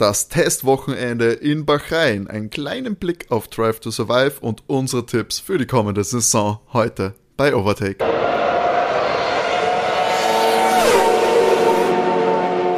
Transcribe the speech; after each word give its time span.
das 0.00 0.28
Testwochenende 0.28 1.32
in 1.32 1.66
Bahrain, 1.66 2.26
einen 2.26 2.48
kleinen 2.48 2.96
Blick 2.96 3.26
auf 3.28 3.48
Drive 3.48 3.80
to 3.80 3.90
Survive 3.90 4.40
und 4.40 4.62
unsere 4.66 5.04
Tipps 5.04 5.38
für 5.38 5.58
die 5.58 5.66
kommende 5.66 6.02
Saison 6.04 6.58
heute 6.72 7.14
bei 7.36 7.54
Overtake. 7.54 8.02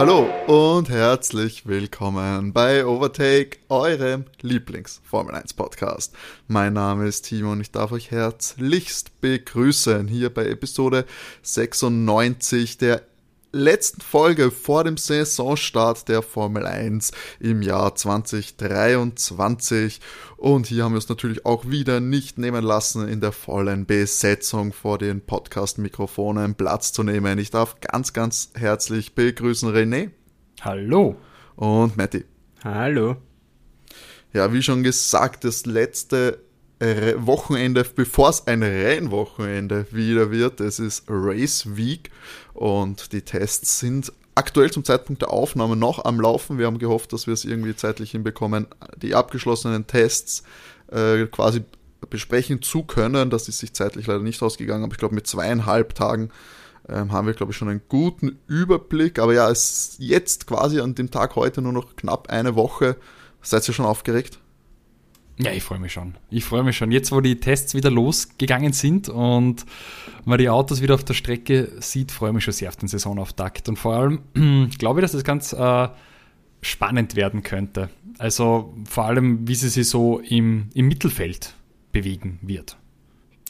Hallo 0.00 0.29
und 0.48 0.90
herzlich 0.90 1.64
willkommen 1.64 2.53
bei 2.53 2.85
Overtake, 2.85 3.59
eurem 3.68 4.25
Lieblings-Formel 4.41 5.36
1 5.36 5.54
Podcast. 5.54 6.14
Mein 6.48 6.73
Name 6.73 7.07
ist 7.07 7.23
Timo 7.23 7.52
und 7.52 7.61
ich 7.61 7.70
darf 7.70 7.93
euch 7.93 8.11
herzlichst 8.11 9.20
begrüßen 9.20 10.09
hier 10.09 10.34
bei 10.34 10.46
Episode 10.46 11.04
96 11.43 12.79
der 12.79 13.02
letzten 13.53 14.00
Folge 14.00 14.50
vor 14.50 14.85
dem 14.85 14.96
Saisonstart 14.96 16.09
der 16.09 16.23
Formel 16.23 16.66
1 16.66 17.12
im 17.39 17.62
Jahr 17.62 17.95
2023. 17.95 20.00
Und 20.36 20.67
hier 20.67 20.85
haben 20.85 20.93
wir 20.93 20.99
es 20.99 21.09
natürlich 21.09 21.45
auch 21.45 21.68
wieder 21.68 22.00
nicht 22.00 22.39
nehmen 22.39 22.64
lassen, 22.64 23.07
in 23.07 23.21
der 23.21 23.32
vollen 23.32 23.86
Besetzung 23.86 24.73
vor 24.73 24.99
den 24.99 25.21
Podcast-Mikrofonen 25.21 26.54
Platz 26.54 26.93
zu 26.93 27.03
nehmen. 27.03 27.39
Ich 27.39 27.50
darf 27.50 27.81
ganz, 27.81 28.12
ganz 28.12 28.50
herzlich 28.54 29.14
begrüßen 29.14 29.71
René. 29.71 30.11
Hallo. 30.62 31.17
Und 31.54 31.96
Matti. 31.96 32.25
Hallo. 32.64 33.17
Ja, 34.33 34.53
wie 34.53 34.62
schon 34.62 34.83
gesagt, 34.83 35.45
das 35.45 35.67
letzte 35.67 36.41
Wochenende, 36.83 37.84
bevor 37.95 38.31
es 38.31 38.47
ein 38.47 38.62
Rennwochenende 38.62 39.86
wieder 39.91 40.31
wird. 40.31 40.61
Es 40.61 40.81
ist 40.81 41.05
Race 41.09 41.77
Week 41.77 42.11
und 42.55 43.12
die 43.12 43.23
Tests 43.23 43.78
sind 43.78 44.12
aktuell 44.34 44.70
zum 44.70 44.84
Zeitpunkt 44.84 45.23
der 45.23 45.31
Aufnahme 45.31 45.77
noch 45.77 46.05
am 46.05 46.20
Laufen. 46.20 46.59
Wir 46.59 46.67
haben 46.67 46.78
gehofft, 46.78 47.12
dass 47.12 47.27
wir 47.27 47.34
es 47.34 47.45
irgendwie 47.45 47.77
zeitlich 47.77 48.11
hinbekommen, 48.11 48.67
die 48.97 49.14
abgeschlossenen 49.14 49.87
Tests 49.87 50.42
äh, 50.91 51.27
quasi 51.27 51.62
besprechen 52.11 52.62
zu 52.62 52.83
können. 52.83 53.31
Das 53.31 53.49
ist 53.49 53.59
sich 53.59 53.75
zeitlich 53.75 54.09
leider 54.09 54.23
nicht 54.23 54.43
ausgegangen, 54.43 54.83
aber 54.83 54.93
ich 54.93 54.99
glaube, 54.99 55.15
mit 55.15 55.27
zweieinhalb 55.27 55.95
Tagen 55.95 56.31
ähm, 56.89 57.12
haben 57.12 57.27
wir, 57.27 57.34
glaube 57.34 57.53
ich, 57.53 57.59
schon 57.59 57.69
einen 57.69 57.83
guten 57.89 58.41
Überblick. 58.49 59.21
Aber 59.21 59.34
ja, 59.34 59.49
es 59.49 59.71
ist 59.71 59.97
jetzt 60.01 60.47
quasi 60.49 60.81
an 60.81 60.97
dem 60.97 61.11
Tag 61.11 61.37
heute 61.37 61.62
nur 61.62 61.73
noch 61.73 61.95
knapp 61.95 62.28
eine 62.28 62.56
Woche. 62.56 62.97
Seid 63.41 63.69
ihr 63.69 63.75
schon 63.75 63.87
aufgeregt? 63.87 64.39
Ja, 65.45 65.53
ich 65.53 65.62
freue 65.62 65.79
mich 65.79 65.93
schon. 65.93 66.15
Ich 66.31 66.45
freue 66.45 66.62
mich 66.62 66.77
schon. 66.77 66.93
Jetzt, 66.93 67.11
wo 67.12 67.21
die 67.21 67.41
Tests 67.41 67.75
wieder 67.75 67.91
losgegangen 67.91 68.73
sind 68.73 69.09
und 69.09 69.65
man 70.25 70.39
die 70.39 70.49
Autos 70.49 70.83
wieder 70.83 70.95
auf 70.95 71.05
der 71.05 71.15
Strecke 71.15 71.73
sieht, 71.81 72.12
freue 72.12 72.31
ich 72.31 72.34
mich 72.34 72.45
schon 72.45 72.55
sehr 72.55 72.69
auf 72.69 72.77
den 72.77 72.89
Saisonauftakt. 72.89 73.69
Und 73.69 73.79
vor 73.79 73.95
allem 73.95 74.21
glaube 74.79 75.01
ich, 75.01 75.05
dass 75.05 75.12
das 75.12 75.25
ganz 75.25 75.53
äh, 75.53 75.89
spannend 76.61 77.17
werden 77.17 77.43
könnte. 77.43 77.91
Also 78.19 78.75
vor 78.89 79.07
allem, 79.07 79.49
wie 79.49 79.55
sie 79.55 79.69
sich 79.69 79.89
so 79.89 80.21
im, 80.21 80.69
im 80.75 80.87
Mittelfeld 80.87 81.55
bewegen 81.91 82.39
wird. 82.43 82.77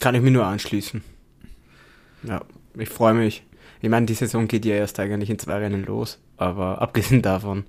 Kann 0.00 0.14
ich 0.14 0.22
mir 0.22 0.30
nur 0.30 0.46
anschließen. 0.46 1.02
Ja, 2.24 2.42
ich 2.76 2.88
freue 2.88 3.14
mich. 3.14 3.42
Ich 3.80 3.88
meine, 3.88 4.06
die 4.06 4.14
Saison 4.14 4.48
geht 4.48 4.64
ja 4.64 4.76
erst 4.76 4.98
eigentlich 5.00 5.30
in 5.30 5.38
zwei 5.38 5.58
Rennen 5.58 5.84
los, 5.84 6.20
aber 6.36 6.80
abgesehen 6.80 7.20
davon 7.20 7.64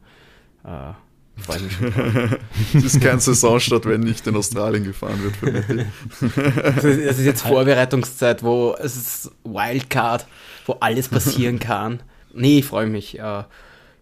äh, 0.64 0.94
Freue 1.38 1.60
mich 1.62 1.74
schon. 1.74 1.94
es 2.74 2.84
ist 2.84 3.02
kein 3.02 3.20
Saisonstart, 3.20 3.86
wenn 3.86 4.02
nicht 4.02 4.26
in 4.28 4.36
Australien 4.36 4.84
gefahren 4.84 5.20
wird 5.24 5.36
für. 5.36 6.64
Also 6.64 6.88
es 6.88 7.18
ist 7.18 7.26
jetzt 7.26 7.42
Vorbereitungszeit, 7.42 8.44
wo 8.44 8.76
es 8.80 8.96
ist 8.96 9.32
Wildcard, 9.44 10.28
wo 10.66 10.74
alles 10.80 11.08
passieren 11.08 11.60
kann. 11.60 12.02
Nee, 12.34 12.60
ich 12.60 12.66
freue 12.66 12.88
mich. 12.88 13.20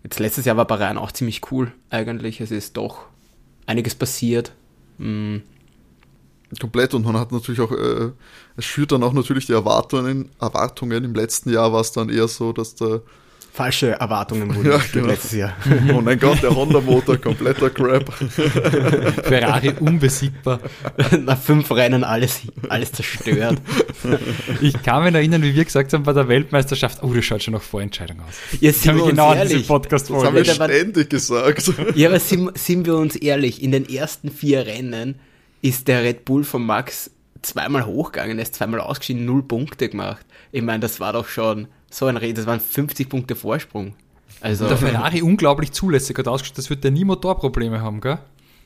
Jetzt 0.04 0.20
letztes 0.20 0.46
Jahr 0.46 0.58
war 0.58 0.66
Bahrain 0.66 0.98
auch 0.98 1.12
ziemlich 1.12 1.52
cool 1.52 1.72
eigentlich. 1.90 2.42
Es 2.42 2.52
ist 2.52 2.76
doch 2.78 3.06
einiges 3.66 3.96
passiert. 3.96 4.52
Mhm. 4.98 5.44
Komplett 6.60 6.94
und 6.94 7.06
man 7.06 7.18
hat 7.18 7.32
natürlich 7.32 7.62
auch, 7.62 7.72
äh, 7.72 8.12
es 8.58 8.66
schürt 8.66 8.92
dann 8.92 9.04
auch 9.04 9.14
natürlich 9.14 9.46
die 9.46 9.54
Erwartungen, 9.54 10.30
Erwartungen. 10.40 11.06
Im 11.06 11.16
letzten 11.16 11.50
Jahr 11.52 11.72
war 11.72 11.80
es 11.80 11.94
dann 11.94 12.10
eher 12.10 12.28
so, 12.28 12.52
dass 12.52 12.76
der 12.76 13.02
falsche 13.52 13.92
Erwartungen 13.92 14.56
wurden 14.56 14.72
ja, 14.72 14.82
genau. 14.92 15.08
letztes 15.08 15.34
Jahr. 15.34 15.54
Oh 15.94 16.02
mein 16.02 16.18
Gott, 16.20 16.42
der 16.42 16.56
Honda-Motor, 16.56 17.18
kompletter 17.18 17.70
Crap. 17.70 18.12
Ferrari 19.24 19.74
unbesiegbar. 19.80 20.60
Nach 21.20 21.38
fünf 21.38 21.70
Rennen 21.72 22.04
alles, 22.04 22.42
alles 22.70 22.92
zerstört. 22.94 23.62
Ich 24.62 24.82
kann 24.84 25.04
mich 25.04 25.14
erinnern, 25.14 25.44
wie 25.44 25.54
wir 25.54 25.66
gesagt 25.66 25.92
haben 25.94 26.04
bei 26.04 26.14
der 26.14 26.28
Weltmeisterschaft, 26.28 27.04
oh, 27.04 27.14
das 27.14 27.26
schaut 27.26 27.44
schon 27.44 27.54
nach 27.54 27.62
Vorentscheidung 27.62 28.22
aus. 28.22 28.36
Ja, 28.62 28.72
sind 28.72 28.96
wir 28.96 29.08
genau 29.08 29.34
ehrlich. 29.34 29.54
diese 29.54 29.68
Podcast 29.68 30.10
Das 30.10 30.24
haben 30.24 30.36
wir 30.36 30.46
ständig 30.46 31.10
gesagt. 31.10 31.74
Ja, 31.96 32.10
aber 32.10 32.20
sind, 32.20 32.58
sind 32.58 32.86
wir 32.86 32.96
uns 32.96 33.16
ehrlich, 33.16 33.62
in 33.62 33.72
den 33.72 33.88
ersten 33.88 34.32
vier 34.32 34.66
Rennen 34.66 35.16
ist 35.62 35.88
der 35.88 36.04
Red 36.04 36.26
Bull 36.26 36.44
von 36.44 36.66
Max 36.66 37.12
zweimal 37.42 37.86
hochgegangen, 37.86 38.38
er 38.38 38.44
ist 38.44 38.56
zweimal 38.56 38.80
ausgeschieden, 38.80 39.26
null 39.26 39.44
Punkte 39.44 39.90
gemacht. 39.90 40.26
Ich 40.52 40.62
meine, 40.62 40.80
das 40.80 41.00
war 41.00 41.14
doch 41.14 41.28
schon 41.28 41.68
so 41.92 42.08
ein 42.08 42.18
Reden, 42.18 42.36
das 42.36 42.46
waren 42.46 42.60
50 42.60 43.10
Punkte 43.10 43.36
Vorsprung. 43.36 43.94
Also, 44.40 44.68
der 44.68 44.78
Ferrari 44.78 45.22
unglaublich 45.22 45.72
zulässig 45.72 46.18
hat 46.18 46.28
ausgestellt, 46.28 46.58
das 46.58 46.70
wird 46.70 46.84
der 46.84 46.92
nie 46.92 47.06
Motorprobleme 47.06 47.82
haben, 47.82 48.02
gell? 48.02 48.18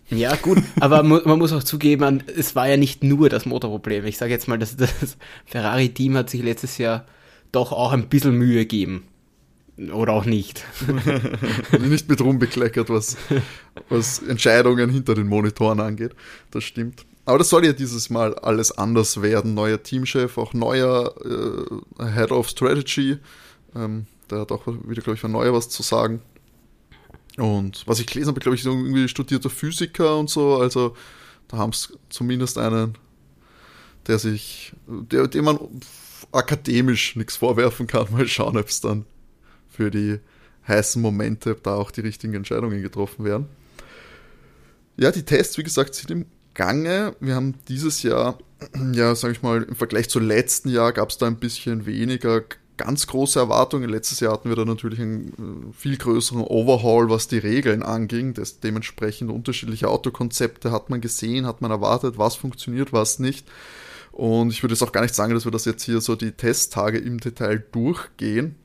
Ja, 0.09 0.36
gut, 0.36 0.59
aber 0.80 1.02
man 1.02 1.40
muss 1.40 1.52
auch 1.52 1.64
zugeben, 1.64 2.24
es 2.28 2.56
war 2.56 2.69
ja 2.69 2.78
nicht 2.78 3.03
nur 3.03 3.28
das 3.28 3.47
Motorproblem. 3.47 4.06
Ich 4.06 4.18
sage 4.18 4.31
jetzt 4.31 4.47
mal, 4.47 4.59
das, 4.59 4.78
das 4.78 5.18
Ferrari-Team 5.46 6.16
hat 6.16 6.30
sich 6.30 6.44
letztes 6.44 6.78
Jahr 6.78 7.06
doch 7.52 7.72
auch 7.72 7.91
ein 7.91 8.08
bisschen 8.08 8.35
Mühe 8.38 8.59
gegeben. 8.59 9.08
Oder 9.91 10.14
auch 10.14 10.25
nicht. 10.25 10.64
nicht 11.80 12.08
mit 12.08 12.22
rumbekleckert, 12.22 12.90
was, 12.90 13.18
was 13.90 14.19
Entscheidungen 14.19 14.90
hinter 14.90 15.16
den 15.16 15.28
Monitoren 15.28 15.81
angeht. 15.81 16.16
Das 16.52 16.64
stimmt. 16.64 17.06
Aber 17.25 17.40
das 17.40 17.50
soll 17.50 17.66
ja 17.66 17.74
dieses 17.74 18.09
Mal 18.09 18.36
alles 18.36 18.72
anders 18.72 19.22
werden. 19.22 19.56
Neuer 19.56 19.81
Teamchef, 19.81 20.38
auch 20.38 20.53
neuer 20.53 21.16
äh, 21.25 22.06
Head 22.13 22.31
of 22.31 22.47
Strategy. 22.47 23.18
Ähm, 23.75 24.06
der 24.30 24.40
hat 24.41 24.52
auch 24.52 24.68
wieder, 24.68 25.02
glaube 25.02 25.16
ich, 25.16 25.19
von 25.22 25.31
neuer 25.31 25.53
was 25.53 25.69
zu 25.69 25.81
sagen. 25.81 26.22
Und 27.38 27.85
was 27.88 28.00
ich 28.00 28.08
gelesen 28.08 28.30
habe, 28.30 28.40
glaube 28.40 28.56
ich, 28.56 28.62
ist 28.62 28.68
irgendwie 28.68 29.08
studierter 29.08 29.50
Physiker 29.50 30.18
und 30.18 30.30
so. 30.30 30.58
Also 30.58 30.96
da 31.47 31.58
haben 31.58 31.72
es 31.72 31.97
zumindest 32.09 32.58
einen, 32.58 32.97
der 34.08 34.19
sich, 34.19 34.74
der, 34.88 35.28
dem 35.28 35.46
man 35.46 35.59
akademisch 36.31 37.16
nichts 37.16 37.38
vorwerfen 37.38 37.88
kann. 37.88 38.08
Mal 38.12 38.28
schauen, 38.28 38.58
ob 38.58 38.68
es 38.68 38.81
dann 38.81 39.06
für 39.68 39.90
die 39.90 40.19
heißen 40.68 41.02
Momente 41.02 41.58
da 41.62 41.75
auch 41.75 41.91
die 41.91 42.02
richtigen 42.02 42.34
Entscheidungen 42.35 42.81
getroffen 42.81 43.25
werden. 43.25 43.47
Ja, 44.97 45.12
die 45.12 45.24
Tests, 45.24 45.58
wie 45.58 45.64
gesagt, 45.64 45.94
sind 45.94 46.12
im 46.12 46.25
Gange. 46.55 47.16
Wir 47.19 47.35
haben 47.35 47.53
dieses 47.67 48.01
Jahr, 48.01 48.39
ja, 48.93 49.13
sage 49.13 49.33
ich 49.33 49.43
mal, 49.43 49.61
im 49.61 49.75
Vergleich 49.75 50.09
zu 50.09 50.19
letzten 50.19 50.69
Jahr 50.69 50.91
gab 50.91 51.09
es 51.09 51.19
da 51.19 51.27
ein 51.27 51.38
bisschen 51.38 51.85
weniger 51.85 52.41
ganz 52.77 53.07
große 53.07 53.39
Erwartungen. 53.39 53.89
Letztes 53.89 54.19
Jahr 54.19 54.33
hatten 54.33 54.49
wir 54.49 54.55
da 54.55 54.66
natürlich 54.66 54.99
einen 54.99 55.69
äh, 55.69 55.73
viel 55.73 55.97
größeren 55.97 56.41
Overhaul, 56.41 57.09
was 57.09 57.27
die 57.27 57.38
Regeln 57.38 57.83
anging. 57.83 58.33
Das, 58.33 58.59
dementsprechend 58.59 59.29
unterschiedliche 59.29 59.88
Autokonzepte 59.88 60.71
hat 60.71 60.89
man 60.89 61.01
gesehen, 61.01 61.45
hat 61.45 61.61
man 61.61 61.71
erwartet, 61.71 62.17
was 62.17 62.35
funktioniert, 62.35 62.91
was 62.91 63.19
nicht. 63.19 63.47
Und 64.11 64.51
ich 64.51 64.63
würde 64.63 64.73
jetzt 64.73 64.81
auch 64.81 64.91
gar 64.91 65.01
nicht 65.01 65.16
sagen, 65.16 65.33
dass 65.33 65.45
wir 65.45 65.51
das 65.51 65.66
jetzt 65.66 65.83
hier 65.83 66.01
so 66.01 66.16
die 66.16 66.31
Testtage 66.31 66.97
im 66.97 67.19
Detail 67.19 67.63
durchgehen 67.72 68.55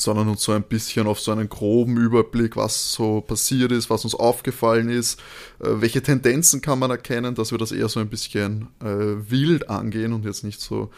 sondern 0.00 0.28
uns 0.28 0.42
so 0.42 0.52
ein 0.52 0.62
bisschen 0.62 1.06
auf 1.06 1.20
so 1.20 1.32
einen 1.32 1.48
groben 1.48 1.96
Überblick, 1.96 2.56
was 2.56 2.92
so 2.92 3.20
passiert 3.20 3.72
ist, 3.72 3.90
was 3.90 4.04
uns 4.04 4.14
aufgefallen 4.14 4.88
ist, 4.88 5.20
äh, 5.60 5.68
welche 5.80 6.02
Tendenzen 6.02 6.60
kann 6.60 6.78
man 6.78 6.90
erkennen, 6.90 7.34
dass 7.34 7.50
wir 7.50 7.58
das 7.58 7.72
eher 7.72 7.88
so 7.88 8.00
ein 8.00 8.08
bisschen 8.08 8.68
äh, 8.82 9.30
wild 9.30 9.68
angehen 9.70 10.12
und 10.12 10.24
jetzt 10.24 10.44
nicht 10.44 10.60
so 10.60 10.90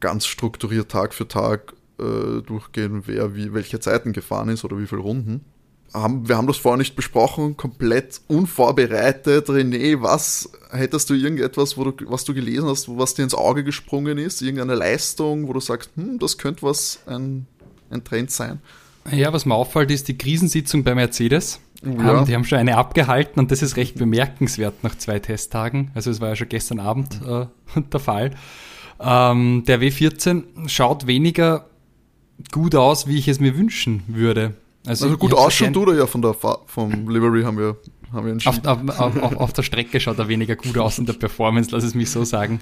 ganz 0.00 0.26
strukturiert 0.26 0.90
Tag 0.90 1.14
für 1.14 1.28
Tag 1.28 1.74
äh, 1.98 2.42
durchgehen, 2.42 3.02
wer 3.06 3.34
wie 3.34 3.52
welche 3.52 3.80
Zeiten 3.80 4.12
gefahren 4.12 4.48
ist 4.48 4.64
oder 4.64 4.78
wie 4.78 4.86
viele 4.86 5.02
Runden. 5.02 5.44
Haben, 5.92 6.28
wir 6.28 6.36
haben 6.36 6.46
das 6.46 6.56
vorher 6.56 6.78
nicht 6.78 6.94
besprochen, 6.94 7.56
komplett 7.56 8.20
unvorbereitet. 8.28 9.48
René, 9.48 10.00
was 10.00 10.50
hättest 10.70 11.10
du 11.10 11.14
irgendetwas, 11.14 11.76
wo 11.76 11.90
du, 11.90 12.08
was 12.08 12.24
du 12.24 12.32
gelesen 12.32 12.68
hast, 12.68 12.88
was 12.96 13.14
dir 13.14 13.24
ins 13.24 13.34
Auge 13.34 13.64
gesprungen 13.64 14.16
ist? 14.16 14.40
Irgendeine 14.40 14.76
Leistung, 14.76 15.48
wo 15.48 15.52
du 15.52 15.58
sagst, 15.58 15.90
hm, 15.96 16.20
das 16.20 16.38
könnte 16.38 16.62
was 16.62 17.00
ein 17.06 17.46
ein 17.90 18.04
Trend 18.04 18.30
sein. 18.30 18.60
Ja, 19.10 19.32
was 19.32 19.46
mir 19.46 19.54
auffällt, 19.54 19.90
ist 19.90 20.08
die 20.08 20.18
Krisensitzung 20.18 20.84
bei 20.84 20.94
Mercedes. 20.94 21.60
Oh 21.84 22.00
ja. 22.02 22.24
die 22.24 22.34
haben 22.34 22.44
schon 22.44 22.58
eine 22.58 22.76
abgehalten 22.76 23.40
und 23.40 23.50
das 23.50 23.62
ist 23.62 23.76
recht 23.76 23.96
bemerkenswert 23.96 24.84
nach 24.84 24.96
zwei 24.98 25.18
Testtagen. 25.18 25.90
Also 25.94 26.10
es 26.10 26.20
war 26.20 26.28
ja 26.28 26.36
schon 26.36 26.50
gestern 26.50 26.78
Abend 26.78 27.20
äh, 27.26 27.46
der 27.92 28.00
Fall. 28.00 28.32
Ähm, 29.00 29.64
der 29.66 29.80
W14 29.80 30.68
schaut 30.68 31.06
weniger 31.06 31.66
gut 32.52 32.74
aus, 32.74 33.06
wie 33.06 33.16
ich 33.16 33.28
es 33.28 33.40
mir 33.40 33.56
wünschen 33.56 34.02
würde. 34.06 34.54
Also, 34.86 35.06
also 35.06 35.16
gut 35.16 35.32
ausschauen 35.34 35.72
tut 35.72 35.88
er 35.88 35.94
ja 35.94 36.06
von 36.06 36.22
der 36.22 36.34
vom 36.34 37.08
Livery 37.08 37.42
haben 37.42 37.58
wir, 37.58 37.76
haben 38.12 38.26
wir 38.26 38.32
entschieden. 38.32 38.66
Auf, 38.66 39.00
auf, 39.00 39.22
auf, 39.22 39.36
auf, 39.36 39.52
der 39.52 39.62
Strecke 39.62 40.00
schaut 40.00 40.18
er 40.18 40.28
weniger 40.28 40.56
gut 40.56 40.76
aus 40.78 40.98
in 40.98 41.06
der 41.06 41.14
Performance, 41.14 41.70
lass 41.72 41.84
es 41.84 41.94
mich 41.94 42.10
so 42.10 42.24
sagen. 42.24 42.60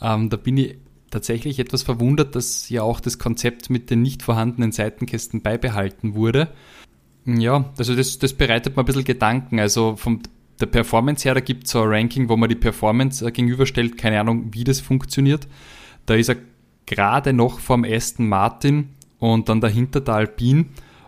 Ähm, 0.00 0.28
da 0.28 0.36
bin 0.36 0.56
ich 0.56 0.76
tatsächlich 1.10 1.58
etwas 1.58 1.82
verwundert, 1.82 2.34
dass 2.34 2.68
ja 2.68 2.82
auch 2.82 3.00
das 3.00 3.18
Konzept 3.18 3.70
mit 3.70 3.90
den 3.90 4.02
nicht 4.02 4.22
vorhandenen 4.22 4.72
Seitenkästen 4.72 5.42
beibehalten 5.42 6.14
wurde. 6.14 6.48
Ja, 7.24 7.72
also 7.78 7.94
das, 7.94 8.18
das 8.18 8.32
bereitet 8.32 8.76
mir 8.76 8.82
ein 8.82 8.86
bisschen 8.86 9.04
Gedanken. 9.04 9.58
Also 9.58 9.96
vom 9.96 10.22
der 10.60 10.66
Performance 10.66 11.24
her, 11.24 11.34
da 11.34 11.40
gibt 11.40 11.64
es 11.64 11.72
so 11.72 11.82
ein 11.82 11.88
Ranking, 11.88 12.28
wo 12.28 12.36
man 12.36 12.48
die 12.48 12.54
Performance 12.54 13.26
äh, 13.26 13.30
gegenüberstellt, 13.30 13.98
keine 13.98 14.20
Ahnung, 14.20 14.48
wie 14.52 14.64
das 14.64 14.80
funktioniert. 14.80 15.46
Da 16.06 16.14
ist 16.14 16.28
er 16.28 16.36
gerade 16.86 17.32
noch 17.32 17.58
vom 17.60 17.84
Aston 17.84 18.28
Martin 18.28 18.90
und 19.18 19.48
dann 19.48 19.60
dahinter 19.60 20.00
der 20.00 20.14
Alpine 20.14 20.66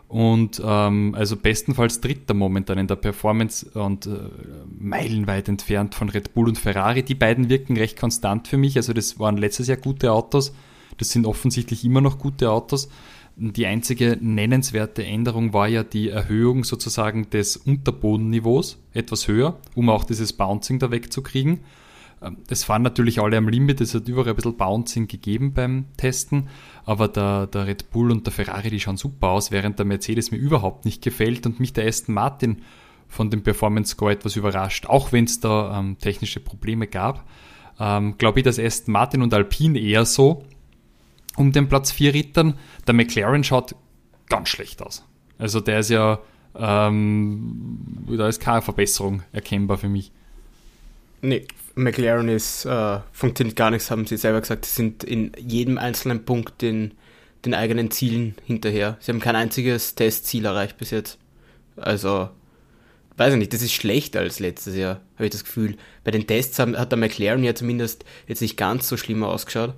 und 0.08 0.60
ähm, 0.64 1.14
also 1.14 1.36
bestenfalls 1.36 2.00
dritter 2.00 2.32
momentan 2.32 2.78
in 2.78 2.86
der 2.86 2.96
Performance 2.96 3.68
und 3.78 4.06
äh, 4.06 4.10
meilenweit 4.78 5.48
entfernt 5.48 5.94
von 5.94 6.08
Red 6.08 6.32
Bull 6.32 6.48
und 6.48 6.58
Ferrari. 6.58 7.02
Die 7.02 7.14
beiden 7.14 7.50
wirken 7.50 7.76
recht 7.76 7.98
konstant 7.98 8.48
für 8.48 8.56
mich. 8.56 8.76
Also 8.76 8.94
das 8.94 9.18
waren 9.18 9.36
letztes 9.36 9.68
Jahr 9.68 9.76
gute 9.76 10.12
Autos. 10.12 10.54
Das 10.96 11.10
sind 11.10 11.26
offensichtlich 11.26 11.84
immer 11.84 12.00
noch 12.00 12.18
gute 12.18 12.50
Autos. 12.50 12.88
Die 13.36 13.66
einzige 13.66 14.18
nennenswerte 14.20 15.04
Änderung 15.04 15.52
war 15.52 15.68
ja 15.68 15.84
die 15.84 16.08
Erhöhung 16.08 16.64
sozusagen 16.64 17.28
des 17.30 17.56
Unterbodenniveaus 17.56 18.78
etwas 18.94 19.28
höher, 19.28 19.58
um 19.74 19.90
auch 19.90 20.04
dieses 20.04 20.32
Bouncing 20.32 20.78
da 20.78 20.90
wegzukriegen. 20.90 21.60
Ähm, 22.22 22.38
es 22.48 22.64
fahren 22.64 22.82
natürlich 22.82 23.20
alle 23.20 23.36
am 23.36 23.48
Limit, 23.48 23.80
es 23.80 23.94
hat 23.94 24.08
überall 24.08 24.28
ein 24.28 24.36
bisschen 24.36 24.56
Bouncing 24.56 25.08
gegeben 25.08 25.52
beim 25.52 25.86
Testen, 25.96 26.48
aber 26.84 27.08
der, 27.08 27.46
der 27.46 27.66
Red 27.66 27.90
Bull 27.90 28.10
und 28.10 28.26
der 28.26 28.32
Ferrari, 28.32 28.70
die 28.70 28.80
schauen 28.80 28.96
super 28.96 29.28
aus, 29.28 29.50
während 29.50 29.78
der 29.78 29.86
Mercedes 29.86 30.30
mir 30.30 30.38
überhaupt 30.38 30.84
nicht 30.84 31.02
gefällt 31.02 31.46
und 31.46 31.60
mich 31.60 31.72
der 31.72 31.86
Aston 31.86 32.14
Martin 32.14 32.62
von 33.08 33.30
dem 33.30 33.42
Performance 33.42 33.92
Score 33.92 34.12
etwas 34.12 34.36
überrascht, 34.36 34.86
auch 34.86 35.12
wenn 35.12 35.24
es 35.24 35.40
da 35.40 35.78
ähm, 35.78 35.96
technische 35.98 36.40
Probleme 36.40 36.86
gab. 36.86 37.26
Ähm, 37.80 38.18
Glaube 38.18 38.40
ich, 38.40 38.44
dass 38.44 38.58
Aston 38.58 38.92
Martin 38.92 39.22
und 39.22 39.32
Alpine 39.32 39.78
eher 39.78 40.04
so, 40.04 40.44
um 41.36 41.52
den 41.52 41.68
Platz 41.68 41.90
4 41.92 42.12
Rittern. 42.12 42.54
Der 42.86 42.94
McLaren 42.94 43.44
schaut 43.44 43.74
ganz 44.28 44.48
schlecht 44.48 44.82
aus. 44.82 45.04
Also 45.38 45.60
der 45.60 45.80
ist 45.80 45.90
ja, 45.90 46.18
ähm, 46.56 48.04
da 48.08 48.28
ist 48.28 48.40
keine 48.40 48.60
Verbesserung 48.62 49.22
erkennbar 49.32 49.78
für 49.78 49.88
mich. 49.88 50.12
Nee, 51.22 51.46
McLaren 51.78 52.28
ist, 52.28 52.64
äh, 52.64 52.98
funktioniert 53.12 53.56
gar 53.56 53.70
nichts, 53.70 53.90
haben 53.90 54.06
sie 54.06 54.16
selber 54.16 54.40
gesagt. 54.40 54.64
Sie 54.64 54.74
sind 54.74 55.04
in 55.04 55.32
jedem 55.38 55.78
einzelnen 55.78 56.24
Punkt 56.24 56.60
den, 56.60 56.94
den 57.44 57.54
eigenen 57.54 57.90
Zielen 57.90 58.34
hinterher. 58.44 58.96
Sie 59.00 59.12
haben 59.12 59.20
kein 59.20 59.36
einziges 59.36 59.94
Testziel 59.94 60.44
erreicht 60.44 60.76
bis 60.76 60.90
jetzt. 60.90 61.18
Also, 61.76 62.28
weiß 63.16 63.32
ich 63.32 63.38
nicht, 63.38 63.52
das 63.52 63.62
ist 63.62 63.72
schlechter 63.72 64.20
als 64.20 64.40
letztes 64.40 64.76
Jahr, 64.76 65.00
habe 65.14 65.26
ich 65.26 65.30
das 65.30 65.44
Gefühl. 65.44 65.76
Bei 66.04 66.10
den 66.10 66.26
Tests 66.26 66.58
hat 66.58 66.90
der 66.92 66.98
McLaren 66.98 67.44
ja 67.44 67.54
zumindest 67.54 68.04
jetzt 68.26 68.42
nicht 68.42 68.56
ganz 68.56 68.88
so 68.88 68.96
schlimm 68.96 69.22
ausgeschaut. 69.22 69.74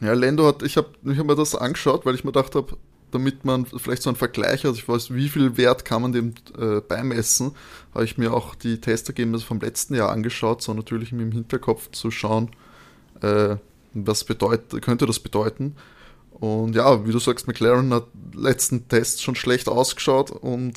Ja, 0.00 0.12
Lando 0.12 0.46
hat, 0.46 0.62
ich 0.62 0.76
habe 0.76 0.90
ich 1.04 1.18
hab 1.18 1.26
mir 1.26 1.36
das 1.36 1.54
angeschaut, 1.54 2.06
weil 2.06 2.14
ich 2.14 2.24
mir 2.24 2.32
gedacht 2.32 2.54
habe, 2.54 2.76
damit 3.16 3.46
man 3.46 3.64
vielleicht 3.64 4.02
so 4.02 4.10
einen 4.10 4.16
Vergleich 4.16 4.64
hat, 4.64 4.74
ich 4.74 4.86
weiß, 4.86 5.14
wie 5.14 5.30
viel 5.30 5.56
Wert 5.56 5.86
kann 5.86 6.02
man 6.02 6.12
dem 6.12 6.34
äh, 6.58 6.80
beimessen, 6.80 7.52
habe 7.94 8.04
ich 8.04 8.18
mir 8.18 8.34
auch 8.34 8.54
die 8.54 8.78
Testergebnisse 8.78 9.46
vom 9.46 9.58
letzten 9.58 9.94
Jahr 9.94 10.10
angeschaut, 10.10 10.60
so 10.60 10.74
natürlich 10.74 11.12
im 11.12 11.32
Hinterkopf 11.32 11.90
zu 11.92 12.10
schauen, 12.10 12.50
äh, 13.22 13.56
was 13.94 14.24
bedeutet, 14.24 14.82
könnte 14.82 15.06
das 15.06 15.18
bedeuten. 15.18 15.76
Und 16.32 16.76
ja, 16.76 17.06
wie 17.06 17.12
du 17.12 17.18
sagst, 17.18 17.46
McLaren 17.46 17.94
hat 17.94 18.04
letzten 18.34 18.88
Tests 18.88 19.22
schon 19.22 19.34
schlecht 19.34 19.68
ausgeschaut 19.68 20.30
und 20.30 20.74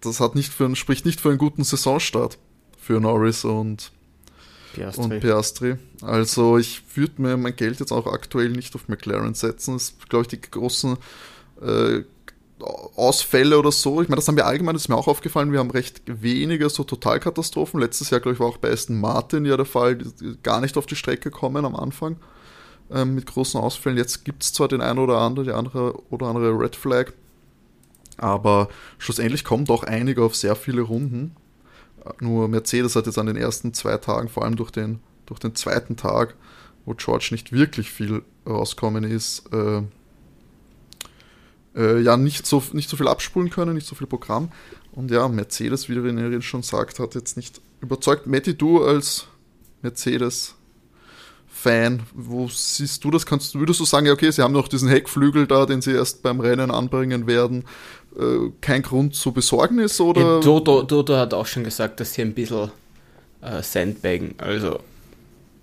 das 0.00 0.18
hat 0.18 0.34
nicht 0.34 0.52
für, 0.52 0.74
spricht 0.74 1.06
nicht 1.06 1.20
für 1.20 1.28
einen 1.28 1.38
guten 1.38 1.62
Saisonstart 1.62 2.38
für 2.76 2.98
Norris 2.98 3.44
und 3.44 3.92
Piastri. 4.74 5.02
und 5.02 5.20
Piastri. 5.20 5.76
Also 6.00 6.58
ich 6.58 6.82
würde 6.96 7.22
mir 7.22 7.36
mein 7.36 7.54
Geld 7.54 7.78
jetzt 7.78 7.92
auch 7.92 8.06
aktuell 8.06 8.48
nicht 8.48 8.74
auf 8.74 8.88
McLaren 8.88 9.34
setzen. 9.34 9.74
Das 9.74 9.84
ist, 9.84 10.10
glaube 10.10 10.22
ich, 10.22 10.28
die 10.28 10.40
großen 10.40 10.96
äh, 11.62 12.04
Ausfälle 12.96 13.58
oder 13.58 13.72
so. 13.72 14.02
Ich 14.02 14.08
meine, 14.08 14.16
das 14.16 14.28
haben 14.28 14.36
wir 14.36 14.46
allgemein, 14.46 14.74
das 14.74 14.82
ist 14.82 14.88
mir 14.88 14.96
auch 14.96 15.08
aufgefallen, 15.08 15.52
wir 15.52 15.58
haben 15.58 15.70
recht 15.70 16.02
wenige 16.06 16.68
so 16.70 16.84
Totalkatastrophen. 16.84 17.80
Letztes 17.80 18.10
Jahr, 18.10 18.20
glaube 18.20 18.34
ich, 18.34 18.40
war 18.40 18.46
auch 18.46 18.58
bei 18.58 18.70
Aston 18.70 19.00
Martin 19.00 19.44
ja 19.44 19.56
der 19.56 19.66
Fall, 19.66 19.96
die 19.96 20.36
gar 20.42 20.60
nicht 20.60 20.76
auf 20.76 20.86
die 20.86 20.96
Strecke 20.96 21.30
kommen 21.30 21.64
am 21.64 21.74
Anfang 21.74 22.16
ähm, 22.90 23.14
mit 23.14 23.26
großen 23.26 23.60
Ausfällen. 23.60 23.98
Jetzt 23.98 24.24
gibt 24.24 24.42
es 24.42 24.52
zwar 24.52 24.68
den 24.68 24.80
einen 24.80 24.98
oder 24.98 25.18
anderen, 25.18 25.48
die 25.48 25.54
andere 25.54 25.94
oder 26.10 26.26
andere 26.26 26.58
Red 26.58 26.76
Flag, 26.76 27.12
aber 28.18 28.68
schlussendlich 28.98 29.44
kommen 29.44 29.64
doch 29.64 29.82
einige 29.82 30.22
auf 30.22 30.36
sehr 30.36 30.54
viele 30.54 30.82
Runden. 30.82 31.34
Nur 32.20 32.48
Mercedes 32.48 32.96
hat 32.96 33.06
jetzt 33.06 33.18
an 33.18 33.26
den 33.26 33.36
ersten 33.36 33.74
zwei 33.74 33.96
Tagen, 33.96 34.28
vor 34.28 34.44
allem 34.44 34.56
durch 34.56 34.70
den, 34.70 35.00
durch 35.26 35.40
den 35.40 35.54
zweiten 35.54 35.96
Tag, 35.96 36.34
wo 36.84 36.94
George 36.94 37.28
nicht 37.30 37.52
wirklich 37.52 37.90
viel 37.90 38.22
rauskommen 38.46 39.04
ist, 39.04 39.52
äh, 39.52 39.82
äh, 41.76 42.00
ja, 42.00 42.16
nicht 42.16 42.46
so, 42.46 42.62
nicht 42.72 42.88
so 42.88 42.96
viel 42.96 43.08
abspulen 43.08 43.50
können, 43.50 43.74
nicht 43.74 43.86
so 43.86 43.94
viel 43.94 44.06
Programm. 44.06 44.50
Und 44.92 45.10
ja, 45.10 45.26
Mercedes, 45.28 45.88
wie 45.88 45.94
René 45.94 46.40
schon 46.42 46.62
sagt, 46.62 46.98
hat 46.98 47.14
jetzt 47.14 47.36
nicht 47.36 47.60
überzeugt. 47.80 48.26
Matti, 48.26 48.56
du 48.56 48.84
als 48.84 49.26
Mercedes 49.80 50.54
Fan, 51.48 52.02
wo 52.12 52.48
siehst 52.48 53.04
du 53.04 53.10
das? 53.10 53.24
Kannst, 53.24 53.54
würdest 53.54 53.78
du 53.78 53.84
sagen, 53.84 54.08
okay, 54.10 54.30
sie 54.30 54.42
haben 54.42 54.52
noch 54.52 54.68
diesen 54.68 54.88
Heckflügel 54.88 55.46
da, 55.46 55.64
den 55.64 55.80
sie 55.80 55.92
erst 55.92 56.22
beim 56.22 56.40
Rennen 56.40 56.70
anbringen 56.70 57.26
werden, 57.26 57.64
äh, 58.18 58.50
kein 58.60 58.82
Grund 58.82 59.14
zu 59.14 59.32
Besorgnis 59.32 60.00
oder? 60.00 60.20
Ja, 60.20 60.40
Dodo, 60.40 60.82
Dodo 60.82 61.16
hat 61.16 61.34
auch 61.34 61.46
schon 61.46 61.62
gesagt, 61.62 62.00
dass 62.00 62.14
sie 62.14 62.22
ein 62.22 62.34
bisschen 62.34 62.72
äh, 63.42 63.62
Sandbagen, 63.62 64.34
also 64.38 64.80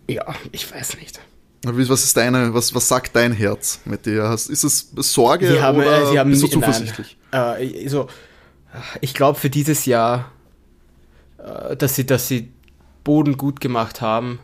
ja, 0.10 0.26
ich 0.52 0.72
weiß 0.72 0.98
nicht. 0.98 1.20
Was 1.64 2.04
ist 2.06 2.16
deine, 2.16 2.54
was, 2.54 2.74
was 2.74 2.88
sagt 2.88 3.16
dein 3.16 3.34
Herz 3.34 3.82
mit 3.86 4.06
dir? 4.06 4.32
Ist 4.32 4.64
es 4.64 4.92
Sorge 4.96 5.48
sie 5.48 5.62
haben, 5.62 5.78
oder 5.78 6.06
sie 6.06 6.18
haben, 6.18 6.30
bist 6.30 6.44
du 6.44 6.48
zuversichtlich? 6.48 7.18
Nein, 7.32 7.74
äh, 7.74 7.84
also, 7.84 8.08
ich 9.02 9.14
glaube 9.14 9.38
für 9.38 9.50
dieses 9.50 9.86
Jahr, 9.86 10.32
äh, 11.38 11.76
dass 11.76 11.96
sie, 11.96 12.06
dass 12.06 12.28
sie 12.28 12.52
Boden 13.04 13.38
gut 13.38 13.60
gemacht 13.60 14.02
haben. 14.02 14.40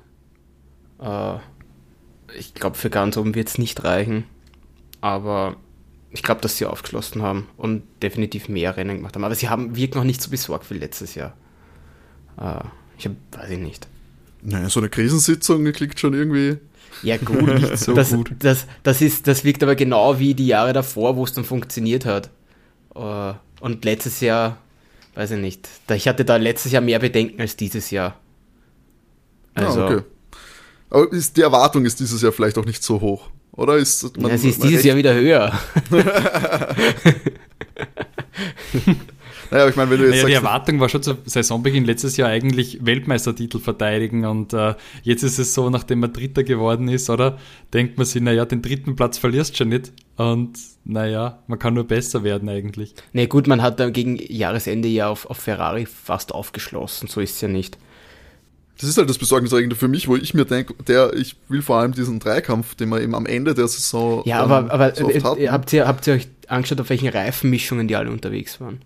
Äh, 0.99 1.35
ich 2.37 2.53
glaube, 2.53 2.75
für 2.75 2.89
ganz 2.89 3.15
oben 3.17 3.35
wird 3.35 3.47
es 3.47 3.57
nicht 3.57 3.83
reichen. 3.83 4.25
Aber 5.01 5.55
ich 6.09 6.23
glaube, 6.23 6.41
dass 6.41 6.57
sie 6.57 6.65
aufgeschlossen 6.65 7.21
haben 7.21 7.47
und 7.57 7.83
definitiv 8.01 8.49
mehr 8.49 8.75
Rennen 8.75 8.97
gemacht 8.97 9.15
haben. 9.15 9.23
Aber 9.23 9.35
sie 9.35 9.49
haben 9.49 9.75
wirken 9.75 9.97
noch 9.97 10.03
nicht 10.03 10.21
so 10.21 10.31
besorgt 10.31 10.69
wie 10.71 10.77
letztes 10.77 11.15
Jahr. 11.15 11.33
Äh, 12.39 12.63
ich 12.97 13.05
hab, 13.05 13.13
weiß 13.31 13.51
ich 13.51 13.59
nicht. 13.59 13.87
Naja, 14.45 14.69
so 14.69 14.79
eine 14.79 14.89
Krisensitzung 14.89 15.63
klingt 15.71 15.99
schon 15.99 16.13
irgendwie 16.13 16.57
ja, 17.01 17.17
gut, 17.17 17.45
nicht 17.45 17.77
so 17.77 17.93
das, 17.93 18.11
gut. 18.11 18.31
Das, 18.39 18.65
das, 18.83 19.01
ist, 19.01 19.27
das 19.27 19.43
wirkt 19.43 19.63
aber 19.63 19.75
genau 19.75 20.19
wie 20.19 20.33
die 20.33 20.47
Jahre 20.47 20.71
davor, 20.71 21.15
wo 21.15 21.23
es 21.23 21.33
dann 21.33 21.43
funktioniert 21.43 22.05
hat. 22.05 22.29
Äh, 22.95 23.33
und 23.59 23.83
letztes 23.83 24.21
Jahr, 24.21 24.57
weiß 25.15 25.31
ich 25.31 25.39
nicht, 25.39 25.67
ich 25.89 26.07
hatte 26.07 26.25
da 26.25 26.37
letztes 26.37 26.71
Jahr 26.71 26.81
mehr 26.81 26.99
Bedenken 26.99 27.41
als 27.41 27.55
dieses 27.57 27.89
Jahr. 27.91 28.19
Ah, 29.55 29.65
also, 29.65 29.81
ah, 29.81 29.85
okay. 29.85 30.03
Aber 30.89 31.11
ist, 31.11 31.35
die 31.35 31.41
Erwartung 31.41 31.85
ist 31.85 31.99
dieses 31.99 32.21
Jahr 32.21 32.31
vielleicht 32.31 32.57
auch 32.57 32.65
nicht 32.65 32.83
so 32.83 33.01
hoch, 33.01 33.29
oder? 33.51 33.77
Ist 33.77 34.17
man, 34.17 34.31
ja, 34.31 34.37
sie 34.37 34.49
ist 34.49 34.63
dieses 34.63 34.83
Jahr 34.83 34.95
wieder 34.95 35.13
höher. 35.13 35.59
Naja, 39.55 39.69
ich 39.69 39.77
meine, 39.77 39.89
wenn 39.89 39.99
du 39.99 40.03
jetzt 40.03 40.11
naja, 40.11 40.21
sagst, 40.21 40.31
die 40.31 40.45
Erwartung 40.45 40.79
war 40.81 40.89
schon 40.89 41.01
zu 41.01 41.17
Saisonbeginn 41.23 41.85
letztes 41.85 42.17
Jahr 42.17 42.27
eigentlich 42.27 42.85
Weltmeistertitel 42.85 43.59
verteidigen 43.59 44.25
und 44.25 44.51
äh, 44.51 44.75
jetzt 45.03 45.23
ist 45.23 45.39
es 45.39 45.53
so, 45.53 45.69
nachdem 45.69 46.01
man 46.01 46.11
Dritter 46.11 46.43
geworden 46.43 46.89
ist, 46.89 47.09
oder? 47.09 47.37
Denkt 47.73 47.97
man 47.97 48.05
sich, 48.05 48.21
naja, 48.21 48.43
den 48.43 48.61
dritten 48.61 48.97
Platz 48.97 49.17
verlierst 49.17 49.53
du 49.53 49.59
schon 49.59 49.69
nicht 49.69 49.93
und 50.17 50.59
naja, 50.83 51.39
man 51.47 51.57
kann 51.57 51.73
nur 51.73 51.85
besser 51.85 52.25
werden 52.25 52.49
eigentlich. 52.49 52.95
Nee, 53.13 53.27
gut, 53.27 53.47
man 53.47 53.61
hat 53.61 53.79
dann 53.79 53.93
gegen 53.93 54.19
Jahresende 54.27 54.89
ja 54.89 55.07
auf, 55.07 55.25
auf 55.25 55.37
Ferrari 55.37 55.85
fast 55.85 56.33
aufgeschlossen, 56.33 57.07
so 57.07 57.21
ist 57.21 57.35
es 57.35 57.41
ja 57.41 57.47
nicht. 57.47 57.77
Das 58.77 58.89
ist 58.89 58.97
halt 58.97 59.09
das 59.09 59.17
Besorgniserregende 59.17 59.77
für 59.77 59.87
mich, 59.87 60.09
wo 60.09 60.17
ich 60.17 60.33
mir 60.33 60.43
denke, 60.43 60.73
der, 60.83 61.13
ich 61.13 61.37
will 61.47 61.61
vor 61.61 61.77
allem 61.77 61.93
diesen 61.93 62.19
Dreikampf, 62.19 62.75
den 62.75 62.89
man 62.89 63.01
eben 63.01 63.15
am 63.15 63.25
Ende 63.25 63.53
der 63.53 63.69
Saison. 63.69 64.21
Ja, 64.25 64.43
aber, 64.43 64.69
aber 64.69 64.93
so 64.93 65.09
äh, 65.09 65.21
hat, 65.21 65.39
habt, 65.39 65.71
ihr, 65.71 65.87
habt 65.87 66.07
ihr 66.07 66.15
euch 66.15 66.27
angeschaut, 66.49 66.81
auf 66.81 66.89
welchen 66.89 67.07
Reifenmischungen 67.07 67.87
die 67.87 67.95
alle 67.95 68.11
unterwegs 68.11 68.59
waren? 68.59 68.81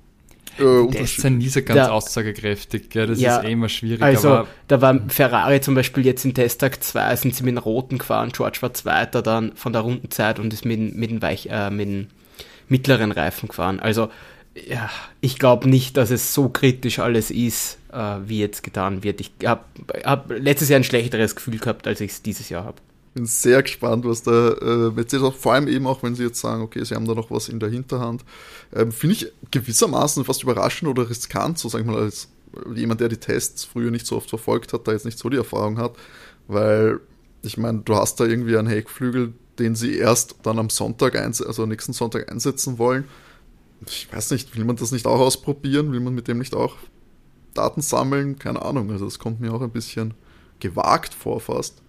Äh, 0.60 0.92
Der 0.92 1.02
ist 1.02 1.24
ja 1.24 1.30
nie 1.30 1.48
so 1.50 1.62
ganz 1.62 1.76
der, 1.76 1.94
aussagekräftig, 1.94 2.90
gell? 2.90 3.08
das 3.08 3.20
ja, 3.20 3.38
ist 3.38 3.46
eh 3.46 3.52
immer 3.52 3.70
schwierig. 3.70 4.02
Also, 4.02 4.48
da 4.68 4.82
war 4.82 5.00
Ferrari 5.08 5.62
zum 5.62 5.76
Beispiel 5.76 6.06
jetzt 6.06 6.26
im 6.26 6.34
Testtag 6.34 6.84
2, 6.84 7.16
sind 7.16 7.36
sie 7.36 7.44
mit 7.44 7.56
den 7.56 7.58
Roten 7.58 7.98
gefahren, 7.98 8.32
George 8.34 8.60
war 8.62 8.74
Zweiter 8.74 9.22
dann 9.22 9.54
von 9.56 9.74
der 9.74 9.82
Rundenzeit 9.84 10.40
und 10.40 10.54
ist 10.54 10.66
mit, 10.66 10.96
mit, 10.96 11.12
den, 11.12 11.22
Weich, 11.22 11.48
äh, 11.52 11.70
mit 11.70 11.88
den 11.88 12.08
mittleren 12.68 13.12
Reifen 13.12 13.48
gefahren. 13.48 13.80
Also, 13.80 14.10
ja, 14.68 14.90
ich 15.22 15.40
glaube 15.40 15.70
nicht, 15.70 15.98
dass 15.98 16.12
es 16.12 16.34
so 16.34 16.50
kritisch 16.50 17.00
alles 17.00 17.32
ist, 17.32 17.78
äh, 17.94 18.16
wie 18.26 18.40
jetzt 18.40 18.64
getan 18.64 19.04
wird. 19.04 19.22
Ich 19.22 19.32
habe 19.46 19.64
hab 20.04 20.32
letztes 20.32 20.70
Jahr 20.70 20.80
ein 20.80 20.84
schlechteres 20.84 21.36
Gefühl 21.36 21.60
gehabt, 21.60 21.88
als 21.88 22.02
ich 22.02 22.12
es 22.12 22.22
dieses 22.22 22.50
Jahr 22.50 22.66
habe 22.66 22.78
bin 23.14 23.26
sehr 23.26 23.64
gespannt, 23.64 24.06
was 24.06 24.24
da 24.24 24.50
äh, 24.50 24.92
Mercedes, 24.92 25.34
vor 25.36 25.54
allem 25.54 25.68
eben 25.68 25.88
auch, 25.88 26.04
wenn 26.04 26.16
sie 26.16 26.24
jetzt 26.24 26.40
sagen, 26.40 26.62
okay, 26.62 26.84
sie 26.84 26.96
haben 26.96 27.08
da 27.08 27.16
noch 27.16 27.32
was 27.32 27.50
in 27.50 27.60
der 27.60 27.70
Hinterhand. 27.70 28.24
Ähm, 28.74 28.92
Finde 28.92 29.16
ich 29.16 29.32
gewissermaßen 29.52 30.26
fast 30.26 30.44
überraschend 30.44 30.90
oder 30.90 31.10
riskant, 31.10 31.58
so 31.58 31.70
sag 31.70 31.82
ich 31.82 31.88
mal, 31.88 31.98
als 31.98 32.30
jemand, 32.74 33.02
der 33.02 33.10
die 33.10 33.18
Tests 33.18 33.66
früher 33.66 33.92
nicht 33.92 34.06
so 34.06 34.16
oft 34.16 34.30
verfolgt 34.30 34.74
hat, 34.74 34.88
da 34.88 34.92
jetzt 34.92 35.06
nicht 35.06 35.20
so 35.20 35.30
die 35.30 35.38
Erfahrung 35.38 35.78
hat, 35.78 35.96
weil 36.48 37.00
ich 37.42 37.58
meine, 37.58 37.80
du 37.80 37.96
hast 37.96 38.20
da 38.20 38.26
irgendwie 38.26 38.58
einen 38.58 38.68
Heckflügel, 38.68 39.34
den 39.60 39.76
sie 39.76 39.96
erst 39.96 40.36
dann 40.44 40.60
am 40.60 40.70
Sonntag, 40.70 41.16
also 41.16 41.66
nächsten 41.66 41.94
Sonntag 41.94 42.32
einsetzen 42.32 42.78
wollen. 42.78 43.06
ich 43.86 44.12
weiß 44.12 44.32
nicht, 44.32 44.56
will 44.56 44.66
man 44.66 44.76
das 44.76 44.92
nicht 44.92 45.06
auch 45.06 45.20
ausprobieren? 45.20 45.92
Will 45.92 46.00
man 46.00 46.16
mit 46.16 46.28
dem 46.28 46.40
nicht 46.40 46.56
auch 46.56 46.76
Daten 47.54 47.82
sammeln? 47.82 48.40
Keine 48.40 48.62
Ahnung. 48.62 48.92
Also 48.92 49.06
das 49.06 49.20
kommt 49.20 49.42
mir 49.42 49.54
auch 49.54 49.62
ein 49.62 49.72
bisschen 49.72 50.14
gewagt 50.60 51.14
vor 51.14 51.40
fast. 51.40 51.82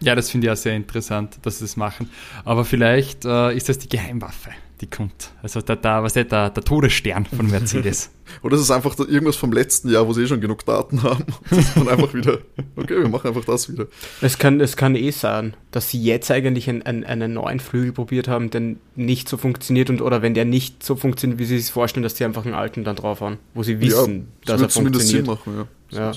Ja, 0.00 0.14
das 0.14 0.30
finde 0.30 0.46
ich 0.46 0.52
auch 0.52 0.56
sehr 0.56 0.76
interessant, 0.76 1.38
dass 1.42 1.58
sie 1.58 1.64
das 1.64 1.76
machen. 1.76 2.08
Aber 2.44 2.64
vielleicht 2.64 3.24
äh, 3.24 3.54
ist 3.56 3.68
das 3.68 3.78
die 3.78 3.88
Geheimwaffe, 3.88 4.50
die 4.80 4.86
kommt. 4.86 5.32
Also 5.42 5.60
der, 5.60 5.74
der, 5.74 6.04
was 6.04 6.14
ist 6.14 6.30
der, 6.30 6.50
der 6.50 6.62
Todesstern 6.62 7.26
von 7.26 7.50
Mercedes. 7.50 8.10
Oder 8.42 8.56
es 8.56 8.62
ist 8.62 8.70
einfach 8.70 8.96
irgendwas 8.98 9.34
vom 9.34 9.52
letzten 9.52 9.90
Jahr, 9.90 10.06
wo 10.06 10.12
sie 10.12 10.22
eh 10.22 10.26
schon 10.28 10.40
genug 10.40 10.64
Daten 10.64 11.02
haben. 11.02 11.24
Das 11.50 11.74
dann 11.74 11.88
einfach 11.88 12.14
wieder, 12.14 12.38
okay, 12.76 13.00
wir 13.00 13.08
machen 13.08 13.28
einfach 13.28 13.44
das 13.44 13.72
wieder. 13.72 13.86
Es 14.20 14.38
kann, 14.38 14.60
es 14.60 14.76
kann 14.76 14.94
eh 14.94 15.10
sein, 15.10 15.54
dass 15.72 15.90
sie 15.90 16.00
jetzt 16.00 16.30
eigentlich 16.30 16.68
einen, 16.68 16.82
einen, 16.82 17.04
einen 17.04 17.32
neuen 17.34 17.58
Flügel 17.58 17.92
probiert 17.92 18.28
haben, 18.28 18.50
der 18.50 18.76
nicht 18.94 19.28
so 19.28 19.36
funktioniert 19.36 19.90
und 19.90 20.00
oder 20.00 20.22
wenn 20.22 20.34
der 20.34 20.44
nicht 20.44 20.84
so 20.84 20.94
funktioniert, 20.94 21.40
wie 21.40 21.44
sie 21.44 21.58
sich 21.58 21.72
vorstellen, 21.72 22.04
dass 22.04 22.16
sie 22.16 22.24
einfach 22.24 22.44
einen 22.44 22.54
alten 22.54 22.84
dann 22.84 22.96
drauf 22.96 23.20
haben, 23.20 23.38
wo 23.54 23.64
sie 23.64 23.80
wissen, 23.80 24.28
ja, 24.46 24.56
dass 24.56 24.62
er 24.62 24.68
funktioniert. 24.68 25.08
Sinn 25.08 25.26
machen, 25.26 25.54
ja. 25.56 25.66
Ja. 25.90 26.12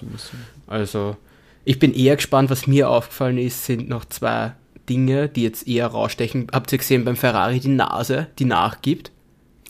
Also, 0.68 1.16
ich 1.64 1.80
bin 1.80 1.94
eher 1.94 2.16
gespannt, 2.16 2.50
was 2.50 2.68
mir 2.68 2.90
aufgefallen 2.90 3.38
ist, 3.38 3.66
sind 3.66 3.88
noch 3.90 4.06
zwei 4.06 4.54
Dinge, 4.90 5.30
die 5.30 5.44
jetzt 5.44 5.68
eher 5.68 5.88
rausstechen. 5.88 6.48
Habt 6.52 6.72
ihr 6.72 6.78
gesehen 6.78 7.06
beim 7.06 7.16
Ferrari 7.16 7.60
die 7.60 7.70
Nase, 7.70 8.28
die 8.40 8.46
nachgibt? 8.46 9.12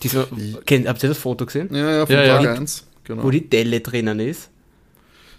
Dieser, 0.02 0.26
kennt, 0.66 0.88
habt 0.88 1.02
ihr 1.02 1.10
das 1.10 1.18
Foto 1.18 1.46
gesehen? 1.46 1.68
Ja, 1.72 1.90
ja, 1.90 2.06
von 2.06 2.14
Ja, 2.14 2.24
ja. 2.24 2.42
Tag 2.42 2.58
1. 2.58 2.86
Genau. 3.04 3.24
Wo 3.24 3.30
die 3.30 3.48
Delle 3.48 3.80
drinnen 3.80 4.20
ist. 4.20 4.50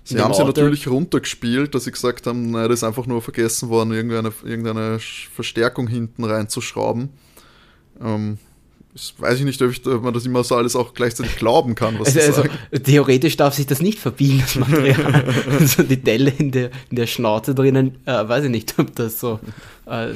Sie 0.05 0.19
haben 0.19 0.33
sie 0.33 0.43
natürlich 0.43 0.87
runtergespielt, 0.87 1.73
dass 1.73 1.85
sie 1.85 1.91
gesagt 1.91 2.27
haben, 2.27 2.51
naja, 2.51 2.67
das 2.67 2.79
ist 2.79 2.83
einfach 2.83 3.05
nur 3.05 3.21
vergessen 3.21 3.69
worden, 3.69 3.93
irgendeine, 3.93 4.33
irgendeine 4.43 4.99
Verstärkung 4.99 5.87
hinten 5.87 6.25
reinzuschrauben. 6.25 7.09
Ähm, 8.01 8.37
das 8.93 9.13
weiß 9.17 9.39
ich 9.39 9.45
nicht, 9.45 9.61
ob, 9.61 9.71
ich, 9.71 9.85
ob 9.87 10.03
man 10.03 10.13
das 10.13 10.25
immer 10.25 10.43
so 10.43 10.55
alles 10.55 10.75
auch 10.75 10.93
gleichzeitig 10.93 11.35
glauben 11.35 11.73
kann, 11.75 11.99
was 11.99 12.07
Also, 12.09 12.19
sie 12.19 12.25
also 12.27 12.41
sagen. 12.43 12.83
theoretisch 12.83 13.35
darf 13.37 13.55
sich 13.55 13.65
das 13.65 13.81
nicht 13.81 13.97
verbiegen, 13.99 14.39
das 14.41 14.55
Material. 14.55 15.23
also 15.59 15.81
die 15.83 16.01
Delle 16.01 16.29
in 16.31 16.51
der, 16.51 16.69
in 16.91 16.95
der 16.97 17.07
Schnauze 17.07 17.55
drinnen, 17.55 17.97
äh, 18.05 18.27
weiß 18.27 18.43
ich 18.45 18.51
nicht, 18.51 18.75
ob 18.77 18.95
das 18.95 19.19
so 19.19 19.39
äh, 19.87 20.09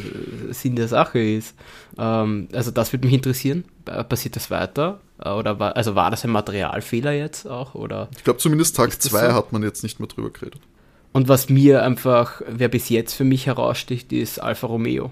Sinn 0.52 0.76
der 0.76 0.88
Sache 0.88 1.20
ist. 1.20 1.56
Ähm, 1.98 2.48
also 2.54 2.70
das 2.72 2.94
würde 2.94 3.06
mich 3.08 3.16
interessieren. 3.16 3.66
Äh, 3.86 4.04
Passiert 4.04 4.36
das 4.36 4.52
weiter? 4.52 5.00
Äh, 5.24 5.30
Oder 5.32 5.58
war, 5.60 5.76
also 5.76 5.96
war 5.96 6.12
das 6.12 6.24
ein 6.24 6.30
Materialfehler 6.30 7.14
jetzt 7.14 7.48
auch? 7.48 7.74
Oder? 7.74 8.10
Ich 8.16 8.24
glaube, 8.24 8.38
zumindest 8.40 8.76
Tag 8.76 8.90
Ist 8.90 9.04
das 9.06 9.12
2 9.12 9.30
so? 9.30 9.34
hat 9.34 9.52
man 9.54 9.64
jetzt 9.64 9.82
nicht 9.82 10.00
mehr 10.00 10.08
drüber 10.08 10.30
geredet. 10.30 10.62
Und 11.14 11.28
was 11.28 11.50
mir 11.50 11.82
einfach, 11.82 12.42
wer 12.48 12.68
bis 12.68 12.90
jetzt 12.90 13.14
für 13.16 13.24
mich 13.24 13.48
heraussticht, 13.48 14.14
ist 14.14 14.38
Alfa 14.40 14.68
Romeo. 14.68 15.10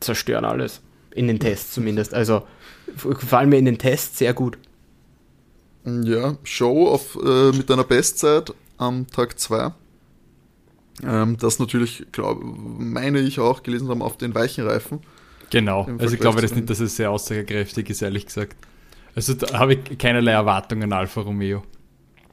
Zerstören 0.00 0.44
alles. 0.44 0.82
In 1.14 1.28
den 1.28 1.38
Tests 1.38 1.72
zumindest. 1.72 2.12
Also 2.12 2.42
gefallen 3.02 3.48
mir 3.48 3.58
in 3.58 3.64
den 3.64 3.78
Tests 3.78 4.18
sehr 4.18 4.34
gut. 4.34 4.58
Ja, 5.84 6.36
Show 6.44 6.88
auf, 6.88 7.18
äh, 7.22 7.52
mit 7.52 7.70
einer 7.70 7.84
Bestzeit 7.84 8.52
am 8.78 9.06
Tag 9.06 9.38
2. 9.38 9.72
Ähm, 11.02 11.36
das 11.38 11.58
natürlich, 11.58 12.06
glaub, 12.12 12.40
meine 12.42 13.20
ich 13.20 13.40
auch, 13.40 13.62
gelesen 13.62 13.88
haben 13.88 14.02
auf 14.02 14.16
den 14.16 14.34
weichen 14.34 14.66
Reifen. 14.66 15.00
Genau. 15.50 15.86
Also 15.98 16.14
ich 16.14 16.20
glaube 16.20 16.40
das 16.40 16.54
nicht, 16.54 16.70
dass 16.70 16.80
es 16.80 16.96
sehr 16.96 17.10
aussagekräftig 17.10 17.90
ist, 17.90 18.02
ehrlich 18.02 18.26
gesagt. 18.26 18.56
Also 19.14 19.34
da 19.34 19.58
habe 19.58 19.74
ich 19.74 19.98
keinerlei 19.98 20.32
Erwartungen 20.32 20.84
an 20.84 21.00
Alfa 21.00 21.20
Romeo. 21.20 21.62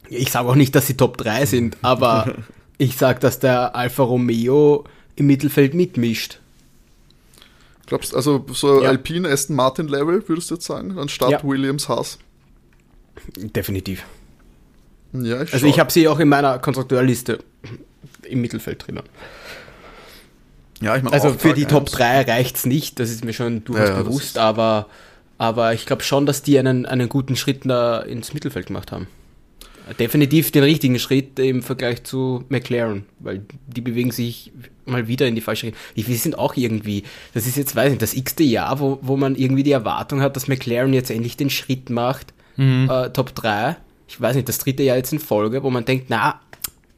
Ich 0.09 0.31
sage 0.31 0.47
auch 0.47 0.55
nicht, 0.55 0.75
dass 0.75 0.87
sie 0.87 0.97
Top 0.97 1.17
3 1.17 1.45
sind, 1.45 1.77
aber 1.81 2.35
ich 2.77 2.97
sage, 2.97 3.19
dass 3.19 3.39
der 3.39 3.75
Alfa 3.75 4.03
Romeo 4.03 4.85
im 5.15 5.27
Mittelfeld 5.27 5.73
mitmischt. 5.73 6.39
Glaubst 7.91 8.15
also 8.15 8.45
so 8.53 8.81
Ja. 8.81 8.87
Alpine 8.87 9.27
Aston 9.27 9.53
Martin 9.53 9.89
Level, 9.89 10.23
würdest 10.29 10.49
du 10.49 10.53
jetzt 10.55 10.65
sagen, 10.65 10.97
anstatt 10.97 11.29
Ja. 11.29 11.43
Williams 11.43 11.89
Haas? 11.89 12.19
Definitiv. 13.35 14.05
Ja, 15.11 15.41
ich 15.41 15.51
Also 15.53 15.65
ich 15.65 15.77
habe 15.77 15.91
sie 15.91 16.07
auch 16.07 16.19
in 16.19 16.29
meiner 16.29 16.57
Konstrukteurliste 16.59 17.39
im 18.23 18.39
Mittelfeld 18.39 18.87
drinnen. 18.87 19.03
ja, 20.79 20.95
ich 20.95 21.03
mein, 21.03 21.11
Also 21.11 21.33
für 21.33 21.53
die 21.53 21.65
Top 21.65 21.87
1. 21.87 21.91
3 21.91 22.21
reicht's 22.21 22.65
nicht, 22.65 22.97
das 22.97 23.09
ist 23.09 23.25
mir 23.25 23.33
schon 23.33 23.65
durchaus 23.65 23.89
Ja, 23.89 24.03
bewusst, 24.03 24.37
aber, 24.37 24.87
aber 25.37 25.73
ich 25.73 25.85
glaube 25.85 26.03
schon, 26.03 26.25
dass 26.25 26.43
die 26.43 26.57
einen, 26.57 26.85
einen 26.85 27.09
guten 27.09 27.35
Schritt 27.35 27.65
ins 27.65 28.33
Mittelfeld 28.33 28.67
gemacht 28.67 28.93
haben. 28.93 29.07
Definitiv 29.99 30.51
den 30.51 30.63
richtigen 30.63 30.99
Schritt 30.99 31.37
im 31.39 31.61
Vergleich 31.61 32.03
zu 32.03 32.43
McLaren, 32.49 33.05
weil 33.19 33.41
die 33.67 33.81
bewegen 33.81 34.11
sich 34.11 34.51
mal 34.85 35.07
wieder 35.07 35.27
in 35.27 35.35
die 35.35 35.41
falsche 35.41 35.67
Richtung. 35.67 35.81
Die 35.95 36.15
sind 36.15 36.37
auch 36.37 36.55
irgendwie, 36.55 37.03
das 37.33 37.47
ist 37.47 37.57
jetzt, 37.57 37.75
weiß 37.75 37.85
ich 37.85 37.91
nicht, 37.91 38.01
das 38.01 38.13
x-te 38.13 38.43
Jahr, 38.43 38.79
wo, 38.79 38.99
wo 39.01 39.17
man 39.17 39.35
irgendwie 39.35 39.63
die 39.63 39.71
Erwartung 39.71 40.21
hat, 40.21 40.35
dass 40.35 40.47
McLaren 40.47 40.93
jetzt 40.93 41.11
endlich 41.11 41.37
den 41.37 41.49
Schritt 41.49 41.89
macht, 41.89 42.33
äh, 42.57 43.09
Top 43.09 43.33
3. 43.35 43.77
Ich 44.07 44.19
weiß 44.19 44.35
nicht, 44.35 44.49
das 44.49 44.59
dritte 44.59 44.83
Jahr 44.83 44.97
jetzt 44.97 45.13
in 45.13 45.19
Folge, 45.19 45.63
wo 45.63 45.69
man 45.69 45.85
denkt, 45.85 46.05
na, 46.09 46.39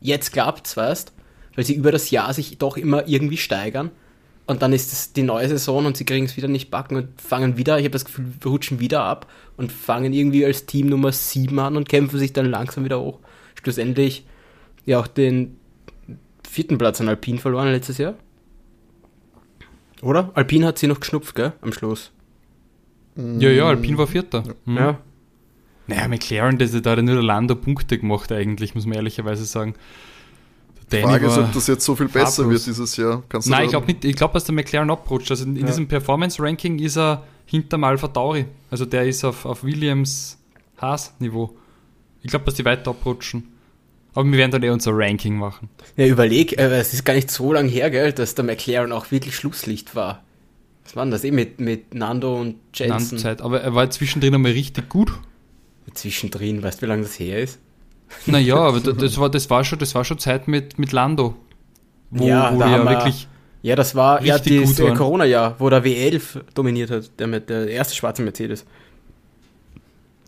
jetzt 0.02 0.32
klappt's, 0.34 0.76
weißt 0.76 1.14
weil 1.56 1.66
sie 1.66 1.76
über 1.76 1.92
das 1.92 2.12
Jahr 2.12 2.34
sich 2.34 2.58
doch 2.58 2.78
immer 2.78 3.08
irgendwie 3.08 3.38
steigern. 3.38 3.92
Und 4.46 4.62
dann 4.62 4.74
ist 4.74 4.92
es 4.92 5.14
die 5.14 5.24
neue 5.24 5.48
Saison 5.48 5.86
und 5.86 5.96
sie 5.96 6.04
kriegen 6.04 6.26
es 6.26 6.36
wieder 6.36 6.50
nicht 6.50 6.70
backen 6.70 6.98
und 6.98 7.22
fangen 7.22 7.58
wieder, 7.58 7.78
ich 7.78 7.86
habe 7.86 7.92
das 7.92 8.04
Gefühl, 8.04 8.26
wir 8.42 8.52
rutschen 8.52 8.80
wieder 8.80 9.04
ab 9.04 9.32
und 9.56 9.72
fangen 9.72 10.12
irgendwie 10.12 10.46
als 10.46 10.66
Team 10.66 10.88
Nummer 10.88 11.14
7 11.14 11.58
an 11.60 11.78
und 11.78 11.88
kämpfen 11.88 12.20
sich 12.20 12.34
dann 12.34 12.48
langsam 12.48 12.84
wieder 12.84 13.00
hoch. 13.00 13.20
Schlussendlich 13.62 14.26
ja 14.86 15.00
auch 15.00 15.08
den 15.08 15.58
vierten 16.48 16.78
Platz 16.78 17.00
an 17.00 17.08
Alpine 17.08 17.40
verloren 17.40 17.72
letztes 17.72 17.98
Jahr. 17.98 18.16
Oder? 20.02 20.32
Alpine 20.34 20.68
hat 20.68 20.78
sie 20.78 20.88
noch 20.88 21.00
geschnupft, 21.00 21.36
gell? 21.36 21.54
Am 21.62 21.72
Schluss. 21.72 22.12
Ja, 23.16 23.50
ja, 23.50 23.66
Alpine 23.66 23.98
war 23.98 24.08
Vierter. 24.08 24.44
Mhm. 24.66 24.78
Ja. 24.78 25.00
Naja, 25.88 26.08
McLaren, 26.08 26.58
das 26.58 26.72
da 26.72 26.92
hat 26.92 26.98
ja 26.98 27.04
nur 27.04 27.16
der 27.16 27.24
Lando 27.24 27.56
Punkte 27.56 27.98
gemacht 27.98 28.32
eigentlich, 28.32 28.76
muss 28.76 28.86
man 28.86 28.96
ehrlicherweise 28.96 29.46
sagen. 29.46 29.76
Die 30.92 31.02
Frage 31.02 31.28
ist, 31.28 31.38
ob 31.38 31.52
das 31.54 31.68
jetzt 31.68 31.86
so 31.86 31.96
viel 31.96 32.08
besser 32.08 32.44
farblos. 32.44 32.66
wird 32.66 32.76
dieses 32.76 32.98
Jahr. 32.98 33.24
Kannst 33.30 33.48
du 33.48 33.52
Nein, 33.52 33.66
ich 33.66 33.70
glaube 33.72 33.88
nicht. 33.88 34.06
Ich 34.06 34.16
glaube, 34.16 34.34
dass 34.34 34.44
der 34.46 34.54
McLaren 34.56 34.90
abrutscht. 34.90 35.32
Also 35.32 35.46
in 35.46 35.56
Ja. 35.56 35.66
diesem 35.66 35.88
Performance-Ranking 35.88 36.80
ist 36.80 36.98
er 36.98 37.24
hinter 37.46 37.82
Alpha 37.84 38.08
Tauri. 38.08 38.46
Also 38.72 38.86
der 38.86 39.06
ist 39.06 39.24
auf, 39.24 39.46
auf 39.46 39.64
Williams 39.64 40.38
Haas-Niveau. 40.80 41.56
Ich 42.22 42.30
glaube, 42.30 42.46
dass 42.46 42.56
die 42.56 42.66
weiter 42.66 42.92
abrutschen. 42.92 43.50
Aber 44.16 44.26
wir 44.30 44.38
werden 44.38 44.52
dann 44.52 44.64
eh 44.64 44.70
unser 44.70 44.92
Ranking 44.94 45.36
machen. 45.38 45.70
Ja, 45.98 46.06
überleg, 46.06 46.58
äh, 46.60 46.78
es 46.80 46.94
ist 46.94 47.04
gar 47.04 47.14
nicht 47.16 47.32
so 47.32 47.52
lang 47.52 47.68
her, 47.68 47.90
gell, 47.90 48.14
dass 48.14 48.36
der 48.36 48.46
McLaren 48.46 48.92
auch 48.92 49.10
wirklich 49.12 49.36
Schlusslicht 49.36 49.96
war. 49.96 50.24
Was 50.84 50.96
war 50.96 51.04
denn 51.04 51.12
das? 51.12 51.24
Eh 51.24 51.32
mit, 51.32 51.60
mit 51.60 51.96
Nando 51.96 52.40
und 52.40 52.56
Jensen. 52.76 53.18
Zeit. 53.18 53.42
Aber 53.42 53.62
er 53.62 53.74
war 53.74 53.90
zwischendrin 53.90 54.36
einmal 54.36 54.52
richtig 54.52 54.88
gut. 54.90 55.12
Zwischendrin, 55.94 56.62
weißt 56.64 56.82
du, 56.82 56.86
wie 56.86 56.90
lange 56.90 57.04
das 57.04 57.20
her 57.20 57.40
ist? 57.42 57.60
Naja, 58.26 58.56
aber 58.58 58.80
da- 58.80 58.92
das 58.94 59.18
war, 59.18 59.30
das 59.30 59.50
war 59.50 59.64
schon, 59.64 59.80
das 59.80 59.94
war 59.96 60.04
schon 60.06 60.18
Zeit 60.20 60.48
mit, 60.48 60.78
mit 60.80 60.92
Lando. 60.92 61.36
Wo, 62.10 62.26
Ja, 62.28 62.54
wo 62.54 62.60
da 62.60 62.70
haben 62.70 62.84
wir- 62.86 62.90
wirklich. 62.92 63.28
Ja, 63.62 63.76
das 63.78 63.96
war 63.96 64.22
ja 64.24 64.38
das. 64.38 64.98
Corona-Jahr, 64.98 65.56
wo 65.60 65.70
der 65.70 65.84
W11 65.86 66.42
dominiert 66.54 66.92
hat, 66.92 67.10
der, 67.20 67.28
mit, 67.28 67.50
der 67.50 67.68
erste 67.70 67.96
schwarze 67.96 68.22
Mercedes. 68.22 68.66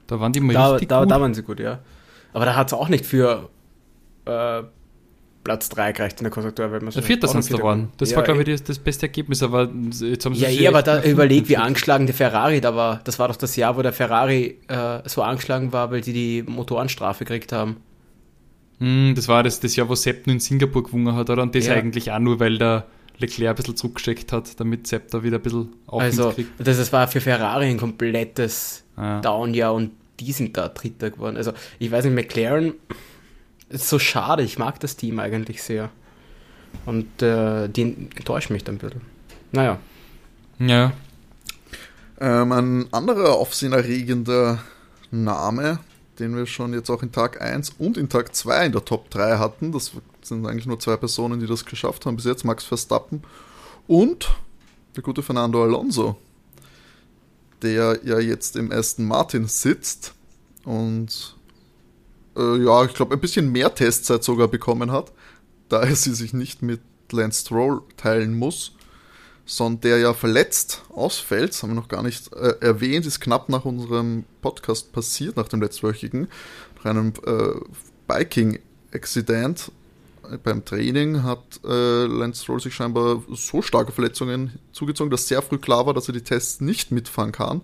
Da 0.07 0.19
waren 0.19 0.31
die 0.31 0.39
mal 0.39 0.53
Da, 0.53 0.67
richtig 0.71 0.87
da, 0.89 1.01
gut. 1.01 1.11
da 1.11 1.19
waren 1.19 1.33
sie 1.33 1.43
gut, 1.43 1.59
ja. 1.59 1.79
Aber 2.33 2.45
da 2.45 2.55
hat 2.55 2.67
es 2.67 2.73
auch 2.73 2.87
nicht 2.89 3.05
für 3.05 3.49
äh, 4.25 4.63
Platz 5.45 5.69
3 5.69 5.93
gereicht 5.93 6.19
in 6.19 6.25
der 6.25 6.31
Konstrukteurweltmeisterschaft. 6.31 7.07
Der 7.09 7.15
Vierter 7.17 7.27
sind 7.29 7.43
sie 7.43 7.63
waren. 7.63 7.89
Das 7.97 8.09
ja, 8.09 8.17
war, 8.17 8.23
glaube 8.23 8.41
ich, 8.41 8.47
das, 8.49 8.63
das 8.63 8.79
beste 8.79 9.05
Ergebnis. 9.05 9.41
Aber 9.43 9.69
jetzt 10.01 10.25
haben 10.25 10.35
sie 10.35 10.41
Ja, 10.41 10.49
sich 10.49 10.59
eh, 10.61 10.67
aber 10.67 10.81
da 10.81 10.97
nach 10.97 11.05
überleg, 11.05 11.47
wie 11.47 11.55
angeschlagen 11.55 12.07
der 12.07 12.15
Ferrari 12.15 12.59
da 12.59 12.75
war. 12.75 12.99
Das 13.05 13.19
war 13.19 13.27
doch 13.29 13.35
das 13.37 13.55
Jahr, 13.55 13.77
wo 13.77 13.81
der 13.83 13.93
Ferrari 13.93 14.57
äh, 14.67 14.99
so 15.07 15.21
angeschlagen 15.21 15.71
war, 15.71 15.91
weil 15.91 16.01
die 16.01 16.13
die 16.13 16.43
Motorenstrafe 16.45 17.23
gekriegt 17.25 17.51
haben. 17.53 17.77
Hm, 18.79 19.13
das 19.15 19.27
war 19.27 19.43
das, 19.43 19.59
das 19.59 19.75
Jahr, 19.75 19.87
wo 19.87 19.95
Sepp 19.95 20.27
nur 20.27 20.33
in 20.33 20.39
Singapur 20.39 20.83
gewonnen 20.83 21.15
hat, 21.15 21.29
oder? 21.29 21.43
Und 21.43 21.55
das 21.55 21.67
Ja. 21.67 21.75
eigentlich 21.75 22.11
auch 22.11 22.19
nur, 22.19 22.39
weil 22.39 22.57
der 22.57 22.87
Leclerc 23.19 23.51
ein 23.51 23.55
bisschen 23.55 23.77
zurückgesteckt 23.77 24.31
hat, 24.33 24.59
damit 24.59 24.87
Sepp 24.87 25.11
da 25.11 25.23
wieder 25.23 25.37
ein 25.37 25.43
bisschen 25.43 25.69
Aufwind 25.87 26.19
Also, 26.19 26.31
kriegt. 26.31 26.49
das, 26.57 26.77
das 26.77 26.91
war 26.91 27.07
für 27.07 27.21
Ferrari 27.21 27.67
ein 27.67 27.77
komplettes 27.77 28.83
Ja. 28.97 29.21
Downjahr 29.21 29.73
und 29.73 29.91
die 30.19 30.31
sind 30.31 30.57
da 30.57 30.69
Dritter 30.69 31.11
geworden. 31.11 31.37
Also, 31.37 31.53
ich 31.79 31.91
weiß 31.91 32.05
nicht, 32.05 32.15
McLaren 32.15 32.73
ist 33.69 33.89
so 33.89 33.99
schade. 33.99 34.43
Ich 34.43 34.57
mag 34.57 34.79
das 34.79 34.95
Team 34.95 35.19
eigentlich 35.19 35.63
sehr. 35.63 35.89
Und 36.85 37.21
äh, 37.21 37.67
die 37.67 37.81
enttäuscht 37.81 38.49
mich 38.49 38.63
dann 38.63 38.75
ein 38.75 38.79
bisschen. 38.79 39.01
Naja. 39.51 39.79
Ja. 40.59 40.93
Ähm, 42.19 42.51
ein 42.51 42.93
anderer 42.93 43.33
aufsehenerregender 43.33 44.59
Name, 45.11 45.79
den 46.19 46.35
wir 46.35 46.45
schon 46.45 46.73
jetzt 46.73 46.89
auch 46.89 47.03
in 47.03 47.11
Tag 47.11 47.41
1 47.41 47.75
und 47.77 47.97
in 47.97 48.09
Tag 48.09 48.35
2 48.35 48.67
in 48.67 48.71
der 48.71 48.85
Top 48.85 49.09
3 49.09 49.37
hatten, 49.37 49.71
das 49.71 49.91
sind 50.21 50.45
eigentlich 50.45 50.65
nur 50.65 50.79
zwei 50.79 50.97
Personen, 50.97 51.39
die 51.39 51.47
das 51.47 51.65
geschafft 51.65 52.05
haben 52.05 52.15
bis 52.15 52.25
jetzt, 52.25 52.45
Max 52.45 52.63
Verstappen 52.63 53.21
und 53.87 54.29
der 54.95 55.03
gute 55.03 55.21
Fernando 55.21 55.61
Alonso, 55.63 56.15
der 57.61 57.99
ja 58.03 58.19
jetzt 58.19 58.55
im 58.55 58.71
Aston 58.71 59.05
Martin 59.05 59.47
sitzt 59.47 60.13
und 60.63 61.34
äh, 62.37 62.63
ja, 62.63 62.85
ich 62.85 62.93
glaube, 62.93 63.13
ein 63.13 63.19
bisschen 63.19 63.51
mehr 63.51 63.73
Testzeit 63.73 64.23
sogar 64.23 64.47
bekommen 64.47 64.91
hat, 64.91 65.11
da 65.69 65.81
er 65.81 65.95
sie 65.95 66.13
sich 66.13 66.33
nicht 66.33 66.61
mit 66.61 66.81
Lance 67.11 67.41
Stroll 67.41 67.81
teilen 67.97 68.37
muss. 68.37 68.73
sondern 69.45 69.81
der 69.81 69.97
ja 69.99 70.13
verletzt 70.13 70.83
ausfällt, 70.89 71.49
das 71.49 71.63
haben 71.63 71.71
wir 71.71 71.75
noch 71.75 71.87
gar 71.87 72.03
nicht 72.03 72.33
äh, 72.33 72.55
erwähnt, 72.61 73.05
ist 73.05 73.19
knapp 73.19 73.49
nach 73.49 73.65
unserem 73.65 74.25
Podcast 74.41 74.91
passiert, 74.91 75.37
nach 75.37 75.47
dem 75.47 75.61
letztwöchigen, 75.61 76.27
nach 76.77 76.85
einem 76.85 77.13
äh, 77.25 77.59
Biking-Accident 78.07 79.71
beim 80.43 80.65
Training 80.65 81.23
hat 81.23 81.59
äh, 81.63 82.05
Lance 82.05 82.43
Stroll 82.43 82.59
sich 82.59 82.73
scheinbar 82.73 83.23
so 83.31 83.61
starke 83.61 83.91
Verletzungen 83.91 84.59
zugezogen, 84.71 85.11
dass 85.11 85.27
sehr 85.27 85.41
früh 85.41 85.57
klar 85.57 85.85
war, 85.85 85.93
dass 85.93 86.07
er 86.07 86.13
die 86.13 86.23
Tests 86.23 86.61
nicht 86.61 86.91
mitfahren 86.91 87.31
kann. 87.31 87.61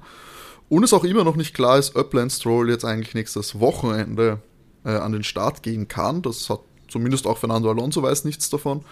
Und 0.70 0.84
es 0.84 0.94
auch 0.94 1.04
immer 1.04 1.24
noch 1.24 1.36
nicht 1.36 1.54
klar 1.54 1.78
ist, 1.78 1.96
ob 1.96 2.14
Lance 2.14 2.38
Stroll 2.40 2.70
jetzt 2.70 2.86
eigentlich 2.86 3.14
nächstes 3.14 3.60
Wochenende 3.60 4.40
äh, 4.86 4.92
an 4.92 5.12
den 5.12 5.24
Start 5.24 5.64
gehen 5.64 5.88
kann. 5.88 6.22
Das 6.22 6.50
hat 6.50 6.62
zumindest 6.88 7.28
auch 7.28 7.38
Fernando 7.38 7.70
Alonso 7.70 8.04
weiß 8.04 8.26
nichts 8.26 8.50
davon 8.50 8.84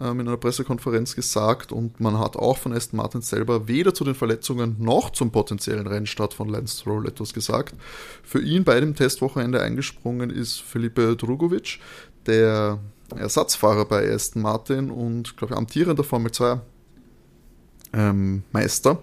ähm, 0.00 0.20
in 0.20 0.28
einer 0.28 0.36
Pressekonferenz 0.36 1.14
gesagt. 1.14 1.72
Und 1.72 2.00
man 2.00 2.18
hat 2.18 2.36
auch 2.36 2.58
von 2.58 2.72
Aston 2.72 2.96
Martin 2.96 3.22
selber 3.22 3.68
weder 3.68 3.94
zu 3.94 4.04
den 4.04 4.14
Verletzungen 4.14 4.76
noch 4.78 5.10
zum 5.10 5.30
potenziellen 5.30 5.86
Rennstart 5.86 6.34
von 6.34 6.48
Lance 6.48 6.80
Stroll 6.80 7.06
etwas 7.06 7.32
gesagt. 7.32 7.74
Für 8.22 8.40
ihn 8.40 8.64
bei 8.64 8.80
dem 8.80 8.94
Testwochenende 8.94 9.60
eingesprungen 9.60 10.30
ist 10.30 10.60
Felipe 10.60 11.16
Drugovic, 11.16 11.78
der 12.26 12.78
Ersatzfahrer 13.16 13.84
bei 13.84 14.10
Aston 14.10 14.42
Martin 14.42 14.90
und, 14.90 15.36
glaube 15.36 15.54
ich, 15.54 15.58
amtierender 15.58 16.04
Formel 16.04 16.32
2 16.32 16.60
ähm, 17.92 18.42
Meister. 18.52 19.02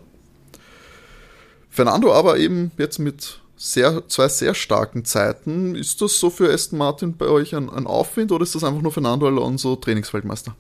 Fernando 1.70 2.12
aber 2.14 2.38
eben 2.40 2.72
jetzt 2.78 2.98
mit 2.98 3.40
sehr, 3.62 4.08
zwei 4.08 4.30
sehr 4.30 4.56
starken 4.56 5.04
Zeiten. 5.04 5.76
Ist 5.76 6.02
das 6.02 6.18
so 6.18 6.30
für 6.30 6.52
Aston 6.52 6.80
Martin 6.80 7.18
bei 7.18 7.26
euch 7.26 7.54
ein, 7.54 7.70
ein 7.70 7.88
Aufwind 7.88 8.32
oder 8.32 8.44
ist 8.44 8.56
das 8.56 8.64
einfach 8.64 8.82
nur 8.82 8.94
Fernando 8.94 9.28
Alonso 9.28 9.76
Trainingsweltmeister? 9.76 10.56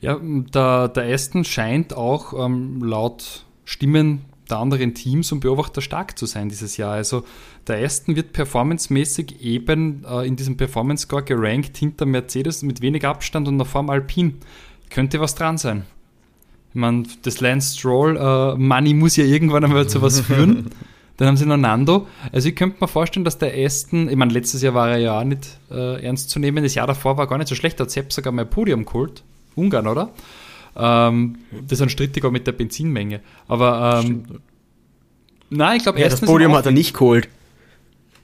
Ja, 0.00 0.20
der, 0.22 0.88
der 0.88 1.12
Aston 1.12 1.44
scheint 1.44 1.92
auch 1.92 2.32
ähm, 2.46 2.84
laut 2.84 3.44
Stimmen 3.64 4.24
der 4.48 4.58
anderen 4.58 4.94
Teams 4.94 5.32
und 5.32 5.40
Beobachter 5.40 5.80
stark 5.80 6.16
zu 6.16 6.26
sein 6.26 6.48
dieses 6.48 6.76
Jahr. 6.76 6.92
Also 6.92 7.24
der 7.66 7.84
Aston 7.84 8.14
wird 8.14 8.32
performancemäßig 8.32 9.40
eben 9.42 10.04
äh, 10.08 10.28
in 10.28 10.36
diesem 10.36 10.56
Performance 10.56 11.02
Score 11.02 11.24
gerankt 11.24 11.76
hinter 11.76 12.06
Mercedes 12.06 12.62
mit 12.62 12.82
wenig 12.82 13.04
Abstand 13.04 13.48
und 13.48 13.56
nach 13.56 13.66
vorm 13.66 13.90
Alpine. 13.90 14.34
Könnte 14.90 15.18
was 15.18 15.34
dran 15.34 15.58
sein. 15.58 15.86
Ich 16.68 16.76
meine, 16.76 17.02
das 17.22 17.40
Lance 17.40 17.76
Stroll 17.76 18.16
äh, 18.16 18.56
Money 18.56 18.94
muss 18.94 19.16
ja 19.16 19.24
irgendwann 19.24 19.64
einmal 19.64 19.88
zu 19.88 20.02
was 20.02 20.20
führen. 20.20 20.70
Dann 21.20 21.28
haben 21.28 21.36
sie 21.36 21.44
noch 21.44 21.58
Nando. 21.58 22.06
Also 22.32 22.48
ich 22.48 22.56
könnte 22.56 22.78
mir 22.80 22.88
vorstellen, 22.88 23.24
dass 23.24 23.36
der 23.36 23.52
Aston, 23.54 24.08
ich 24.08 24.16
meine, 24.16 24.32
letztes 24.32 24.62
Jahr 24.62 24.72
war 24.72 24.88
er 24.90 24.96
ja 24.96 25.20
auch 25.20 25.24
nicht 25.24 25.58
äh, 25.70 26.02
ernst 26.02 26.30
zu 26.30 26.38
nehmen. 26.38 26.64
Das 26.64 26.74
Jahr 26.74 26.86
davor 26.86 27.18
war 27.18 27.26
gar 27.26 27.36
nicht 27.36 27.48
so 27.48 27.54
schlecht. 27.54 27.78
Da 27.78 27.84
hat 27.84 27.90
Sepp 27.90 28.10
sogar 28.10 28.32
mal 28.32 28.46
Podium 28.46 28.86
geholt. 28.86 29.22
Ungarn, 29.54 29.86
oder? 29.86 30.08
Ähm, 30.74 31.36
das 31.66 31.72
ist 31.72 31.82
ein 31.82 31.90
strittiger 31.90 32.30
mit 32.30 32.46
der 32.46 32.52
Benzinmenge. 32.52 33.20
Aber 33.48 34.00
ähm, 34.02 34.22
nein, 35.50 35.76
ich 35.76 35.82
glaube, 35.82 36.00
ja, 36.00 36.08
das 36.08 36.22
Podium 36.22 36.54
hat 36.54 36.64
er 36.64 36.72
nicht 36.72 36.94
geholt. 36.94 37.28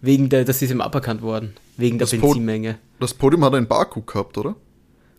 Wegen 0.00 0.30
der, 0.30 0.46
das 0.46 0.62
ist 0.62 0.70
ihm 0.70 0.80
aberkannt 0.80 1.20
worden. 1.20 1.52
Wegen 1.76 1.98
der 1.98 2.06
das 2.06 2.18
Benzinmenge. 2.18 2.74
Po 2.74 2.78
das 3.00 3.12
Podium 3.12 3.44
hat 3.44 3.52
er 3.52 3.58
in 3.58 3.66
Baku 3.66 4.00
gehabt, 4.00 4.38
oder? 4.38 4.54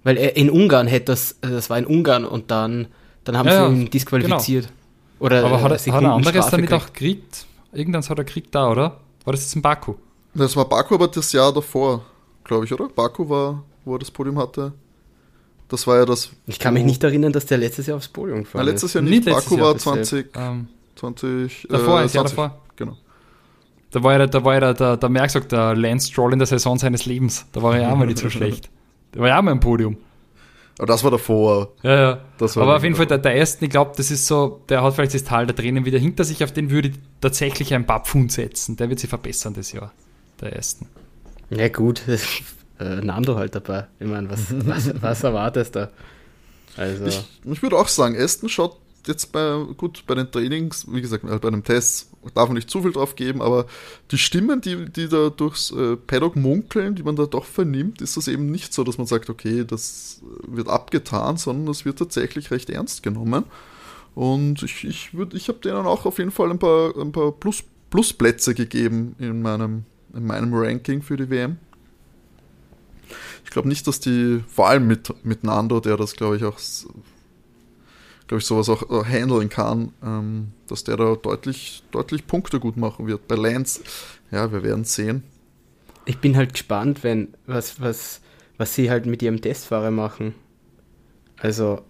Weil 0.03 0.17
er 0.17 0.35
in 0.35 0.49
Ungarn 0.49 0.87
hätte 0.87 1.05
das, 1.11 1.33
äh, 1.43 1.49
das 1.49 1.69
war 1.69 1.77
in 1.77 1.85
Ungarn 1.85 2.25
und 2.25 2.49
dann, 2.49 2.87
dann 3.23 3.37
haben 3.37 3.47
Ja, 3.47 3.69
sie 3.69 3.75
ihn 3.75 3.89
disqualifiziert. 3.91 4.65
genau. 4.65 4.73
Oder 5.19 5.45
Aber 5.45 5.61
hat, 5.61 5.71
äh, 5.85 5.89
er- 5.91 5.93
hat 5.93 6.03
er 6.03 6.13
anderes 6.13 6.49
damit 6.49 6.73
auch 6.73 6.87
gekriegt? 6.87 7.45
Irgendwann 7.73 8.01
hat 8.01 8.17
er 8.17 8.23
gekriegt 8.23 8.53
da, 8.55 8.69
oder? 8.71 8.99
War 9.25 9.33
das 9.33 9.41
jetzt 9.41 9.55
in 9.55 9.61
Baku? 9.61 9.95
Das 10.33 10.55
war 10.55 10.65
Baku 10.65 10.95
aber 10.95 11.07
das 11.07 11.31
Jahr 11.31 11.51
davor, 11.53 12.05
glaube 12.43 12.65
ich, 12.65 12.73
oder? 12.73 12.87
Baku 12.89 13.27
war, 13.29 13.63
wo 13.85 13.95
er 13.95 13.99
das 13.99 14.11
Podium 14.11 14.37
hatte. 14.39 14.73
Das 15.69 15.85
war 15.85 15.97
ja 15.97 16.05
das. 16.05 16.29
Ich 16.45 16.59
kann 16.59 16.73
mich 16.73 16.85
nicht 16.85 17.03
erinnern, 17.03 17.33
dass 17.33 17.45
der 17.45 17.57
letztes 17.57 17.87
Jahr 17.87 17.97
aufs 17.97 18.07
Podium 18.07 18.37
Na, 18.39 18.43
gefahren 18.43 18.65
letztes 18.65 18.91
ist. 18.91 18.93
Jahr 18.95 19.03
nicht. 19.03 19.25
letztes 19.25 19.43
Baku 19.45 19.55
Jahr, 19.57 19.65
war 19.67 19.73
deshalb. 19.73 20.05
20, 20.05 20.27
Ähm, 20.35 20.67
20 20.95 21.67
Davor, 21.69 21.99
äh, 21.99 22.03
ein 22.03 22.09
Jahr 22.09 22.25
20. 22.25 22.35
davor. 22.35 22.59
Genau. 22.77 22.97
da 23.91 24.03
war 24.03 24.13
ja, 24.19 24.27
da 24.27 24.43
war 24.45 24.53
ja 24.61 24.73
der, 24.73 24.97
der 24.97 25.09
Merck 25.09 25.31
sagt, 25.31 25.51
der 25.51 25.75
Lance 25.75 26.07
Stroll 26.11 26.33
in 26.33 26.39
der 26.39 26.45
Saison 26.47 26.77
seines 26.77 27.05
Lebens. 27.05 27.45
Da 27.51 27.61
war 27.61 27.75
er 27.75 27.81
ja 27.83 27.91
auch 27.91 27.97
mal 27.97 28.05
nicht 28.07 28.19
so 28.19 28.29
schlecht. 28.31 28.69
Der 29.13 29.21
war 29.21 29.27
ja 29.29 29.39
auch 29.39 29.41
mal 29.43 29.51
im 29.51 29.59
Podium. 29.59 29.97
Aber 30.77 30.87
das 30.87 31.03
war 31.03 31.11
davor. 31.11 31.73
Ja, 31.81 31.99
ja. 31.99 32.21
Das 32.37 32.55
war 32.55 32.63
Aber 32.63 32.75
auf 32.77 32.83
jeden 32.83 32.95
Fall 32.95 33.07
der, 33.07 33.17
der 33.17 33.35
Ersten, 33.35 33.65
ich 33.65 33.71
glaube, 33.71 33.93
das 33.97 34.11
ist 34.11 34.27
so, 34.27 34.61
der 34.69 34.83
hat 34.83 34.93
vielleicht 34.93 35.13
das 35.13 35.23
Tal 35.23 35.47
der 35.47 35.55
Tränen 35.55 35.85
wieder 35.85 35.97
hinter 35.97 36.23
sich, 36.23 36.43
auf 36.43 36.51
den 36.51 36.69
würde 36.69 36.89
ich 36.89 36.95
tatsächlich 37.19 37.73
ein 37.73 37.85
paar 37.85 38.03
Pfund 38.03 38.31
setzen. 38.31 38.75
Der 38.77 38.89
wird 38.89 38.99
sich 38.99 39.09
verbessern 39.09 39.53
das 39.55 39.71
Jahr. 39.71 39.91
Der 40.39 40.53
Ersten. 40.53 40.87
Ja 41.49 41.67
gut, 41.69 42.01
äh, 42.79 42.95
Nando 42.97 43.35
halt 43.35 43.55
dabei. 43.55 43.87
Ich 43.99 44.07
meine, 44.07 44.29
was, 44.29 44.45
was, 44.67 45.01
was 45.01 45.23
erwartest 45.23 45.75
du? 45.75 45.89
Also, 46.75 47.05
Ich, 47.05 47.23
ich 47.45 47.61
würde 47.63 47.77
auch 47.77 47.87
sagen, 47.87 48.15
Aston 48.15 48.49
schaut 48.49 48.77
jetzt 49.07 49.31
bei, 49.31 49.65
gut, 49.77 50.03
bei 50.05 50.13
den 50.13 50.29
Trainings, 50.29 50.85
wie 50.91 51.01
gesagt, 51.01 51.23
bei 51.25 51.49
den 51.49 51.63
Tests 51.63 52.11
darf 52.33 52.47
man 52.47 52.55
nicht 52.55 52.69
zu 52.69 52.81
viel 52.81 52.91
drauf 52.91 53.15
geben, 53.15 53.41
aber 53.41 53.65
die 54.11 54.17
Stimmen, 54.17 54.61
die, 54.61 54.85
die 54.89 55.07
da 55.07 55.29
durchs 55.29 55.71
äh, 55.71 55.95
Paddock 55.95 56.35
munkeln, 56.35 56.95
die 56.95 57.03
man 57.03 57.15
da 57.15 57.25
doch 57.25 57.45
vernimmt, 57.45 58.01
ist 58.01 58.17
das 58.17 58.27
eben 58.27 58.51
nicht 58.51 58.73
so, 58.73 58.83
dass 58.83 58.97
man 58.97 59.07
sagt, 59.07 59.29
okay, 59.29 59.63
das 59.65 60.21
wird 60.47 60.67
abgetan, 60.67 61.37
sondern 61.37 61.65
das 61.65 61.85
wird 61.85 61.99
tatsächlich 61.99 62.51
recht 62.51 62.69
ernst 62.69 63.03
genommen. 63.03 63.45
Und 64.15 64.63
ich, 64.63 64.83
ich, 64.83 65.11
ich 65.33 65.47
habe 65.47 65.59
denen 65.59 65.85
auch 65.85 66.05
auf 66.05 66.17
jeden 66.17 66.31
Fall 66.31 66.49
ein 66.49 66.59
paar, 66.59 66.97
ein 66.97 67.11
paar 67.11 67.31
Plus, 67.31 67.63
Plusplätze 67.89 68.55
gegeben 68.55 69.15
in 69.19 69.41
meinem, 69.41 69.85
in 70.13 70.25
meinem 70.25 70.53
Ranking 70.53 71.01
für 71.01 71.17
die 71.17 71.29
WM. 71.29 71.57
Ich 73.45 73.51
glaube 73.51 73.67
nicht, 73.67 73.87
dass 73.87 73.99
die, 73.99 74.43
vor 74.47 74.67
allem 74.67 74.87
mit, 74.87 75.13
mit 75.23 75.43
Nando, 75.43 75.79
der 75.79 75.97
das 75.97 76.15
glaube 76.15 76.37
ich 76.37 76.43
auch, 76.43 76.57
glaube 78.27 78.39
ich, 78.39 78.45
sowas 78.45 78.69
auch 78.69 78.83
äh, 78.89 79.03
handeln 79.05 79.49
kann, 79.49 79.91
ähm, 80.03 80.51
dass 80.67 80.83
der 80.83 80.97
da 80.97 81.15
deutlich, 81.15 81.83
deutlich 81.91 82.27
Punkte 82.27 82.59
gut 82.59 82.77
machen 82.77 83.07
wird. 83.07 83.27
Bei 83.27 83.35
Lance, 83.35 83.81
ja, 84.31 84.51
wir 84.51 84.63
werden 84.63 84.83
sehen. 84.83 85.23
ich 86.05 86.19
bin 86.19 86.37
halt 86.37 86.53
gespannt, 86.53 87.03
wenn, 87.03 87.33
was, 87.45 87.81
was, 87.81 88.21
was 88.57 88.73
sie 88.73 88.89
halt 88.89 89.05
mit 89.05 89.21
ihrem 89.21 89.41
Testfahrer 89.41 89.91
machen. 89.91 90.35
Also, 91.39 91.81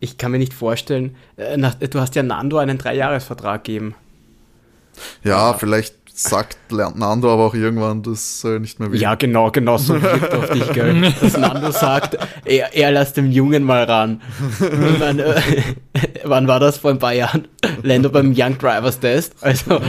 ich 0.00 0.18
kann 0.18 0.32
mir 0.32 0.38
nicht 0.38 0.54
vorstellen, 0.54 1.16
äh, 1.36 1.56
nach, 1.56 1.74
du 1.74 2.00
hast 2.00 2.14
ja 2.14 2.22
Nando 2.22 2.58
einen 2.58 2.78
Dreijahresvertrag 2.78 3.64
gegeben. 3.64 3.94
Ja, 5.22 5.54
vielleicht 5.54 5.94
sagt 6.22 6.58
Nando 6.70 7.32
aber 7.32 7.46
auch 7.46 7.54
irgendwann, 7.54 8.02
das 8.02 8.40
soll 8.40 8.60
nicht 8.60 8.78
mehr 8.78 8.94
Ja, 8.94 9.14
genau, 9.14 9.50
genau 9.50 9.78
so 9.78 10.00
wirkt 10.00 10.34
auf 10.34 10.50
dich, 10.50 10.72
gell? 10.72 11.12
Dass 11.20 11.36
Nando 11.36 11.70
sagt, 11.70 12.18
er, 12.44 12.74
er 12.74 12.92
lässt 12.92 13.16
dem 13.16 13.30
Jungen 13.30 13.64
mal 13.64 13.84
ran. 13.84 14.20
Meine, 14.98 15.36
äh, 15.36 15.42
wann 16.24 16.46
war 16.46 16.60
das? 16.60 16.78
Vor 16.78 16.90
ein 16.90 16.98
paar 16.98 17.14
Jahren? 17.14 17.48
Lando 17.82 18.10
beim 18.10 18.34
Young 18.36 18.58
Drivers 18.58 19.00
Test. 19.00 19.34
Also, 19.40 19.80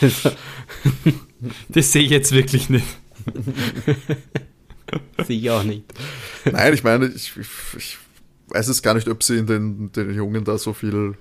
also 0.00 0.30
Das 1.68 1.92
sehe 1.92 2.02
ich 2.02 2.10
jetzt 2.10 2.32
wirklich 2.32 2.68
nicht. 2.68 2.86
sehe 5.26 5.38
ich 5.38 5.50
auch 5.50 5.62
nicht. 5.62 5.84
Nein, 6.44 6.74
ich 6.74 6.84
meine, 6.84 7.06
ich, 7.06 7.36
ich, 7.36 7.48
ich 7.76 7.98
weiß 8.48 8.68
es 8.68 8.82
gar 8.82 8.94
nicht, 8.94 9.08
ob 9.08 9.22
sie 9.22 9.38
in 9.38 9.46
den, 9.46 9.92
den 9.92 10.12
Jungen 10.14 10.44
da 10.44 10.58
so 10.58 10.72
viel, 10.72 11.14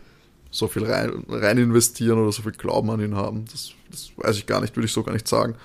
so 0.51 0.67
viel 0.67 0.85
rein, 0.85 1.23
rein 1.29 1.57
investieren 1.57 2.19
oder 2.19 2.31
so 2.31 2.41
viel 2.41 2.51
Glauben 2.53 2.89
an 2.89 2.99
ihn 3.01 3.15
haben. 3.15 3.45
Das, 3.51 3.71
das 3.91 4.11
weiß 4.17 4.37
ich 4.37 4.45
gar 4.45 4.61
nicht, 4.61 4.75
würde 4.75 4.85
ich 4.85 4.93
so 4.93 5.03
gar 5.03 5.13
nicht 5.13 5.27
sagen. 5.27 5.55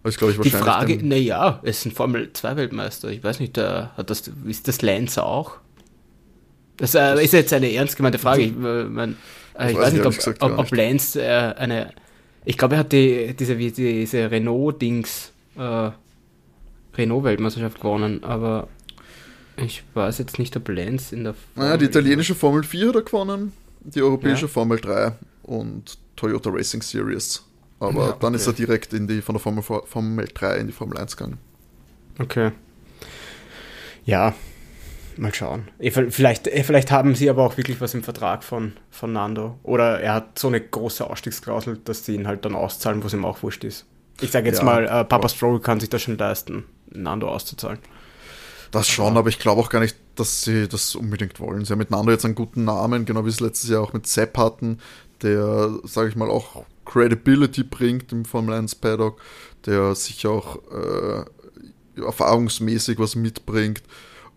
Aber 0.00 0.08
ich 0.10 0.16
glaube, 0.16 0.32
ich 0.32 0.40
Die. 0.40 0.50
Frage, 0.50 0.98
naja, 1.06 1.60
es 1.62 1.78
ist 1.78 1.86
ein 1.86 1.92
Formel 1.92 2.32
2 2.32 2.56
Weltmeister. 2.56 3.08
Ich 3.08 3.22
weiß 3.22 3.38
nicht, 3.38 3.56
der, 3.56 3.92
hat 3.96 4.10
das, 4.10 4.30
ist 4.46 4.66
das 4.66 4.82
Lance 4.82 5.22
auch? 5.22 5.58
Das 6.76 6.94
äh, 6.94 7.22
ist 7.22 7.32
jetzt 7.32 7.52
eine 7.52 7.72
ernst 7.72 7.96
gemeinte 7.96 8.18
Frage. 8.18 8.42
Ich, 8.42 8.50
äh, 8.50 8.84
mein, 8.84 9.16
äh, 9.56 9.70
ich 9.70 9.76
weiß 9.76 9.82
weiß 9.82 9.88
ich 9.88 9.98
nicht, 9.98 10.06
ob, 10.06 10.16
gesagt 10.16 10.42
ob, 10.42 10.58
ob. 10.58 10.74
Lance 10.74 11.22
äh, 11.22 11.54
eine. 11.56 11.92
Ich 12.44 12.58
glaube, 12.58 12.74
er 12.74 12.80
hat 12.80 12.90
die, 12.92 13.34
diese, 13.38 13.54
diese 13.54 14.30
Renault-Dings, 14.30 15.30
äh, 15.56 15.90
Renault-Weltmeisterschaft 16.96 17.80
gewonnen, 17.80 18.24
aber 18.24 18.66
ich 19.56 19.84
weiß 19.94 20.18
jetzt 20.18 20.40
nicht, 20.40 20.56
ob 20.56 20.68
Lance 20.68 21.14
in 21.14 21.22
der. 21.24 21.34
Naja, 21.54 21.76
die 21.76 21.84
Formel- 21.84 21.88
italienische 21.88 22.34
Formel 22.34 22.64
4 22.64 22.88
hat 22.88 22.94
er 22.96 23.02
gewonnen, 23.02 23.52
die 23.84 24.02
europäische 24.02 24.42
Ja. 24.46 24.48
Formel 24.48 24.80
3 24.80 25.12
und 25.42 25.98
Toyota 26.16 26.50
Racing 26.50 26.82
Series. 26.82 27.44
Aber 27.80 28.06
Ja, 28.08 28.12
dann 28.20 28.34
ist 28.34 28.46
er 28.46 28.52
direkt 28.52 28.92
in 28.92 29.08
die, 29.08 29.20
von 29.22 29.34
der 29.34 29.40
Formel, 29.40 29.62
Formel 29.62 30.28
3 30.32 30.56
in 30.58 30.66
die 30.68 30.72
Formel 30.72 30.96
1 30.98 31.16
gegangen. 31.16 31.38
Okay. 32.18 32.52
Ja, 34.04 34.34
mal 35.16 35.34
schauen. 35.34 35.68
Eh, 35.78 35.90
Vielleicht, 35.90 36.46
eh, 36.46 36.62
vielleicht 36.62 36.90
haben 36.90 37.14
sie 37.14 37.28
aber 37.30 37.42
auch 37.44 37.56
wirklich 37.56 37.80
was 37.80 37.94
im 37.94 38.02
Vertrag 38.02 38.44
von, 38.44 38.72
von 38.90 39.12
Nando. 39.12 39.58
Oder 39.62 40.00
er 40.00 40.14
hat 40.14 40.38
so 40.38 40.48
eine 40.48 40.60
große 40.60 41.08
Ausstiegsklausel, 41.08 41.78
dass 41.84 42.04
sie 42.04 42.14
ihn 42.14 42.26
halt 42.26 42.44
dann 42.44 42.54
auszahlen, 42.54 43.02
wo 43.02 43.06
es 43.06 43.12
ihm 43.14 43.24
auch 43.24 43.42
wurscht 43.42 43.64
ist. 43.64 43.86
Ich 44.20 44.30
sage 44.30 44.46
jetzt 44.48 44.58
Ja, 44.58 44.64
mal, 44.64 44.84
äh, 44.84 45.04
Papa 45.04 45.28
Stroll 45.28 45.60
kann 45.60 45.80
sich 45.80 45.88
das 45.90 46.02
schon 46.02 46.16
leisten, 46.18 46.64
Nando 46.90 47.28
auszuzahlen. 47.28 47.78
Das 48.72 48.88
schon, 48.88 49.18
aber 49.18 49.28
ich 49.28 49.38
glaube 49.38 49.60
auch 49.60 49.68
gar 49.68 49.80
nicht, 49.80 49.96
dass 50.16 50.42
sie 50.42 50.66
das 50.66 50.94
unbedingt 50.94 51.38
wollen. 51.40 51.64
Sie 51.64 51.72
haben 51.72 51.78
miteinander 51.78 52.12
jetzt 52.12 52.24
einen 52.24 52.34
guten 52.34 52.64
Namen, 52.64 53.04
genau 53.04 53.24
wie 53.24 53.30
sie 53.30 53.34
es 53.34 53.40
letztes 53.40 53.70
Jahr 53.70 53.82
auch 53.82 53.92
mit 53.92 54.06
Sepp 54.06 54.38
hatten, 54.38 54.78
der, 55.22 55.78
sage 55.84 56.08
ich 56.08 56.16
mal, 56.16 56.30
auch 56.30 56.64
Credibility 56.86 57.64
bringt 57.64 58.12
im 58.12 58.24
Formel 58.24 58.54
1 58.54 58.76
Paddock, 58.76 59.20
der 59.66 59.94
sicher 59.94 60.30
auch 60.30 60.56
äh, 60.72 62.00
erfahrungsmäßig 62.00 62.98
was 62.98 63.14
mitbringt. 63.14 63.82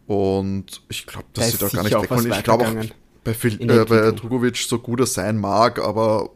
Und 0.06 0.82
ich 0.90 1.08
glaube, 1.08 1.28
dass 1.34 1.46
Da 1.46 1.52
sie 1.52 1.58
da 1.58 1.68
gar 1.70 1.84
nicht 1.84 1.92
sicher 1.94 2.00
auch 2.00 2.04
weg 2.04 2.12
was 2.12 2.24
wollen. 2.24 2.32
Ich 2.34 2.44
glaube 2.44 2.68
auch 2.68 2.86
bei, 3.24 3.34
Phil, 3.34 3.62
äh, 3.62 3.86
bei. 3.86 4.12
Drugovic, 4.12 4.58
so 4.58 4.80
gut 4.80 5.00
er 5.00 5.08
sein 5.08 5.38
mag, 5.38 5.80
aber 5.80 6.30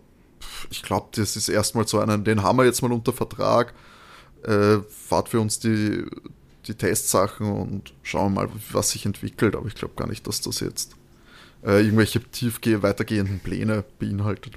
ich 0.72 0.82
glaube, 0.84 1.08
das 1.12 1.36
ist 1.36 1.50
erstmal 1.50 1.88
so 1.88 2.00
einen, 2.00 2.24
den 2.24 2.44
haben 2.44 2.58
wir 2.58 2.66
jetzt 2.66 2.82
mal 2.82 2.92
unter 2.92 3.14
Vertrag. 3.14 3.74
Äh, 4.44 4.78
fahrt 4.88 5.30
für 5.30 5.42
uns 5.42 5.60
die, 5.60 6.06
die 6.70 6.76
Testsachen 6.76 7.52
und 7.52 7.94
schauen 8.04 8.34
wir 8.34 8.46
mal, 8.46 8.50
was 8.72 8.92
sich 8.92 9.06
entwickelt. 9.06 9.56
Aber 9.56 9.68
ich 9.68 9.76
glaube 9.76 9.96
gar 9.96 10.08
nicht, 10.08 10.28
dass 10.28 10.42
das 10.42 10.60
jetzt 10.60 10.96
äh, 11.66 11.82
irgendwelche 11.84 12.22
tiefgeh 12.22 12.82
weitergehenden 12.82 13.40
Pläne 13.40 13.84
beinhaltet. 14.00 14.54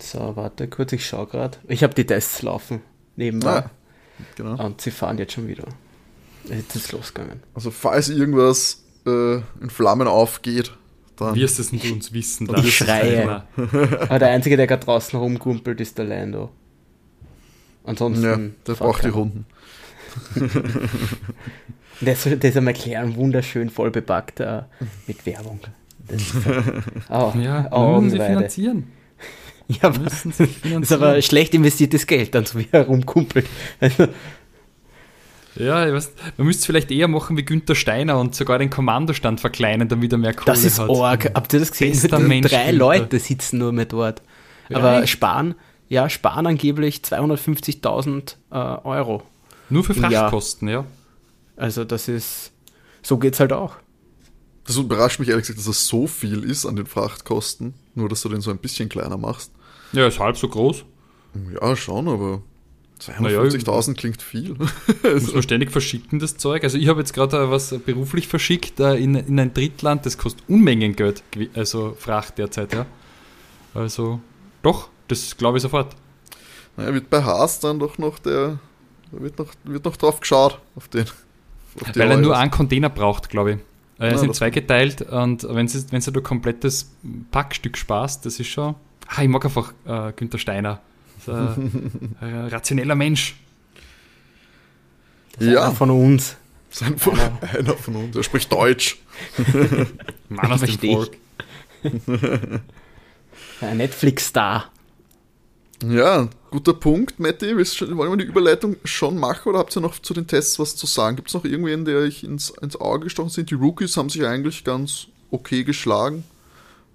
So, 0.00 0.34
warte 0.36 0.66
kurz, 0.68 0.92
ich 0.92 1.06
schaue 1.06 1.26
gerade. 1.26 1.58
Ich 1.68 1.82
habe 1.82 1.94
die 1.94 2.06
Tests 2.06 2.42
laufen 2.42 2.80
nebenbei. 3.16 3.64
Ah, 3.64 3.70
genau. 4.36 4.64
Und 4.64 4.80
sie 4.80 4.90
fahren 4.90 5.18
jetzt 5.18 5.34
schon 5.34 5.46
wieder. 5.46 5.64
Jetzt 6.44 6.74
ist 6.74 6.86
es 6.86 6.92
losgegangen. 6.92 7.42
Also 7.54 7.70
falls 7.70 8.08
irgendwas 8.08 8.82
äh, 9.06 9.34
in 9.60 9.68
Flammen 9.68 10.08
aufgeht, 10.08 10.72
dann 11.16 11.34
Wirst 11.34 11.58
es 11.58 11.70
nicht 11.70 11.92
uns 11.92 12.14
wissen. 12.14 12.46
Ich 12.46 12.52
lassen. 12.52 12.70
schreie. 12.70 13.44
Aber 13.56 14.18
der 14.18 14.28
Einzige, 14.30 14.56
der 14.56 14.66
gerade 14.66 14.86
draußen 14.86 15.18
rumkumpelt, 15.18 15.78
ist 15.80 15.98
der 15.98 16.06
Lando. 16.06 16.50
Ansonsten. 17.84 18.24
ja, 18.24 18.38
der 18.66 18.72
braucht 18.74 19.00
die 19.00 19.08
keiner. 19.08 19.14
Runden. 19.14 19.46
Der 22.00 22.14
ist, 22.14 22.24
der 22.24 22.44
ist 22.44 22.56
am 22.56 22.66
Erklären 22.66 23.14
wunderschön 23.16 23.68
voll 23.68 23.90
bepackt 23.90 24.40
äh, 24.40 24.62
mit 25.06 25.26
Werbung. 25.26 25.60
Das 26.08 26.22
ist, 26.22 26.34
oh, 27.10 27.32
Ja, 27.38 27.68
müssen 27.98 28.10
sie 28.10 28.16
finanzieren. 28.16 28.92
Ja, 29.68 29.82
aber, 29.82 29.98
das 29.98 30.24
ist 30.24 30.92
aber 30.92 31.20
schlecht 31.22 31.54
investiertes 31.54 32.06
Geld, 32.06 32.34
dann 32.34 32.44
so 32.46 32.58
wie 32.58 32.66
er 32.72 32.86
rumkumpelt. 32.86 33.46
Also, 33.80 34.08
Ja, 35.56 35.86
ich 35.86 35.92
weiß, 35.92 36.12
man 36.38 36.46
müsste 36.46 36.60
es 36.60 36.66
vielleicht 36.66 36.90
eher 36.90 37.06
machen 37.06 37.36
wie 37.36 37.44
Günther 37.44 37.74
Steiner 37.74 38.18
und 38.18 38.34
sogar 38.34 38.58
den 38.58 38.70
Kommandostand 38.70 39.40
verkleinern, 39.40 39.88
damit 39.88 40.10
er 40.10 40.18
mehr 40.18 40.32
Kohle 40.32 40.46
das 40.46 40.64
ist 40.64 40.78
hat. 40.78 40.90
arg. 40.90 41.30
Habt 41.34 41.52
ihr 41.52 41.60
das 41.60 41.70
gesehen? 41.70 41.92
Bester 41.92 42.18
Mensch, 42.18 42.48
Drei 42.50 42.70
Günther. 42.70 42.78
Leute 42.78 43.18
sitzen 43.18 43.58
nur 43.58 43.72
mehr 43.72 43.84
dort. 43.84 44.22
Ja, 44.70 44.78
aber 44.78 45.06
sparen, 45.06 45.54
ja, 45.88 46.08
sparen 46.08 46.46
angeblich 46.46 47.02
250.000 47.04 48.36
äh, 48.50 48.54
Euro. 48.56 49.22
Nur 49.70 49.84
für 49.84 49.94
Ja. 49.94 50.08
Frachtkosten, 50.10 50.68
ja. 50.68 50.84
Also 51.56 51.84
das 51.84 52.08
ist, 52.08 52.52
so 53.02 53.18
geht's 53.18 53.40
halt 53.40 53.52
auch. 53.52 53.76
Das 54.64 54.76
überrascht 54.76 55.18
mich 55.18 55.28
ehrlich 55.28 55.46
gesagt, 55.46 55.58
dass 55.58 55.66
es 55.66 55.86
so 55.86 56.06
viel 56.06 56.44
ist 56.44 56.66
an 56.66 56.76
den 56.76 56.86
Frachtkosten, 56.86 57.74
nur 57.94 58.08
dass 58.08 58.22
du 58.22 58.28
den 58.28 58.40
so 58.40 58.50
ein 58.50 58.58
bisschen 58.58 58.88
kleiner 58.88 59.16
machst. 59.16 59.52
Ja, 59.92 60.06
ist 60.06 60.20
halb 60.20 60.36
so 60.36 60.48
groß. 60.48 60.84
Ja, 61.60 61.74
schon, 61.76 62.08
aber 62.08 62.42
Naja, 63.20 63.40
250.000 63.40 63.94
klingt 63.94 64.22
viel. 64.22 64.54
Muss 65.02 65.32
man 65.32 65.42
ständig 65.42 65.70
verschicken, 65.70 66.18
das 66.18 66.36
Zeug. 66.36 66.62
Also 66.64 66.78
ich 66.78 66.88
habe 66.88 67.00
jetzt 67.00 67.14
gerade 67.14 67.36
äh, 67.38 67.50
was 67.50 67.74
beruflich 67.84 68.28
verschickt 68.28 68.78
äh, 68.80 68.96
in, 68.96 69.14
in 69.14 69.38
ein 69.40 69.54
Drittland, 69.54 70.06
das 70.06 70.18
kostet 70.18 70.48
Unmengen 70.48 70.94
Geld, 70.96 71.22
also 71.54 71.96
Fracht 71.98 72.38
derzeit, 72.38 72.72
ja. 72.72 72.86
Also, 73.74 74.20
doch, 74.62 74.88
das 75.08 75.36
glaube 75.36 75.58
ich 75.58 75.62
sofort. 75.62 75.94
naja, 76.76 76.92
wird 76.94 77.10
bei 77.10 77.22
Haas 77.22 77.60
dann 77.60 77.78
doch 77.78 77.98
noch 77.98 78.18
der, 78.18 78.58
da 79.12 79.20
wird 79.20 79.38
noch, 79.38 79.48
wird 79.64 79.84
noch 79.84 79.96
drauf 79.96 80.20
geschaut, 80.20 80.58
auf 80.76 80.88
den. 80.88 81.02
Auf 81.04 81.94
Weil 81.96 82.10
er 82.10 82.16
nur 82.16 82.36
einen 82.36 82.50
Container 82.50 82.88
braucht, 82.90 83.28
glaube 83.30 83.52
ich. 83.52 83.56
Äh, 83.56 83.60
Er 84.04 84.08
Ja, 84.08 84.14
ist 84.14 84.22
in 84.24 84.34
zwei 84.34 84.50
geteilt 84.50 85.02
und 85.02 85.46
wenn 85.48 85.68
sie 85.68 85.84
wenn 85.92 86.00
sie 86.00 86.10
du 86.12 86.20
komplettes 86.22 86.90
Packstück 87.30 87.76
sparst, 87.78 88.24
das 88.26 88.40
ist 88.40 88.48
schon. 88.48 88.74
Ah, 89.08 89.22
ich 89.22 89.28
mag 89.28 89.44
einfach 89.44 89.72
äh, 89.86 90.12
Günther 90.14 90.38
Steiner. 90.38 90.80
Ein, 91.26 92.16
ein 92.20 92.46
rationeller 92.48 92.94
Mensch. 92.94 93.34
Das 95.34 95.44
ist 95.46 95.52
Ja. 95.52 95.64
einer 95.64 95.74
von 95.74 95.90
uns. 95.90 96.36
Sein 96.70 96.96
von, 96.98 97.18
einer 97.58 97.74
von 97.76 97.96
uns, 97.96 98.16
er 98.16 98.22
spricht 98.22 98.50
Deutsch. 98.52 98.98
Mann 100.28 100.52
aus 100.52 100.60
dem. 100.60 100.78
Volk. 100.78 101.16
Ein 103.60 103.76
Netflix-Star. 103.76 104.70
Ja, 105.88 106.28
guter 106.50 106.74
Punkt, 106.74 107.18
Matti. 107.18 107.56
Wollen 107.56 108.12
wir 108.12 108.16
die 108.18 108.24
Überleitung 108.24 108.76
schon 108.84 109.16
machen 109.16 109.48
oder 109.48 109.60
habt 109.60 109.74
ihr 109.74 109.80
noch 109.80 109.98
zu 109.98 110.12
den 110.12 110.26
Tests 110.26 110.58
was 110.58 110.76
zu 110.76 110.86
sagen? 110.86 111.16
Gibt 111.16 111.28
es 111.28 111.34
noch 111.34 111.44
irgendwen, 111.44 111.84
der 111.84 111.98
euch 111.98 112.22
ins, 112.22 112.50
ins 112.60 112.76
Auge 112.76 113.04
gestochen 113.04 113.30
sind? 113.30 113.50
Die 113.50 113.54
Rookies 113.54 113.96
haben 113.96 114.10
sich 114.10 114.24
eigentlich 114.26 114.64
ganz 114.64 115.06
okay 115.30 115.64
geschlagen. 115.64 116.24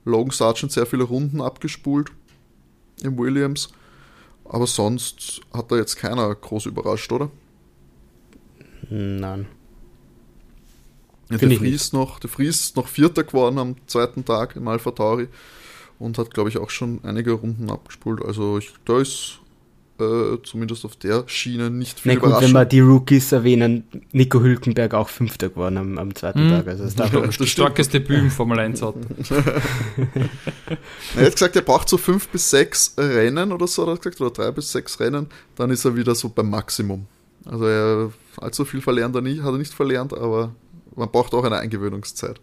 Logan 0.03 0.31
Sargent 0.31 0.71
sehr 0.71 0.85
viele 0.85 1.03
Runden 1.03 1.41
abgespult 1.41 2.11
im 3.01 3.17
Williams. 3.17 3.69
Aber 4.43 4.67
sonst 4.67 5.41
hat 5.51 5.71
da 5.71 5.77
jetzt 5.77 5.95
keiner 5.95 6.33
groß 6.35 6.67
überrascht, 6.67 7.11
oder? 7.11 7.31
Nein. 8.89 9.47
Ja, 11.31 11.37
der 11.37 11.57
Fries 11.57 11.91
noch, 11.91 12.19
der 12.19 12.29
Fries 12.29 12.59
ist 12.59 12.75
noch 12.75 12.87
Vierter 12.87 13.23
geworden 13.23 13.57
am 13.57 13.75
zweiten 13.87 14.25
Tag 14.25 14.55
im 14.55 14.67
Alpha 14.67 14.91
Tauri 14.91 15.27
und 15.99 16.17
hat, 16.17 16.33
glaube 16.33 16.49
ich, 16.49 16.57
auch 16.57 16.69
schon 16.69 16.99
einige 17.03 17.31
Runden 17.33 17.69
abgespult. 17.69 18.23
Also 18.23 18.57
ich, 18.57 18.73
da 18.85 18.99
ist 18.99 19.39
äh, 19.99 20.37
zumindest 20.43 20.83
auf 20.83 20.97
der 20.97 21.23
Schiene 21.27 21.69
nicht 21.69 22.01
viel 22.01 22.15
Na 22.15 22.19
gut, 22.19 22.41
wenn 22.41 22.51
wir 22.51 22.65
die 22.65 22.81
Rookies 22.81 23.31
erwähnen, 23.31 23.85
Nico 24.11 24.41
Hülkenberg 24.41 24.93
auch 24.93 25.07
Fünfter 25.07 25.47
geworden 25.49 25.77
am, 25.77 25.97
am 25.97 26.13
zweiten 26.15 26.47
Mhm. 26.47 26.49
Tag. 26.49 26.67
Also 26.67 26.83
das 26.83 26.95
Ja, 26.95 27.07
das 27.21 27.35
stimmt. 27.35 27.49
Starkes 27.49 27.87
Debüt 27.89 28.19
im 28.19 28.29
Formel 28.29 28.59
1 28.59 28.81
hat. 28.81 28.95
Er 31.15 31.25
hat 31.25 31.33
gesagt, 31.33 31.55
er 31.55 31.61
braucht 31.61 31.87
so 31.89 31.97
fünf 31.97 32.27
bis 32.27 32.49
sechs 32.49 32.93
Rennen 32.97 33.51
oder 33.51 33.67
so, 33.67 33.83
hat 33.83 33.89
er 33.89 33.97
gesagt, 33.97 34.19
oder 34.21 34.31
drei 34.31 34.51
bis 34.51 34.71
sechs 34.71 34.99
Rennen, 34.99 35.27
dann 35.55 35.69
ist 35.69 35.85
er 35.85 35.95
wieder 35.95 36.13
so 36.15 36.29
beim 36.29 36.49
Maximum. 36.49 37.07
Also 37.45 37.65
er 37.65 38.11
allzu 38.37 38.65
viel 38.65 38.81
verlernt 38.81 39.15
er 39.15 39.21
nie, 39.21 39.39
hat 39.39 39.53
er 39.53 39.57
nicht 39.57 39.73
verlernt, 39.73 40.13
aber 40.13 40.53
man 40.95 41.09
braucht 41.11 41.33
auch 41.33 41.43
eine 41.43 41.57
Eingewöhnungszeit. 41.57 42.39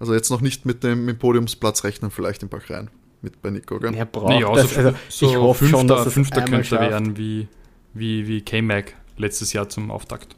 Also 0.00 0.14
jetzt 0.14 0.30
noch 0.30 0.40
nicht 0.40 0.66
mit 0.66 0.82
dem, 0.82 1.04
mit 1.04 1.18
Podiumsplatz 1.20 1.84
rechnen, 1.84 2.10
vielleicht 2.10 2.42
in 2.42 2.48
Bahrain. 2.48 2.90
Mit 3.22 3.40
bei 3.42 3.50
Nico, 3.50 3.78
gell? 3.78 3.94
Er 3.94 4.06
braucht 4.06 4.28
Naja, 4.30 4.52
das. 4.54 4.72
so, 4.74 4.80
Also, 4.80 4.94
so 5.08 5.30
ich 5.30 5.36
hoffe 5.36 5.58
Fünfter, 5.66 5.78
schon, 5.78 5.88
dass 5.88 6.06
es 6.06 6.14
Fünfter 6.14 6.42
könnte 6.42 6.64
schafft. 6.64 6.90
werden 6.90 7.16
wie, 7.18 7.46
wie, 7.94 8.26
wie 8.26 8.40
K-Mac 8.40 8.94
letztes 9.18 9.52
Jahr 9.52 9.68
zum 9.68 9.90
Auftakt. 9.90 10.34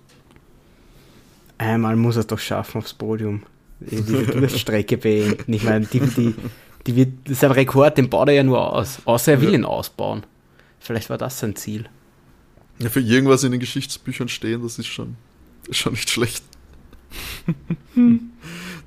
Einmal 1.59 1.94
muss 1.96 2.16
er 2.16 2.20
es 2.20 2.27
doch 2.27 2.40
schaffen 2.40 2.79
aufs 2.79 2.92
Podium. 2.92 3.44
Diese 3.79 4.25
Durststrecke 4.27 4.96
beenden. 4.96 5.53
Ich 5.53 5.62
meine, 5.62 5.87
die, 5.87 6.01
die, 6.01 6.35
die 6.87 6.96
wird, 6.96 7.11
das 7.25 7.33
ist 7.35 7.44
ein 7.44 7.53
Rekord, 7.53 7.98
den 7.98 8.11
baut 8.11 8.29
er 8.29 8.35
ja 8.35 8.42
nur 8.42 8.72
aus. 8.72 8.98
Außer 9.05 9.33
er 9.33 9.40
will 9.40 9.51
Ja. 9.51 9.55
ihn 9.55 9.64
ausbauen. 9.64 10.25
Vielleicht 10.81 11.09
war 11.11 11.18
das 11.18 11.38
sein 11.38 11.55
Ziel. 11.55 11.88
Ja, 12.81 12.88
für 12.88 13.01
irgendwas 13.01 13.44
in 13.44 13.53
den 13.53 13.61
Geschichtsbüchern 13.61 14.29
stehen, 14.29 14.62
das 14.62 14.81
ist 14.81 14.87
schon, 14.87 15.16
ist 15.68 15.77
schon 15.79 15.92
nicht 15.92 16.11
schlecht. 16.11 16.42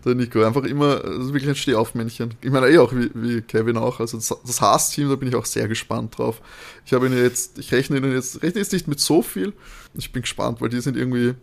Der 0.05 0.13
Nico, 0.13 0.43
einfach 0.43 0.63
immer, 0.63 1.03
also 1.03 1.33
wirklich 1.33 1.49
ein 1.49 1.55
Stehaufmännchen. 1.55 2.35
Ich 2.41 2.51
meine, 2.51 2.67
eh 2.69 2.77
auch 2.77 2.93
wie, 2.93 3.09
wie 3.15 3.41
Kevin 3.41 3.75
auch. 3.77 3.99
Also 3.99 4.17
das, 4.17 4.33
das 4.45 4.61
Haas-Team, 4.61 5.09
da 5.09 5.15
bin 5.15 5.29
ich 5.29 5.35
auch 5.35 5.45
sehr 5.45 5.67
gespannt 5.67 6.17
drauf. 6.17 6.41
Ich 6.85 6.93
habe 6.93 7.07
ihn 7.07 7.17
jetzt, 7.17 7.57
ich 7.57 7.71
rechne 7.71 7.97
ihnen 7.97 8.13
jetzt, 8.13 8.43
rechne 8.43 8.59
jetzt 8.61 8.71
nicht 8.71 8.87
mit 8.87 8.99
so 8.99 9.23
viel. 9.23 9.53
Ich 9.95 10.11
bin 10.11 10.21
gespannt, 10.21 10.61
weil 10.61 10.69
die 10.69 10.79
sind 10.81 10.95
irgendwie. 10.95 11.33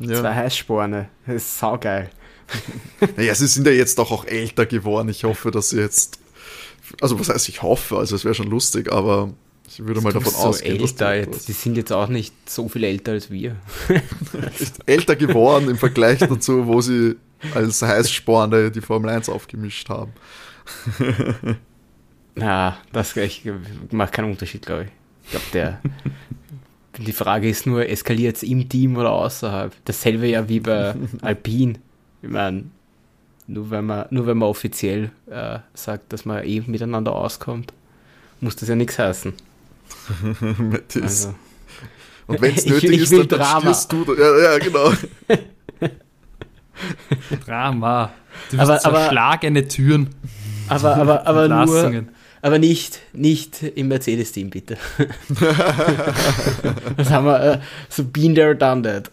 Zwei 0.00 0.12
Ja, 0.12 0.34
Heißsporne. 0.34 1.08
Das 1.26 1.36
ist 1.36 1.58
saugeil. 1.58 2.10
naja, 3.16 3.34
sie 3.34 3.48
sind 3.48 3.66
ja 3.66 3.72
jetzt 3.72 3.98
doch 3.98 4.12
auch 4.12 4.24
älter 4.24 4.66
geworden. 4.66 5.08
Ich 5.08 5.24
hoffe, 5.24 5.50
dass 5.50 5.70
sie 5.70 5.80
jetzt. 5.80 6.20
Also, 7.00 7.18
was 7.18 7.28
heißt, 7.28 7.48
ich 7.48 7.62
hoffe, 7.62 7.96
also 7.96 8.14
es 8.14 8.24
wäre 8.24 8.34
schon 8.34 8.48
lustig, 8.48 8.92
aber 8.92 9.32
ich 9.68 9.84
würde 9.84 10.00
mal 10.00 10.12
Du 10.12 10.20
davon 10.20 10.32
so 10.32 10.38
ausgehen. 10.38 10.80
älter 10.80 11.14
jetzt. 11.16 11.48
Die 11.48 11.52
sind 11.52 11.76
jetzt 11.76 11.92
auch 11.92 12.06
nicht 12.06 12.32
so 12.48 12.68
viel 12.68 12.84
älter 12.84 13.12
als 13.12 13.30
wir. 13.30 13.56
älter 14.86 15.16
geworden 15.16 15.68
im 15.68 15.76
Vergleich 15.76 16.20
dazu, 16.20 16.66
wo 16.68 16.80
sie 16.80 17.16
als 17.54 17.82
Heißsporne 17.82 18.70
die 18.70 18.80
Formel 18.80 19.10
1 19.10 19.28
aufgemischt 19.28 19.88
haben. 19.88 20.12
Na, 22.34 22.76
das 22.92 23.16
ich, 23.16 23.42
macht 23.90 24.12
keinen 24.12 24.30
Unterschied, 24.30 24.64
glaube 24.66 24.84
ich. 24.84 24.90
Ich 25.24 25.30
glaube, 25.30 25.46
der. 25.52 25.80
Die 26.98 27.12
Frage 27.12 27.46
ist 27.50 27.66
nur, 27.66 27.86
eskaliert 27.86 28.36
es 28.36 28.42
im 28.42 28.70
Team 28.70 28.96
oder 28.96 29.12
außerhalb? 29.12 29.70
Dasselbe 29.84 30.28
ja 30.28 30.48
wie 30.48 30.60
bei 30.60 30.94
Alpine. 31.20 31.74
Ich 32.22 32.28
meine, 32.30 32.64
nur 33.46 33.70
wenn 33.70 33.84
man, 33.84 34.06
nur 34.08 34.26
wenn 34.26 34.38
man 34.38 34.48
offiziell 34.48 35.10
äh, 35.30 35.58
sagt, 35.74 36.10
dass 36.14 36.24
man 36.24 36.42
eh 36.44 36.62
miteinander 36.66 37.14
auskommt, 37.14 37.74
muss 38.40 38.56
das 38.56 38.70
ja 38.70 38.76
nichts 38.76 38.98
heißen. 38.98 39.34
Also, 41.02 41.34
Und 42.26 42.40
wenn 42.40 42.54
es 42.54 42.64
Ich- 42.64 42.70
nötig 42.72 42.90
ich 42.92 43.00
ist, 43.02 43.10
will 43.10 43.26
dann, 43.26 43.40
Drama. 43.40 43.60
stierst 43.74 43.92
du. 43.92 44.14
Ja, 44.14 44.38
ja, 44.52 44.58
genau. 44.58 44.92
Drama. 47.46 48.12
Du 48.50 48.58
Aber- 48.58 48.74
wirst 48.74 48.86
aber- 48.86 48.98
zerschlagene 49.00 49.66
Türen. 49.68 50.08
aber, 50.68 50.96
aber, 50.96 51.26
aber 51.26 51.48
nur, 51.48 51.60
Entlassungen. 51.60 52.08
aber 52.42 52.58
nicht, 52.58 53.00
nicht 53.12 53.62
im 53.62 53.88
Mercedes-Team, 53.88 54.50
bitte. 54.50 54.76
das 56.96 57.10
haben 57.10 57.26
wir 57.26 57.40
äh, 57.40 57.58
so 57.88 58.04
been 58.04 58.34
there, 58.34 58.54
done 58.54 58.82
that. 58.82 59.10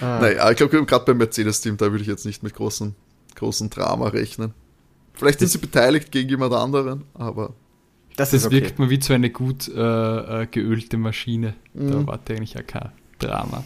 Ah. 0.00 0.18
Naja, 0.20 0.50
ich 0.50 0.56
glaube, 0.56 0.84
gerade 0.84 1.04
beim 1.04 1.18
Mercedes-Team, 1.18 1.76
da 1.76 1.86
würde 1.90 2.02
ich 2.02 2.08
jetzt 2.08 2.26
nicht 2.26 2.42
mit 2.42 2.54
großem, 2.54 2.94
großem 3.36 3.70
Drama 3.70 4.08
rechnen. 4.08 4.52
Vielleicht 5.14 5.38
sind 5.38 5.48
sie 5.48 5.58
beteiligt 5.58 6.10
gegen 6.10 6.28
jemand 6.28 6.52
anderen, 6.52 7.04
aber 7.14 7.54
Das, 8.16 8.30
Das 8.30 8.40
ist 8.40 8.46
okay. 8.46 8.62
wirkt 8.62 8.78
mir 8.78 8.90
wie 8.90 9.00
so 9.00 9.14
eine 9.14 9.30
gut 9.30 9.68
äh, 9.68 10.42
äh, 10.42 10.46
geölte 10.46 10.96
Maschine. 10.96 11.54
Da 11.74 11.96
Mhm. 11.98 12.06
warte 12.06 12.34
eigentlich 12.34 12.56
auch 12.58 12.66
kein 12.66 12.90
Drama. 13.26 13.64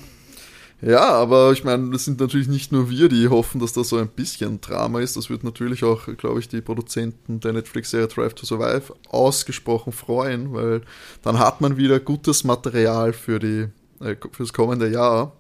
Ja, 0.81 1.09
aber 1.09 1.51
ich 1.53 1.65
meine, 1.65 1.91
das 1.91 2.05
sind 2.05 2.21
natürlich 2.21 2.47
nicht 2.47 2.71
nur 2.71 2.89
wir, 2.89 3.09
die 3.09 3.29
hoffen, 3.29 3.61
dass 3.61 3.73
das 3.73 3.89
so 3.89 3.97
ein 3.97 4.09
bisschen 4.09 4.61
Drama 4.61 5.01
ist. 5.01 5.17
Das 5.17 5.29
wird 5.29 5.43
natürlich 5.43 5.83
auch, 5.83 6.07
glaube 6.17 6.39
ich, 6.39 6.49
die 6.49 6.61
Produzenten 6.61 7.41
der 7.41 7.53
Netflix-Serie 7.53 8.07
Drive 8.07 8.35
to 8.35 8.47
Survive 8.47 8.95
ausgesprochen 9.09 9.93
freuen, 9.93 10.53
weil 10.55 10.83
dann 11.23 11.41
hat 11.41 11.61
man 11.61 11.77
wieder 11.77 11.99
gutes 11.99 12.45
Material 12.45 13.13
für 13.13 13.41
die 13.41 13.67
äh, 14.01 14.15
fürs 14.31 14.53
kommende 14.53 14.89
Jahr. 14.89 15.33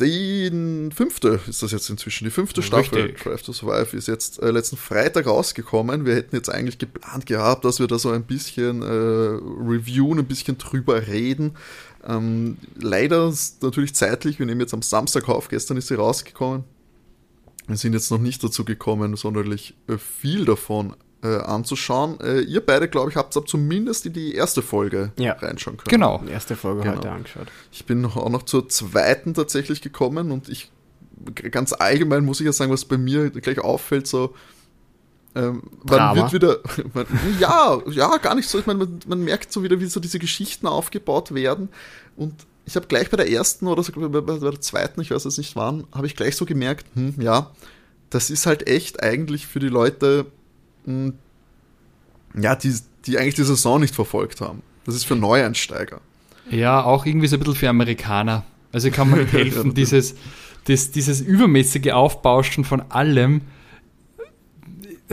Die 0.00 0.50
fünfte 0.92 1.38
ist 1.46 1.62
das 1.62 1.70
jetzt 1.70 1.88
inzwischen. 1.88 2.24
Die 2.24 2.30
fünfte 2.30 2.62
Staffel. 2.62 3.14
Drive 3.22 3.42
to 3.42 3.52
Survive 3.52 3.96
ist 3.96 4.08
jetzt 4.08 4.42
äh, 4.42 4.50
letzten 4.50 4.76
Freitag 4.76 5.26
rausgekommen. 5.26 6.04
Wir 6.04 6.16
hätten 6.16 6.34
jetzt 6.34 6.48
eigentlich 6.48 6.78
geplant 6.78 7.26
gehabt, 7.26 7.64
dass 7.64 7.78
wir 7.78 7.86
da 7.86 7.98
so 7.98 8.10
ein 8.10 8.24
bisschen 8.24 8.82
äh, 8.82 8.86
reviewen, 8.86 10.18
ein 10.18 10.26
bisschen 10.26 10.58
drüber 10.58 11.06
reden. 11.06 11.52
Ähm, 12.06 12.58
leider 12.76 13.28
ist 13.28 13.62
natürlich 13.62 13.94
zeitlich, 13.94 14.38
wir 14.38 14.46
nehmen 14.46 14.60
jetzt 14.60 14.74
am 14.74 14.82
Samstag 14.82 15.28
auf, 15.28 15.48
gestern 15.48 15.76
ist 15.76 15.88
sie 15.88 15.94
rausgekommen. 15.94 16.64
Wir 17.66 17.76
sind 17.76 17.94
jetzt 17.94 18.10
noch 18.10 18.18
nicht 18.18 18.44
dazu 18.44 18.64
gekommen, 18.64 19.16
sonderlich 19.16 19.74
äh, 19.88 19.96
viel 19.96 20.44
davon 20.44 20.94
äh, 21.22 21.36
anzuschauen. 21.38 22.20
Äh, 22.20 22.40
ihr 22.40 22.60
beide, 22.60 22.88
glaube 22.88 23.10
ich, 23.10 23.16
habt 23.16 23.34
ab 23.36 23.48
zumindest 23.48 24.04
in 24.04 24.12
die 24.12 24.34
erste 24.34 24.60
Folge 24.60 25.12
Ja. 25.18 25.32
reinschauen 25.32 25.78
können. 25.78 25.88
Genau. 25.88 26.22
Die 26.26 26.30
erste 26.32 26.56
Folge 26.56 26.82
Genau. 26.82 26.96
heute 26.98 27.10
angeschaut. 27.10 27.46
Ich 27.72 27.86
bin 27.86 28.02
noch- 28.02 28.18
auch 28.18 28.28
noch 28.28 28.42
zur 28.42 28.68
zweiten 28.68 29.32
tatsächlich 29.32 29.80
gekommen 29.80 30.30
und 30.30 30.50
ich 30.50 30.70
ganz 31.52 31.72
allgemein 31.72 32.24
muss 32.24 32.40
ich 32.40 32.46
ja 32.46 32.52
sagen, 32.52 32.70
was 32.70 32.84
bei 32.84 32.98
mir 32.98 33.30
gleich 33.30 33.60
auffällt, 33.60 34.06
so 34.06 34.34
ähm, 35.34 35.62
man 35.84 35.98
Drama. 35.98 36.22
wird 36.22 36.32
wieder, 36.32 36.58
man, 36.94 37.06
ja, 37.40 37.78
ja, 37.90 38.16
gar 38.18 38.34
nicht 38.34 38.48
so. 38.48 38.58
Ich 38.58 38.66
meine, 38.66 38.80
man, 38.80 39.00
man 39.06 39.24
merkt 39.24 39.52
so 39.52 39.62
wieder, 39.62 39.80
wie 39.80 39.86
so 39.86 40.00
diese 40.00 40.18
Geschichten 40.18 40.66
aufgebaut 40.66 41.34
werden. 41.34 41.68
Und 42.16 42.34
ich 42.66 42.76
habe 42.76 42.86
gleich 42.86 43.10
bei 43.10 43.16
der 43.16 43.30
ersten 43.30 43.66
oder 43.66 43.82
sogar 43.82 44.08
bei, 44.08 44.20
bei 44.20 44.38
der 44.38 44.60
zweiten, 44.60 45.00
ich 45.00 45.10
weiß 45.10 45.24
jetzt 45.24 45.38
nicht 45.38 45.56
wann, 45.56 45.84
habe 45.92 46.06
ich 46.06 46.16
gleich 46.16 46.36
so 46.36 46.46
gemerkt, 46.46 46.86
hm, 46.94 47.14
ja, 47.18 47.50
das 48.10 48.30
ist 48.30 48.46
halt 48.46 48.68
echt 48.68 49.02
eigentlich 49.02 49.46
für 49.46 49.58
die 49.58 49.68
Leute, 49.68 50.26
hm, 50.84 51.14
ja, 52.40 52.54
die, 52.54 52.74
die 53.06 53.18
eigentlich 53.18 53.34
die 53.34 53.44
Saison 53.44 53.80
nicht 53.80 53.94
verfolgt 53.94 54.40
haben. 54.40 54.62
Das 54.86 54.94
ist 54.94 55.04
für 55.04 55.16
Neueinsteiger. 55.16 56.00
Ja, 56.50 56.82
auch 56.84 57.06
irgendwie 57.06 57.26
so 57.26 57.36
ein 57.36 57.40
bisschen 57.40 57.54
für 57.54 57.68
Amerikaner. 57.68 58.44
Also 58.72 58.90
kann 58.90 59.10
man 59.10 59.26
helfen, 59.26 59.74
dieses, 59.74 60.14
das, 60.66 60.90
dieses 60.90 61.20
übermäßige 61.20 61.92
Aufbauschen 61.92 62.64
von 62.64 62.82
allem 62.90 63.42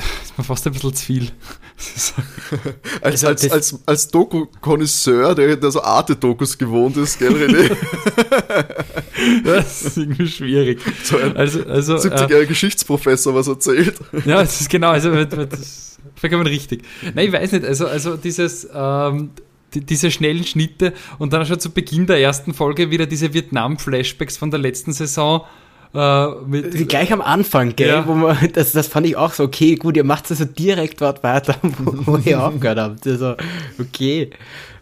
ist 0.24 0.38
mir 0.38 0.44
fast 0.44 0.66
ein 0.68 0.74
bisschen 0.74 0.94
zu 0.94 1.06
viel. 1.06 1.32
Als, 1.78 2.14
Also 3.02 3.28
als, 3.28 3.42
das- 3.42 3.52
als, 3.52 3.80
als 3.86 4.08
Doku-Konnoisseur, 4.10 5.36
der, 5.36 5.56
der 5.56 5.72
so 5.72 5.82
Arte-Dokus 5.84 6.58
gewohnt 6.58 6.98
ist, 6.98 7.18
gell, 7.20 7.34
René? 7.34 7.76
Das 9.44 9.82
ist 9.84 9.98
irgendwie 9.98 10.28
schwierig. 10.28 10.80
So 11.04 11.18
ein 11.18 11.36
Also, 11.38 11.64
also 11.66 11.96
äh, 11.96 11.98
70-jähriger 12.00 12.46
Geschichtsprofessor 12.46 13.36
was 13.36 13.48
erzählt. 13.48 13.96
ja, 14.26 14.42
das 14.42 14.62
ist 14.62 14.70
genau, 14.70 14.90
also 14.90 15.24
das 15.26 15.60
ist 15.60 16.00
vollkommen 16.16 16.48
richtig. 16.48 16.84
Nein, 17.14 17.28
ich 17.28 17.34
weiß 17.34 17.52
nicht, 17.52 17.66
also, 17.66 17.88
also 17.88 18.18
dieses, 18.18 18.68
ähm, 18.74 19.32
die, 19.74 19.82
diese 19.82 20.12
schnellen 20.12 20.44
Schnitte 20.44 20.94
und 21.20 21.34
dann 21.34 21.46
schon 21.46 21.60
zu 21.60 21.72
Beginn 21.72 22.08
der 22.08 22.20
ersten 22.20 22.54
Folge 22.54 22.90
wieder 22.92 23.06
diese 23.06 23.34
Vietnam-Flashbacks 23.34 24.38
von 24.38 24.50
der 24.52 24.60
letzten 24.60 24.94
Saison. 24.94 25.46
Äh, 25.94 26.28
mit, 26.46 26.88
gleich 26.88 27.12
am 27.12 27.22
Anfang, 27.22 27.76
gell? 27.76 27.90
Ja. 27.90 28.08
Wo 28.08 28.14
man, 28.14 28.38
das, 28.54 28.72
das 28.72 28.88
fand 28.88 29.08
ich 29.08 29.18
auch 29.18 29.34
so, 29.34 29.44
okay, 29.44 29.76
gut, 29.76 29.98
ihr 29.98 30.06
macht 30.06 30.30
also 30.32 30.46
direkt 30.46 31.02
dort 31.02 31.24
weiter, 31.24 31.56
wo 31.62 32.18
ihr 32.18 32.42
aufgehört 32.44 32.80
habt. 32.80 33.08
Also, 33.08 33.36
okay. 33.80 34.30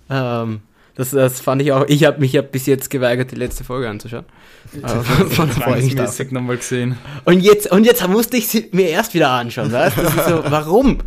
Ähm, 0.09 0.61
das, 0.95 1.11
das 1.11 1.39
fand 1.39 1.61
ich 1.61 1.71
auch, 1.71 1.85
ich 1.87 2.03
habe 2.03 2.19
mich 2.19 2.33
ja 2.33 2.41
bis 2.41 2.65
jetzt 2.65 2.89
geweigert, 2.89 3.31
die 3.31 3.35
letzte 3.35 3.63
Folge 3.63 3.89
anzuschauen. 3.89 4.25
Äh, 4.83 4.87
von, 4.87 5.51
zwangsmäßig 5.51 6.31
nochmal 6.31 6.57
gesehen. 6.57 6.95
Und 7.25 7.39
jetzt, 7.39 7.71
und 7.71 7.85
jetzt 7.85 8.07
musste 8.07 8.37
ich 8.37 8.47
sie 8.47 8.69
mir 8.71 8.89
erst 8.89 9.15
wieder 9.15 9.31
anschauen, 9.31 9.71
weißt 9.71 9.97
du? 9.97 10.03
So, 10.03 10.43
warum? 10.47 10.99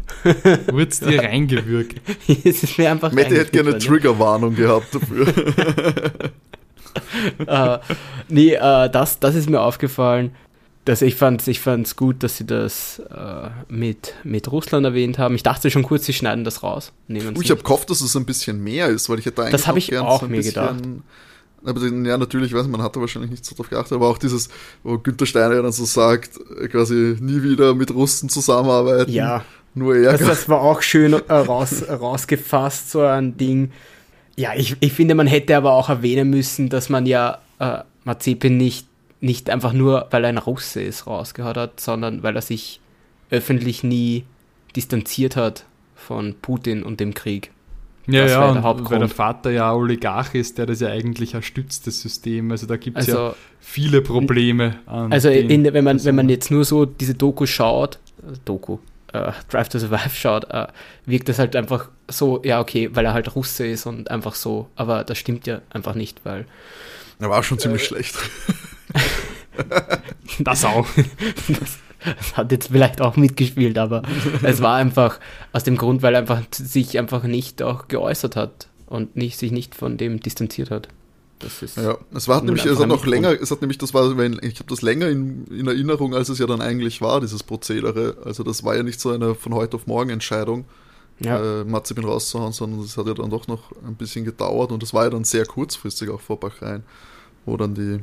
Wurd's 0.72 0.98
dir 0.98 1.22
reingewürgt. 1.22 2.00
es 2.26 2.64
ist 2.64 2.76
mir 2.76 2.90
einfach 2.90 3.12
Mette 3.12 3.36
hätte 3.36 3.52
gerne 3.52 3.68
eine 3.68 3.74
reingeschnitten 3.74 4.02
Triggerwarnung 4.02 4.56
gehabt 4.56 4.92
dafür. 4.92 5.26
äh, 7.46 7.78
nee, 8.28 8.55
äh, 8.55 8.90
das, 8.90 9.18
das 9.18 9.35
ist 9.35 9.48
mir 9.48 9.61
aufgefallen. 9.61 10.35
Dass 10.85 11.00
ich 11.00 11.14
fand 11.14 11.46
ich 11.46 11.61
fand's 11.61 11.94
gut, 11.94 12.24
dass 12.24 12.38
sie 12.38 12.44
das 12.44 12.98
äh, 12.98 13.50
mit, 13.68 14.14
mit 14.24 14.50
Russland 14.50 14.85
erwähnt 14.85 15.16
haben. 15.16 15.37
Ich 15.37 15.44
dachte 15.44 15.70
schon 15.70 15.85
kurz, 15.85 16.07
sie 16.07 16.12
schneiden 16.12 16.42
das 16.42 16.64
raus. 16.64 16.92
Nehmen 17.07 17.37
Uh, 17.37 17.40
ich 17.40 17.52
habe 17.52 17.62
gehofft, 17.62 17.88
dass 17.88 18.00
es 18.00 18.16
ein 18.16 18.24
bisschen 18.24 18.61
mehr 18.64 18.88
ist, 18.88 19.09
weil 19.09 19.20
ich 19.20 19.26
hätte 19.26 19.42
eigentlich 19.42 19.52
Das 19.52 19.68
hab 19.68 19.76
ich 19.76 19.96
auch 19.96 20.22
so 20.22 20.26
mir 20.26 20.42
gedacht. 20.42 20.83
Aber 21.64 21.81
ja, 21.81 22.18
natürlich, 22.18 22.50
ich 22.50 22.59
weiß, 22.59 22.66
man 22.66 22.83
hatte 22.83 23.00
wahrscheinlich 23.00 23.31
nicht 23.31 23.44
so 23.44 23.55
drauf 23.55 23.70
geachtet, 23.70 23.92
aber 23.92 24.09
auch 24.09 24.18
dieses, 24.18 24.48
wo 24.83 24.98
Günther 24.98 25.26
Steiner 25.26 25.62
dann 25.62 25.72
so 25.72 25.85
sagt, 25.85 26.40
äh, 26.61 26.68
quasi 26.68 27.16
nie 27.20 27.42
wieder 27.42 27.74
mit 27.74 27.94
Russen 27.94 28.28
zusammenarbeiten. 28.28 29.12
Ja. 29.12 29.44
Nur 29.74 29.96
er. 29.96 30.12
Das, 30.18 30.26
das 30.26 30.48
war 30.48 30.61
auch 30.61 30.83
schön 30.83 31.12
äh, 31.12 31.18
raus, 31.33 31.85
rausgefasst, 31.88 32.90
so 32.90 33.02
ein 33.02 33.37
Ding. 33.37 33.70
Ja, 34.37 34.53
ich, 34.57 34.77
ich 34.81 34.92
finde, 34.92 35.14
man 35.14 35.27
hätte 35.27 35.57
aber 35.57 35.73
auch 35.73 35.88
erwähnen 35.88 36.31
müssen, 36.31 36.68
dass 36.68 36.88
man 36.88 37.07
ja 37.07 37.38
äh, 37.59 37.79
Mazepin 38.05 38.57
nicht, 38.57 38.87
nicht 39.21 39.51
einfach 39.51 39.73
nur, 39.73 40.07
weil 40.11 40.25
er 40.25 40.29
ein 40.31 40.38
Russe 40.38 40.83
ist, 40.83 41.07
rausgehauen 41.07 41.57
hat, 41.57 41.81
sondern 41.81 42.23
weil 42.23 42.35
er 42.35 42.42
sich 42.42 42.81
öffentlich 43.31 43.83
nie 43.85 44.25
distanziert 44.75 45.37
hat 45.37 45.64
von 45.95 46.35
Putin 46.40 46.83
und 46.83 46.99
dem 47.01 47.14
Krieg. 47.14 47.51
Ja, 48.07 48.23
Das 48.23 48.33
ja, 48.33 48.40
der 48.40 48.51
und 48.51 48.62
Hauptgrund. 48.62 48.90
weil 48.90 48.99
der 49.01 49.09
Vater 49.09 49.51
ja 49.51 49.73
Oligarch 49.73 50.35
ist, 50.35 50.59
der 50.59 50.66
das 50.66 50.81
ja 50.81 50.88
eigentlich 50.88 51.35
erstützt, 51.35 51.87
das 51.87 52.01
System. 52.01 52.51
Also 52.51 52.66
da 52.66 52.77
gibt 52.77 52.99
es 52.99 53.07
ja 53.07 53.14
Also, 53.14 53.37
viele 53.61 54.03
Probleme. 54.03 54.77
Also 54.87 55.29
in, 55.29 55.64
wenn, 55.73 55.85
man, 55.85 56.05
wenn 56.05 56.14
man 56.16 56.29
jetzt 56.29 56.51
nur 56.51 56.64
so 56.64 56.85
diese 56.85 57.14
Doku 57.14 57.47
schaut, 57.47 58.01
äh, 58.23 58.33
Doku, 58.45 58.79
äh, 59.12 59.33
Drive 59.51 59.68
to 59.68 59.79
Survive 59.79 60.11
schaut, 60.14 60.44
äh, 60.51 60.66
wirkt 61.07 61.29
das 61.29 61.38
halt 61.38 61.57
einfach 61.57 61.88
so, 62.09 62.42
ja, 62.44 62.61
okay, 62.61 62.90
weil 62.92 63.05
er 63.05 63.14
halt 63.14 63.35
Russe 63.35 63.66
ist 63.66 63.87
und 63.87 64.11
einfach 64.11 64.35
so, 64.35 64.68
aber 64.77 65.05
das 65.05 65.18
stimmt 65.18 65.46
ja 65.46 65.61
einfach 65.70 65.94
nicht, 65.94 66.25
weil 66.25 66.46
Er 67.20 67.31
war 67.31 67.42
schon 67.42 67.59
Äh, 67.59 67.61
ziemlich 67.61 67.85
schlecht. 67.85 68.16
Das 70.38 70.64
auch. 70.64 70.87
Das 72.16 72.37
hat 72.37 72.51
jetzt 72.53 72.68
vielleicht 72.68 73.01
auch 73.03 73.16
mitgespielt, 73.16 73.77
aber 73.79 74.03
es 74.42 74.62
war 74.62 74.77
einfach 74.77 75.20
aus 75.53 75.62
dem 75.64 75.77
Grund, 75.77 76.03
weil 76.03 76.14
er 76.14 76.20
einfach 76.20 76.40
sich 76.53 76.98
einfach 76.98 77.22
nicht 77.25 77.62
auch 77.62 77.87
geäußert 77.88 78.35
hat 78.35 78.68
und 78.87 79.14
nicht, 79.14 79.38
sich 79.38 79.53
nicht 79.53 79.75
von 79.75 79.98
dem 79.98 80.20
distanziert 80.20 80.70
hat. 80.70 80.88
Das 81.42 81.62
ist 81.62 81.76
Ja, 81.76 81.98
es 82.14 82.28
war 82.28 82.42
nämlich, 82.42 82.64
es 82.64 82.78
hat 82.78 82.88
noch 82.88 83.05
länger, 83.07 83.33
es 83.40 83.50
hat 83.50 83.61
nämlich, 83.61 83.78
das 83.78 83.92
war, 83.94 84.05
ich 84.42 84.59
habe 84.59 84.68
das 84.68 84.83
länger 84.83 85.09
in, 85.09 85.46
in 85.46 85.66
Erinnerung, 85.66 86.14
als 86.14 86.28
es 86.28 86.38
ja 86.38 86.46
dann 86.46 86.61
eigentlich 86.61 87.00
war, 87.00 87.20
dieses 87.20 87.42
Prozedere. 87.42 88.16
Also 88.24 88.42
das 88.42 88.64
war 88.64 88.76
ja 88.76 88.83
nicht 88.83 89.00
so 89.00 89.11
eine 89.11 89.35
von 89.35 89.55
heute 89.55 89.76
auf 89.76 89.87
morgen 89.87 90.11
Entscheidung, 90.11 90.64
ja, 91.20 91.61
äh, 91.61 91.64
Mazepin 91.64 92.05
rauszuhauen, 92.05 92.52
sondern 92.52 92.83
das 92.83 92.96
hat 92.96 93.07
ja 93.07 93.14
dann 93.14 93.31
doch 93.31 93.46
noch 93.48 93.72
ein 93.87 93.94
bisschen 93.94 94.24
gedauert 94.24 94.72
und 94.72 94.83
das 94.83 94.94
war 94.94 95.05
ja 95.05 95.11
dann 95.11 95.24
sehr 95.24 95.46
kurzfristig 95.46 96.09
auch 96.11 96.20
vor 96.20 96.38
Bachrein, 96.40 96.83
wo 97.44 97.57
dann 97.57 97.74
die, 97.74 98.00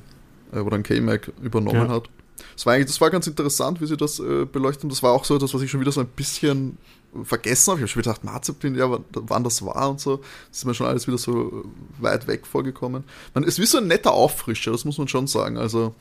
äh, 0.56 0.64
wo 0.64 0.70
dann 0.70 0.84
K-Mac 0.84 1.32
übernommen 1.42 1.88
Ja. 1.88 1.96
hat. 1.96 2.10
Das 2.56 2.66
war 2.66 2.74
eigentlich, 2.74 2.88
das 2.88 3.02
war 3.02 3.10
ganz 3.10 3.28
interessant, 3.28 3.82
wie 3.82 3.86
sie 3.86 3.98
das 3.98 4.20
äh, 4.20 4.46
beleuchten. 4.46 4.90
Das 4.90 5.04
war 5.04 5.12
auch 5.12 5.26
so 5.26 5.36
etwas, 5.36 5.54
was 5.54 5.62
ich 5.62 5.70
schon 5.72 5.82
wieder 5.82 5.92
so 5.92 6.00
ein 6.00 6.08
bisschen 6.08 6.78
vergessen 7.24 7.72
habe. 7.72 7.80
Ich 7.80 7.84
habe 7.84 7.88
schon 7.90 8.02
wieder 8.02 8.14
gedacht, 8.14 8.24
Mazepin, 8.24 8.76
ja, 8.76 8.90
wann- 9.14 9.44
das 9.44 9.66
war 9.66 9.90
und 9.90 10.00
so. 10.00 10.18
Das 10.50 10.60
ist 10.60 10.66
mir 10.66 10.74
schon 10.74 10.88
alles 10.88 11.08
wieder 11.08 11.18
so 11.18 11.66
weit 12.00 12.28
weg 12.28 12.46
vorgekommen. 12.46 13.04
Man, 13.34 13.44
es 13.44 13.50
ist 13.56 13.60
wie 13.60 13.66
so 13.66 13.78
ein 13.80 13.88
netter 13.88 14.14
Auffrischer, 14.14 14.72
das 14.72 14.86
muss 14.86 14.98
man 14.98 15.08
schon 15.08 15.28
sagen. 15.28 15.58
Also, 15.58 15.96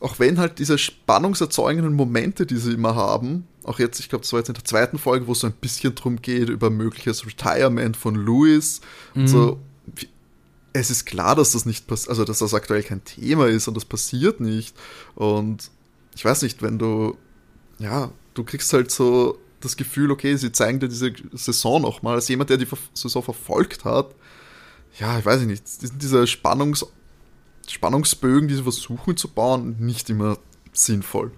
auch 0.00 0.18
wenn 0.18 0.38
halt 0.38 0.58
diese 0.58 0.78
spannungserzeugenden 0.78 1.94
Momente, 1.94 2.46
die 2.46 2.56
sie 2.56 2.72
immer 2.72 2.94
haben, 2.94 3.46
auch 3.64 3.78
jetzt, 3.78 3.98
ich 3.98 4.08
glaube, 4.08 4.22
das 4.22 4.32
war 4.32 4.40
jetzt 4.40 4.48
in 4.48 4.54
der 4.54 4.64
zweiten 4.64 4.98
Folge, 4.98 5.26
wo 5.26 5.32
es 5.32 5.40
so 5.40 5.46
ein 5.46 5.52
bisschen 5.54 5.94
drum 5.94 6.20
geht, 6.22 6.48
über 6.48 6.70
mögliches 6.70 7.26
Retirement 7.26 7.96
von 7.96 8.14
Louis 8.14 8.80
und 9.14 9.26
so. 9.28 9.58
Es 10.72 10.90
ist 10.90 11.06
klar, 11.06 11.34
dass 11.34 11.52
das 11.52 11.64
nicht 11.64 11.86
passiert, 11.86 12.10
also 12.10 12.24
dass 12.24 12.38
das 12.40 12.52
aktuell 12.52 12.82
kein 12.82 13.02
Thema 13.04 13.46
ist 13.48 13.66
und 13.68 13.74
das 13.74 13.86
passiert 13.86 14.40
nicht. 14.40 14.76
Und 15.14 15.70
ich 16.14 16.24
weiß 16.24 16.42
nicht, 16.42 16.60
wenn 16.62 16.78
du, 16.78 17.16
ja, 17.78 18.10
du 18.34 18.44
kriegst 18.44 18.72
halt 18.74 18.90
so 18.90 19.38
das 19.60 19.76
Gefühl, 19.76 20.10
okay, 20.10 20.36
sie 20.36 20.52
zeigen 20.52 20.80
dir 20.80 20.88
diese 20.88 21.12
Saison 21.32 21.82
nochmal, 21.82 22.14
als 22.14 22.28
jemand, 22.28 22.50
der 22.50 22.58
die 22.58 22.68
Saison 22.94 23.22
verfolgt 23.22 23.84
hat. 23.84 24.14
Ja, 24.98 25.18
ich 25.18 25.26
weiß 25.26 25.42
nicht, 25.42 25.64
diese 26.00 26.26
Spannungs 26.26 26.86
Spannungsbögen, 27.68 28.48
die 28.48 28.54
sie 28.54 28.62
versuchen 28.62 29.16
zu 29.16 29.28
bauen, 29.28 29.76
nicht 29.80 30.08
immer 30.08 30.38
sinnvoll. 30.72 31.32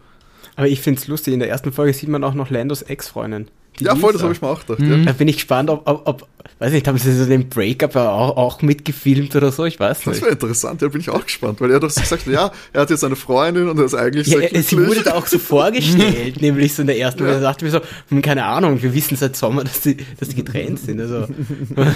aber 0.57 0.69
ich 0.69 0.81
finde 0.81 1.01
es 1.01 1.09
lustig, 1.09 1.33
in 1.33 1.41
der 1.41 1.49
ersten 1.49 1.73
Folge 1.73 1.95
sieht 1.95 2.09
man 2.09 2.23
auch 2.23 2.35
noch 2.35 2.51
Landos 2.51 2.83
Ex-Freundin. 2.83 3.49
Ja, 3.81 3.95
voll, 3.97 4.13
das 4.13 4.23
habe 4.23 4.33
ich 4.33 4.41
mir 4.43 4.49
auch 4.49 4.61
gedacht. 4.61 4.81
Mhm. 4.81 5.07
Da 5.07 5.13
bin 5.13 5.29
ich 5.29 5.37
gespannt, 5.37 5.71
ob, 5.71 5.83
ob, 5.89 6.03
ob 6.07 6.29
weiß 6.61 6.73
nicht, 6.73 6.89
haben 6.89 6.99
sie 6.99 7.13
so 7.15 7.25
den 7.27 7.49
Breakup 7.49 7.95
auch, 7.97 8.37
auch 8.37 8.63
mitgefilmt 8.63 9.35
oder 9.37 9.53
so, 9.53 9.65
ich 9.65 9.79
weiß 9.79 9.99
Das 10.01 10.07
nicht. 10.07 10.23
wäre 10.23 10.33
interessant, 10.33 10.83
da 10.83 10.89
bin 10.89 11.01
ich 11.01 11.11
auch 11.11 11.25
gespannt, 11.25 11.61
weil 11.61 11.71
er 11.71 11.77
hat 11.77 11.83
doch 11.85 11.95
gesagt, 11.95 12.27
ja, 12.27 12.51
er 12.73 12.81
hat 12.81 12.91
jetzt 12.91 13.05
eine 13.05 13.17
Freundin 13.17 13.69
und 13.69 13.79
er 13.79 13.85
ist 13.85 13.95
eigentlich 13.95 14.27
Ja, 14.27 14.39
sehr 14.39 14.55
äh, 14.55 14.63
sie 14.63 14.77
glücklich. 14.77 14.97
wurde 14.99 15.11
da 15.11 15.15
auch 15.15 15.27
so 15.27 15.39
vorgestellt, 15.39 16.41
nämlich 16.41 16.75
so 16.75 16.83
in 16.83 16.89
der 16.89 16.99
ersten, 16.99 17.25
Ja. 17.25 17.35
Da 17.35 17.41
dachte 17.41 17.65
ich 17.67 17.73
mir 17.73 17.79
so, 17.79 17.85
hm, 18.09 18.23
keine 18.23 18.45
Ahnung, 18.45 18.83
wir 18.83 18.93
wissen 18.95 19.17
seit 19.17 19.37
Sommer, 19.37 19.63
dass 19.65 19.81
die, 19.83 19.97
dass 20.19 20.29
die 20.31 20.37
getrennt 20.37 20.81
sind, 20.81 21.01
also, 21.01 21.27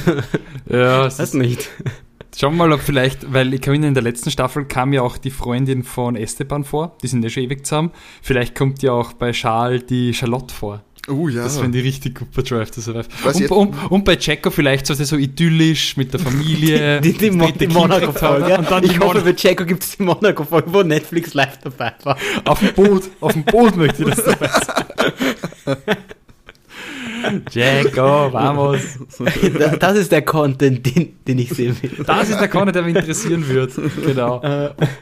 Ja, 0.68 1.06
es 1.06 1.18
weiß 1.18 1.34
nicht. 1.34 1.68
Schauen 2.34 2.54
wir 2.56 2.66
mal, 2.66 2.72
ob 2.72 2.80
vielleicht, 2.80 3.30
weil 3.34 3.52
ich 3.52 3.60
kann 3.60 3.74
in 3.82 3.92
der 3.92 4.02
letzten 4.02 4.30
Staffel 4.30 4.64
kam 4.64 4.94
ja 4.94 5.02
auch 5.02 5.18
die 5.18 5.30
Freundin 5.30 5.82
von 5.82 6.16
Esteban 6.16 6.64
vor, 6.64 6.96
die 7.02 7.06
sind 7.08 7.22
ja 7.22 7.28
schon 7.28 7.42
ewig 7.42 7.66
zusammen. 7.66 7.90
Vielleicht 8.22 8.54
kommt 8.54 8.82
ja 8.82 8.92
auch 8.92 9.12
bei 9.12 9.32
Charles 9.32 9.84
die 9.84 10.14
Charlotte 10.14 10.54
vor. 10.54 10.82
Oh 11.08 11.28
ja. 11.28 11.42
Das 11.42 11.58
finde 11.58 11.78
ich 11.78 11.84
richtig 11.84 12.18
gut 12.18 12.28
bei 12.32 12.42
Drive 12.42 12.70
to 12.70 12.80
Survive. 12.80 13.06
Und, 13.24 13.38
jetzt- 13.40 13.50
und, 13.50 13.74
und 13.90 14.04
bei 14.04 14.14
Checo 14.16 14.50
vielleicht 14.50 14.86
so, 14.86 14.94
so 14.94 15.16
idyllisch 15.16 15.96
mit 15.96 16.12
der 16.12 16.20
Familie. 16.20 17.00
Die, 17.02 17.12
die, 17.12 17.30
die 17.30 17.38
Kind 17.38 17.72
Monaco-Folge. 17.74 18.46
gehabt. 18.46 18.58
Und 18.60 18.70
dann 18.70 18.84
Ich 18.84 18.92
die 18.92 18.98
hoffe, 19.00 19.16
Mon 19.16 19.24
bei 19.24 19.32
Checo 19.32 19.64
gibt 19.64 19.82
es 19.82 19.96
die 19.96 20.02
Monaco-Folge, 20.04 20.72
wo 20.72 20.82
Netflix 20.84 21.34
live 21.34 21.58
dabei 21.58 21.92
war. 22.04 22.16
auf 22.44 22.60
dem 22.60 22.72
Boot, 22.74 23.04
auf 23.20 23.32
dem 23.32 23.42
Boot 23.44 23.76
möchte 23.76 24.04
ich 24.04 24.10
das 24.14 24.24
dabei 24.24 24.48
sein. 24.48 25.76
Checo, 27.50 28.32
vamos. 28.32 28.80
Da- 29.58 29.76
Das 29.76 29.96
ist 29.96 30.12
der 30.12 30.22
Content, 30.22 30.84
den, 30.86 31.16
den 31.26 31.38
ich 31.38 31.50
sehen 31.50 31.76
will. 31.82 31.90
Das 32.06 32.28
ist 32.28 32.38
der 32.40 32.48
Content, 32.48 32.76
der 32.76 32.82
mich 32.82 32.96
interessieren 32.96 33.46
wird. 33.48 33.72
Genau. 34.04 34.40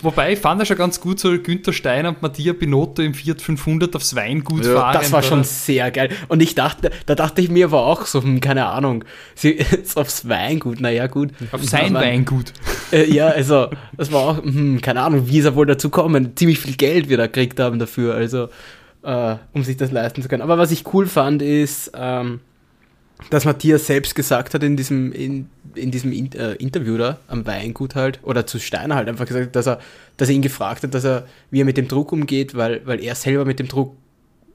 Wobei 0.02 0.32
ich 0.32 0.38
fand 0.38 0.60
er 0.60 0.66
schon 0.66 0.76
ganz 0.76 1.00
gut, 1.00 1.20
so 1.20 1.30
Günther 1.38 1.72
Steiner 1.72 2.10
und 2.10 2.22
Mattia 2.22 2.52
Binotto 2.52 3.02
im 3.02 3.14
Fiat 3.14 3.40
500 3.42 3.94
aufs 3.96 4.14
Weingut 4.14 4.64
Ja, 4.64 4.74
fahren. 4.74 4.94
Das 5.00 5.12
war 5.12 5.22
schon 5.22 5.44
sehr 5.44 5.90
geil. 5.90 6.10
Und 6.28 6.40
ich 6.42 6.54
dachte, 6.54 6.90
da 7.06 7.14
dachte 7.14 7.40
ich 7.40 7.50
mir 7.50 7.66
aber 7.66 7.84
auch 7.86 8.06
so, 8.06 8.22
hm, 8.22 8.40
keine 8.40 8.66
Ahnung, 8.66 9.04
sie 9.34 9.58
aufs 9.94 10.28
Weingut, 10.28 10.80
naja, 10.80 11.06
gut. 11.06 11.30
Auf 11.52 11.64
sein 11.64 11.96
Aber- 11.96 12.04
Weingut. 12.04 12.52
Äh, 12.92 13.10
ja, 13.12 13.28
also, 13.28 13.68
das 13.96 14.10
war 14.12 14.20
auch, 14.20 14.42
hm, 14.42 14.80
keine 14.80 15.02
Ahnung, 15.02 15.28
wie 15.28 15.38
ist 15.38 15.44
er 15.44 15.54
wohl 15.54 15.66
dazu 15.66 15.90
kommen? 15.90 16.32
Ziemlich 16.36 16.58
viel 16.58 16.76
Geld 16.76 17.08
wir 17.08 17.16
da 17.16 17.26
gekriegt 17.26 17.60
haben 17.60 17.78
dafür, 17.78 18.14
also, 18.14 18.48
äh, 19.02 19.36
um 19.52 19.62
sich 19.64 19.76
das 19.76 19.90
leisten 19.90 20.22
zu 20.22 20.28
können. 20.28 20.42
Aber 20.42 20.58
was 20.58 20.70
ich 20.70 20.92
cool 20.92 21.06
fand, 21.06 21.42
ist, 21.42 21.92
ähm, 21.94 22.40
dass 23.30 23.44
Matthias 23.44 23.86
selbst 23.86 24.14
gesagt 24.14 24.54
hat 24.54 24.62
in 24.62 24.76
diesem, 24.76 25.12
in, 25.12 25.48
in 25.74 25.90
diesem 25.90 26.12
in, 26.12 26.32
äh, 26.32 26.54
Interview 26.54 26.96
da 26.96 27.18
am 27.28 27.46
Weingut 27.46 27.94
halt, 27.94 28.18
oder 28.22 28.46
zu 28.46 28.58
Steiner 28.58 28.94
halt 28.94 29.08
einfach 29.08 29.26
gesagt, 29.26 29.54
dass 29.56 29.66
er, 29.66 29.78
dass 30.16 30.28
er 30.30 30.34
ihn 30.34 30.42
gefragt 30.42 30.82
hat, 30.82 30.94
dass 30.94 31.04
er, 31.04 31.26
wie 31.50 31.60
er 31.60 31.64
mit 31.66 31.76
dem 31.76 31.86
Druck 31.88 32.12
umgeht, 32.12 32.54
weil, 32.54 32.80
weil 32.86 33.00
er 33.02 33.14
selber 33.14 33.44
mit 33.44 33.58
dem 33.58 33.68
Druck 33.68 33.94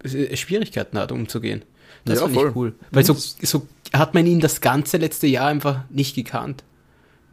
äh, 0.04 0.36
Schwierigkeiten 0.36 0.98
hat, 0.98 1.12
umzugehen. 1.12 1.62
Das 2.06 2.20
Ja, 2.20 2.26
fand 2.26 2.36
voll. 2.36 2.50
ich 2.50 2.56
cool. 2.56 2.74
Weil 2.92 3.06
so, 3.06 3.14
Das- 3.14 3.38
so 3.42 3.68
hat 3.94 4.14
man 4.14 4.26
ihn 4.26 4.40
das 4.40 4.62
ganze 4.62 4.98
letzte 4.98 5.28
Jahr 5.28 5.48
einfach 5.48 5.82
nicht 5.90 6.16
gekannt. 6.16 6.64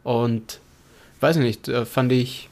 Und 0.03 0.59
weiß 1.19 1.37
ich 1.37 1.41
nicht, 1.43 1.67
äh, 1.67 1.85
fand 1.85 2.11
ich 2.11 2.49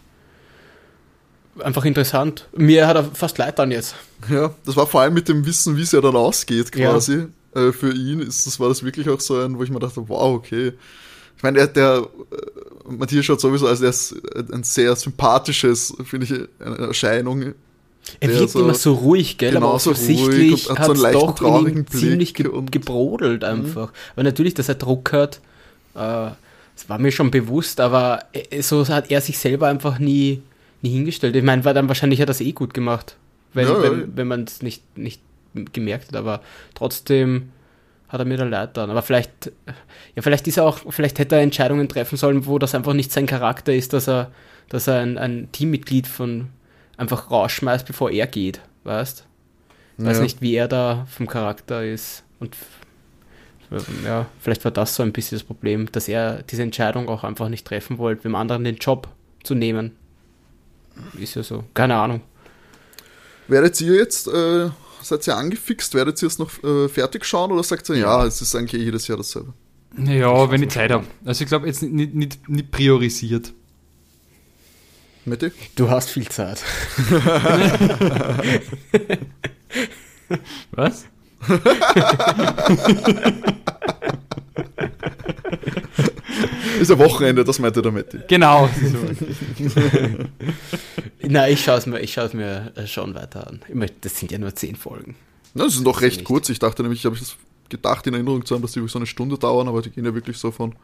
einfach 1.59 1.85
interessant. 1.85 2.47
Mir 2.55 2.87
hat 2.87 2.95
er 2.95 3.03
fast 3.05 3.37
leid 3.37 3.59
dann 3.59 3.71
jetzt. 3.71 3.95
Ja, 4.29 4.53
das 4.65 4.75
war 4.75 4.87
vor 4.87 5.01
allem 5.01 5.13
mit 5.13 5.27
dem 5.27 5.45
Wissen, 5.45 5.77
wie 5.77 5.81
es 5.81 5.91
ja 5.91 6.01
dann 6.01 6.15
ausgeht, 6.15 6.75
Ja. 6.75 6.91
quasi. 6.91 7.25
Äh, 7.53 7.71
für 7.73 7.91
ihn 7.93 8.19
ist 8.21 8.47
das, 8.47 8.59
war 8.59 8.69
das 8.69 8.83
wirklich 8.83 9.09
auch 9.09 9.19
so 9.19 9.37
ein, 9.39 9.57
wo 9.57 9.63
ich 9.63 9.69
mir 9.69 9.79
dachte, 9.79 10.07
wow, 10.07 10.35
okay. 10.35 10.73
Ich 11.37 11.43
meine, 11.43 11.57
der, 11.57 11.67
der 11.67 12.07
äh, 12.87 12.91
Matthias 12.93 13.25
schaut 13.25 13.41
sowieso, 13.41 13.67
also 13.67 13.83
er 13.83 13.89
ist 13.89 14.15
ein 14.51 14.63
sehr 14.63 14.95
sympathisches, 14.95 15.93
finde 16.05 16.25
ich, 16.25 16.65
eine 16.65 16.87
Erscheinung. 16.87 17.41
Er 18.19 18.27
Der 18.29 18.39
wirkt 18.39 18.51
so- 18.51 18.59
immer 18.61 18.73
so 18.73 18.93
ruhig, 18.93 19.37
gell? 19.37 19.55
Aber 19.57 19.67
genau 19.67 19.77
so 19.77 19.91
offensichtlich 19.91 20.69
und 20.69 20.79
hat 20.79 20.95
so 20.97 21.03
einen 21.03 21.13
doch 21.13 21.35
traurigen 21.35 21.85
Blick 21.85 21.99
ziemlich 21.99 22.33
ge 22.33 22.47
und- 22.47 22.65
Mhm. 22.65 22.71
gebrodelt 22.71 23.43
einfach. 23.43 23.91
Aber 24.13 24.23
natürlich, 24.23 24.53
dass 24.53 24.69
er 24.69 24.75
Druck 24.75 25.11
hat, 25.13 25.37
äh, 25.95 25.99
das 26.75 26.87
war 26.87 26.97
mir 26.99 27.11
schon 27.11 27.29
bewusst, 27.31 27.79
aber 27.79 28.23
äh, 28.33 28.61
so 28.61 28.87
hat 28.87 29.11
er 29.11 29.21
sich 29.21 29.37
selber 29.37 29.67
einfach 29.67 29.99
nie, 29.99 30.41
nie 30.81 30.91
hingestellt. 30.91 31.35
Ich 31.35 31.43
meine, 31.43 31.63
war 31.65 31.73
dann 31.73 31.87
wahrscheinlich 31.87 32.19
hat 32.19 32.25
er 32.25 32.27
das 32.27 32.41
eh 32.41 32.51
gut 32.51 32.73
gemacht, 32.73 33.17
wenn, 33.53 33.67
Ja, 33.67 33.73
ja. 33.75 33.83
wenn, 33.83 34.17
wenn 34.17 34.27
man 34.27 34.43
es 34.45 34.61
nicht, 34.61 34.97
nicht 34.97 35.21
gemerkt 35.73 36.07
hat, 36.09 36.15
aber 36.15 36.41
trotzdem 36.75 37.51
hat 38.09 38.19
er 38.19 38.25
mir 38.25 38.37
da 38.37 38.43
leid 38.43 38.75
dann. 38.77 38.89
Aber 38.89 39.01
vielleicht, 39.01 39.51
ja, 40.15 40.21
vielleicht 40.21 40.47
ist 40.47 40.57
er 40.57 40.65
auch, 40.65 40.79
vielleicht 40.89 41.19
hätte 41.19 41.35
er 41.35 41.41
Entscheidungen 41.41 41.87
treffen 41.87 42.17
sollen, 42.17 42.45
wo 42.45 42.59
das 42.59 42.75
einfach 42.75 42.93
nicht 42.93 43.11
sein 43.11 43.25
Charakter 43.25 43.73
ist, 43.73 43.93
dass 43.93 44.07
er, 44.07 44.31
dass 44.69 44.87
er 44.87 44.99
ein, 44.99 45.17
ein 45.17 45.49
Teammitglied 45.51 46.07
von 46.07 46.47
einfach 46.97 47.31
rausschmeißt, 47.31 47.85
bevor 47.87 48.11
er 48.11 48.27
geht, 48.27 48.61
weißt? 48.83 49.25
Ich 49.97 50.05
weiß 50.05 50.17
Ja. 50.17 50.23
nicht, 50.23 50.41
wie 50.41 50.55
er 50.55 50.67
da 50.67 51.05
vom 51.09 51.27
Charakter 51.27 51.85
ist. 51.85 52.23
Und 52.39 52.55
ja, 54.03 54.25
vielleicht 54.39 54.63
war 54.65 54.71
das 54.71 54.95
so 54.95 55.03
ein 55.03 55.13
bisschen 55.13 55.37
das 55.37 55.45
Problem, 55.45 55.89
dass 55.91 56.07
er 56.09 56.43
diese 56.43 56.63
Entscheidung 56.63 57.07
auch 57.07 57.23
einfach 57.23 57.47
nicht 57.47 57.65
treffen 57.65 57.97
wollte, 57.97 58.23
dem 58.23 58.35
anderen 58.35 58.63
den 58.65 58.75
Job 58.75 59.07
zu 59.43 59.55
nehmen. 59.55 59.91
Ist 61.19 61.36
ja 61.36 61.43
so. 61.43 61.63
Keine 61.73 61.95
Ahnung. 61.95 62.21
Werdet 63.47 63.80
ihr 63.82 63.95
jetzt, 63.95 64.27
äh, 64.27 64.69
seid 65.01 65.27
ihr 65.27 65.36
angefixt, 65.36 65.93
werdet 65.93 66.21
ihr 66.21 66.27
es 66.27 66.39
noch 66.39 66.63
äh, 66.63 66.88
fertig 66.88 67.25
schauen 67.25 67.51
oder 67.51 67.63
sagt 67.63 67.89
ihr, 67.89 67.97
ja, 67.97 68.25
es 68.25 68.41
ist 68.41 68.56
eigentlich 68.56 68.82
eh 68.82 68.86
jedes 68.86 69.08
Jahr 69.08 69.17
dasselbe? 69.17 69.54
Ja, 69.97 70.49
wenn 70.49 70.63
ich 70.63 70.69
Zeit 70.69 70.91
habe. 70.91 71.06
Also 71.25 71.43
ich 71.43 71.49
glaube, 71.49 71.67
jetzt 71.67 71.84
nicht, 71.84 72.13
nicht, 72.13 72.47
nicht 72.47 72.71
priorisiert. 72.71 73.51
Mette? 75.25 75.51
Du 75.75 75.89
hast 75.89 76.10
viel 76.10 76.30
Zeit. 76.30 76.63
Was? 80.71 81.06
Ist 86.79 86.89
ja 86.89 86.99
Wochenende, 86.99 87.43
das 87.43 87.60
meinte 87.60 87.81
der 87.81 87.91
Mette. 87.91 88.23
Genau. 88.27 88.69
Nein, 91.21 91.53
ich 91.53 91.63
schaue 91.63 91.77
es 91.77 91.86
mir, 91.86 91.99
ich 91.99 92.13
schaue 92.13 92.25
es 92.25 92.34
mir 92.34 92.71
äh, 92.75 92.88
schon 92.88 93.15
weiter 93.15 93.47
an. 93.47 93.62
Das 94.01 94.17
sind 94.17 94.31
ja 94.31 94.38
nur 94.38 94.55
zehn 94.55 94.75
Folgen. 94.75 95.15
Na, 95.53 95.65
das 95.65 95.73
sind 95.73 95.86
doch 95.86 96.01
recht 96.01 96.23
kurz. 96.23 96.49
Ich 96.49 96.60
dachte 96.60 96.84
nämlich, 96.84 96.99
ich 96.99 97.05
habe 97.05 97.17
das 97.17 97.36
gedacht, 97.69 98.05
in 98.07 98.13
Erinnerung 98.13 98.45
zu 98.45 98.55
haben, 98.55 98.62
dass 98.62 98.73
die 98.73 98.88
so 98.88 98.99
eine 98.99 99.05
Stunde 99.05 99.38
dauern, 99.38 99.67
aber 99.67 99.81
die 99.81 99.89
gehen 99.89 100.05
ja 100.05 100.13
wirklich 100.13 100.38
so 100.38 100.51
von 100.51 100.75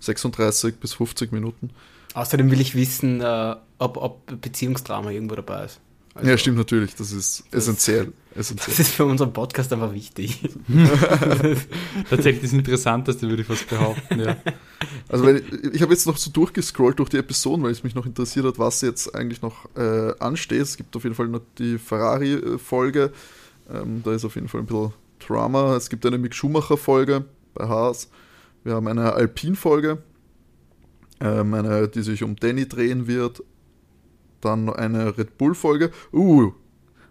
36 0.00 0.76
bis 0.76 0.94
50 0.94 1.32
Minuten. 1.32 1.70
Außerdem 2.14 2.50
will 2.50 2.60
ich 2.60 2.74
wissen, 2.74 3.20
äh, 3.20 3.56
ob, 3.78 3.96
ob 3.96 4.40
Beziehungsdrama 4.40 5.10
irgendwo 5.10 5.34
dabei 5.34 5.64
ist. 5.64 5.80
Also, 6.14 6.30
ja, 6.30 6.38
stimmt 6.38 6.56
natürlich, 6.58 6.94
das 6.94 7.10
ist 7.12 7.44
Das- 7.50 7.64
essentiell. 7.64 8.12
Das 8.36 8.50
ist 8.50 8.90
für 8.90 9.04
unseren 9.04 9.32
Podcast 9.32 9.72
einfach 9.72 9.92
wichtig. 9.94 10.40
Tatsächlich 12.10 12.42
das 12.42 12.52
Interessanteste, 12.52 13.28
würde 13.28 13.42
ich 13.42 13.48
fast 13.48 13.68
behaupten. 13.68 14.20
Ja. 14.20 14.36
Also 15.08 15.24
weil 15.26 15.36
ich, 15.36 15.74
ich 15.74 15.82
habe 15.82 15.92
jetzt 15.92 16.06
noch 16.06 16.16
so 16.16 16.30
durchgescrollt 16.30 16.98
durch 16.98 17.10
die 17.10 17.18
Episoden, 17.18 17.62
weil 17.62 17.70
es 17.72 17.84
mich 17.84 17.94
noch 17.94 18.06
interessiert 18.06 18.46
hat, 18.46 18.58
was 18.58 18.80
jetzt 18.80 19.14
eigentlich 19.14 19.42
noch 19.42 19.66
äh, 19.76 20.12
ansteht. 20.18 20.62
Es 20.62 20.76
gibt 20.78 20.96
auf 20.96 21.04
jeden 21.04 21.14
Fall 21.14 21.28
noch 21.28 21.42
die 21.58 21.78
Ferrari-Folge. 21.78 23.12
Ähm, 23.70 24.02
da 24.02 24.12
ist 24.14 24.24
auf 24.24 24.34
jeden 24.34 24.48
Fall 24.48 24.60
ein 24.62 24.66
bisschen 24.66 24.92
Drama. 25.26 25.76
Es 25.76 25.90
gibt 25.90 26.04
eine 26.06 26.16
Mick 26.18 26.34
Schumacher-Folge 26.34 27.24
bei 27.52 27.68
Haas. 27.68 28.08
Wir 28.64 28.74
haben 28.74 28.88
eine 28.88 29.12
Alpine-Folge, 29.12 29.98
ähm, 31.20 31.54
eine, 31.54 31.86
die 31.88 32.02
sich 32.02 32.22
um 32.22 32.34
Danny 32.36 32.66
drehen 32.66 33.06
wird. 33.06 33.42
Dann 34.44 34.66
noch 34.66 34.74
eine 34.74 35.16
Red 35.16 35.38
Bull-Folge. 35.38 35.90
Uh, 36.12 36.52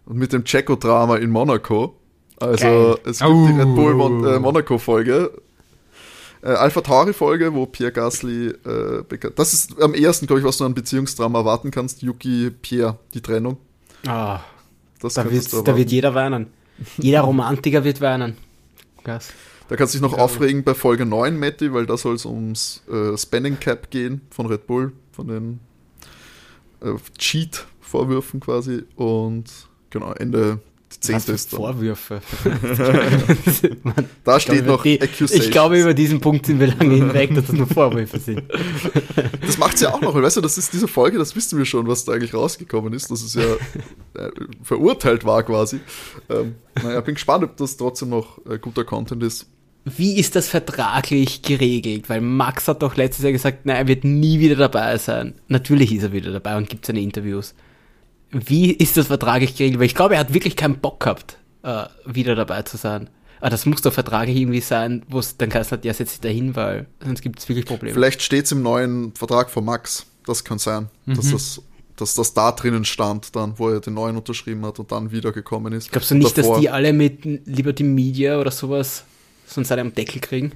und 0.06 0.18
mit 0.18 0.34
dem 0.34 0.44
Checo-Drama 0.44 1.18
in 1.18 1.30
Monaco. 1.30 1.96
Also 2.40 2.66
Geil. 2.66 2.98
es 3.06 3.20
gibt 3.20 3.32
die 3.32 3.60
Red 3.60 3.76
Bull 3.76 3.94
Mon 3.96 4.26
Oh. 4.26 4.28
äh, 4.30 4.40
Monaco-Folge. 4.40 5.32
Äh, 6.42 6.48
Alpha 6.50 6.82
Tauri-Folge, 6.82 7.54
wo 7.54 7.66
Pierre 7.66 7.92
Gasly 7.94 8.48
äh. 8.48 9.04
Das 9.36 9.54
ist 9.54 9.82
am 9.82 9.94
ersten, 9.94 10.28
glaube 10.28 10.42
ich, 10.42 10.46
was 10.46 10.58
du 10.58 10.66
an 10.66 10.74
Beziehungsdrama 10.74 11.40
erwarten 11.40 11.72
kannst. 11.72 12.02
Yuki, 12.02 12.52
Pierre, 12.52 12.98
die 13.14 13.22
Trennung. 13.22 13.58
Ah, 14.06 14.42
Das 15.00 15.14
da, 15.14 15.30
wird, 15.32 15.68
da 15.68 15.78
wird 15.78 15.90
jeder 15.92 16.14
weinen. 16.16 16.48
Jeder 16.98 17.22
Romantiker 17.22 17.84
wird 17.86 18.02
weinen. 18.02 18.36
Krass. 19.04 19.30
Da 19.70 19.78
kannst 19.78 19.94
du 19.94 20.00
dich 20.00 20.02
noch 20.02 20.18
Ja. 20.18 20.24
aufregen 20.24 20.64
bei 20.66 20.74
Folge 20.74 21.06
9, 21.06 21.40
Matti, 21.40 21.72
weil 21.74 21.86
da 21.86 21.96
soll 21.96 22.16
es 22.16 22.26
ums 22.26 22.84
äh, 22.92 23.18
Spending 23.18 23.60
Cap 23.60 23.90
gehen 23.90 24.22
von 24.30 24.46
Red 24.48 24.68
Bull, 24.68 24.92
von 25.14 25.28
den 25.28 25.60
äh, 26.84 26.96
Cheat-Vorwürfen 27.18 28.40
quasi. 28.40 28.84
Und 28.96 29.46
genau, 29.90 30.12
Ende 30.14 30.60
die 30.94 30.98
Was 30.98 31.08
zehnte 31.08 31.26
für 31.26 31.32
ist. 31.34 31.50
Vorwürfe. 31.50 32.22
Da 34.24 34.40
steht 34.40 34.64
glaube, 34.64 34.72
noch 34.72 34.84
die. 34.84 35.00
Ich 35.20 35.52
glaube, 35.52 35.80
über 35.80 35.94
diesen 35.94 36.22
Punkt 36.22 36.46
sind 36.46 36.60
wir 36.60 36.68
lange 36.68 36.96
hinweg, 36.96 37.36
dass 37.36 37.48
das 37.48 37.56
nur 37.56 37.68
Vorwürfe 37.68 38.20
sind. 38.20 38.44
Das 39.42 39.58
macht's 39.58 39.82
ja 39.82 39.94
auch 39.94 40.02
noch, 40.02 40.16
weil 40.16 40.24
weißt 40.24 40.38
du, 40.38 40.42
das 40.42 40.58
ist 40.58 40.74
diese 40.74 40.88
Folge, 40.88 41.18
das 41.18 41.36
wissen 41.36 41.58
wir 41.58 41.66
schon, 41.66 41.86
was 41.88 42.06
da 42.06 42.14
eigentlich 42.14 42.34
rausgekommen 42.34 42.94
ist, 42.94 43.12
dass 43.12 43.22
es 43.22 43.34
ja 43.34 43.44
äh, 44.16 44.32
verurteilt 44.64 45.26
war 45.26 45.44
quasi. 45.44 45.80
Ähm, 46.30 46.56
naja, 46.82 47.02
bin 47.02 47.16
gespannt, 47.16 47.44
ob 47.44 47.58
das 47.58 47.78
trotzdem 47.78 48.10
noch 48.10 48.40
äh, 48.46 48.58
guter 48.58 48.86
Content 48.86 49.22
ist. 49.22 49.48
Wie 49.86 50.18
ist 50.18 50.36
das 50.36 50.48
vertraglich 50.48 51.42
geregelt? 51.42 52.10
Weil 52.10 52.22
Max 52.22 52.68
hat 52.68 52.82
doch 52.82 52.96
letztes 52.96 53.24
Jahr 53.24 53.34
gesagt, 53.34 53.66
nein, 53.66 53.76
er 53.76 53.88
wird 53.88 54.04
nie 54.06 54.40
wieder 54.40 54.56
dabei 54.56 54.98
sein. 54.98 55.36
Natürlich 55.50 55.94
ist 55.94 56.04
er 56.04 56.14
wieder 56.14 56.32
dabei 56.32 56.56
und 56.58 56.70
gibt 56.70 56.86
seine 56.86 57.02
Interviews. 57.02 57.54
Wie 58.32 58.72
ist 58.72 58.96
das 58.98 59.08
vertraglich 59.08 59.56
geregelt? 59.56 59.80
Weil 59.80 59.88
ich 59.88 59.96
glaube, 59.96 60.16
er 60.16 60.22
hat 60.22 60.34
wirklich 60.34 60.56
keinen 60.56 60.80
Bock 60.80 61.02
gehabt, 61.02 61.38
äh, 61.64 61.86
wieder 62.06 62.36
dabei 62.36 62.62
zu 62.62 62.78
sein. 62.78 63.10
Aber 63.42 63.50
das 63.50 63.66
muss 63.66 63.82
doch 63.82 63.92
vertraglich 63.92 64.38
irgendwie 64.38 64.62
sein, 64.62 65.04
wo 65.10 65.20
es 65.20 65.36
dann 65.36 65.54
heißt, 65.54 65.78
ja, 65.84 65.94
setz 65.94 66.12
dich 66.12 66.22
dahin, 66.22 66.56
weil 66.56 66.88
sonst 67.04 67.22
gibt 67.22 67.40
es 67.40 67.50
wirklich 67.50 67.66
Probleme. 67.66 67.94
Vielleicht 67.94 68.22
steht's 68.22 68.54
im 68.54 68.62
neuen 68.62 69.14
Vertrag 69.16 69.50
von 69.50 69.66
Max. 69.66 70.06
Das 70.26 70.46
kann 70.46 70.60
sein, 70.60 70.88
dass, 71.06 71.30
das, 71.30 71.62
dass 71.98 72.16
das 72.16 72.34
da 72.34 72.54
drinnen 72.54 72.86
stand, 72.86 73.36
dann, 73.36 73.60
wo 73.60 73.68
er 73.70 73.82
den 73.82 73.96
neuen 73.96 74.16
unterschrieben 74.16 74.66
hat 74.66 74.80
und 74.80 74.94
dann 74.94 75.12
wiedergekommen 75.12 75.74
ist. 75.74 75.92
Glaubst 75.92 76.12
du 76.12 76.16
nicht, 76.16 76.38
Davor- 76.38 76.54
dass 76.54 76.62
die 76.62 76.70
alle 76.70 76.94
mit 76.94 77.26
Liberty 77.26 77.84
Media 77.84 78.40
oder 78.40 78.52
sowas 78.52 79.04
sonst 79.46 79.72
alle 79.72 79.82
am 79.82 79.94
Deckel 79.94 80.22
kriegen? 80.22 80.54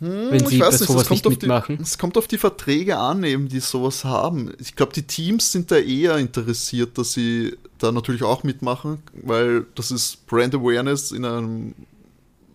Hm, 0.00 0.30
wenn 0.30 0.46
sie 0.46 0.58
bei 0.58 0.70
sowas 0.70 1.10
nicht 1.10 1.28
mitmachen? 1.28 1.78
Es 1.80 1.98
kommt 1.98 2.16
auf 2.16 2.26
die 2.26 2.38
Verträge 2.38 2.96
an, 2.96 3.22
eben, 3.22 3.48
die 3.48 3.60
sowas 3.60 4.04
haben. 4.04 4.52
Ich 4.58 4.74
glaube, 4.74 4.94
die 4.94 5.02
Teams 5.02 5.52
sind 5.52 5.70
da 5.70 5.76
eher 5.76 6.16
interessiert, 6.16 6.96
dass 6.96 7.12
sie 7.12 7.56
da 7.78 7.92
natürlich 7.92 8.22
auch 8.22 8.42
mitmachen, 8.42 9.02
weil 9.12 9.66
das 9.74 9.90
ist 9.90 10.26
Brand 10.26 10.54
Awareness 10.54 11.12
in 11.12 11.24
einem 11.24 11.74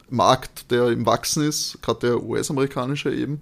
Markt, 0.09 0.71
der 0.71 0.87
im 0.89 1.05
Wachsen 1.05 1.43
ist, 1.43 1.79
gerade 1.81 2.07
der 2.07 2.23
US-amerikanische 2.23 3.13
eben. 3.13 3.41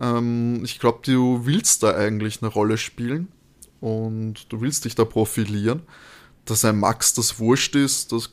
Ähm, 0.00 0.62
ich 0.64 0.78
glaube, 0.78 1.00
du 1.02 1.46
willst 1.46 1.82
da 1.82 1.94
eigentlich 1.94 2.42
eine 2.42 2.50
Rolle 2.50 2.76
spielen 2.76 3.28
und 3.80 4.52
du 4.52 4.60
willst 4.60 4.84
dich 4.84 4.94
da 4.94 5.04
profilieren. 5.04 5.82
Dass 6.44 6.62
ein 6.66 6.78
Max 6.78 7.14
das 7.14 7.38
wurscht 7.38 7.74
ist, 7.74 8.12
das 8.12 8.30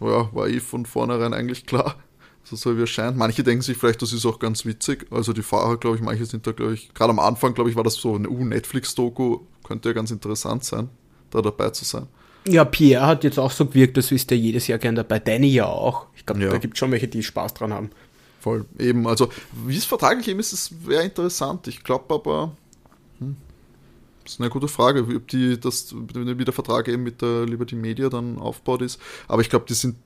ja, 0.00 0.28
war 0.34 0.48
eh 0.48 0.60
von 0.60 0.84
vornherein 0.84 1.32
eigentlich 1.32 1.64
klar 1.64 1.96
so 2.44 2.56
soll 2.56 2.78
wie 2.78 2.82
es 2.82 2.90
scheint. 2.90 3.16
Manche 3.16 3.42
denken 3.42 3.62
sich 3.62 3.76
vielleicht, 3.76 4.02
das 4.02 4.12
ist 4.12 4.26
auch 4.26 4.38
ganz 4.38 4.64
witzig. 4.64 5.06
Also 5.10 5.32
die 5.32 5.42
Fahrer, 5.42 5.78
glaube 5.78 5.96
ich, 5.96 6.02
manche 6.02 6.26
sind 6.26 6.46
da, 6.46 6.52
glaube 6.52 6.74
ich, 6.74 6.92
gerade 6.92 7.10
am 7.10 7.18
Anfang, 7.18 7.54
glaube 7.54 7.70
ich, 7.70 7.76
war 7.76 7.82
das 7.82 7.94
so 7.94 8.14
eine 8.14 8.28
U-Netflix-Doku. 8.28 9.40
Könnte 9.64 9.88
ja 9.88 9.92
ganz 9.94 10.10
interessant 10.10 10.64
sein, 10.64 10.90
da 11.30 11.40
dabei 11.40 11.70
zu 11.70 11.84
sein. 11.84 12.06
Ja, 12.46 12.66
Pierre 12.66 13.06
hat 13.06 13.24
jetzt 13.24 13.38
auch 13.38 13.50
so 13.50 13.64
gewirkt, 13.64 13.96
das 13.96 14.12
ist 14.12 14.30
ja 14.30 14.36
jedes 14.36 14.66
Jahr 14.66 14.78
gern 14.78 14.94
dabei. 14.94 15.18
Danny 15.18 15.48
ja 15.48 15.66
auch. 15.66 16.06
Ich 16.14 16.26
glaube, 16.26 16.42
ja. 16.42 16.50
da 16.50 16.58
gibt 16.58 16.74
es 16.74 16.78
schon 16.78 16.90
welche, 16.90 17.08
die 17.08 17.22
Spaß 17.22 17.54
dran 17.54 17.72
haben. 17.72 17.90
Voll, 18.40 18.66
eben. 18.78 19.06
Also, 19.06 19.30
wie 19.66 19.76
es 19.76 19.86
vertraglich 19.86 20.28
eben 20.28 20.40
ist, 20.40 20.52
das 20.52 20.70
wäre 20.86 21.02
interessant. 21.02 21.66
Ich 21.66 21.82
glaube 21.82 22.12
aber, 22.12 22.52
hm, 23.18 23.36
das 24.22 24.34
ist 24.34 24.40
eine 24.40 24.50
gute 24.50 24.68
Frage, 24.68 25.06
ob 25.16 25.28
die, 25.28 25.58
das, 25.58 25.94
wie 25.94 26.44
der 26.44 26.52
Vertrag 26.52 26.88
eben 26.88 27.02
mit 27.02 27.22
der 27.22 27.46
Liberty 27.46 27.74
Media 27.74 28.10
dann 28.10 28.38
aufbaut 28.38 28.82
ist. 28.82 29.00
Aber 29.28 29.40
ich 29.40 29.48
glaube, 29.48 29.64
die 29.66 29.72
sind 29.72 29.96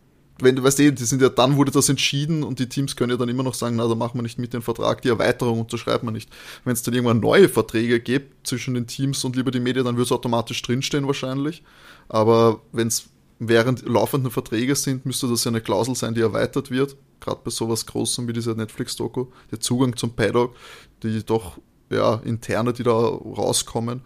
wenn 0.41 0.57
du 0.57 0.63
weißt 0.63 0.79
die 0.79 0.93
sind 0.97 1.21
ja 1.21 1.29
dann 1.29 1.57
wurde 1.57 1.73
das 1.73 1.89
entschieden 1.89 2.43
und 2.43 2.59
die 2.59 2.69
Teams 2.69 2.97
können 2.97 3.11
ja 3.11 3.17
dann 3.17 3.29
immer 3.29 3.43
noch 3.43 3.55
sagen, 3.55 3.77
na, 3.77 3.89
da 3.89 3.95
machen 3.95 4.19
wir 4.19 4.23
nicht 4.23 4.39
mit 4.39 4.53
den 4.53 4.63
Vertrag, 4.63 5.03
die 5.03 5.09
Erweiterung 5.09 5.61
unterschreiben 5.61 6.07
wir 6.07 6.13
nicht. 6.13 6.31
Wenn 6.65 6.73
es 6.73 6.83
dann 6.83 6.95
irgendwann 6.95 7.21
neue 7.21 7.49
Verträge 7.49 8.01
gibt 8.01 8.47
zwischen 8.47 8.75
den 8.75 8.87
Teams 8.87 9.25
und 9.25 9.37
lieber 9.37 9.51
die 9.51 9.61
Medien, 9.61 9.85
dann 9.85 9.97
wird 9.97 10.07
es 10.07 10.13
automatisch 10.13 10.63
drinstehen 10.63 11.07
wahrscheinlich. 11.07 11.63
Aber 12.09 12.61
wenn 12.73 12.89
es 12.89 13.09
während 13.39 13.87
laufenden 13.87 14.31
Verträge 14.31 14.75
sind, 14.75 15.07
müsste 15.07 15.29
das 15.29 15.45
ja 15.45 15.51
eine 15.51 15.61
Klausel 15.61 15.95
sein, 15.95 16.15
die 16.15 16.21
erweitert 16.21 16.71
wird. 16.71 16.97
Gerade 17.21 17.41
bei 17.45 17.51
sowas 17.51 17.87
Großem 17.87 18.29
wie 18.29 18.33
dieser 18.33 18.55
Netflix-Doku. 18.55 19.27
Der 19.51 19.61
Zugang 19.61 19.97
zum 19.97 20.15
Paddock, 20.15 20.55
die 21.03 21.25
doch, 21.25 21.59
ja, 21.91 22.17
interne, 22.25 22.73
die 22.73 22.83
da 22.83 22.93
rauskommen. 22.93 24.03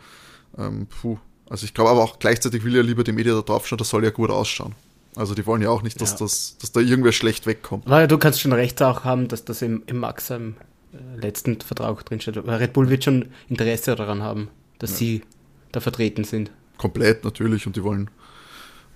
Ähm, 0.56 0.86
puh. 0.86 1.18
Also 1.48 1.64
ich 1.64 1.74
glaube 1.74 1.90
aber 1.90 2.02
auch 2.02 2.18
gleichzeitig 2.18 2.64
will 2.64 2.74
ja 2.74 2.82
lieber 2.82 3.04
die 3.04 3.12
Medien 3.12 3.34
da 3.34 3.42
drauf 3.42 3.66
schauen, 3.66 3.78
das 3.78 3.90
soll 3.90 4.04
ja 4.04 4.10
gut 4.10 4.30
ausschauen. 4.30 4.74
Also 5.14 5.34
die 5.34 5.46
wollen 5.46 5.60
ja 5.60 5.68
auch 5.68 5.82
nicht, 5.82 6.00
dass, 6.00 6.12
ja. 6.12 6.18
das, 6.18 6.56
dass 6.58 6.72
da 6.72 6.80
irgendwer 6.80 7.12
schlecht 7.12 7.46
wegkommt. 7.46 7.88
Weil 7.88 8.08
du 8.08 8.18
kannst 8.18 8.40
schon 8.40 8.52
recht 8.52 8.82
auch 8.82 9.04
haben, 9.04 9.28
dass 9.28 9.44
das 9.44 9.60
im, 9.60 9.82
im 9.86 9.98
Max 9.98 10.30
im 10.30 10.56
äh, 10.92 11.20
letzten 11.20 11.60
Vertrag 11.60 12.04
drinsteht. 12.06 12.46
Weil 12.46 12.56
Red 12.56 12.72
Bull 12.72 12.88
wird 12.88 13.04
schon 13.04 13.26
Interesse 13.48 13.94
daran 13.94 14.22
haben, 14.22 14.48
dass 14.78 14.92
ja. 14.92 14.96
sie 14.96 15.22
da 15.70 15.80
vertreten 15.80 16.24
sind. 16.24 16.50
Komplett 16.78 17.24
natürlich 17.24 17.66
und 17.66 17.76
die 17.76 17.84
wollen 17.84 18.10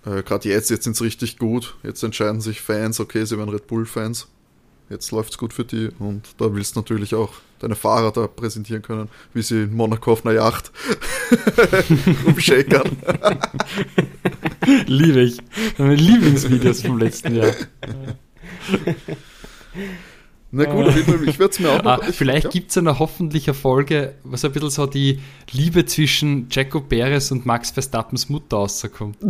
äh, 0.06 0.22
gerade 0.22 0.48
jetzt, 0.48 0.70
jetzt 0.70 0.84
sind 0.84 0.94
es 0.94 1.02
richtig 1.02 1.38
gut. 1.38 1.76
Jetzt 1.82 2.02
entscheiden 2.02 2.40
sich 2.40 2.60
Fans, 2.60 3.00
okay, 3.00 3.24
sie 3.24 3.36
werden 3.36 3.50
Red 3.50 3.66
Bull-Fans. 3.66 4.28
Jetzt 4.88 5.10
läuft 5.10 5.32
es 5.32 5.38
gut 5.38 5.52
für 5.52 5.64
die 5.64 5.90
und 5.98 6.28
da 6.38 6.54
willst 6.54 6.76
du 6.76 6.80
natürlich 6.80 7.14
auch 7.14 7.32
deine 7.58 7.74
Fahrer 7.74 8.12
da 8.12 8.28
präsentieren 8.28 8.82
können, 8.82 9.08
wie 9.34 9.42
sie 9.42 9.64
in 9.64 9.74
Monaco 9.74 10.12
auf 10.12 10.24
einer 10.24 10.36
Yacht 10.36 10.70
rumshakern. 12.26 12.96
Liebe 14.86 15.22
ich. 15.22 15.38
Meine 15.78 15.94
Lieblingsvideos 15.94 16.82
vom 16.82 16.98
letzten 16.98 17.36
Jahr. 17.36 17.54
Na 20.52 20.64
gut, 20.64 20.86
auf 20.86 20.96
jeden 20.96 21.12
Fall, 21.12 21.28
ich 21.28 21.38
werde 21.38 21.52
es 21.52 21.58
mir 21.58 21.70
auch 21.70 21.82
noch. 21.82 22.02
Ah, 22.02 22.08
ich, 22.08 22.14
vielleicht 22.14 22.44
ja. 22.44 22.50
gibt 22.50 22.70
es 22.70 22.78
eine 22.78 22.98
hoffentliche 22.98 23.52
Folge, 23.52 24.14
was 24.22 24.44
ein 24.44 24.52
bisschen 24.52 24.70
so 24.70 24.86
die 24.86 25.20
Liebe 25.50 25.84
zwischen 25.84 26.46
Jaco 26.50 26.80
Perez 26.80 27.30
und 27.32 27.44
Max 27.44 27.72
Verstappens 27.72 28.28
Mutter 28.28 28.56
rauskommt. 28.58 29.18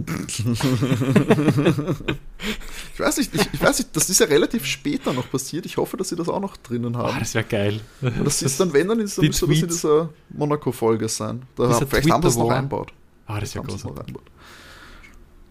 ich 2.94 3.00
weiß 3.00 3.16
nicht, 3.16 3.34
ich, 3.34 3.48
ich, 3.52 3.60
weiß 3.60 3.78
nicht, 3.78 3.96
das 3.96 4.10
ist 4.10 4.20
ja 4.20 4.26
relativ 4.26 4.66
später 4.66 5.12
noch 5.14 5.30
passiert. 5.30 5.64
Ich 5.66 5.78
hoffe, 5.78 5.96
dass 5.96 6.10
sie 6.10 6.16
das 6.16 6.28
auch 6.28 6.40
noch 6.40 6.56
drinnen 6.58 6.96
haben. 6.96 7.16
Oh, 7.16 7.18
das 7.18 7.34
wäre 7.34 7.46
geil. 7.46 7.80
Das 8.22 8.42
ist 8.42 8.60
dann, 8.60 8.72
wenn, 8.72 8.86
dann 8.86 9.00
ist, 9.00 9.18
dann 9.18 9.26
müsste 9.26 9.46
das 9.46 9.58
in 9.58 9.68
dieser 9.68 10.10
Monaco-Folge 10.28 11.08
sein. 11.08 11.42
Da 11.56 11.70
haben, 11.70 11.88
vielleicht 11.88 12.10
haben 12.10 12.22
wir 12.22 12.28
es 12.28 12.36
noch 12.36 12.50
einbaut. 12.50 12.92
Ah, 13.26 13.40
das 13.40 13.54
ja 13.54 13.62
großartig. 13.62 14.14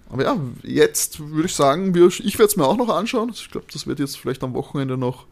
Aber 0.10 0.24
ja, 0.24 0.38
jetzt 0.64 1.20
würde 1.20 1.48
ich 1.48 1.56
sagen, 1.56 1.96
ich 1.96 2.38
werde 2.38 2.50
es 2.50 2.58
mir 2.58 2.66
auch 2.66 2.78
noch 2.78 2.90
anschauen. 2.90 3.32
Ich 3.34 3.50
glaube, 3.50 3.68
das 3.72 3.88
wird 3.88 4.00
jetzt 4.00 4.18
vielleicht 4.18 4.44
am 4.44 4.54
Wochenende 4.54 4.98
noch, 4.98 5.26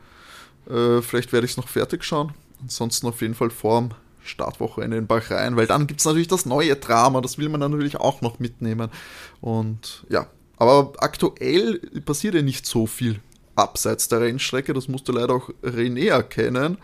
äh, 0.70 1.02
vielleicht 1.02 1.32
werde 1.32 1.46
ich 1.46 1.52
es 1.52 1.58
noch 1.58 1.68
fertig 1.68 2.04
schauen. 2.04 2.34
Ansonsten 2.62 3.08
auf 3.08 3.22
jeden 3.22 3.36
Fall 3.36 3.50
vorm 3.50 3.92
Startwochenende 4.24 4.98
in 4.98 5.08
Bahrain, 5.08 5.58
weil 5.58 5.68
dann 5.68 5.86
gibt 5.86 6.00
es 6.00 6.06
natürlich 6.06 6.30
das 6.30 6.46
neue 6.46 6.76
Drama, 6.76 7.22
das 7.22 7.38
will 7.38 7.50
man 7.50 7.60
natürlich 7.60 7.98
auch 7.98 8.22
noch 8.22 8.40
mitnehmen. 8.40 8.90
Und 9.42 10.06
ja, 10.10 10.28
aber 10.58 10.94
aktuell 10.98 11.80
passiert 12.06 12.36
ja 12.36 12.42
nicht 12.42 12.66
so 12.66 12.88
viel 12.88 13.20
abseits 13.56 14.08
der 14.08 14.22
Rennstrecke, 14.22 14.74
das 14.74 14.88
musste 14.88 15.12
leider 15.12 15.36
auch 15.36 15.50
René 15.62 16.10
erkennen 16.10 16.78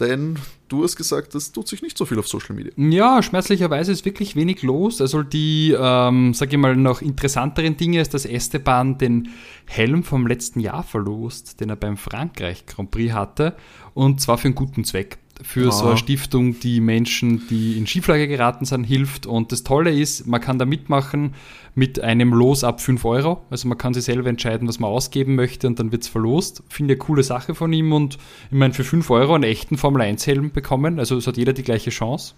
denn 0.00 0.38
du 0.68 0.82
hast 0.82 0.96
gesagt, 0.96 1.34
es 1.34 1.52
tut 1.52 1.68
sich 1.68 1.82
nicht 1.82 1.96
so 1.96 2.04
viel 2.04 2.18
auf 2.18 2.26
Social 2.26 2.56
Media. 2.56 2.72
Ja, 2.76 3.22
schmerzlicherweise 3.22 3.92
ist 3.92 4.04
wirklich 4.04 4.34
wenig 4.34 4.62
los. 4.62 5.00
Also 5.00 5.22
die, 5.22 5.76
ähm, 5.78 6.34
sage 6.34 6.52
ich 6.52 6.58
mal, 6.58 6.76
noch 6.76 7.02
interessanteren 7.02 7.76
Dinge 7.76 8.00
ist, 8.00 8.14
dass 8.14 8.24
Esteban 8.24 8.98
den 8.98 9.28
Helm 9.66 10.02
vom 10.02 10.26
letzten 10.26 10.60
Jahr 10.60 10.82
verlost, 10.82 11.60
den 11.60 11.70
er 11.70 11.76
beim 11.76 11.96
Frankreich 11.96 12.66
Grand 12.66 12.90
Prix 12.90 13.12
hatte, 13.12 13.54
und 13.94 14.20
zwar 14.20 14.38
für 14.38 14.48
einen 14.48 14.54
guten 14.54 14.84
Zweck 14.84 15.18
für 15.42 15.66
ja. 15.66 15.70
so 15.70 15.86
eine 15.86 15.96
Stiftung, 15.96 16.60
die 16.60 16.80
Menschen, 16.80 17.46
die 17.48 17.78
in 17.78 17.86
Schieflage 17.86 18.28
geraten 18.28 18.64
sind, 18.64 18.84
hilft. 18.84 19.26
Und 19.26 19.52
das 19.52 19.62
Tolle 19.62 19.90
ist, 19.90 20.26
man 20.26 20.40
kann 20.40 20.58
da 20.58 20.64
mitmachen 20.64 21.34
mit 21.74 22.00
einem 22.00 22.32
Los 22.32 22.64
ab 22.64 22.80
5 22.80 23.04
Euro. 23.04 23.42
Also 23.50 23.68
man 23.68 23.78
kann 23.78 23.94
sich 23.94 24.04
selber 24.04 24.28
entscheiden, 24.28 24.68
was 24.68 24.78
man 24.78 24.90
ausgeben 24.90 25.34
möchte 25.34 25.66
und 25.66 25.78
dann 25.78 25.92
wird 25.92 26.02
es 26.02 26.08
verlost. 26.08 26.62
Finde 26.68 26.94
ich 26.94 27.00
eine 27.00 27.06
coole 27.06 27.22
Sache 27.22 27.54
von 27.54 27.72
ihm 27.72 27.92
und 27.92 28.18
ich 28.50 28.56
meine, 28.56 28.74
für 28.74 28.84
5 28.84 29.08
Euro 29.10 29.34
einen 29.34 29.44
echten 29.44 29.76
Formel 29.76 30.02
1 30.02 30.26
Helm 30.26 30.50
bekommen, 30.50 30.98
also 30.98 31.16
es 31.16 31.26
hat 31.26 31.36
jeder 31.36 31.52
die 31.52 31.62
gleiche 31.62 31.90
Chance. 31.90 32.34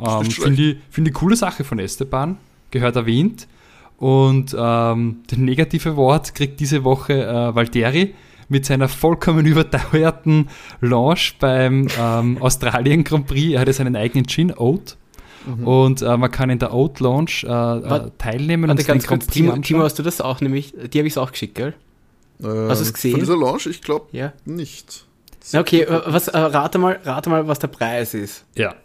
Ähm, 0.00 0.24
Finde 0.30 0.62
ich, 0.62 0.76
find 0.90 1.08
ich 1.08 1.14
coole 1.14 1.36
Sache 1.36 1.64
von 1.64 1.78
Esteban, 1.78 2.38
gehört 2.70 2.96
erwähnt. 2.96 3.46
Und 3.98 4.56
ähm, 4.58 5.18
das 5.28 5.38
negative 5.38 5.96
Wort 5.96 6.34
kriegt 6.34 6.58
diese 6.58 6.82
Woche 6.82 7.24
äh, 7.24 7.54
Valtteri 7.54 8.14
mit 8.52 8.66
seiner 8.66 8.88
vollkommen 8.88 9.46
überteuerten 9.46 10.48
Launch 10.80 11.36
beim 11.40 11.88
ähm, 11.98 12.38
Australien 12.40 13.02
Grand 13.02 13.26
Prix. 13.26 13.54
Er 13.54 13.60
hatte 13.60 13.72
seinen 13.72 13.96
eigenen 13.96 14.26
Gin, 14.28 14.56
Oat. 14.56 14.96
Mhm. 15.44 15.66
Und 15.66 16.02
äh, 16.02 16.16
man 16.16 16.30
kann 16.30 16.50
in 16.50 16.60
der 16.60 16.72
Oat 16.72 17.00
Launch 17.00 17.42
äh, 17.42 17.48
äh 17.48 18.10
teilnehmen. 18.18 18.68
Warte, 18.68 18.82
und 18.82 18.86
ganz 18.86 19.06
kurz, 19.08 19.26
Timo, 19.26 19.56
Timo, 19.56 19.82
hast 19.82 19.98
du 19.98 20.04
das 20.04 20.20
auch 20.20 20.40
nämlich? 20.40 20.72
Die 20.92 20.98
habe 20.98 21.08
ich 21.08 21.18
auch 21.18 21.32
geschickt, 21.32 21.56
gell? 21.56 21.74
Äh, 22.40 22.46
hast 22.46 22.80
du 22.80 22.84
es 22.84 22.92
gesehen? 22.92 23.12
Von 23.12 23.20
dieser 23.20 23.36
Launch? 23.36 23.66
Ich 23.66 23.82
glaube 23.82 24.06
ja. 24.12 24.32
nicht. 24.44 25.06
Okay, 25.52 25.82
äh, 25.82 26.02
was, 26.06 26.28
äh, 26.28 26.38
rate, 26.38 26.78
mal, 26.78 27.00
rate 27.02 27.30
mal, 27.30 27.48
was 27.48 27.58
der 27.58 27.68
Preis 27.68 28.14
ist. 28.14 28.44
Ja. 28.54 28.76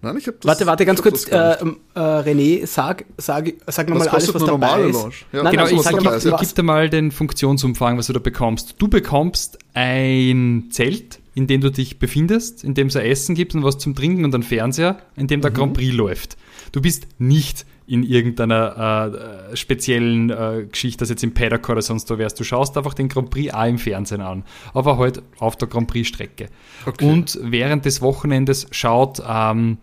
Nein, 0.00 0.16
ich 0.16 0.26
habe 0.28 0.36
das. 0.40 0.46
Warte, 0.46 0.66
warte, 0.66 0.86
ganz 0.86 1.02
kurz, 1.02 1.26
äh, 1.26 1.34
äh, 1.34 1.56
René, 1.94 2.66
sag, 2.66 3.04
sag, 3.16 3.52
sag 3.66 3.88
nochmal 3.88 4.08
alles, 4.08 4.32
was 4.32 4.44
dabei 4.44 4.82
ist. 4.82 5.04
Ja, 5.32 5.42
Nein, 5.42 5.52
genau, 5.52 5.66
ich, 5.66 5.80
sag, 5.80 6.00
ich, 6.00 6.24
ich, 6.24 6.36
gib 6.36 6.54
dir 6.54 6.62
mal 6.62 6.88
den 6.88 7.10
Funktionsumfang, 7.10 7.98
was 7.98 8.06
du 8.06 8.12
da 8.12 8.20
bekommst. 8.20 8.76
Du 8.78 8.86
bekommst 8.86 9.58
ein 9.74 10.68
Zelt, 10.70 11.18
in 11.34 11.48
dem 11.48 11.60
du 11.60 11.70
dich 11.70 11.98
befindest, 11.98 12.62
in 12.62 12.74
dem 12.74 12.88
es 12.88 12.96
ein 12.96 13.06
Essen 13.06 13.34
gibt 13.34 13.54
und 13.56 13.64
was 13.64 13.78
zum 13.78 13.96
Trinken 13.96 14.24
und 14.24 14.34
einen 14.34 14.44
Fernseher, 14.44 14.98
in 15.16 15.26
dem 15.26 15.40
der 15.40 15.50
mhm. 15.50 15.54
Grand 15.54 15.74
Prix 15.74 15.92
läuft. 15.92 16.36
Du 16.70 16.80
bist 16.80 17.08
nicht 17.18 17.66
in 17.88 18.02
irgendeiner 18.02 19.48
äh, 19.50 19.56
speziellen 19.56 20.30
äh, 20.30 20.66
Geschichte, 20.70 20.98
dass 20.98 21.08
jetzt 21.08 21.24
im 21.24 21.32
Paddock 21.32 21.70
oder 21.70 21.80
sonst 21.80 22.10
wo 22.10 22.18
wärst. 22.18 22.38
Du 22.38 22.44
schaust 22.44 22.76
einfach 22.76 22.92
den 22.92 23.08
Grand 23.08 23.30
Prix 23.30 23.52
auch 23.52 23.64
im 23.64 23.78
Fernsehen 23.78 24.20
an, 24.20 24.44
aber 24.74 24.98
halt 24.98 25.22
auf 25.38 25.56
der 25.56 25.68
Grand 25.68 25.88
Prix-Strecke. 25.88 26.50
Okay. 26.84 27.10
Und 27.10 27.38
während 27.42 27.86
des 27.86 28.02
Wochenendes 28.02 28.66
schaut 28.70 29.22
ähm, 29.26 29.78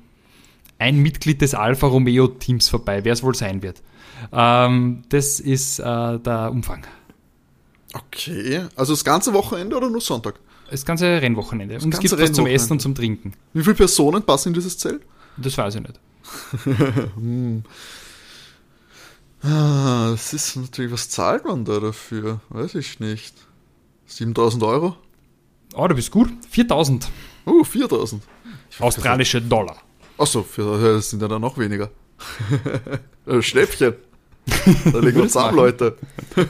ein 0.80 0.97
Mitglied 0.97 1.41
des 1.41 1.53
Alfa 1.53 1.88
Romeo 1.88 2.28
Teams 2.28 2.69
vorbei, 2.69 3.03
wer 3.03 3.13
es 3.13 3.23
wohl 3.23 3.36
sein 3.36 3.61
wird. 3.61 3.82
Ähm, 4.32 5.03
das 5.09 5.39
ist 5.39 5.80
äh, 5.80 6.19
der 6.19 6.51
Umfang. 6.51 6.86
Okay, 7.93 8.65
also 8.76 8.93
das 8.93 9.03
ganze 9.05 9.34
Wochenende 9.34 9.78
oder 9.78 9.89
nur 9.89 10.01
Sonntag? 10.01 10.39
Das 10.69 10.86
ganze 10.86 11.21
Rennwochenende. 11.21 11.76
Das 11.76 11.86
und 11.86 11.93
es 11.93 11.99
gibt 11.99 12.19
was 12.19 12.32
zum 12.34 12.47
Essen 12.47 12.73
und 12.73 12.82
zum 12.82 12.95
Trinken. 12.95 13.34
Wie 13.53 13.63
viele 13.63 13.76
Personen 13.76 14.23
passen 14.23 14.49
in 14.49 14.53
dieses 14.55 14.78
Zelt? 14.78 15.01
Das 15.38 15.57
weiß 15.57 15.76
ich 15.76 15.82
nicht. 15.82 15.99
hm. 17.15 17.63
ah, 19.43 20.09
das 20.11 20.34
ist 20.34 20.55
natürlich, 20.55 20.91
was 20.91 21.09
zahlt 21.09 21.45
man 21.45 21.65
da 21.65 21.80
dafür? 21.80 22.41
Weiß 22.49 22.76
ich 22.76 22.99
nicht. 22.99 23.36
7000 24.07 24.63
Euro? 24.63 24.97
Oh, 25.76 25.88
du 25.88 25.95
bist 25.95 26.11
gut. 26.11 26.30
4000. 26.49 27.09
Oh, 27.45 27.51
uh, 27.51 27.63
4000. 27.63 28.23
Australische 28.80 29.41
Dollar. 29.41 29.78
Achso, 30.18 30.45
das 30.57 31.09
sind 31.09 31.22
ja 31.22 31.28
dann 31.28 31.41
noch 31.41 31.57
weniger. 31.57 31.89
Schnäppchen. 33.41 33.93
Da 34.93 34.99
legen 34.99 35.16
wir 35.16 35.24
uns 35.24 35.34
zusammen, 35.34 35.55
Leute. 35.57 35.97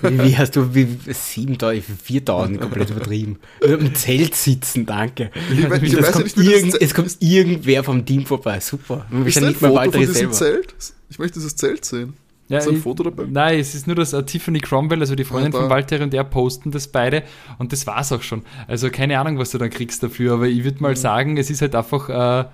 Wie, 0.01 0.19
wie 0.23 0.37
hast 0.37 0.55
du, 0.57 0.75
wie, 0.75 0.85
7000, 1.11 1.83
4000, 2.03 2.59
komplett 2.61 2.89
übertrieben. 2.89 3.39
Im 3.61 3.95
Zelt 3.95 4.35
sitzen, 4.35 4.85
danke. 4.85 5.31
Ich, 5.51 5.69
we- 5.69 5.77
ich 5.81 5.93
es, 5.93 5.99
weiß 6.03 6.11
kommt 6.11 6.23
nicht, 6.25 6.37
wie 6.37 6.43
das 6.45 6.53
irgend, 6.53 6.71
Zelt- 6.73 6.81
es 6.83 6.93
kommt 6.93 7.17
irgendwer 7.21 7.83
vom 7.85 8.05
Team 8.05 8.25
vorbei, 8.25 8.59
super. 8.59 9.05
Ist 9.23 9.37
ein 9.37 9.45
nicht 9.47 9.59
Foto 9.59 9.91
von 9.91 9.99
diesem. 10.01 10.31
Zelt? 10.33 10.75
Ich 11.09 11.19
möchte 11.19 11.35
dieses 11.39 11.55
Zelt 11.55 11.85
sehen. 11.85 12.13
Ja, 12.49 12.57
Ist 12.59 12.67
ein 12.67 12.75
ich- 12.75 12.83
Foto 12.83 13.03
dabei? 13.03 13.25
Nein, 13.29 13.59
es 13.59 13.73
ist 13.73 13.87
nur, 13.87 13.95
dass 13.95 14.11
äh, 14.11 14.21
Tiffany 14.23 14.59
Cromwell, 14.59 14.99
also 14.99 15.15
die 15.15 15.23
Freundin 15.23 15.53
Ja, 15.53 15.59
da. 15.59 15.63
von 15.63 15.69
Walter 15.71 16.01
und 16.03 16.11
der 16.11 16.25
posten 16.25 16.71
das 16.71 16.87
beide 16.89 17.23
und 17.59 17.71
das 17.71 17.87
war's 17.87 18.11
auch 18.11 18.21
schon. 18.21 18.43
Also 18.67 18.89
keine 18.91 19.17
Ahnung, 19.19 19.39
was 19.39 19.51
du 19.51 19.57
dann 19.57 19.69
kriegst 19.69 20.03
dafür, 20.03 20.33
aber 20.33 20.47
ich 20.47 20.63
würde 20.65 20.83
mal 20.83 20.91
Mhm. 20.91 20.95
sagen, 20.97 21.37
es 21.37 21.49
ist 21.49 21.61
halt 21.61 21.73
einfach, 21.75 22.09
äh, 22.09 22.45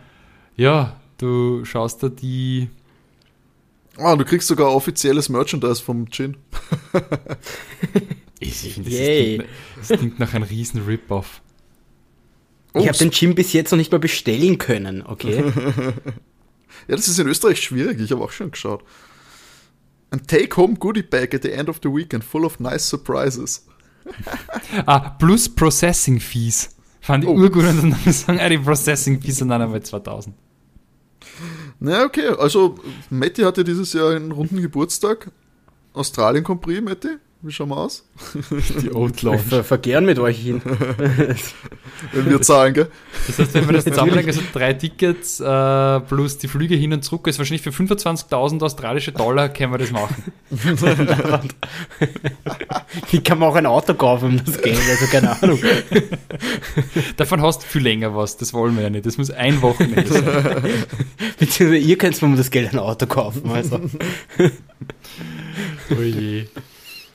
ja, 0.55 1.01
du 1.22 1.63
schaust 1.65 2.01
da 2.03 2.09
die, 2.09 2.69
Ah, 3.97 4.15
du 4.15 4.24
kriegst 4.26 4.47
sogar 4.47 4.74
offizielles 4.74 5.30
Merchandise 5.30 5.82
vom 5.84 6.09
Gin. 6.09 6.38
ich 8.39 8.55
finde, 8.55 8.89
das, 8.89 8.99
klingt, 8.99 9.45
das 9.78 9.99
klingt 9.99 10.19
nach 10.19 10.34
einem 10.34 10.43
riesen 10.45 10.82
Rip-Off. 10.86 11.41
Ich 12.74 12.88
habe 12.88 12.97
den 12.97 13.11
Gym 13.11 13.36
bis 13.36 13.51
jetzt 13.51 13.72
noch 13.72 13.78
nicht 13.78 13.91
mal 13.91 13.99
bestellen 13.99 14.57
können, 14.57 15.03
okay? 15.05 15.43
Ja, 16.88 16.95
das 16.95 17.07
ist 17.09 17.19
in 17.19 17.28
Österreich 17.28 17.61
schwierig. 17.61 17.99
Ich 17.99 18.11
habe 18.11 18.24
auch 18.24 18.32
schon 18.32 18.49
geschaut. 18.49 18.84
Ein 20.09 20.26
Take-Home 20.26 20.76
Goodie 20.76 21.03
Bag 21.03 21.36
at 21.36 21.43
the 21.43 21.51
end 21.51 21.67
of 21.69 21.80
the 21.84 21.89
weekend, 21.89 22.24
full 22.24 22.45
of 22.45 22.59
nice 22.59 22.88
surprises. 22.89 23.67
Ah, 24.88 25.09
plus 25.11 25.47
Processing 25.53 26.19
Fees. 26.19 26.69
Fand 27.01 27.24
ich 27.26 27.30
Oh. 27.30 27.34
urgut 27.34 27.65
und 27.65 27.91
dann 27.91 28.13
sagen, 28.13 28.39
ah, 28.41 28.49
die 28.49 28.57
Processing 28.57 29.22
Fees 29.22 29.38
sind 29.38 29.49
dann 29.49 29.61
einmal 29.61 29.84
2000. 29.84 30.34
Na, 31.80 32.03
okay. 32.03 32.28
Also, 32.38 32.76
Matti 33.09 33.41
hatte 33.41 33.63
dieses 33.63 33.93
Jahr 33.93 34.11
einen 34.11 34.32
runden 34.32 34.61
Geburtstag. 34.61 35.32
Australien 35.93 36.43
Grand 36.43 36.61
Prix, 36.61 36.82
Matti. 36.82 37.17
Wie 37.43 37.51
schauen 37.51 37.69
wir 37.69 37.77
aus? 37.77 38.03
Die 38.81 38.89
Lounge. 38.89 39.39
ver 39.39 39.63
verkehren 39.63 40.05
mit 40.05 40.19
euch 40.19 40.37
hin. 40.37 40.61
Wenn 42.11 42.29
wir 42.29 42.39
zahlen, 42.43 42.75
gell? 42.75 42.87
Das 43.25 43.39
heißt, 43.39 43.53
wenn 43.55 43.67
wir 43.67 43.73
das 43.73 43.83
zusammenlegen, 43.85 44.27
also 44.27 44.41
drei 44.53 44.73
Tickets 44.73 45.39
äh, 45.39 45.99
plus 46.01 46.37
die 46.37 46.47
Flüge 46.47 46.75
hin 46.75 46.93
und 46.93 47.03
zurück, 47.03 47.27
ist 47.27 47.39
wahrscheinlich 47.39 47.61
für 47.61 47.71
25.000 47.71 48.63
australische 48.63 49.11
Dollar 49.11 49.49
können 49.49 49.71
wir 49.71 49.77
das 49.79 49.91
machen. 49.91 50.31
Ich 53.11 53.23
kann 53.23 53.39
mir 53.39 53.45
auch 53.45 53.55
ein 53.55 53.65
Auto 53.65 53.93
kaufen, 53.93 54.25
um 54.39 54.45
das 54.45 54.61
Geld, 54.61 54.79
also 54.89 55.05
keine 55.07 55.41
Ahnung. 55.41 55.59
Davon 57.17 57.41
hast 57.41 57.63
du 57.63 57.67
viel 57.67 57.83
länger 57.83 58.15
was, 58.15 58.37
das 58.37 58.53
wollen 58.53 58.75
wir 58.75 58.83
ja 58.83 58.89
nicht. 58.89 59.05
Das 59.05 59.17
muss 59.17 59.31
ein 59.31 59.61
Wochenende 59.61 60.07
sein. 60.07 60.23
Beziehungsweise 61.39 61.77
ihr 61.77 61.97
könnt 61.97 62.21
mir 62.21 62.27
um 62.27 62.37
das 62.37 62.51
Geld 62.51 62.73
ein 62.73 62.79
Auto 62.79 63.05
kaufen, 63.05 63.49
also. 63.49 63.79
Oh 65.97 66.01
je. 66.01 66.45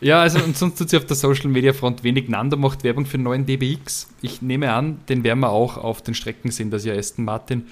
Ja, 0.01 0.21
also 0.21 0.39
und 0.43 0.57
sonst 0.57 0.79
tut 0.79 0.91
sich 0.91 0.99
auf 0.99 1.07
der 1.07 1.17
Social 1.17 1.49
Media 1.49 1.73
Front 1.73 2.05
wenig 2.05 2.29
Nando 2.29 2.57
macht 2.57 2.85
Werbung 2.85 3.07
für 3.07 3.17
den 3.17 3.25
neuen 3.25 3.47
DBX. 3.47 4.09
Ich 4.21 4.43
nehme 4.43 4.73
an, 4.73 5.01
den 5.09 5.25
werden 5.25 5.41
wir 5.41 5.51
auch 5.51 5.79
auf 5.79 6.03
den 6.03 6.15
Strecken 6.15 6.51
sehen, 6.51 6.71
dass 6.71 6.85
ja 6.85 6.95
Aston 6.95 7.25
Martin 7.25 7.67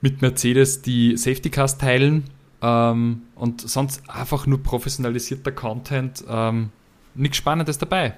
mit 0.00 0.22
Mercedes 0.22 0.80
die 0.80 1.16
Safety 1.16 1.50
Cars 1.50 1.76
teilen 1.76 2.24
ähm, 2.62 3.22
und 3.34 3.68
sonst 3.68 4.02
einfach 4.08 4.46
nur 4.46 4.62
professionalisierter 4.62 5.52
Content. 5.52 6.24
Ähm, 6.28 6.70
nichts 7.14 7.36
Spannendes 7.36 7.76
dabei. 7.76 8.14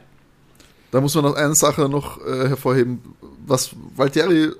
Da 0.92 1.00
muss 1.00 1.14
man 1.14 1.24
noch 1.24 1.34
eine 1.34 1.54
Sache 1.54 1.88
noch 1.88 2.24
äh, 2.24 2.48
hervorheben, 2.48 3.00
was 3.46 3.74
Valtteri, 3.96 4.50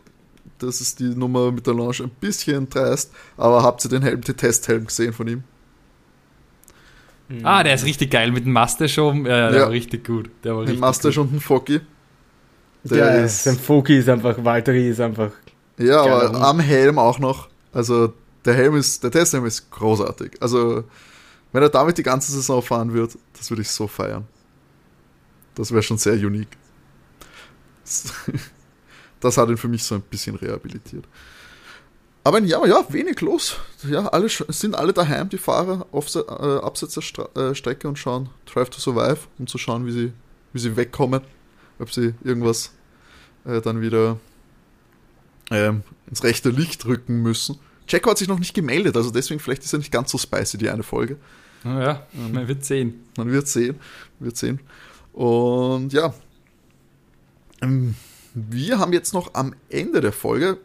das 0.59 0.81
ist 0.81 0.99
die 0.99 1.15
Nummer 1.15 1.53
mit 1.53 1.67
der 1.67 1.75
Launch, 1.75 2.01
ein 2.01 2.11
bisschen 2.11 2.69
dreist, 2.69 3.13
aber 3.37 3.63
habt 3.63 3.85
ihr 3.85 3.91
den 3.91 4.03
Helm, 4.03 4.23
den 4.23 4.37
Testhelm 4.37 4.87
gesehen 4.87 5.13
von 5.13 5.29
ihm? 5.29 5.45
Ah, 7.43 7.63
der 7.63 7.75
ist 7.75 7.85
richtig 7.85 8.11
geil 8.11 8.31
mit 8.33 8.45
dem 8.45 8.53
Master 8.53 8.89
schon. 8.89 9.25
Ja, 9.27 9.51
der 9.51 9.59
Ja. 9.61 9.65
war 9.67 9.71
richtig 9.71 10.07
gut. 10.07 10.31
Der 10.45 10.55
war 10.55 10.63
richtig 10.63 10.81
Mustache 10.81 11.15
gut. 11.15 11.19
und 11.29 11.35
ein 11.35 11.41
Foki. 11.41 11.81
Der 12.85 12.99
ja, 12.99 13.25
ist, 13.25 13.45
sein 13.45 13.57
Foki 13.57 13.99
ist 13.99 14.09
einfach, 14.09 14.37
Valtteri 14.43 14.89
ist 14.89 15.01
einfach. 15.01 15.31
ja, 15.79 16.01
aber 16.03 16.33
Geil. 16.33 16.43
am 16.43 16.61
Helm 16.61 16.99
auch 16.99 17.19
noch. 17.19 17.49
Also 17.73 18.13
der 18.45 18.55
Helm 18.55 18.75
ist, 18.77 19.03
der 19.05 19.11
Testhelm 19.11 19.47
ist 19.47 19.71
großartig. 19.71 20.33
Also 20.41 20.85
wenn 21.53 21.63
er 21.63 21.69
damit 21.69 21.99
die 21.99 22.03
ganze 22.03 22.33
Saison 22.33 22.61
fahren 22.63 22.93
wird, 22.93 23.17
das 23.39 23.51
würde 23.51 23.63
ich 23.63 23.71
so 23.71 23.87
feiern. 23.87 24.27
Das 25.55 25.71
wäre 25.71 25.83
schon 25.83 25.99
sehr 25.99 26.15
unique. 26.15 26.49
Das 29.21 29.39
hat 29.39 29.49
ihn 29.51 29.57
für 29.57 29.69
mich 29.69 29.85
so 29.85 29.95
ein 29.95 30.01
bisschen 30.03 30.35
rehabilitiert. 30.35 31.05
Aber 32.25 32.41
ja, 32.41 32.65
ja, 32.67 32.87
wenig 32.91 33.21
los. 33.21 33.57
Ja, 33.89 34.07
alle 34.09 34.29
sind 34.29 34.77
alle 34.77 34.93
daheim, 34.93 35.29
die 35.29 35.39
Fahrer, 35.39 35.87
auf, 35.91 36.15
äh, 36.15 36.21
abseits 36.21 36.95
der 36.95 37.01
Stra 37.01 37.29
äh, 37.35 37.55
Strecke 37.55 37.89
und 37.89 37.99
schauen 37.99 38.29
Drive 38.47 38.71
to 38.71 38.79
Survive, 38.79 39.19
um 39.39 39.47
zu 39.47 39.59
schauen, 39.59 39.87
wie 39.87 39.93
sie, 39.93 40.13
wie 40.53 40.61
sie 40.61 40.77
wegkommen. 40.77 41.23
Ob 41.81 41.91
sie 41.93 42.15
irgendwas 42.23 42.73
äh, 43.45 43.61
dann 43.61 43.81
wieder 43.81 44.21
ähm, 45.51 45.83
ins 46.09 46.23
rechte 46.23 46.51
Licht 46.51 46.87
rücken 46.87 47.23
müssen. 47.23 47.59
Checo 47.89 48.11
hat 48.11 48.19
sich 48.19 48.29
noch 48.29 48.39
nicht 48.39 48.55
gemeldet, 48.55 48.97
also 48.97 49.11
deswegen 49.11 49.41
vielleicht 49.41 49.65
ist 49.65 49.73
er 49.73 49.81
nicht 49.81 49.91
ganz 49.91 50.13
so 50.13 50.19
spicy, 50.19 50.59
die 50.59 50.71
eine 50.71 50.85
Folge. 50.85 51.17
Ah, 51.65 51.81
ja, 51.81 52.07
man 52.33 52.47
wird 52.47 52.65
sehen. 52.65 53.05
Man 53.17 53.31
wird 53.31 53.49
sehen. 53.49 53.79
Wird 54.21 54.37
sehen. 54.37 54.61
Und 55.13 55.93
ja. 55.93 56.15
Ähm, 57.61 57.95
Wir 58.35 58.79
haben 58.79 58.93
jetzt 58.93 59.13
noch 59.13 59.35
am 59.35 59.55
Ende 59.69 60.01
der 60.01 60.13
Folge 60.13 60.59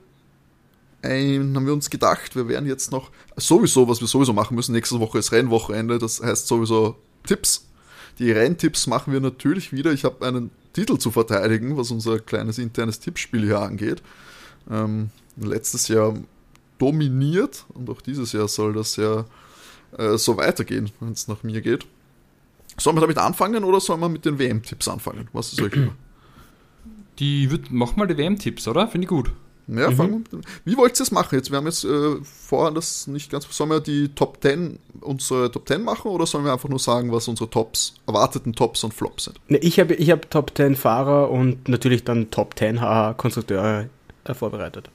ein, 1.02 1.56
haben 1.56 1.66
wir 1.66 1.74
uns 1.74 1.90
gedacht, 1.90 2.36
wir 2.36 2.48
werden 2.48 2.68
jetzt 2.68 2.92
noch 2.92 3.12
sowieso, 3.36 3.88
was 3.88 4.02
wir 4.02 4.08
sowieso 4.08 4.34
machen 4.34 4.56
müssen, 4.56 4.74
nächste 4.74 5.00
Woche 5.00 5.20
ist 5.20 5.32
Rennwochenende, 5.32 6.00
das 6.00 6.22
heißt 6.22 6.48
sowieso 6.48 6.96
Tipps. 7.26 7.68
Die 8.20 8.32
Renntipps 8.32 8.88
machen 8.88 9.14
wir 9.14 9.20
natürlich 9.20 9.72
wieder. 9.72 9.92
Ich 9.92 10.04
habe 10.04 10.26
einen 10.26 10.50
Titel 10.74 10.98
zu 10.98 11.12
verteidigen, 11.12 11.78
was 11.78 11.92
unser 11.92 12.20
kleines 12.20 12.58
internes 12.58 13.00
Tippspiel 13.00 13.44
hier 13.44 13.60
angeht. 13.60 14.02
Ähm, 14.70 15.12
letztes 15.38 15.88
Jahr 15.88 16.16
dominiert 16.80 17.66
und 17.74 17.90
auch 17.90 18.02
dieses 18.02 18.32
Jahr 18.32 18.48
soll 18.48 18.74
das 18.74 18.96
ja 18.96 19.26
äh, 19.98 20.18
so 20.18 20.38
weitergehen, 20.38 20.92
wenn 21.00 21.12
es 21.12 21.28
nach 21.28 21.44
mir 21.44 21.62
geht. 21.62 21.86
Sollen 22.78 22.96
wir 22.96 23.02
damit 23.02 23.18
anfangen 23.18 23.64
oder 23.64 23.80
sollen 23.80 24.00
wir 24.00 24.10
mit 24.10 24.26
den 24.26 24.38
WM-Tipps 24.40 24.88
anfangen? 24.88 25.30
Was 25.34 25.54
ist 25.54 25.62
euch 25.62 25.74
lieber? 25.74 25.96
Die 27.20 27.50
wird, 27.50 27.72
mach 27.72 27.96
mal 27.96 28.06
die 28.06 28.18
WM-Tipps, 28.18 28.68
oder? 28.68 28.88
Finde 28.88 29.06
ich 29.06 29.10
gut. 29.10 29.32
Ja, 29.68 29.92
fangen 29.92 30.12
wir 30.12 30.18
mit 30.20 30.32
dem- 30.32 30.42
Wie 30.66 30.78
wollt 30.78 30.98
ihr 31.00 31.04
es 31.04 31.12
machen? 31.12 31.36
Jetzt, 31.36 31.52
wir 31.52 31.58
haben 31.58 31.66
jetzt 31.66 31.84
äh, 31.84 32.16
vorher 32.24 32.72
das 32.72 33.08
nicht 33.08 33.30
ganz. 33.32 33.46
Sollen 33.50 33.70
wir 33.70 33.82
die 33.82 34.10
Top 34.16 34.38
10, 34.42 34.80
unsere 35.02 35.52
Top 35.52 35.68
10 35.68 35.84
machen 35.84 36.10
oder 36.10 36.26
sollen 36.26 36.46
wir 36.46 36.54
einfach 36.54 36.70
nur 36.70 36.80
sagen, 36.80 37.12
was 37.12 37.28
unsere 37.28 37.50
Tops, 37.50 37.96
erwarteten 38.08 38.54
Tops 38.54 38.84
und 38.86 38.94
Flops 38.94 39.26
sind? 39.26 39.40
Ne, 39.50 39.58
Ich 39.58 39.80
habe 39.80 39.94
ich 39.96 40.10
hab 40.12 40.30
Top 40.32 40.52
10 40.56 40.76
Fahrer 40.76 41.30
und 41.30 41.68
natürlich 41.68 42.04
dann 42.06 42.32
Top 42.32 42.58
10 42.58 42.80
HH 42.80 43.16
Konstrukteure 43.18 43.90
äh, 44.24 44.34
vorbereitet. 44.34 44.90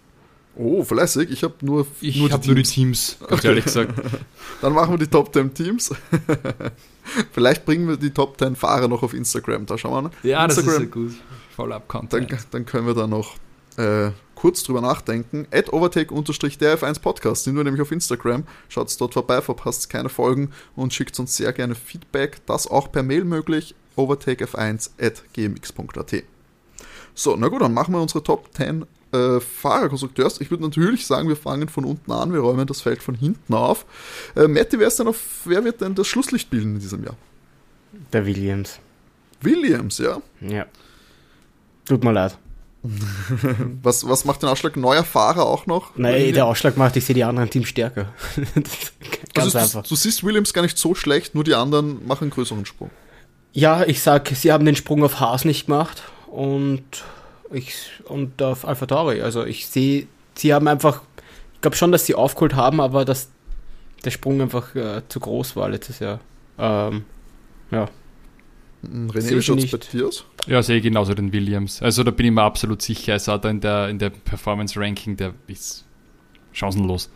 Oh, 0.55 0.83
fleißig. 0.85 1.31
Ich 1.31 1.43
habe 1.45 1.55
nur, 1.62 1.87
Ich 2.03 2.16
nur, 2.16 2.31
habe 2.31 2.43
die 2.43 2.49
nur 2.49 2.57
die 2.57 2.62
Teams. 2.62 3.16
Ganz 3.27 3.43
ehrlich 3.45 3.64
gesagt. 3.64 3.95
Dann 4.61 4.75
machen 4.75 4.93
wir 4.93 4.99
die 4.99 5.07
Top 5.07 5.33
10 5.33 5.55
Teams. 5.55 5.91
Vielleicht 7.33 7.64
bringen 7.64 7.89
wir 7.89 7.97
die 7.97 8.11
Top 8.11 8.39
10 8.39 8.57
Fahrer 8.57 8.89
noch 8.89 9.03
auf 9.03 9.14
Instagram. 9.14 9.66
Da 9.66 9.77
schauen 9.79 9.93
wir 9.95 10.03
mal. 10.03 10.11
Ja, 10.23 10.47
das 10.47 10.59
ist 10.59 10.64
Instagram. 10.64 10.83
ja 10.83 10.89
gut. 10.91 11.12
Follow-up 11.57 11.89
Dann, 11.89 12.09
Content. 12.11 12.47
dann 12.51 12.66
können 12.66 12.87
wir 12.87 12.95
da 12.95 13.07
noch 13.07 13.35
äh, 13.79 14.11
kurz 14.35 14.62
drüber 14.62 14.81
nachdenken. 14.81 15.47
At 15.53 15.73
overtake-der 15.73 16.79
F1 16.79 17.01
Podcast 17.01 17.45
sind 17.45 17.57
wir 17.57 17.64
nämlich 17.64 17.81
auf 17.81 17.93
Instagram. 17.93 18.45
Schaut 18.68 19.01
dort 19.01 19.14
vorbei, 19.14 19.41
verpasst 19.41 19.89
keine 19.89 20.09
Folgen 20.09 20.51
und 20.75 20.93
schickt 20.93 21.18
uns 21.18 21.37
sehr 21.37 21.53
gerne 21.53 21.75
Feedback. 21.75 22.45
Das 22.47 22.66
auch 22.66 22.91
per 22.91 23.03
Mail 23.03 23.25
möglich. 23.25 23.75
overtakef1 23.97 24.91
at 25.01 25.23
gmx.at. 25.33 26.25
So, 27.14 27.37
na 27.37 27.49
gut, 27.49 27.62
dann 27.62 27.75
machen 27.75 27.95
wir 27.95 28.01
unsere 28.01 28.23
Top 28.23 28.49
10 28.57 28.85
äh, 29.12 29.41
Fahrerkonstrukteurs. 29.41 30.41
Ich 30.41 30.51
würde 30.51 30.64
natürlich 30.64 31.07
sagen, 31.07 31.29
wir 31.29 31.37
fangen 31.37 31.68
von 31.68 31.85
unten 31.85 32.11
an, 32.11 32.33
wir 32.33 32.41
räumen 32.41 32.66
das 32.66 32.81
Feld 32.81 33.03
von 33.03 33.14
hinten 33.14 33.55
auf. 33.55 33.85
Äh, 34.35 34.49
Matti, 34.49 34.79
wer, 34.79 34.89
ist 34.89 34.99
denn 34.99 35.09
auf, 35.09 35.43
wer 35.45 35.64
wird 35.64 35.81
denn 35.81 35.95
das 35.95 36.09
Schlusslicht 36.09 36.51
bilden 36.51 36.75
in 36.75 36.81
diesem 36.81 37.05
Jahr? 37.05 37.16
Der 38.12 38.27
Williams. 38.27 38.81
Williams, 39.41 39.99
ja. 39.99 40.20
Ja. 40.41 40.66
Tut 41.85 42.03
mir 42.03 42.12
leid. 42.12 42.39
Was, 42.83 44.09
was 44.09 44.24
macht 44.24 44.43
den 44.43 44.49
Ausschlag? 44.49 44.76
Neuer 44.76 45.05
Fahrer 45.05 45.47
auch 45.47 45.66
noch? 45.66 45.97
Nein, 45.97 46.33
der 46.33 46.47
Ausschlag 46.47 46.76
macht, 46.76 46.97
ich 46.97 47.05
sehe 47.05 47.14
die 47.14 47.22
anderen 47.22 47.49
Teams 47.49 47.68
stärker. 47.68 48.12
Ganz 49.35 49.55
also, 49.55 49.59
einfach. 49.59 49.83
Du, 49.85 49.91
du 49.91 49.95
siehst 49.95 50.24
Williams 50.24 50.53
gar 50.53 50.62
nicht 50.62 50.76
so 50.76 50.95
schlecht, 50.95 51.35
nur 51.35 51.45
die 51.45 51.55
anderen 51.55 52.05
machen 52.07 52.24
einen 52.24 52.30
größeren 52.30 52.66
Sprung. 52.66 52.91
Ja, 53.53 53.85
ich 53.85 54.03
sag, 54.03 54.28
sie 54.28 54.53
haben 54.53 54.64
den 54.64 54.76
Sprung 54.76 55.05
auf 55.05 55.20
Haas 55.20 55.45
nicht 55.45 55.66
gemacht 55.66 56.03
und 56.26 56.85
ich 57.53 57.74
und 58.05 58.43
auf 58.43 58.66
Alpha 58.66 58.87
Tauri. 58.87 59.22
Also 59.22 59.45
ich 59.45 59.68
sehe, 59.68 60.09
sie 60.35 60.53
haben 60.53 60.66
einfach, 60.66 61.03
ich 61.55 61.61
glaube 61.61 61.76
schon, 61.76 61.93
dass 61.93 62.07
sie 62.07 62.14
aufgeholt 62.14 62.55
haben, 62.55 62.80
aber 62.80 63.05
dass 63.05 63.28
der 64.05 64.11
Sprung 64.11 64.41
einfach 64.41 64.74
äh, 64.74 65.03
zu 65.09 65.20
groß 65.20 65.55
war 65.55 65.68
letztes 65.68 66.01
Jahr. 66.01 66.20
Ähm, 66.59 67.05
ja. 67.70 67.89
Hm, 68.83 69.11
René, 69.11 69.30
wie 69.30 69.55
nicht. 69.55 69.70
bei 69.70 69.78
dir 69.78 70.09
aus? 70.09 70.24
Ja, 70.47 70.62
sehe 70.62 70.78
ich 70.78 70.83
genauso 70.83 71.14
den 71.14 71.33
Williams. 71.33 71.83
Also 71.83 72.03
da 72.03 72.11
bin 72.11 72.26
ich 72.26 72.33
mir 72.33 72.43
absolut 72.43 72.83
sicher. 72.83 73.14
Also 73.14 73.37
da 73.39 73.49
in 73.49 73.61
der, 73.61 73.89
in 73.89 73.99
der 73.99 74.11
Performance-Ranking, 74.11 75.16
der 75.16 75.35
ist 75.47 75.85
chancenlos. 76.53 77.11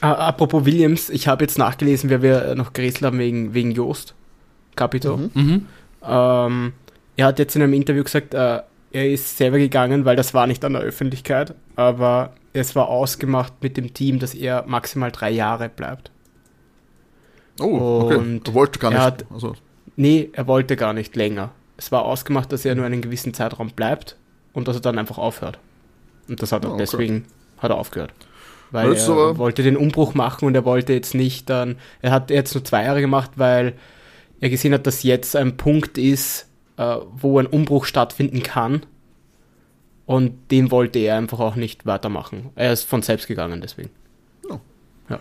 apropos 0.00 0.64
Williams, 0.64 1.10
ich 1.10 1.28
habe 1.28 1.44
jetzt 1.44 1.58
nachgelesen, 1.58 2.10
wer 2.10 2.22
wir 2.22 2.54
noch 2.54 2.72
gerätselt 2.72 3.04
haben 3.04 3.18
wegen, 3.18 3.54
wegen 3.54 3.72
Joost 3.72 4.14
Capito. 4.76 5.16
Mhm. 5.16 5.30
Mhm. 5.34 5.66
Ähm, 6.02 6.72
er 7.16 7.26
hat 7.26 7.38
jetzt 7.38 7.56
in 7.56 7.62
einem 7.62 7.72
Interview 7.72 8.04
gesagt, 8.04 8.32
äh, 8.34 8.62
er 8.90 9.10
ist 9.10 9.36
selber 9.36 9.58
gegangen, 9.58 10.04
weil 10.04 10.16
das 10.16 10.32
war 10.32 10.46
nicht 10.46 10.64
an 10.64 10.72
der 10.72 10.82
Öffentlichkeit, 10.82 11.54
aber 11.76 12.32
es 12.52 12.74
war 12.74 12.88
ausgemacht 12.88 13.52
mit 13.60 13.76
dem 13.76 13.92
Team, 13.92 14.18
dass 14.18 14.34
er 14.34 14.64
maximal 14.66 15.10
drei 15.10 15.30
Jahre 15.30 15.68
bleibt. 15.68 16.10
Oh, 17.60 18.02
okay. 18.04 18.40
Er 18.46 18.54
wollte 18.54 18.78
gar 18.78 18.90
nicht. 18.90 19.00
Hat, 19.00 19.24
also. 19.30 19.54
Nee, 19.98 20.30
er 20.32 20.46
wollte 20.46 20.76
gar 20.76 20.92
nicht 20.92 21.16
länger. 21.16 21.50
Es 21.76 21.90
war 21.90 22.04
ausgemacht, 22.04 22.52
dass 22.52 22.64
er 22.64 22.76
nur 22.76 22.86
einen 22.86 23.02
gewissen 23.02 23.34
Zeitraum 23.34 23.70
bleibt 23.70 24.16
und 24.52 24.68
dass 24.68 24.76
er 24.76 24.80
dann 24.80 24.96
einfach 24.96 25.18
aufhört. 25.18 25.58
Und 26.28 26.40
das 26.40 26.52
hat 26.52 26.64
er, 26.64 26.70
oh, 26.70 26.74
okay. 26.74 26.84
deswegen 26.84 27.24
hat 27.58 27.72
er 27.72 27.78
aufgehört. 27.78 28.12
Weil 28.70 28.94
er 28.94 29.08
aber... 29.08 29.38
wollte 29.38 29.64
den 29.64 29.76
Umbruch 29.76 30.14
machen 30.14 30.46
und 30.46 30.54
er 30.54 30.64
wollte 30.64 30.92
jetzt 30.92 31.16
nicht 31.16 31.50
dann, 31.50 31.78
er 32.00 32.12
hat 32.12 32.30
jetzt 32.30 32.54
nur 32.54 32.64
zwei 32.64 32.84
Jahre 32.84 33.00
gemacht, 33.00 33.32
weil 33.36 33.74
er 34.38 34.50
gesehen 34.50 34.72
hat, 34.72 34.86
dass 34.86 35.02
jetzt 35.02 35.34
ein 35.34 35.56
Punkt 35.56 35.98
ist, 35.98 36.46
äh, 36.76 36.96
wo 37.16 37.40
ein 37.40 37.46
Umbruch 37.46 37.84
stattfinden 37.84 38.44
kann. 38.44 38.86
Und 40.06 40.52
den 40.52 40.70
wollte 40.70 41.00
er 41.00 41.16
einfach 41.16 41.40
auch 41.40 41.56
nicht 41.56 41.86
weitermachen. 41.86 42.50
Er 42.54 42.72
ist 42.72 42.84
von 42.84 43.02
selbst 43.02 43.26
gegangen, 43.26 43.60
deswegen. 43.60 43.90
Ja. 44.48 44.60
ja. 45.10 45.20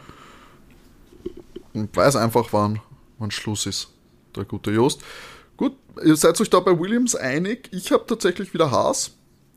Und 1.73 1.97
weiß 1.97 2.15
einfach, 2.15 2.49
wann, 2.51 2.79
wann 3.17 3.31
Schluss 3.31 3.65
ist, 3.65 3.96
der 4.37 4.45
gute 4.45 4.71
Jost. 4.71 5.01
Gut, 5.57 5.73
ihr 6.03 6.15
seid 6.15 6.39
euch 6.39 6.49
da 6.49 6.59
bei 6.59 6.79
Williams 6.79 7.15
einig. 7.15 7.69
Ich 7.71 7.91
habe 7.91 8.05
tatsächlich 8.07 8.53
wieder 8.53 8.71
Haas. 8.71 9.11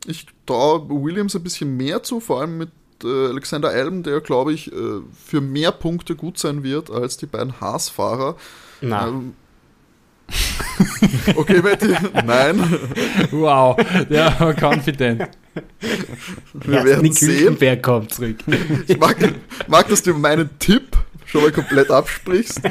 Ich 0.06 0.26
traue 0.46 0.88
Williams 0.88 1.36
ein 1.36 1.42
bisschen 1.42 1.76
mehr 1.76 2.02
zu, 2.02 2.20
vor 2.20 2.40
allem 2.40 2.58
mit 2.58 2.70
äh, 3.04 3.26
Alexander 3.26 3.68
Alm, 3.68 4.02
der, 4.02 4.20
glaube 4.20 4.52
ich, 4.52 4.72
äh, 4.72 5.00
für 5.24 5.40
mehr 5.40 5.72
Punkte 5.72 6.16
gut 6.16 6.38
sein 6.38 6.62
wird 6.62 6.90
als 6.90 7.18
die 7.18 7.26
beiden 7.26 7.60
Haas-Fahrer. 7.60 8.36
Ähm, 8.82 9.34
okay, 11.36 11.60
Betty, 11.60 11.94
nein. 12.24 12.60
Wow, 13.30 13.76
der 14.08 14.38
war 14.38 14.54
confident. 14.54 15.28
Wir 16.54 16.84
werden 16.84 17.12
sehen. 17.12 17.56
Wer 17.58 17.82
kommt 17.82 18.14
zurück? 18.14 18.36
Ich 18.86 18.98
mag, 18.98 19.16
mag, 19.66 19.88
dass 19.88 20.02
du 20.02 20.14
meinen 20.14 20.48
Tipp 20.58 20.96
schon 21.26 21.42
mal 21.42 21.52
komplett 21.52 21.90
absprichst. 21.90 22.60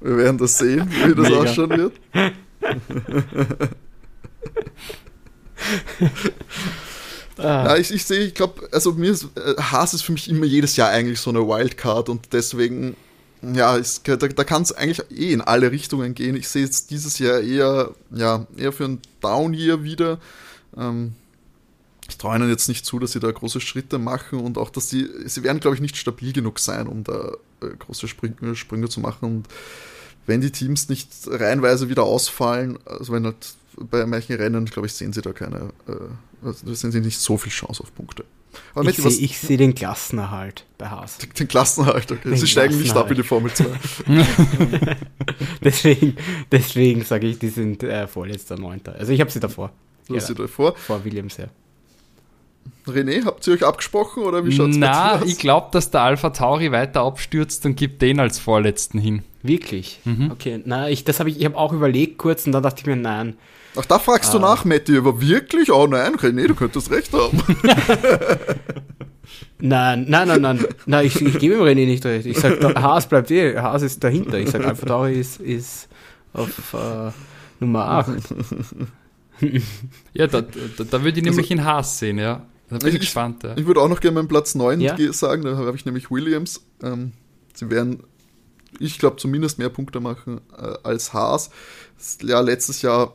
Wir 0.00 0.16
werden 0.16 0.38
das 0.38 0.58
sehen, 0.58 0.88
wie 1.06 1.14
das 1.14 1.28
Mega. 1.28 1.40
ausschauen 1.40 1.70
wird. 1.70 1.92
ah. 7.38 7.64
Ja, 7.66 7.76
ich, 7.76 7.92
ich 7.92 8.04
sehe, 8.04 8.26
ich 8.26 8.34
glaube, 8.34 8.68
also 8.72 8.92
mir 8.92 9.10
ist, 9.10 9.24
äh, 9.36 9.60
Haas 9.60 9.94
ist 9.94 10.02
für 10.02 10.12
mich 10.12 10.28
immer 10.28 10.46
jedes 10.46 10.76
Jahr 10.76 10.90
eigentlich 10.90 11.20
so 11.20 11.30
eine 11.30 11.40
Wildcard 11.40 12.08
und 12.08 12.32
deswegen, 12.32 12.96
ja, 13.42 13.76
ist, 13.76 14.06
da, 14.06 14.16
da 14.16 14.44
kann 14.44 14.62
es 14.62 14.72
eigentlich 14.72 15.02
eh 15.10 15.32
in 15.32 15.40
alle 15.40 15.70
Richtungen 15.72 16.14
gehen. 16.14 16.36
Ich 16.36 16.48
sehe 16.48 16.64
jetzt 16.64 16.90
dieses 16.90 17.18
Jahr 17.18 17.40
eher, 17.40 17.90
ja, 18.10 18.46
eher 18.56 18.72
für 18.72 18.84
ein 18.84 19.00
Down-Year 19.20 19.82
wieder. 19.82 20.18
Ähm, 20.76 21.14
ich 22.08 22.16
traue 22.16 22.36
ihnen 22.36 22.48
jetzt 22.48 22.68
nicht 22.68 22.86
zu, 22.86 22.98
dass 22.98 23.12
sie 23.12 23.20
da 23.20 23.30
große 23.30 23.60
Schritte 23.60 23.98
machen 23.98 24.40
und 24.40 24.56
auch, 24.56 24.70
dass 24.70 24.88
sie, 24.88 25.08
sie 25.26 25.42
werden, 25.42 25.60
glaube 25.60 25.76
ich, 25.76 25.82
nicht 25.82 25.96
stabil 25.96 26.32
genug 26.32 26.58
sein, 26.58 26.86
um 26.86 27.04
da 27.04 27.32
äh, 27.60 27.68
große 27.78 28.08
Sprünge, 28.08 28.56
Sprünge 28.56 28.88
zu 28.88 29.00
machen. 29.00 29.26
Und 29.26 29.48
wenn 30.26 30.40
die 30.40 30.50
Teams 30.50 30.88
nicht 30.88 31.10
reihenweise 31.26 31.90
wieder 31.90 32.04
ausfallen, 32.04 32.78
also 32.86 33.12
wenn 33.12 33.26
halt 33.26 33.54
bei 33.76 34.06
manchen 34.06 34.36
Rennen, 34.36 34.64
glaube 34.64 34.86
ich, 34.86 34.94
sehen 34.94 35.12
sie 35.12 35.20
da 35.20 35.32
keine, 35.32 35.70
äh, 35.86 36.46
also 36.46 36.74
sehen 36.74 36.92
sie 36.92 37.00
nicht 37.00 37.18
so 37.18 37.36
viel 37.36 37.52
Chance 37.52 37.82
auf 37.82 37.94
Punkte. 37.94 38.24
Aber 38.74 38.88
ich 38.88 38.96
sehe 38.96 39.28
seh 39.28 39.56
den 39.58 39.74
Klassenerhalt 39.74 40.64
bei 40.78 40.88
Haas. 40.88 41.18
Den, 41.18 41.30
den 41.38 41.46
Klassenerhalt, 41.46 42.10
okay. 42.10 42.30
Den 42.30 42.38
sie 42.38 42.46
steigen 42.46 42.78
nicht 42.78 42.96
ab 42.96 43.10
in 43.10 43.16
die 43.16 43.22
Formel 43.22 43.52
2. 43.52 43.66
deswegen 45.62 46.16
deswegen 46.50 47.04
sage 47.04 47.26
ich, 47.26 47.38
die 47.38 47.50
sind 47.50 47.82
äh, 47.82 48.08
vorletzter 48.08 48.56
Neunter. 48.56 48.94
Also 48.94 49.12
ich 49.12 49.20
habe 49.20 49.30
sie 49.30 49.40
davor. 49.40 49.72
Du 50.08 50.16
hast 50.16 50.28
sie 50.28 50.34
davor? 50.34 50.74
Vor 50.74 51.04
Williams, 51.04 51.36
ja. 51.36 51.48
René, 52.86 53.24
habt 53.24 53.46
ihr 53.46 53.54
euch 53.54 53.64
abgesprochen 53.64 54.22
oder 54.22 54.44
wie 54.44 54.52
schaut 54.52 54.70
es 54.70 54.76
Na, 54.76 55.22
ich 55.24 55.38
glaube, 55.38 55.68
dass 55.72 55.90
der 55.90 56.02
Alpha 56.02 56.30
Tauri 56.30 56.72
weiter 56.72 57.02
abstürzt 57.02 57.64
und 57.66 57.76
gibt 57.76 58.02
den 58.02 58.20
als 58.20 58.38
vorletzten 58.38 58.98
hin. 58.98 59.22
Wirklich? 59.42 60.00
Mhm. 60.04 60.30
Okay, 60.30 60.60
na, 60.64 60.88
ich, 60.88 61.04
das 61.04 61.20
habe 61.20 61.30
ich, 61.30 61.38
ich 61.38 61.44
habe 61.44 61.56
auch 61.56 61.72
überlegt 61.72 62.18
kurz 62.18 62.46
und 62.46 62.52
dann 62.52 62.62
dachte 62.62 62.80
ich 62.80 62.86
mir, 62.86 62.96
nein. 62.96 63.36
Ach, 63.76 63.84
da 63.84 63.98
fragst 63.98 64.30
ah. 64.30 64.38
du 64.38 64.38
nach, 64.40 64.64
Matti, 64.64 64.96
aber 64.96 65.20
wirklich? 65.20 65.70
Oh 65.70 65.86
nein, 65.86 66.16
René, 66.16 66.48
du 66.48 66.54
könntest 66.54 66.90
recht 66.90 67.12
haben. 67.12 67.38
nein, 69.60 70.06
nein, 70.08 70.28
nein, 70.28 70.40
nein, 70.40 70.66
nein, 70.86 71.06
ich, 71.06 71.20
ich 71.20 71.38
gebe 71.38 71.54
ihm 71.54 71.62
René 71.62 71.86
nicht 71.86 72.04
recht. 72.04 72.26
Ich 72.26 72.38
sage, 72.38 72.74
Haas 72.74 73.08
bleibt 73.08 73.30
eh, 73.30 73.56
Haas 73.58 73.82
ist 73.82 74.02
dahinter. 74.02 74.38
Ich 74.38 74.50
sage, 74.50 74.66
Alpha 74.66 74.86
Tauri 74.86 75.20
ist, 75.20 75.40
ist 75.40 75.88
auf 76.32 76.74
äh, 76.74 77.12
Nummer 77.60 77.84
8. 77.84 78.08
ja, 80.12 80.26
da, 80.26 80.40
da, 80.40 80.84
da 80.84 81.04
würde 81.04 81.18
ich 81.18 81.24
nämlich 81.24 81.50
also, 81.50 81.54
in 81.54 81.64
Haas 81.64 81.98
sehen, 81.98 82.18
ja. 82.18 82.44
Da 82.68 82.78
bin 82.78 82.88
ich, 82.88 82.94
ich 82.94 83.00
gespannt. 83.00 83.42
Ja. 83.42 83.56
Ich 83.56 83.66
würde 83.66 83.80
auch 83.80 83.88
noch 83.88 84.00
gerne 84.00 84.16
meinen 84.16 84.28
Platz 84.28 84.54
9 84.54 84.80
ja? 84.80 84.96
sagen, 85.12 85.42
da 85.42 85.56
habe 85.56 85.76
ich 85.76 85.84
nämlich 85.84 86.10
Williams. 86.10 86.62
Ähm, 86.82 87.12
sie 87.54 87.70
werden, 87.70 88.04
ich 88.78 88.98
glaube, 88.98 89.16
zumindest 89.16 89.58
mehr 89.58 89.70
Punkte 89.70 90.00
machen 90.00 90.40
äh, 90.56 90.74
als 90.82 91.12
Haas. 91.12 91.50
Ja, 92.22 92.40
letztes 92.40 92.82
Jahr 92.82 93.14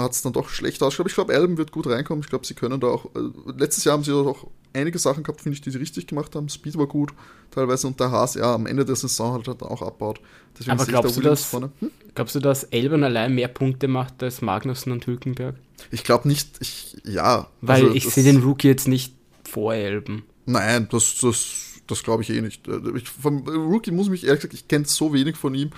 hat 0.00 0.12
es 0.12 0.22
dann 0.22 0.32
doch 0.32 0.48
schlecht 0.48 0.82
ausgeschaut. 0.82 1.08
Ich 1.08 1.14
glaube, 1.14 1.34
Alben 1.34 1.58
wird 1.58 1.72
gut 1.72 1.86
reinkommen. 1.86 2.22
Ich 2.22 2.30
glaube, 2.30 2.46
sie 2.46 2.54
können 2.54 2.80
da 2.80 2.86
auch. 2.88 3.06
Äh, 3.14 3.52
letztes 3.58 3.84
Jahr 3.84 3.94
haben 3.94 4.04
sie 4.04 4.12
auch 4.12 4.46
einige 4.72 4.98
Sachen 4.98 5.22
gehabt, 5.22 5.40
finde 5.40 5.54
ich, 5.54 5.60
die 5.60 5.70
sie 5.70 5.78
richtig 5.78 6.06
gemacht 6.06 6.34
haben. 6.34 6.48
Speed 6.48 6.78
war 6.78 6.86
gut, 6.86 7.12
teilweise. 7.50 7.86
Und 7.86 8.00
der 8.00 8.10
Haas, 8.10 8.34
ja, 8.34 8.54
am 8.54 8.66
Ende 8.66 8.84
der 8.84 8.96
Saison 8.96 9.34
hat 9.34 9.48
er 9.48 9.54
dann 9.54 9.68
auch 9.68 9.82
abbaut. 9.82 10.20
Deswegen 10.58 10.72
Aber 10.72 10.86
glaubst 10.86 11.16
du, 11.16 11.20
dass, 11.20 11.52
hm? 11.52 11.70
glaubst 12.14 12.34
du, 12.34 12.40
dass 12.40 12.64
Elben 12.64 13.04
allein 13.04 13.34
mehr 13.34 13.48
Punkte 13.48 13.88
macht 13.88 14.22
als 14.22 14.42
Magnussen 14.42 14.92
und 14.92 15.06
Hülkenberg? 15.06 15.56
Ich 15.90 16.04
glaube 16.04 16.28
nicht, 16.28 16.48
ich, 16.60 16.96
ja. 17.04 17.48
Weil 17.60 17.84
also, 17.84 17.94
ich 17.94 18.08
sehe 18.08 18.24
den 18.24 18.42
Rookie 18.42 18.68
jetzt 18.68 18.88
nicht 18.88 19.14
vor 19.44 19.74
Elben. 19.74 20.24
Nein, 20.46 20.88
das, 20.90 21.18
das, 21.20 21.80
das 21.86 22.02
glaube 22.02 22.22
ich 22.22 22.30
eh 22.30 22.40
nicht. 22.40 22.66
Äh, 22.68 22.80
ich, 22.96 23.08
vom 23.08 23.46
Rookie 23.46 23.90
muss 23.90 24.08
mich 24.08 24.24
ehrlich 24.24 24.40
gesagt, 24.40 24.54
ich 24.54 24.68
kenne 24.68 24.84
so 24.86 25.12
wenig 25.12 25.36
von 25.36 25.54
ihm. 25.54 25.70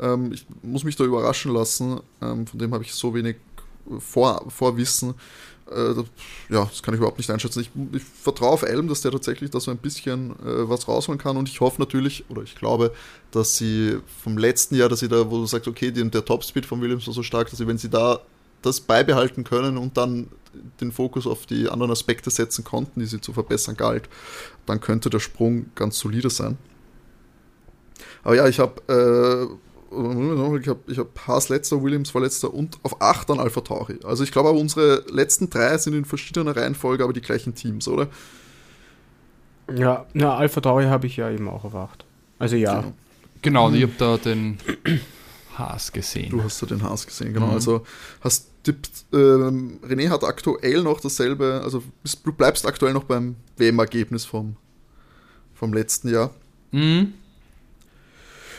Ähm, 0.00 0.32
ich 0.32 0.46
muss 0.62 0.84
mich 0.84 0.96
da 0.96 1.04
überraschen 1.04 1.52
lassen. 1.52 2.00
Ähm, 2.22 2.46
von 2.46 2.58
dem 2.58 2.72
habe 2.72 2.84
ich 2.84 2.94
so 2.94 3.14
wenig 3.14 3.36
vor, 3.98 4.44
Vorwissen. 4.50 5.14
Äh, 5.70 5.94
ja, 6.48 6.64
das 6.64 6.82
kann 6.82 6.94
ich 6.94 6.98
überhaupt 6.98 7.18
nicht 7.18 7.30
einschätzen. 7.30 7.60
Ich, 7.60 7.70
ich 7.92 8.02
vertraue 8.02 8.50
auf 8.50 8.62
Elm, 8.62 8.88
dass 8.88 9.02
der 9.02 9.12
tatsächlich 9.12 9.50
da 9.50 9.60
so 9.60 9.70
ein 9.70 9.78
bisschen 9.78 10.30
äh, 10.40 10.68
was 10.68 10.88
rausholen 10.88 11.18
kann 11.18 11.36
und 11.36 11.48
ich 11.48 11.60
hoffe 11.60 11.80
natürlich, 11.80 12.24
oder 12.28 12.42
ich 12.42 12.56
glaube, 12.56 12.92
dass 13.30 13.56
sie 13.56 13.98
vom 14.22 14.36
letzten 14.36 14.74
Jahr, 14.74 14.88
dass 14.88 15.00
sie 15.00 15.08
da, 15.08 15.30
wo 15.30 15.38
du 15.38 15.46
sagst, 15.46 15.68
okay, 15.68 15.90
die, 15.90 16.08
der 16.10 16.24
Topspeed 16.24 16.66
von 16.66 16.80
Williams 16.80 17.06
war 17.06 17.14
so 17.14 17.22
stark, 17.22 17.50
dass 17.50 17.58
sie, 17.58 17.66
wenn 17.66 17.78
sie 17.78 17.90
da 17.90 18.20
das 18.62 18.80
beibehalten 18.80 19.44
können 19.44 19.78
und 19.78 19.96
dann 19.96 20.28
den 20.80 20.92
Fokus 20.92 21.26
auf 21.26 21.46
die 21.46 21.68
anderen 21.68 21.92
Aspekte 21.92 22.30
setzen 22.30 22.64
konnten, 22.64 23.00
die 23.00 23.06
sie 23.06 23.20
zu 23.20 23.32
verbessern 23.32 23.76
galt, 23.76 24.08
dann 24.66 24.80
könnte 24.80 25.08
der 25.08 25.20
Sprung 25.20 25.66
ganz 25.74 25.98
solide 25.98 26.30
sein. 26.30 26.58
Aber 28.22 28.34
ja, 28.34 28.48
ich 28.48 28.58
habe 28.58 28.82
äh, 28.88 29.69
ich 29.90 30.68
habe 30.68 30.78
ich 30.86 30.98
hab 30.98 31.26
Haas 31.26 31.48
letzter, 31.48 31.82
Williams 31.82 32.14
war 32.14 32.22
letzter 32.22 32.52
und 32.54 32.78
auf 32.82 33.02
8 33.02 33.28
dann 33.28 33.40
Alpha 33.40 33.60
Tauri. 33.60 33.98
Also 34.04 34.22
ich 34.22 34.30
glaube 34.30 34.48
aber 34.48 34.58
unsere 34.58 35.04
letzten 35.10 35.50
drei 35.50 35.76
sind 35.78 35.94
in 35.94 36.04
verschiedener 36.04 36.56
Reihenfolge, 36.56 37.02
aber 37.02 37.12
die 37.12 37.20
gleichen 37.20 37.54
Teams, 37.54 37.88
oder? 37.88 38.08
Ja, 39.74 40.06
ja 40.14 40.34
Alpha 40.36 40.60
Tauri 40.60 40.84
habe 40.84 41.06
ich 41.06 41.16
ja 41.16 41.30
eben 41.30 41.48
auch 41.48 41.64
auf 41.64 41.74
8. 41.74 42.04
Also 42.38 42.56
ja. 42.56 42.80
Genau, 42.80 42.92
genau 43.42 43.68
mhm. 43.70 43.74
ich 43.76 43.82
habe 43.82 43.92
da 43.98 44.16
den 44.16 44.58
Haas 45.54 45.92
gesehen. 45.92 46.30
Du 46.30 46.42
hast 46.42 46.62
da 46.62 46.66
den 46.66 46.82
Haas 46.82 47.06
gesehen, 47.06 47.34
genau. 47.34 47.48
Mhm. 47.48 47.54
Also 47.54 47.84
hast 48.20 48.50
tippt, 48.62 49.06
ähm, 49.12 49.80
René 49.82 50.08
hat 50.08 50.24
aktuell 50.24 50.82
noch 50.82 51.00
dasselbe, 51.00 51.60
also 51.64 51.82
du 52.24 52.32
bleibst 52.32 52.66
aktuell 52.66 52.92
noch 52.92 53.04
beim 53.04 53.36
WM-Ergebnis 53.56 54.24
vom, 54.24 54.56
vom 55.54 55.72
letzten 55.72 56.12
Jahr. 56.12 56.30
Mhm. 56.70 57.14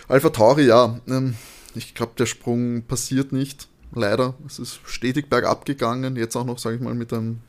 Alpha 0.08 0.30
Tauri, 0.30 0.66
ja. 0.66 1.00
Ähm, 1.08 1.36
ich 1.76 1.94
glaube, 1.94 2.14
der 2.18 2.26
Sprung 2.26 2.84
passiert 2.84 3.32
nicht. 3.32 3.68
Leider. 3.94 4.36
Es 4.48 4.60
ist 4.60 4.80
stetig 4.86 5.30
bergab 5.30 5.66
gegangen. 5.66 6.16
Jetzt 6.16 6.36
auch 6.36 6.46
noch, 6.46 6.60
sage 6.60 6.78
ich 6.78 6.82
mal, 6.82 6.94
mit 6.94 7.12
einem 7.12 7.40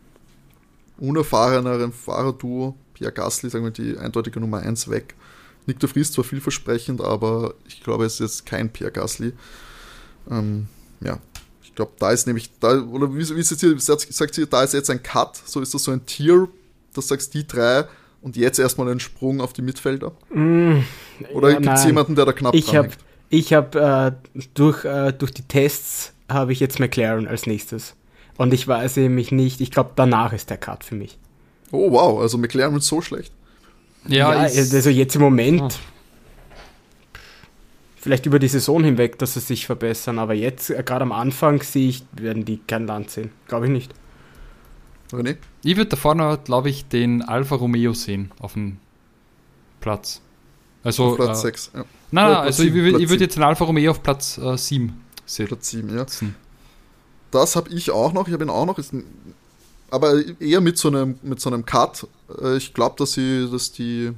unerfahreneren 0.99 1.93
Fahrerduo. 1.93 2.77
Pierre 2.95 3.13
Gasly, 3.13 3.51
sagen 3.51 3.65
wir, 3.65 3.71
die 3.71 3.97
eindeutige 3.97 4.41
Nummer 4.41 4.59
1 4.59 4.89
weg. 4.89 5.15
Nick 5.67 5.79
de 5.81 5.89
Vries 5.89 6.13
zwar 6.13 6.25
vielversprechend, 6.25 7.01
aber 7.01 7.55
ich 7.67 7.83
glaube, 7.83 8.05
es 8.05 8.15
ist 8.15 8.21
jetzt 8.21 8.47
kein 8.47 8.73
Pierre 8.73 8.93
Gasly. 8.93 9.33
Ähm, 10.31 10.67
ja, 11.01 11.19
ich 11.63 11.75
glaube, 11.75 11.93
da 11.99 12.11
ist 12.11 12.27
nämlich, 12.27 12.51
da, 12.59 12.81
oder 12.81 13.15
wie, 13.15 13.29
wie 13.29 13.41
ist 13.41 13.51
jetzt 13.51 13.61
hier, 13.61 13.79
sagt 13.79 14.35
sie, 14.35 14.47
da 14.47 14.63
ist 14.63 14.75
jetzt 14.75 14.91
ein 14.91 15.03
Cut, 15.03 15.41
so 15.45 15.61
ist 15.61 15.75
das 15.75 15.85
so 15.85 15.93
ein 15.93 16.05
Tier, 16.07 16.49
das 16.95 17.09
sagst 17.09 17.35
die 17.35 17.47
drei 17.47 17.87
und 18.23 18.37
jetzt 18.37 18.59
erstmal 18.59 18.89
einen 18.89 19.01
Sprung 19.01 19.41
auf 19.41 19.53
die 19.53 19.63
Mitfelder? 19.63 20.13
Mm, 20.33 20.79
Oder 21.35 21.51
ja, 21.51 21.59
gibt 21.59 21.75
es 21.75 21.85
jemanden, 21.85 22.15
der 22.15 22.25
da 22.25 22.33
knapp 22.33 22.55
ich 22.55 22.75
hab, 22.75 22.89
Ich 23.29 23.53
habe 23.53 24.17
äh, 24.25 24.45
durch, 24.55 24.85
äh, 24.85 25.13
durch 25.13 25.33
die 25.33 25.43
Tests 25.43 26.13
habe 26.29 26.53
ich 26.53 26.61
jetzt 26.61 26.81
McLaren 26.81 27.27
als 27.27 27.47
nächstes. 27.47 27.95
Und 28.39 28.55
ich 28.55 28.67
weiß 28.67 28.97
nämlich 28.97 29.33
nicht, 29.33 29.61
ich 29.61 29.71
glaube, 29.71 29.91
danach 29.97 30.33
ist 30.33 30.51
der 30.51 30.57
Cut 30.57 30.85
für 30.85 30.95
mich. 30.95 31.19
Oh 31.71 31.91
wow, 31.93 32.21
also 32.21 32.39
McLaren 32.39 32.73
wird 32.73 32.83
so 32.83 33.01
schlecht. 33.01 33.33
Ja, 34.07 34.33
ja 34.33 34.41
also 34.41 34.91
jetzt 34.91 35.15
im 35.15 35.23
Moment. 35.23 35.63
Oh. 35.63 35.69
Vielleicht 37.97 38.27
über 38.27 38.41
die 38.41 38.49
Saison 38.49 38.83
hinweg, 38.83 39.19
dass 39.19 39.35
sie 39.35 39.41
sich 39.41 39.67
verbessern, 39.67 40.19
aber 40.19 40.35
jetzt, 40.35 40.71
äh, 40.71 40.83
gerade 40.83 41.03
am 41.03 41.13
Anfang, 41.13 41.63
sehe 41.63 41.89
ich, 41.89 42.05
werden 42.13 42.45
die 42.45 42.59
kein 42.59 42.87
Land 42.87 43.11
sehen. 43.11 43.31
Glaube 43.47 43.67
ich 43.67 43.73
nicht. 43.73 43.95
René? 45.17 45.37
Ich 45.63 45.77
würde 45.77 45.91
da 45.91 45.97
vorne, 45.97 46.39
glaube 46.45 46.71
ich, 46.71 46.87
den 46.87 47.23
Alfa 47.23 47.57
Romeo 47.57 47.93
sehen 47.93 48.31
auf 48.39 48.55
dem 48.55 48.79
Platz. 49.81 50.21
Also, 50.85 51.05
auf 51.05 51.17
Platz 51.17 51.39
äh, 51.41 51.43
6, 51.43 51.71
ja. 51.75 51.81
Nein, 51.81 52.33
nein, 52.33 52.37
also 52.37 52.63
7, 52.63 53.01
ich, 53.01 53.09
würde 53.09 53.25
jetzt 53.25 53.37
den 53.37 53.43
Alfa 53.43 53.65
Romeo 53.65 53.93
auf 53.93 54.03
Platz 54.03 54.39
äh, 54.39 54.57
7 54.57 55.01
sehen. 55.27 55.47
Platz 55.47 55.71
7, 55.71 55.97
ja. 55.97 56.07
Das 57.31 57.57
habe 57.57 57.71
ich 57.71 57.91
auch 57.91 58.13
noch, 58.13 58.27
ich 58.27 58.35
habe 58.35 58.45
ihn 58.45 58.51
auch 58.51 58.67
noch, 58.67 58.79
ist, 58.79 58.93
aber 59.91 60.15
eher 60.41 60.61
mit 60.61 60.79
so 60.79 60.89
einem, 60.89 61.19
mit 61.23 61.41
so 61.41 61.51
einem 61.51 61.65
Cut. 61.65 62.07
Äh, 62.41 62.57
ich 62.57 62.75
glaube, 62.75 62.97
dass 62.99 63.13
sie, 63.13 63.49
dass 63.51 63.73
die 63.73 64.13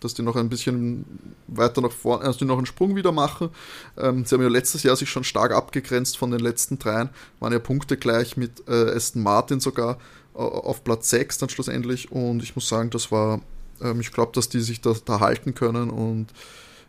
dass 0.00 0.14
die 0.14 0.22
noch 0.22 0.36
ein 0.36 0.48
bisschen 0.48 1.04
weiter 1.46 1.80
nach 1.80 1.92
vorne, 1.92 2.24
also 2.24 2.38
die 2.38 2.44
noch 2.44 2.58
einen 2.58 2.66
Sprung 2.66 2.96
wieder 2.96 3.12
machen. 3.12 3.50
Ähm, 3.96 4.24
sie 4.24 4.34
haben 4.34 4.42
ja 4.42 4.48
letztes 4.48 4.82
Jahr 4.82 4.96
sich 4.96 5.10
schon 5.10 5.24
stark 5.24 5.52
abgegrenzt 5.52 6.18
von 6.18 6.30
den 6.30 6.40
letzten 6.40 6.78
dreien, 6.78 7.10
waren 7.40 7.52
ja 7.52 7.58
Punkte 7.58 7.96
gleich 7.96 8.36
mit 8.36 8.68
äh, 8.68 8.90
Aston 8.94 9.22
Martin 9.22 9.60
sogar 9.60 9.98
auf 10.36 10.84
Platz 10.84 11.10
6 11.10 11.38
dann 11.38 11.48
schlussendlich 11.48 12.12
und 12.12 12.42
ich 12.42 12.54
muss 12.54 12.68
sagen, 12.68 12.90
das 12.90 13.10
war, 13.10 13.40
ähm, 13.80 14.00
ich 14.00 14.12
glaube, 14.12 14.32
dass 14.34 14.48
die 14.48 14.60
sich 14.60 14.80
da, 14.80 14.94
da, 15.04 15.20
halten 15.20 15.54
können 15.54 15.90
und 15.90 16.28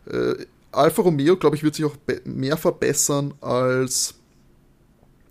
äh, 0.06 0.46
Alfa 0.72 1.02
Romeo, 1.02 1.38
glaube 1.38 1.56
ich, 1.56 1.64
wird 1.64 1.76
sich 1.76 1.86
auch 1.86 1.96
mehr 2.26 2.58
verbessern, 2.58 3.34
als, 3.42 4.16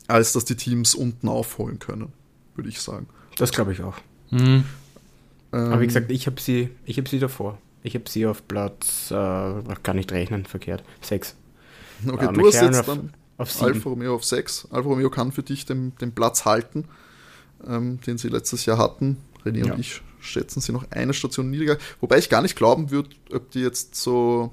als 0.07 0.33
dass 0.33 0.45
die 0.45 0.57
Teams 0.57 0.95
unten 0.95 1.29
aufholen 1.29 1.79
können, 1.79 2.13
würde 2.55 2.69
ich 2.69 2.81
sagen. 2.81 3.07
Das 3.37 3.53
glaube 3.53 3.73
ich 3.73 3.83
auch. 3.83 3.97
Mhm. 4.31 4.65
Ähm, 5.53 5.73
Aber 5.73 5.81
wie 5.81 5.87
gesagt, 5.87 6.11
ich 6.11 6.27
habe 6.27 6.41
sie, 6.41 6.71
hab 6.89 7.09
sie 7.09 7.19
davor. 7.19 7.59
Ich 7.83 7.95
habe 7.95 8.09
sie 8.09 8.27
auf 8.27 8.49
Platz, 8.49 9.11
äh, 9.11 9.63
kann 9.83 9.97
nicht 9.97 10.11
rechnen, 10.11 10.47
verkehrt, 10.47 10.83
6. 11.03 11.37
Okay, 12.09 12.27
äh, 12.27 12.33
du 12.33 12.47
hast 12.47 12.55
jetzt 12.55 12.81
auf, 12.81 12.87
dann 12.87 13.13
auf 13.37 13.63
Alfa 13.63 13.89
Romeo 13.91 14.15
auf 14.15 14.25
6. 14.25 14.69
Alfa 14.71 14.89
Romeo 14.89 15.11
kann 15.11 15.31
für 15.31 15.43
dich 15.43 15.67
den, 15.67 15.95
den 15.99 16.13
Platz 16.13 16.45
halten 16.45 16.87
ähm, 17.69 18.01
den 18.01 18.19
sie 18.19 18.29
letztes 18.29 18.67
Jahr 18.67 18.79
hatten. 18.79 19.19
René 19.45 19.67
ja. 19.67 19.73
und 19.73 19.81
ich 19.81 20.03
schätzen 20.21 20.61
sie 20.61 20.73
noch 20.73 20.91
eine 20.91 21.15
Station 21.15 21.51
niedriger. 21.51 21.79
Wobei 22.01 22.19
ich 22.19 22.29
gar 22.29 22.43
nicht 22.43 22.57
glauben 22.57 22.91
würde, 22.91 23.11
ob 23.33 23.51
die 23.51 23.61
jetzt 23.61 23.95
so. 23.95 24.53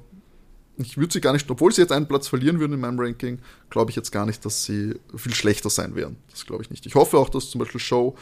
Ich 0.77 0.97
würde 0.97 1.13
sie 1.13 1.21
gar 1.21 1.33
nicht, 1.33 1.49
obwohl 1.51 1.71
sie 1.71 1.81
jetzt 1.81 1.91
einen 1.91 2.07
Platz 2.07 2.27
verlieren 2.27 2.59
würden 2.59 2.73
in 2.73 2.79
meinem 2.79 2.99
Ranking, 2.99 3.37
glaube 3.69 3.91
ich 3.91 3.95
jetzt 3.95 4.11
gar 4.11 4.25
nicht, 4.25 4.43
dass 4.43 4.63
sie 4.63 4.95
viel 5.15 5.33
schlechter 5.33 5.69
sein 5.69 5.95
werden. 5.95 6.17
Das 6.31 6.47
glaube 6.47 6.63
ich 6.63 6.71
nicht. 6.71 6.87
Ich 6.87 6.95
hoffe 6.95 7.19
auch, 7.19 7.29
dass 7.29 7.51
zum 7.51 7.59
Beispiel 7.59 7.79
Show 7.79 8.15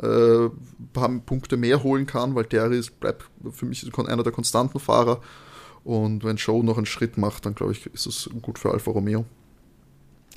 äh, 0.00 0.46
ein 0.46 0.88
paar 0.92 1.08
Punkte 1.20 1.56
mehr 1.56 1.84
holen 1.84 2.06
kann, 2.06 2.34
weil 2.34 2.44
der 2.44 2.72
ist, 2.72 2.98
bleibt 2.98 3.24
für 3.52 3.66
mich 3.66 3.88
einer 3.96 4.22
der 4.24 4.32
konstanten 4.32 4.80
Fahrer. 4.80 5.20
Und 5.84 6.24
wenn 6.24 6.38
Show 6.38 6.64
noch 6.64 6.76
einen 6.76 6.86
Schritt 6.86 7.18
macht, 7.18 7.46
dann 7.46 7.54
glaube 7.54 7.72
ich, 7.72 7.86
ist 7.86 8.06
es 8.06 8.28
gut 8.40 8.58
für 8.58 8.72
Alfa 8.72 8.90
Romeo. 8.90 9.24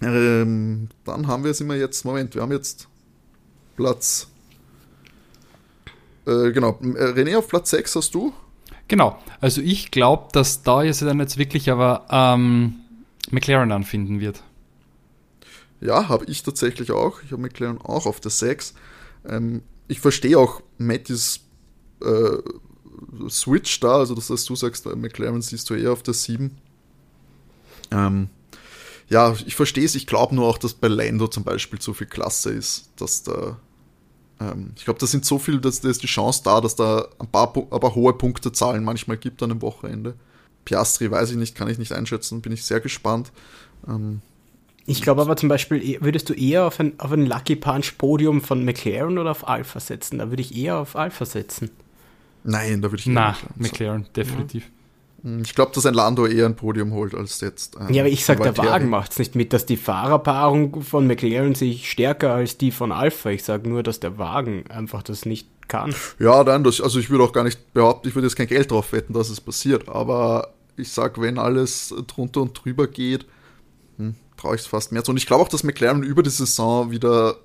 Ähm, 0.01 0.89
dann 1.03 1.27
haben 1.27 1.43
wir 1.43 1.51
es 1.51 1.61
immer 1.61 1.75
jetzt, 1.75 2.03
Moment, 2.05 2.35
wir 2.35 2.41
haben 2.41 2.51
jetzt 2.51 2.87
Platz. 3.76 4.28
Äh, 6.26 6.51
genau, 6.51 6.80
äh, 6.82 7.11
René 7.11 7.38
auf 7.38 7.47
Platz 7.47 7.69
6 7.71 7.95
hast 7.95 8.15
du? 8.15 8.34
Genau, 8.88 9.19
also 9.41 9.61
ich 9.61 9.91
glaube, 9.91 10.28
dass 10.32 10.63
da 10.63 10.84
jetzt 10.84 11.01
dann 11.01 11.19
jetzt 11.19 11.38
wirklich 11.38 11.71
aber 11.71 12.05
ähm, 12.09 12.76
McLaren 13.32 13.71
anfinden 13.71 14.19
wird. 14.19 14.43
Ja, 15.82 16.07
habe 16.07 16.26
ich 16.26 16.43
tatsächlich 16.43 16.91
auch. 16.91 17.21
Ich 17.23 17.32
habe 17.32 17.41
McLaren 17.41 17.80
auch 17.80 18.05
auf 18.05 18.19
der 18.19 18.32
6. 18.32 18.73
Ähm, 19.28 19.61
ich 19.88 19.99
verstehe 19.99 20.38
auch 20.38 20.61
Mattis 20.78 21.41
äh, 22.01 22.38
Switch 23.30 23.80
da, 23.80 23.97
also 23.97 24.15
das 24.15 24.30
heißt, 24.30 24.49
du 24.49 24.55
sagst, 24.55 24.86
äh, 24.86 24.95
McLaren 24.95 25.41
siehst 25.41 25.69
du 25.69 25.73
eher 25.73 25.91
auf 25.91 26.03
der 26.03 26.13
7. 26.13 26.57
Ähm, 27.91 28.30
ja, 29.09 29.35
ich 29.45 29.55
verstehe 29.55 29.85
es. 29.85 29.95
Ich 29.95 30.07
glaube 30.07 30.35
nur 30.35 30.47
auch, 30.47 30.57
dass 30.57 30.73
bei 30.73 30.87
Lando 30.87 31.27
zum 31.27 31.43
Beispiel 31.43 31.79
zu 31.79 31.93
viel 31.93 32.07
Klasse 32.07 32.51
ist, 32.51 32.89
dass 32.97 33.23
da 33.23 33.57
ähm, 34.39 34.71
ich 34.75 34.85
glaube, 34.85 34.99
da 34.99 35.07
sind 35.07 35.25
so 35.25 35.39
viel, 35.39 35.59
dass 35.59 35.81
da 35.81 35.89
ist 35.89 36.03
die 36.03 36.07
Chance 36.07 36.41
da, 36.43 36.61
dass 36.61 36.75
da 36.75 37.07
ein 37.19 37.27
paar, 37.27 37.53
ein 37.55 37.79
paar 37.79 37.95
hohe 37.95 38.13
Punktezahlen 38.13 38.83
manchmal 38.83 39.17
gibt 39.17 39.41
an 39.43 39.51
einem 39.51 39.61
Wochenende. 39.61 40.15
Piastri 40.65 41.09
weiß 41.09 41.31
ich 41.31 41.37
nicht, 41.37 41.55
kann 41.55 41.69
ich 41.69 41.77
nicht 41.77 41.91
einschätzen, 41.91 42.41
bin 42.41 42.51
ich 42.51 42.63
sehr 42.63 42.79
gespannt. 42.79 43.31
Ähm, 43.87 44.21
ich 44.87 45.01
glaube 45.01 45.21
aber 45.21 45.35
zum 45.35 45.49
Beispiel, 45.49 45.81
eh, 45.81 46.01
würdest 46.01 46.29
du 46.29 46.33
eher 46.33 46.65
auf 46.65 46.79
ein, 46.79 46.99
auf 46.99 47.11
ein 47.11 47.25
Lucky 47.25 47.55
Punch 47.55 47.97
Podium 47.97 48.41
von 48.41 48.63
McLaren 48.63 49.17
oder 49.17 49.31
auf 49.31 49.47
Alpha 49.47 49.79
setzen? 49.79 50.19
Da 50.19 50.29
würde 50.29 50.41
ich 50.41 50.55
eher 50.55 50.77
auf 50.77 50.95
Alpha 50.95 51.25
setzen. 51.25 51.71
Nein, 52.43 52.81
da 52.81 52.91
würde 52.91 53.01
ich 53.01 53.07
eher 53.07 53.13
Na, 53.13 53.31
McLaren, 53.31 53.57
McLaren 53.57 54.05
definitiv. 54.15 54.63
Ja. 54.65 54.69
Hm, 55.26 55.41
ich 55.43 55.55
glaube, 55.55 55.71
dass 55.73 55.88
ein 55.88 55.95
Lando 55.95 56.28
eher 56.28 56.45
ein 56.45 56.55
Podium 56.55 56.93
holt 56.93 57.15
als 57.15 57.41
jetzt. 57.41 57.76
ja, 57.89 58.03
aber 58.03 58.11
ich 58.11 58.23
sage, 58.23 58.43
der 58.43 58.55
Wagen 58.57 58.89
macht 58.89 59.11
es 59.11 59.17
nicht 59.19 59.34
mit, 59.34 59.53
dass 59.53 59.65
die 59.65 59.76
Fahrerpaarung 59.76 60.84
von 60.84 61.07
McLaren 61.07 61.55
sich 61.55 61.89
stärker 61.89 62.36
als 62.36 62.57
die 62.57 62.71
von 62.71 62.91
Alpha. 62.91 63.32
Ich 63.32 63.43
sage 63.43 63.67
nur, 63.67 63.82
dass 63.82 63.99
der 63.99 64.19
Wagen 64.19 64.65
einfach 64.69 65.01
das 65.01 65.26
nicht 65.26 65.47
kann. 65.67 65.95
Ja, 66.19 66.43
dann, 66.43 66.63
das, 66.63 66.80
also 66.80 66.99
ich 66.99 67.09
würde 67.09 67.23
auch 67.23 67.34
gar 67.34 67.43
nicht 67.43 67.73
behaupten, 67.73 68.07
ich 68.07 68.13
würde 68.13 68.28
jetzt 68.28 68.36
kein 68.36 68.45
Geld 68.45 68.69
drauf 68.69 68.91
wetten, 68.91 69.13
dass 69.13 69.30
es 69.30 69.41
passiert. 69.41 69.89
Aber 69.89 70.53
ich 70.78 70.91
sage, 70.91 71.19
wenn 71.19 71.39
alles 71.39 71.93
drunter 72.05 72.43
und 72.43 72.53
drüber 72.63 72.86
geht, 72.86 73.26
hm, 73.97 74.13
traue 74.38 74.53
ich 74.53 74.61
es 74.61 74.67
fast 74.67 74.91
mehr 74.91 75.03
zu. 75.03 75.09
Und 75.09 75.17
ich 75.17 75.26
glaube 75.26 75.43
auch, 75.43 75.49
dass 75.49 75.63
McLaren 75.63 76.03
über 76.03 76.21
die 76.21 76.30
Saison 76.30 76.91
wieder 76.91 77.38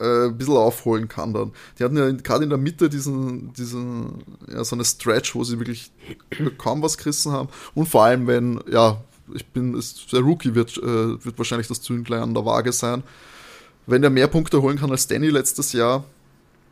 äh, 0.00 0.26
ein 0.26 0.38
bisschen 0.38 0.56
aufholen 0.56 1.08
kann 1.08 1.32
dann. 1.34 1.52
Die 1.78 1.84
hatten 1.84 1.96
ja 1.96 2.10
gerade 2.10 2.44
in 2.44 2.50
der 2.50 2.58
Mitte 2.58 2.88
diesen, 2.88 3.52
diesen, 3.52 4.24
ja, 4.48 4.64
so 4.64 4.74
eine 4.74 4.84
Stretch, 4.84 5.34
wo 5.34 5.44
sie 5.44 5.58
wirklich 5.58 5.92
kaum 6.58 6.82
was 6.82 6.98
gerissen 6.98 7.32
haben. 7.32 7.48
Und 7.74 7.88
vor 7.88 8.04
allem, 8.04 8.26
wenn, 8.26 8.60
ja, 8.70 9.02
ich 9.34 9.46
bin, 9.46 9.76
ist, 9.76 10.12
der 10.12 10.20
Rookie 10.20 10.54
wird, 10.54 10.76
äh, 10.78 11.24
wird 11.24 11.38
wahrscheinlich 11.38 11.68
das 11.68 11.82
Zünglein 11.82 12.22
an 12.22 12.34
der 12.34 12.44
Waage 12.44 12.72
sein. 12.72 13.02
Wenn 13.86 14.02
er 14.02 14.10
mehr 14.10 14.28
Punkte 14.28 14.62
holen 14.62 14.78
kann 14.78 14.90
als 14.90 15.06
Danny 15.06 15.28
letztes 15.28 15.72
Jahr, 15.72 16.04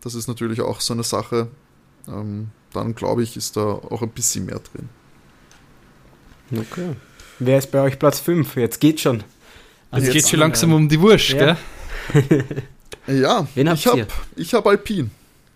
das 0.01 0.14
ist 0.14 0.29
natürlich 0.29 0.61
auch 0.61 0.81
so 0.81 0.95
eine 0.95 1.05
Sache, 1.05 1.49
ähm, 2.07 2.49
dann 2.72 2.95
glaube 2.95 3.22
ich, 3.22 3.37
ist 3.37 3.57
da 3.57 3.62
auch 3.62 4.03
ein 4.03 4.11
bisschen 4.11 4.47
mehr 4.47 4.61
drin. 4.61 4.89
Okay. 6.53 6.97
Wer 7.39 7.59
ist 7.59 7.70
bei 7.70 7.83
euch 7.83 7.99
Platz 7.99 8.20
5? 8.20 8.57
Jetzt 8.57 8.81
geht 8.81 9.01
schon. 9.01 9.22
Also 9.91 10.07
jetzt, 10.07 10.14
geht 10.14 10.29
schon 10.29 10.41
langsam 10.41 10.72
um 10.72 10.89
die 10.89 11.01
Wurst, 11.01 11.31
ja. 11.31 11.57
gell? 12.12 12.45
Ja, 13.07 13.47
Wen 13.55 13.66
ich 13.68 13.86
habe 13.86 14.07
hab 14.39 14.66
Alpin. 14.66 15.11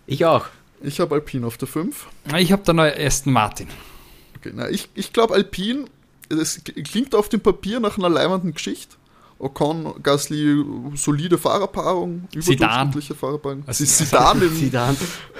Ich 0.07 0.25
auch. 0.25 0.45
Ich 0.81 0.99
habe 0.99 1.15
Alpin 1.15 1.43
auf 1.45 1.57
der 1.57 1.67
5. 1.67 2.07
Ich 2.37 2.51
habe 2.51 2.63
der 2.63 2.73
neue 2.73 2.97
Aston 2.97 3.31
Martin. 3.31 3.67
Okay, 4.37 4.51
na, 4.53 4.69
ich 4.69 4.89
ich 4.95 5.13
glaube 5.13 5.33
Alpin, 5.33 5.89
das 6.29 6.61
klingt 6.63 7.15
auf 7.15 7.29
dem 7.29 7.39
Papier 7.39 7.79
nach 7.79 7.97
einer 7.97 8.09
leibenden 8.09 8.53
Geschichte. 8.53 8.95
Ocon, 9.39 10.01
Gasly, 10.01 10.63
solide 10.95 11.37
Fahrerpaarung, 11.37 12.27
überdurchschnittliche 12.33 13.13
Fahrerpaarung. 13.13 13.63
Also, 13.67 13.83
Sidan, 13.83 14.41
im, 14.41 14.49
Sidan. 14.55 14.95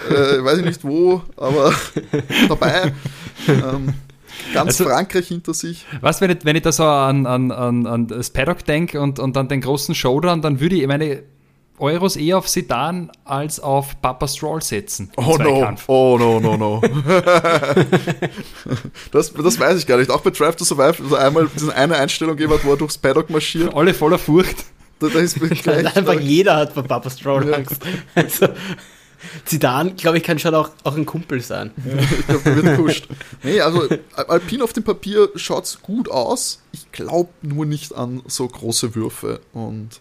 Äh, 0.09 0.43
weiß 0.43 0.57
ich 0.59 0.65
nicht 0.65 0.83
wo, 0.83 1.21
aber 1.37 1.73
dabei. 2.49 2.93
Ähm, 3.47 3.93
ganz 4.53 4.81
also, 4.81 4.85
Frankreich 4.85 5.27
hinter 5.27 5.53
sich. 5.53 5.85
Was, 6.01 6.19
wenn 6.19 6.31
ich, 6.31 6.43
wenn 6.43 6.55
ich 6.55 6.63
da 6.63 6.73
so 6.73 6.83
an, 6.83 7.25
an, 7.25 7.51
an, 7.51 7.87
an 7.87 8.07
das 8.07 8.29
Paddock 8.29 8.65
denke 8.65 8.99
und, 8.99 9.19
und 9.19 9.35
dann 9.37 9.47
den 9.47 9.61
großen 9.61 9.95
Showdown, 9.95 10.41
dann 10.41 10.59
würde 10.59 10.75
ich 10.75 10.85
meine 10.85 11.23
Euros 11.83 12.15
eher 12.15 12.37
auf 12.37 12.47
Sedan 12.47 13.11
als 13.25 13.59
auf 13.59 14.01
Papa 14.01 14.25
Stroll 14.29 14.61
setzen. 14.63 15.11
Oh 15.17 15.37
no, 15.37 15.75
oh 15.87 16.17
no, 16.17 16.39
no, 16.39 16.55
no. 16.55 16.81
das, 19.11 19.33
das 19.33 19.59
weiß 19.59 19.79
ich 19.79 19.85
gar 19.85 19.97
nicht. 19.97 20.09
Auch 20.09 20.21
bei 20.21 20.29
Drive 20.29 20.55
to 20.55 20.63
Survive, 20.63 21.03
also 21.03 21.17
einmal 21.17 21.49
diese 21.53 21.75
eine 21.75 21.97
Einstellung 21.97 22.37
gegeben 22.37 22.57
wo 22.63 22.71
er 22.71 22.77
durchs 22.77 22.97
Paddock 22.97 23.29
marschiert. 23.29 23.75
Alle 23.75 23.93
voller 23.93 24.17
Furcht. 24.17 24.63
Da, 24.99 25.09
da 25.09 25.19
ist 25.19 25.37
gleich, 25.39 25.97
Einfach 25.97 26.19
jeder 26.19 26.55
hat 26.55 26.73
bei 26.73 26.83
Papa 26.83 27.09
Stroll 27.09 27.49
ja. 27.49 27.57
Angst. 27.57 27.81
Also, 28.15 28.47
Zidane, 29.43 29.93
glaube 29.95 30.17
ich, 30.17 30.23
kann 30.23 30.39
schon 30.39 30.55
auch, 30.55 30.69
auch 30.85 30.95
ein 30.95 31.05
Kumpel 31.05 31.41
sein. 31.41 31.71
Ja, 31.85 32.01
ich 32.01 32.27
glaube, 32.27 32.55
wird 32.55 32.77
gepusht. 32.77 33.07
Nee, 33.43 33.59
also 33.59 33.89
Alpine 34.15 34.63
auf 34.63 34.71
dem 34.71 34.83
Papier 34.83 35.29
schaut 35.35 35.79
gut 35.81 36.09
aus. 36.09 36.61
Ich 36.71 36.91
glaube 36.93 37.29
nur 37.41 37.65
nicht 37.65 37.93
an 37.93 38.21
so 38.27 38.47
große 38.47 38.95
Würfe 38.95 39.41
und 39.51 39.99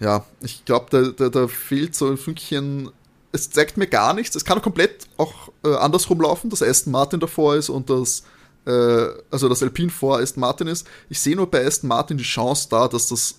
ja, 0.00 0.24
ich 0.40 0.64
glaube, 0.64 0.86
da, 0.90 1.02
da, 1.02 1.28
da, 1.28 1.48
fehlt 1.48 1.94
so 1.94 2.08
ein 2.08 2.16
Fünkchen. 2.16 2.90
Es 3.32 3.50
zeigt 3.50 3.76
mir 3.76 3.86
gar 3.86 4.14
nichts. 4.14 4.36
Es 4.36 4.44
kann 4.44 4.60
komplett 4.62 5.06
auch 5.16 5.50
äh, 5.64 5.74
andersrum 5.74 6.20
laufen, 6.20 6.50
dass 6.50 6.62
Aston 6.62 6.92
Martin 6.92 7.20
davor 7.20 7.56
ist 7.56 7.68
und 7.68 7.90
das, 7.90 8.24
äh, 8.66 9.06
also 9.30 9.48
das 9.48 9.62
Alpine 9.62 9.90
vor 9.90 10.18
Aston 10.18 10.40
Martin 10.40 10.66
ist. 10.66 10.86
Ich 11.08 11.20
sehe 11.20 11.36
nur 11.36 11.50
bei 11.50 11.64
Aston 11.64 11.88
Martin 11.88 12.16
die 12.16 12.24
Chance 12.24 12.68
da, 12.70 12.88
dass 12.88 13.08
das 13.08 13.36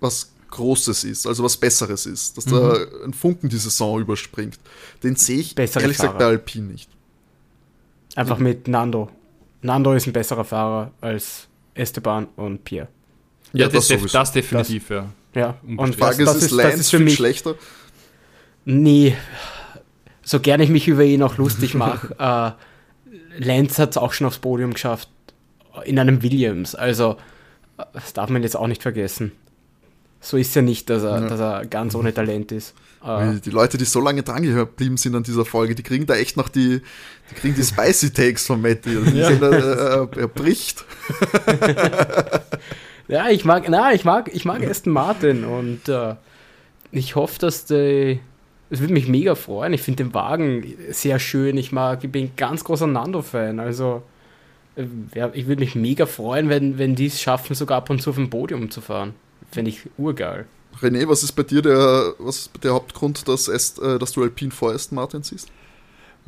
was 0.00 0.30
Großes 0.50 1.02
ist, 1.04 1.26
also 1.26 1.42
was 1.42 1.56
Besseres 1.56 2.06
ist, 2.06 2.36
dass 2.36 2.46
mhm. 2.46 2.50
da 2.52 2.76
ein 3.04 3.12
Funken 3.12 3.48
die 3.48 3.56
Saison 3.56 4.00
überspringt. 4.00 4.58
Den 5.02 5.16
sehe 5.16 5.38
ich 5.38 5.54
Bessere 5.54 5.82
ehrlich 5.82 5.96
gesagt 5.96 6.18
bei 6.18 6.26
Alpine 6.26 6.66
nicht. 6.68 6.88
Einfach 8.14 8.38
mhm. 8.38 8.44
mit 8.44 8.68
Nando. 8.68 9.10
Nando 9.62 9.94
ist 9.94 10.06
ein 10.06 10.12
besserer 10.12 10.44
Fahrer 10.44 10.92
als 11.00 11.48
Esteban 11.74 12.28
und 12.36 12.64
Pierre. 12.64 12.88
Ja, 13.52 13.66
ja 13.66 13.68
das, 13.68 13.88
das, 13.88 14.12
das, 14.12 14.32
definitiv, 14.32 14.88
das, 14.88 14.96
ja. 14.96 15.10
Ja, 15.34 15.58
und 15.76 15.96
Frage 15.96 16.24
das, 16.24 16.36
ist, 16.36 16.42
ist, 16.44 16.50
Lance 16.52 16.70
das 16.72 16.80
ist 16.80 16.90
für 16.90 16.98
mich 16.98 17.14
schlechter? 17.14 17.56
Nee. 18.64 19.16
so 20.22 20.40
gern 20.40 20.60
ich 20.60 20.70
mich 20.70 20.88
über 20.88 21.04
ihn 21.04 21.22
auch 21.22 21.36
lustig 21.36 21.74
mache, 21.74 22.14
äh, 23.38 23.44
Lance 23.44 23.82
hat 23.82 23.90
es 23.90 23.96
auch 23.96 24.12
schon 24.12 24.26
aufs 24.26 24.38
Podium 24.38 24.74
geschafft 24.74 25.08
in 25.84 25.98
einem 25.98 26.22
Williams. 26.22 26.74
Also, 26.74 27.16
das 27.92 28.12
darf 28.12 28.30
man 28.30 28.42
jetzt 28.42 28.56
auch 28.56 28.68
nicht 28.68 28.82
vergessen. 28.82 29.32
So 30.20 30.36
ist 30.36 30.54
ja 30.54 30.62
nicht, 30.62 30.88
dass 30.88 31.02
er, 31.02 31.20
ja. 31.20 31.28
dass 31.28 31.40
er 31.40 31.66
ganz 31.66 31.94
ohne 31.94 32.14
Talent 32.14 32.52
ist. 32.52 32.74
Uh, 33.06 33.38
die 33.44 33.50
Leute, 33.50 33.76
die 33.76 33.84
so 33.84 34.00
lange 34.00 34.22
dran 34.22 34.42
geblieben 34.42 34.96
sind 34.96 35.14
an 35.14 35.22
dieser 35.22 35.44
Folge, 35.44 35.74
die 35.74 35.82
kriegen 35.82 36.06
da 36.06 36.14
echt 36.14 36.38
noch 36.38 36.48
die, 36.48 36.80
die 37.30 37.34
kriegen 37.34 37.54
die 37.54 37.62
Spicy 37.62 38.10
Takes 38.10 38.46
von 38.46 38.62
Matty. 38.62 38.96
Also 38.96 39.10
ja. 39.14 39.28
sehen, 39.28 39.42
er, 39.42 40.08
er, 40.16 40.28
bricht. 40.28 40.86
ja, 43.08 43.28
ich 43.28 43.44
mag, 43.44 43.64
na, 43.68 43.92
ich 43.92 44.04
mag, 44.04 44.30
ich 44.32 44.44
mag 44.44 44.64
Aston 44.64 44.92
Martin 44.92 45.44
und 45.44 45.88
uh, 45.88 46.14
ich 46.90 47.16
hoffe, 47.16 47.38
dass 47.38 47.66
die, 47.66 48.20
es 48.70 48.80
würde 48.80 48.92
mich 48.92 49.08
mega 49.08 49.34
freuen. 49.34 49.72
Ich 49.72 49.82
finde 49.82 50.04
den 50.04 50.14
Wagen 50.14 50.74
sehr 50.90 51.18
schön. 51.18 51.56
Ich 51.56 51.72
mag, 51.72 52.04
ich 52.04 52.10
bin 52.10 52.26
ein 52.26 52.36
ganz 52.36 52.64
großer 52.64 52.86
Nando-Fan. 52.86 53.60
Also, 53.60 54.02
ja, 55.14 55.30
ich 55.32 55.46
würde 55.46 55.60
mich 55.60 55.74
mega 55.74 56.06
freuen, 56.06 56.48
wenn, 56.48 56.78
wenn 56.78 56.94
die 56.94 57.06
es 57.06 57.20
schaffen, 57.20 57.54
sogar 57.54 57.78
ab 57.78 57.90
und 57.90 58.00
zu 58.00 58.10
auf 58.10 58.16
dem 58.16 58.30
Podium 58.30 58.70
zu 58.70 58.80
fahren. 58.80 59.14
Fände 59.50 59.70
ich 59.70 59.82
urgeil. 59.98 60.46
René, 60.80 61.08
was 61.08 61.22
ist 61.22 61.32
bei 61.32 61.44
dir 61.44 61.62
der, 61.62 62.14
was 62.18 62.38
ist 62.38 62.64
der 62.64 62.72
Hauptgrund, 62.72 63.28
dass, 63.28 63.48
Est, 63.48 63.78
äh, 63.80 63.98
dass 63.98 64.12
du 64.12 64.22
Alpine 64.22 64.50
vor 64.50 64.72
Aston 64.72 64.96
Martin 64.96 65.22
siehst? 65.22 65.48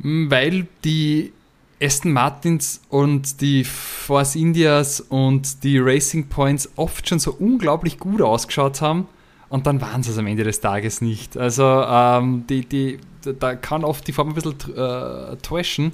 Hm, 0.01 0.31
weil 0.31 0.67
die 0.83 1.33
Aston 1.81 2.11
Martins 2.11 2.81
und 2.89 3.41
die 3.41 3.63
Force 3.63 4.35
Indias 4.35 4.99
und 4.99 5.63
die 5.63 5.77
Racing 5.77 6.27
Points 6.27 6.69
oft 6.75 7.07
schon 7.07 7.19
so 7.19 7.33
unglaublich 7.33 7.99
gut 7.99 8.21
ausgeschaut 8.21 8.81
haben 8.81 9.07
und 9.49 9.67
dann 9.67 9.79
waren 9.81 10.01
sie 10.01 10.11
es 10.11 10.17
am 10.17 10.27
Ende 10.27 10.43
des 10.43 10.59
Tages 10.59 11.01
nicht. 11.01 11.37
Also 11.37 11.63
ähm, 11.63 12.45
die, 12.47 12.65
die, 12.65 12.99
da 13.39 13.55
kann 13.55 13.83
oft 13.83 14.07
die 14.07 14.11
Form 14.13 14.29
ein 14.29 14.35
bisschen 14.35 14.55
äh, 14.75 15.35
täuschen 15.37 15.91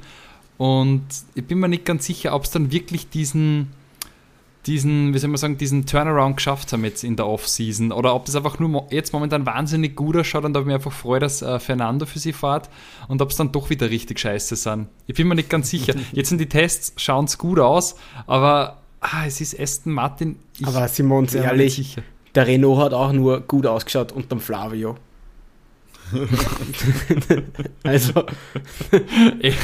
und 0.58 1.04
ich 1.36 1.46
bin 1.46 1.60
mir 1.60 1.68
nicht 1.68 1.86
ganz 1.86 2.06
sicher, 2.06 2.34
ob 2.34 2.44
es 2.44 2.52
dann 2.52 2.72
wirklich 2.72 3.10
diesen, 3.10 3.72
diesen, 4.66 5.14
wie 5.14 5.20
soll 5.20 5.30
man 5.30 5.38
sagen, 5.38 5.57
diesen 5.57 5.86
Turnaround 5.86 6.38
geschafft 6.38 6.72
haben 6.72 6.84
jetzt 6.86 7.03
in 7.03 7.16
der 7.16 7.28
Offseason 7.28 7.91
oder 7.91 8.16
ob 8.16 8.26
das 8.26 8.36
einfach 8.36 8.59
nur 8.59 8.88
jetzt 8.91 9.11
momentan 9.11 9.45
wahnsinnig 9.45 9.95
gut 9.95 10.16
ausschaut 10.16 10.45
und 10.45 10.55
ob 10.55 10.64
ich 10.64 10.68
mir 10.68 10.76
einfach 10.76 10.91
freue, 10.91 11.20
dass 11.20 11.41
äh, 11.41 11.59
Fernando 11.59 12.05
für 12.05 12.20
sie 12.20 12.34
fährt 12.34 12.70
und 13.07 13.22
ob 13.22 13.32
es 13.32 13.36
dann 13.38 13.51
doch 13.51 13.70
wieder 13.70 13.89
richtig 13.89 14.20
scheiße 14.20 14.55
sind. 14.55 14.88
Ich 15.07 15.16
bin 15.16 15.28
mir 15.28 15.36
nicht 15.36 15.49
ganz 15.49 15.70
sicher. 15.70 15.93
Jetzt 16.14 16.30
sind 16.30 16.39
die 16.39 16.49
Tests, 16.49 16.93
schauen 16.97 17.26
es 17.26 17.38
gut 17.38 17.59
aus, 17.59 17.95
aber 18.26 18.82
ah, 19.01 19.26
es 19.28 19.41
ist 19.41 19.59
Aston 19.59 19.93
Martin. 19.93 20.38
Ich 20.59 20.68
aber 20.68 20.88
Simons, 20.88 21.34
ehrlich, 21.34 21.97
der 22.36 22.47
Renault 22.47 22.80
hat 22.80 22.93
auch 22.93 23.11
nur 23.11 23.41
gut 23.41 23.66
ausgeschaut 23.66 24.11
unterm 24.11 24.39
Flavio. 24.39 24.95
also. 27.84 28.26
ich, 29.39 29.55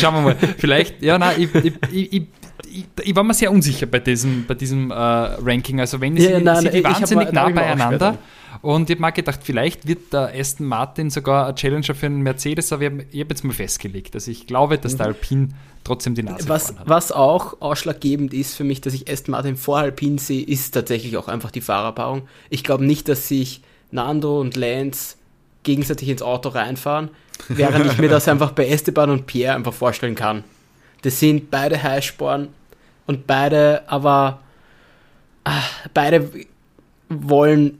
schauen 0.00 0.14
wir 0.14 0.20
mal. 0.22 0.36
Vielleicht, 0.58 1.02
ja, 1.02 1.18
nein, 1.18 1.36
ich, 1.38 1.54
ich, 1.92 2.12
ich, 2.12 2.26
ich, 2.70 2.86
ich 3.02 3.16
war 3.16 3.22
mir 3.22 3.34
sehr 3.34 3.50
unsicher 3.50 3.86
bei 3.86 3.98
diesem, 3.98 4.46
bei 4.46 4.54
diesem 4.54 4.90
äh, 4.90 4.94
Ranking. 4.94 5.80
Also, 5.80 6.00
wenn 6.00 6.16
ja, 6.16 6.38
sie, 6.38 6.44
nein, 6.44 6.62
sie 6.62 6.70
die 6.70 6.84
wahnsinnig 6.84 7.32
nah 7.32 7.48
beieinander. 7.48 8.18
Und 8.62 8.90
ich 8.90 8.96
habe 8.96 9.00
mal 9.00 9.10
gedacht, 9.10 9.40
vielleicht 9.42 9.86
wird 9.86 10.12
der 10.12 10.32
Aston 10.34 10.66
Martin 10.66 11.08
sogar 11.08 11.48
ein 11.48 11.56
Challenger 11.56 11.94
für 11.94 12.06
einen 12.06 12.22
Mercedes, 12.22 12.72
aber 12.72 12.82
ich 12.82 12.90
habe 12.90 13.02
hab 13.02 13.30
jetzt 13.30 13.44
mal 13.44 13.52
festgelegt. 13.52 14.14
Also 14.14 14.30
ich 14.30 14.46
glaube, 14.46 14.76
dass 14.76 14.96
der 14.96 15.06
mhm. 15.06 15.14
Alpine 15.14 15.48
trotzdem 15.84 16.14
die 16.14 16.22
Nase 16.22 16.48
was, 16.48 16.68
hat. 16.68 16.88
Was 16.88 17.12
auch 17.12 17.60
ausschlaggebend 17.60 18.34
ist 18.34 18.56
für 18.56 18.64
mich, 18.64 18.80
dass 18.80 18.92
ich 18.92 19.10
Aston 19.10 19.32
Martin 19.32 19.56
vor 19.56 19.78
Alpine 19.78 20.18
sehe, 20.18 20.44
ist 20.44 20.72
tatsächlich 20.72 21.16
auch 21.16 21.28
einfach 21.28 21.50
die 21.50 21.60
Fahrerpaarung. 21.60 22.22
Ich 22.50 22.64
glaube 22.64 22.84
nicht, 22.84 23.08
dass 23.08 23.28
sich 23.28 23.62
Nando 23.92 24.40
und 24.40 24.56
Lance 24.56 25.16
gegenseitig 25.62 26.08
ins 26.08 26.22
Auto 26.22 26.50
reinfahren, 26.50 27.10
während 27.48 27.86
ich 27.86 27.98
mir 27.98 28.08
das 28.08 28.28
einfach 28.28 28.50
bei 28.50 28.66
Esteban 28.66 29.10
und 29.10 29.26
Pierre 29.26 29.54
einfach 29.54 29.74
vorstellen 29.74 30.14
kann. 30.14 30.44
Das 31.02 31.18
sind 31.18 31.50
beide 31.50 31.82
Heißsporn 31.82 32.48
und 33.06 33.26
beide 33.26 33.82
aber 33.88 34.40
ach, 35.44 35.70
beide 35.94 36.30
wollen 37.08 37.78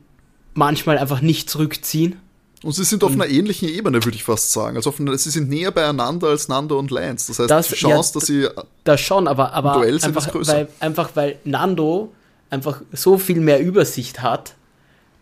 manchmal 0.54 0.98
einfach 0.98 1.20
nicht 1.20 1.48
zurückziehen. 1.48 2.20
Und 2.62 2.72
sie 2.72 2.84
sind 2.84 3.02
auf 3.04 3.12
einer 3.12 3.26
ähnlichen 3.26 3.70
Ebene, 3.70 4.04
würde 4.04 4.16
ich 4.16 4.24
fast 4.24 4.52
sagen. 4.52 4.76
Also 4.76 4.92
einer, 4.98 5.16
sie 5.16 5.30
sind 5.30 5.48
näher 5.48 5.70
beieinander 5.70 6.28
als 6.28 6.48
Nando 6.48 6.78
und 6.78 6.90
Lance. 6.90 7.28
Das 7.28 7.38
heißt, 7.38 7.50
das, 7.50 7.68
die 7.68 7.74
Chance, 7.74 8.10
ja, 8.10 8.14
dass 8.14 8.26
sie 8.26 8.48
das 8.84 9.00
schon, 9.00 9.28
aber, 9.28 9.54
aber 9.54 9.74
Duell 9.74 9.98
sind, 9.98 10.08
einfach, 10.08 10.26
ist 10.26 10.32
größer. 10.32 10.52
Weil, 10.52 10.68
einfach 10.78 11.10
weil 11.14 11.38
Nando 11.44 12.12
einfach 12.50 12.82
so 12.92 13.16
viel 13.16 13.40
mehr 13.40 13.60
Übersicht 13.60 14.20
hat 14.20 14.56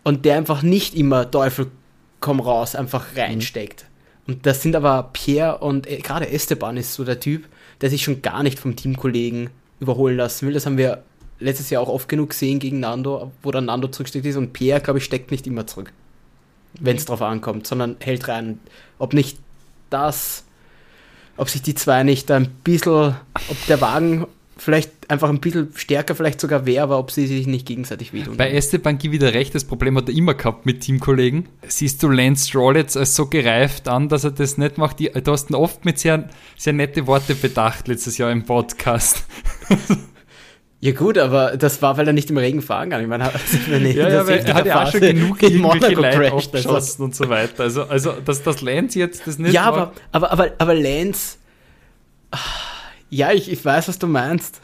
und 0.02 0.24
der 0.24 0.36
einfach 0.36 0.62
nicht 0.62 0.96
immer 0.96 1.30
Teufel 1.30 1.70
komm 2.20 2.40
raus 2.40 2.74
einfach 2.74 3.04
reinsteckt. 3.14 3.84
Mhm. 4.26 4.34
Und 4.34 4.46
das 4.46 4.62
sind 4.62 4.74
aber 4.74 5.10
Pierre 5.12 5.58
und 5.58 5.86
äh, 5.86 5.98
gerade 5.98 6.28
Esteban 6.28 6.76
ist 6.76 6.94
so 6.94 7.04
der 7.04 7.20
Typ, 7.20 7.44
der 7.80 7.90
sich 7.90 8.02
schon 8.02 8.20
gar 8.20 8.42
nicht 8.42 8.58
vom 8.58 8.74
Teamkollegen 8.74 9.50
überholen 9.80 10.16
lassen 10.16 10.46
will. 10.46 10.54
Das 10.54 10.66
haben 10.66 10.78
wir 10.78 11.02
letztes 11.40 11.70
Jahr 11.70 11.82
auch 11.82 11.88
oft 11.88 12.08
genug 12.08 12.30
gesehen 12.30 12.58
gegen 12.58 12.80
Nando, 12.80 13.32
wo 13.42 13.50
dann 13.50 13.66
Nando 13.66 13.88
zurücksteckt 13.88 14.26
ist 14.26 14.36
und 14.36 14.52
Pierre, 14.52 14.80
glaube 14.80 14.98
ich, 14.98 15.04
steckt 15.04 15.30
nicht 15.30 15.46
immer 15.46 15.66
zurück, 15.66 15.92
wenn 16.80 16.96
es 16.96 17.04
drauf 17.04 17.22
ankommt, 17.22 17.66
sondern 17.66 17.96
hält 18.00 18.28
rein. 18.28 18.60
Ob 18.98 19.12
nicht 19.12 19.38
das, 19.90 20.44
ob 21.36 21.48
sich 21.48 21.62
die 21.62 21.74
zwei 21.74 22.02
nicht 22.02 22.30
ein 22.30 22.48
bisschen, 22.64 23.14
ob 23.48 23.66
der 23.68 23.80
Wagen 23.80 24.26
vielleicht 24.56 24.90
einfach 25.08 25.28
ein 25.28 25.38
bisschen 25.38 25.72
stärker 25.76 26.16
vielleicht 26.16 26.40
sogar 26.40 26.66
wäre, 26.66 26.82
aber 26.82 26.98
ob 26.98 27.10
sie 27.12 27.26
sich 27.26 27.46
nicht 27.46 27.66
gegenseitig 27.66 28.12
wehtun. 28.12 28.36
Bei 28.36 28.50
Esteban 28.50 28.98
gebe 28.98 29.14
wieder 29.14 29.32
recht, 29.32 29.54
das 29.54 29.64
Problem 29.64 29.96
hat 29.96 30.08
er 30.08 30.16
immer 30.16 30.34
gehabt 30.34 30.66
mit 30.66 30.80
Teamkollegen. 30.80 31.48
Siehst 31.66 32.02
du 32.02 32.08
Lance 32.08 32.48
Stroll 32.48 32.76
jetzt 32.76 32.96
als 32.96 33.14
so 33.14 33.26
gereift 33.26 33.88
an, 33.88 34.08
dass 34.08 34.24
er 34.24 34.32
das 34.32 34.58
nicht 34.58 34.76
macht? 34.76 34.98
Du 35.00 35.32
hast 35.32 35.50
ihn 35.50 35.54
oft 35.54 35.84
mit 35.84 36.00
sehr, 36.00 36.28
sehr 36.56 36.72
nette 36.72 37.06
Worte 37.06 37.36
bedacht 37.36 37.86
letztes 37.86 38.18
Jahr 38.18 38.32
im 38.32 38.44
Podcast. 38.44 39.24
Ja 40.80 40.92
gut, 40.92 41.18
aber 41.18 41.56
das 41.56 41.82
war, 41.82 41.96
weil 41.96 42.06
er 42.06 42.12
nicht 42.12 42.30
im 42.30 42.36
Regen 42.36 42.62
fahren 42.62 42.90
kann. 42.90 43.02
Ich 43.02 43.08
meine, 43.08 43.24
also 43.24 43.36
meine 43.68 43.92
ja, 43.92 44.08
ja, 44.08 44.26
weil 44.28 44.38
er 44.38 44.54
hat 44.54 44.64
ja 44.66 44.84
auch 44.84 44.90
schon 44.90 45.00
genug 45.00 45.42
irgendwelche 45.42 45.94
Leute 45.94 46.32
aufgeschossen 46.32 46.70
also. 46.72 47.04
und 47.04 47.16
so 47.16 47.28
weiter. 47.28 47.64
Also, 47.64 47.82
also 47.82 48.12
dass 48.24 48.44
das 48.44 48.60
Lance 48.60 48.96
jetzt 48.96 49.26
das 49.26 49.38
nicht 49.38 49.52
Ja, 49.52 49.64
aber, 49.64 49.92
aber, 50.12 50.30
aber, 50.30 50.50
aber 50.58 50.74
Lance... 50.74 51.38
Ja, 53.10 53.32
ich, 53.32 53.50
ich 53.50 53.64
weiß, 53.64 53.88
was 53.88 53.98
du 53.98 54.06
meinst. 54.06 54.60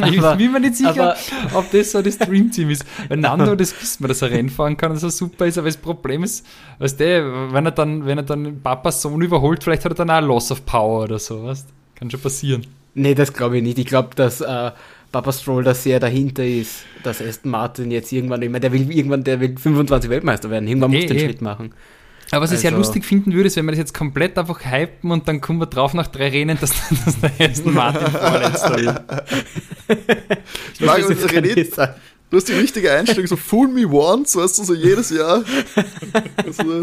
aber, 0.00 0.08
ich 0.12 0.38
bin 0.38 0.52
mir 0.52 0.60
nicht 0.60 0.76
sicher, 0.76 1.16
aber, 1.50 1.58
ob 1.58 1.70
das 1.70 1.90
so 1.90 2.00
das 2.00 2.16
Dreamteam 2.16 2.70
ist. 2.70 2.86
Weil 3.08 3.18
Nando, 3.18 3.54
das 3.54 3.78
wissen 3.78 4.04
wir, 4.04 4.08
dass 4.08 4.22
er 4.22 4.30
Rennen 4.30 4.48
fahren 4.48 4.76
kann, 4.76 4.94
dass 4.94 5.02
er 5.02 5.10
super 5.10 5.46
ist, 5.46 5.58
aber 5.58 5.66
das 5.66 5.76
Problem 5.76 6.22
ist, 6.22 6.46
weißt 6.78 7.00
du, 7.00 7.52
wenn 7.52 7.66
er 7.66 7.72
dann, 7.72 8.06
wenn 8.06 8.18
er 8.18 8.24
dann 8.24 8.62
Papas 8.62 9.02
Sohn 9.02 9.20
überholt, 9.20 9.62
vielleicht 9.62 9.84
hat 9.84 9.92
er 9.92 10.06
dann 10.06 10.10
auch 10.10 10.20
Loss 10.20 10.52
of 10.52 10.64
Power 10.64 11.02
oder 11.02 11.18
so, 11.18 11.44
weißt 11.44 11.66
Kann 11.96 12.10
schon 12.10 12.20
passieren. 12.20 12.64
Nee, 12.98 13.14
das 13.14 13.32
glaube 13.32 13.58
ich 13.58 13.62
nicht. 13.62 13.78
Ich 13.78 13.86
glaube, 13.86 14.10
dass 14.16 14.40
äh, 14.40 14.72
Papa 15.12 15.32
Stroll 15.32 15.64
da 15.64 15.74
sehr 15.74 16.00
dahinter 16.00 16.44
ist, 16.44 16.84
dass 17.02 17.22
Aston 17.22 17.50
Martin 17.50 17.90
jetzt 17.90 18.12
irgendwann, 18.12 18.42
ich 18.42 18.48
meine, 18.48 18.60
der 18.60 18.72
will 18.72 18.90
irgendwann, 18.90 19.24
der 19.24 19.40
will 19.40 19.56
25 19.56 20.10
Weltmeister 20.10 20.50
werden. 20.50 20.66
Irgendwann 20.66 20.90
muss 20.90 21.00
hey, 21.00 21.06
den 21.06 21.16
hey. 21.16 21.26
Schritt 21.26 21.40
machen. 21.40 21.72
Aber 22.30 22.42
was 22.42 22.50
also, 22.50 22.54
ich 22.56 22.60
sehr 22.60 22.72
also- 22.72 22.82
lustig 22.82 23.04
finden 23.04 23.32
würde, 23.32 23.46
ist, 23.46 23.56
wenn 23.56 23.64
wir 23.64 23.72
das 23.72 23.78
jetzt 23.78 23.94
komplett 23.94 24.36
einfach 24.36 24.60
hypen 24.64 25.10
und 25.10 25.28
dann 25.28 25.40
kommen 25.40 25.60
wir 25.60 25.66
drauf 25.66 25.94
nach 25.94 26.08
drei 26.08 26.28
Rennen, 26.28 26.58
dass, 26.60 26.72
dass 27.04 27.20
der 27.20 27.32
erste 27.38 27.70
Martin 27.70 28.08
vorletzter 28.08 28.78
ist. 28.78 29.00
Ich 30.74 30.80
mag 30.80 31.08
uns 31.08 31.24
René, 31.24 31.90
du 32.30 32.36
hast 32.36 32.48
die 32.48 32.52
richtige 32.52 32.92
Einstellung, 32.92 33.26
so 33.26 33.36
Fool 33.36 33.68
Me 33.68 33.86
Once, 33.86 34.36
weißt 34.36 34.58
du, 34.58 34.64
so 34.64 34.74
jedes 34.74 35.10
Jahr. 35.10 35.44
Also, 36.36 36.82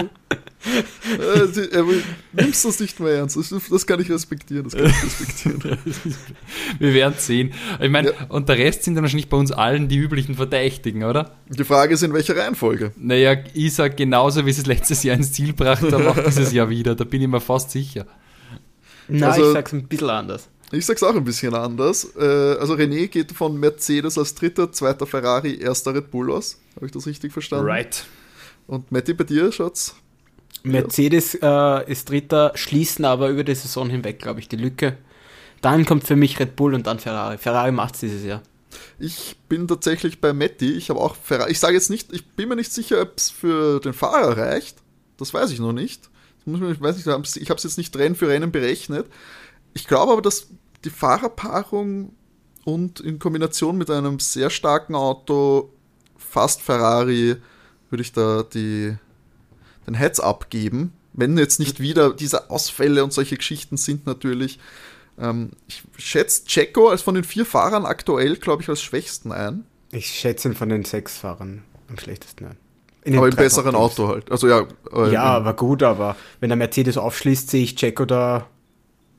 äh, 1.62 1.84
nimmst 2.34 2.66
das 2.66 2.80
nicht 2.80 3.00
mehr 3.00 3.14
ernst. 3.14 3.38
Das, 3.38 3.54
das, 3.70 3.86
kann 3.86 4.00
ich 4.00 4.10
respektieren. 4.10 4.64
Das 4.64 4.74
kann 4.74 4.86
ich 4.86 5.04
respektieren. 5.04 5.62
Wir 6.80 6.94
werden 6.94 7.16
sehen. 7.18 7.54
Ich 7.80 7.90
meine, 7.90 8.10
ja. 8.10 8.26
und 8.30 8.50
der 8.50 8.58
Rest 8.58 8.84
sind 8.84 8.96
dann 8.96 9.04
wahrscheinlich 9.04 9.30
bei 9.30 9.38
uns 9.38 9.52
allen 9.52 9.88
die 9.88 9.98
üblichen 9.98 10.36
Verdächtigen, 10.36 11.04
oder? 11.04 11.36
Die 11.50 11.64
Frage 11.64 11.94
ist, 11.94 12.04
in 12.04 12.14
welcher 12.14 12.36
Reihenfolge? 12.36 12.92
Naja, 12.98 13.36
ich 13.54 13.74
sag 13.74 13.98
genauso, 13.98 14.46
wie 14.46 14.50
es 14.50 14.66
letztes 14.66 15.04
Jahr 15.04 15.16
ins 15.16 15.32
Ziel 15.34 15.54
brachte, 15.54 15.90
dann 15.90 16.08
auch 16.08 16.18
dieses 16.18 16.52
Jahr 16.52 16.70
wieder. 16.70 16.96
Da 16.96 17.04
bin 17.04 17.22
ich 17.22 17.28
mir 17.28 17.42
fast 17.42 17.72
sicher. 17.72 18.08
Na, 19.08 19.30
also, 19.30 19.48
ich 19.48 19.54
sag's 19.54 19.74
ein 19.74 19.88
bisschen 19.88 20.10
anders. 20.10 20.50
Ich 20.72 20.86
sag's 20.86 21.04
auch 21.04 21.16
ein 21.16 21.24
bisschen 21.24 21.54
anders. 21.54 22.16
Äh, 22.18 22.58
also 22.60 22.74
René 22.74 23.08
geht 23.08 23.32
von 23.32 23.60
Mercedes 23.60 24.18
als 24.18 24.36
dritter, 24.36 24.72
zweiter 24.72 25.06
Ferrari, 25.06 25.60
erster 25.60 25.94
Red 25.94 26.12
Bull 26.12 26.32
aus. 26.32 26.60
Habe 26.76 26.88
ich 26.88 26.92
das 26.92 27.06
richtig 27.06 27.32
verstanden? 27.32 27.68
Right. 27.68 28.06
Und 28.68 28.92
Matti, 28.92 29.14
bei 29.14 29.24
dir 29.24 29.52
schaut's 29.52 29.96
Mercedes 30.66 31.36
äh, 31.36 31.92
ist 31.92 32.10
Dritter, 32.10 32.52
schließen 32.56 33.06
aber 33.06 33.30
über 33.30 33.44
die 33.44 33.56
Saison 33.56 33.90
hinweg, 33.90 34.20
glaube 34.20 34.40
ich, 34.40 34.50
die 34.50 34.56
Lücke. 34.56 34.98
Dann 35.62 35.86
kommt 35.86 36.06
für 36.06 36.16
mich 36.16 36.40
Red 36.40 36.56
Bull 36.56 36.74
und 36.74 36.88
dann 36.88 37.00
Ferrari. 37.00 37.38
Ferrari 37.38 37.72
macht 37.72 37.96
es 37.96 38.02
dieses 38.02 38.24
Jahr. 38.24 38.42
Ich 39.00 39.38
bin 39.48 39.68
tatsächlich 39.68 40.20
bei 40.20 40.34
Matti. 40.34 40.74
Ich 40.74 40.90
habe 40.90 41.00
auch 41.00 41.16
Ferrari. 41.16 41.52
Ich 41.52 41.60
sage 41.60 41.76
jetzt 41.76 41.90
nicht, 41.90 42.12
ich 42.14 42.26
bin 42.26 42.50
mir 42.50 42.56
nicht 42.56 42.74
sicher, 42.74 43.02
ob 43.02 43.14
es 43.18 43.30
für 43.30 43.80
den 43.80 43.94
Fahrer 43.94 44.38
reicht. 44.38 44.78
Das 45.18 45.34
weiß 45.34 45.52
ich 45.52 45.60
noch 45.60 45.74
nicht. 45.74 46.10
Ich 46.46 46.82
weiß 46.82 46.98
nicht, 46.98 47.38
ich 47.38 47.50
habe 47.50 47.58
es 47.58 47.64
jetzt 47.64 47.78
nicht 47.78 47.96
Rennen 47.96 48.16
für 48.16 48.28
Rennen 48.28 48.52
berechnet. 48.52 49.08
Ich 49.76 49.88
glaube 49.88 50.14
aber, 50.14 50.22
dass 50.22 50.48
die 50.84 50.90
Fahrerpaarung 50.90 52.14
und 52.64 53.00
in 53.02 53.20
Kombination 53.20 53.78
mit 53.78 53.92
einem 53.92 54.20
sehr 54.20 54.50
starken 54.50 54.96
Auto, 54.96 55.70
fast 56.18 56.62
Ferrari, 56.62 57.36
würde 57.90 58.02
ich 58.02 58.14
da 58.14 58.44
die, 58.44 58.96
den 59.86 59.94
Heads 59.94 60.20
abgeben. 60.20 60.94
wenn 61.14 61.38
jetzt 61.38 61.60
nicht 61.60 61.80
wieder 61.80 62.14
diese 62.14 62.50
Ausfälle 62.50 63.04
und 63.04 63.14
solche 63.14 63.38
Geschichten 63.38 63.78
sind 63.78 64.06
natürlich. 64.06 64.60
Ähm, 65.20 65.52
ich 65.68 65.84
schätze 65.98 66.46
Checo 66.46 66.90
als 66.90 67.02
von 67.04 67.16
den 67.16 67.24
vier 67.24 67.46
Fahrern 67.46 67.86
aktuell, 67.86 68.36
glaube 68.36 68.64
ich, 68.64 68.70
als 68.70 68.82
schwächsten 68.82 69.32
ein. 69.32 69.66
Ich 69.92 70.08
schätze 70.08 70.50
ihn 70.50 70.56
von 70.56 70.70
den 70.70 70.84
sechs 70.84 71.18
Fahrern 71.18 71.64
am 71.88 71.98
schlechtesten 71.98 72.48
ein. 72.48 72.58
aber 73.18 73.30
im 73.30 73.36
besseren 73.36 73.76
Auto 73.76 74.08
halt. 74.08 74.32
Also 74.32 74.48
ja. 74.48 74.68
Äh, 74.92 75.12
ja, 75.14 75.24
aber 75.24 75.54
gut, 75.54 75.84
aber 75.84 76.16
wenn 76.40 76.50
der 76.50 76.58
Mercedes 76.58 76.98
aufschließt, 76.98 77.50
sehe 77.50 77.64
ich 77.64 77.76
Checo 77.76 78.06
da 78.06 78.50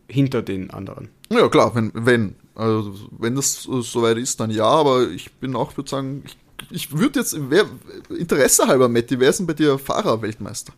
hinter 0.09 0.43
den 0.43 0.71
anderen. 0.71 1.09
Ja, 1.31 1.49
klar, 1.49 1.75
wenn, 1.75 1.91
wenn. 1.95 2.37
Also, 2.55 2.95
wenn 3.11 3.35
das 3.35 3.63
soweit 3.65 4.17
ist, 4.17 4.41
dann 4.41 4.51
ja, 4.51 4.65
aber 4.65 5.11
ich 5.11 5.31
bin 5.35 5.55
auch, 5.55 5.77
würde 5.77 5.91
sagen, 5.91 6.23
ich, 6.25 6.39
ich 6.71 6.97
würde 6.97 7.19
jetzt, 7.19 7.37
wer, 7.51 7.67
Interesse 8.09 8.67
halber, 8.67 8.89
Matti, 8.89 9.21
wer 9.21 9.29
ist 9.29 9.41
denn 9.41 9.47
bei 9.47 9.53
dir 9.53 9.79
Fahrer-Weltmeister? 9.79 10.73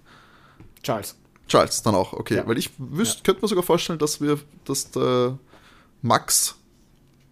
Charles. 0.83 1.15
Charles 1.47 1.83
dann 1.83 1.95
auch, 1.95 2.13
okay. 2.13 2.37
Ja. 2.37 2.47
Weil 2.49 2.59
ich 2.59 2.71
wüsste, 2.79 3.19
ja. 3.19 3.23
könnte 3.25 3.43
mir 3.43 3.49
sogar 3.49 3.63
vorstellen, 3.63 4.01
dass 4.01 4.21
wir, 4.21 4.41
dass 4.65 4.91
der 4.91 5.39
Max, 6.03 6.57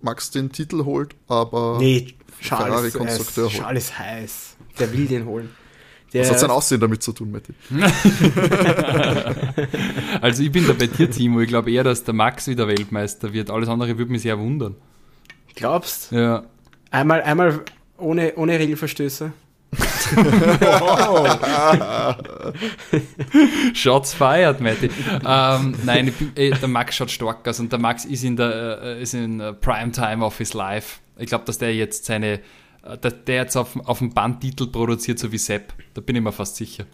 Max 0.00 0.30
den 0.30 0.52
Titel 0.52 0.84
holt, 0.84 1.16
aber 1.26 1.78
nee, 1.80 2.14
Charles, 2.40 2.66
Ferrari-Konstrukteur 2.66 3.44
holt. 3.46 3.56
Charles 3.56 3.98
heiß. 3.98 4.56
Der 4.78 4.92
will 4.92 5.06
den 5.06 5.26
holen. 5.26 5.50
Der 6.16 6.24
Was 6.24 6.32
hat 6.32 6.40
sein 6.40 6.50
Aussehen 6.50 6.80
damit 6.80 7.02
zu 7.02 7.12
tun, 7.12 7.30
Matti? 7.30 7.54
also 10.20 10.42
ich 10.42 10.50
bin 10.50 10.66
da 10.66 10.72
bei 10.72 10.86
dir, 10.86 11.10
Timo. 11.10 11.40
Ich 11.40 11.48
glaube 11.48 11.70
eher, 11.70 11.84
dass 11.84 12.04
der 12.04 12.14
Max 12.14 12.48
wieder 12.48 12.68
Weltmeister 12.68 13.32
wird. 13.32 13.50
Alles 13.50 13.68
andere 13.68 13.96
würde 13.98 14.10
mich 14.10 14.22
sehr 14.22 14.38
wundern. 14.38 14.74
Glaubst? 15.54 16.12
Ja. 16.12 16.44
Einmal, 16.90 17.22
einmal 17.22 17.60
ohne, 17.98 18.34
ohne 18.36 18.58
Regelverstöße. 18.58 19.32
Shots 23.74 24.14
fired, 24.14 24.60
Matti. 24.60 24.88
Ähm, 25.26 25.74
nein, 25.84 26.14
bin, 26.16 26.32
ey, 26.34 26.50
der 26.50 26.68
Max 26.68 26.96
schaut 26.96 27.10
stark 27.10 27.46
aus 27.48 27.60
und 27.60 27.72
der 27.72 27.80
Max 27.80 28.04
ist 28.04 28.24
in 28.24 28.36
der 28.36 28.80
äh, 28.82 29.00
ist 29.02 29.14
in 29.14 29.40
uh, 29.40 29.52
Primetime 29.52 30.24
of 30.24 30.38
his 30.38 30.54
life. 30.54 31.00
Ich 31.18 31.26
glaube, 31.26 31.44
dass 31.44 31.58
der 31.58 31.74
jetzt 31.74 32.04
seine 32.04 32.34
äh, 32.34 32.38
der 32.96 33.34
jetzt 33.34 33.56
auf, 33.56 33.76
auf 33.86 33.98
dem 33.98 34.12
Bandtitel 34.12 34.66
produziert, 34.68 35.18
so 35.18 35.32
wie 35.32 35.38
Sepp. 35.38 35.72
Da 35.94 36.00
bin 36.00 36.16
ich 36.16 36.22
mir 36.22 36.32
fast 36.32 36.56
sicher. 36.56 36.84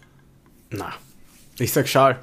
Na, 0.71 0.93
ich 1.59 1.71
sag 1.71 1.87
Schal. 1.87 2.19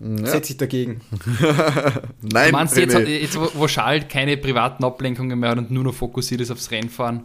Ja. 0.00 0.26
Setz 0.26 0.48
dich 0.48 0.56
dagegen. 0.56 1.00
Nein, 2.22 2.50
du 2.50 2.52
meinst 2.52 2.76
jetzt, 2.76 2.98
jetzt, 2.98 3.38
wo, 3.38 3.68
Schal 3.68 4.08
keine 4.08 4.36
privaten 4.36 4.82
Ablenkungen 4.82 5.38
mehr 5.38 5.50
hat 5.50 5.58
und 5.58 5.70
nur 5.70 5.84
noch 5.84 5.94
fokussiert 5.94 6.40
ist 6.40 6.50
aufs 6.50 6.72
Rennfahren, 6.72 7.22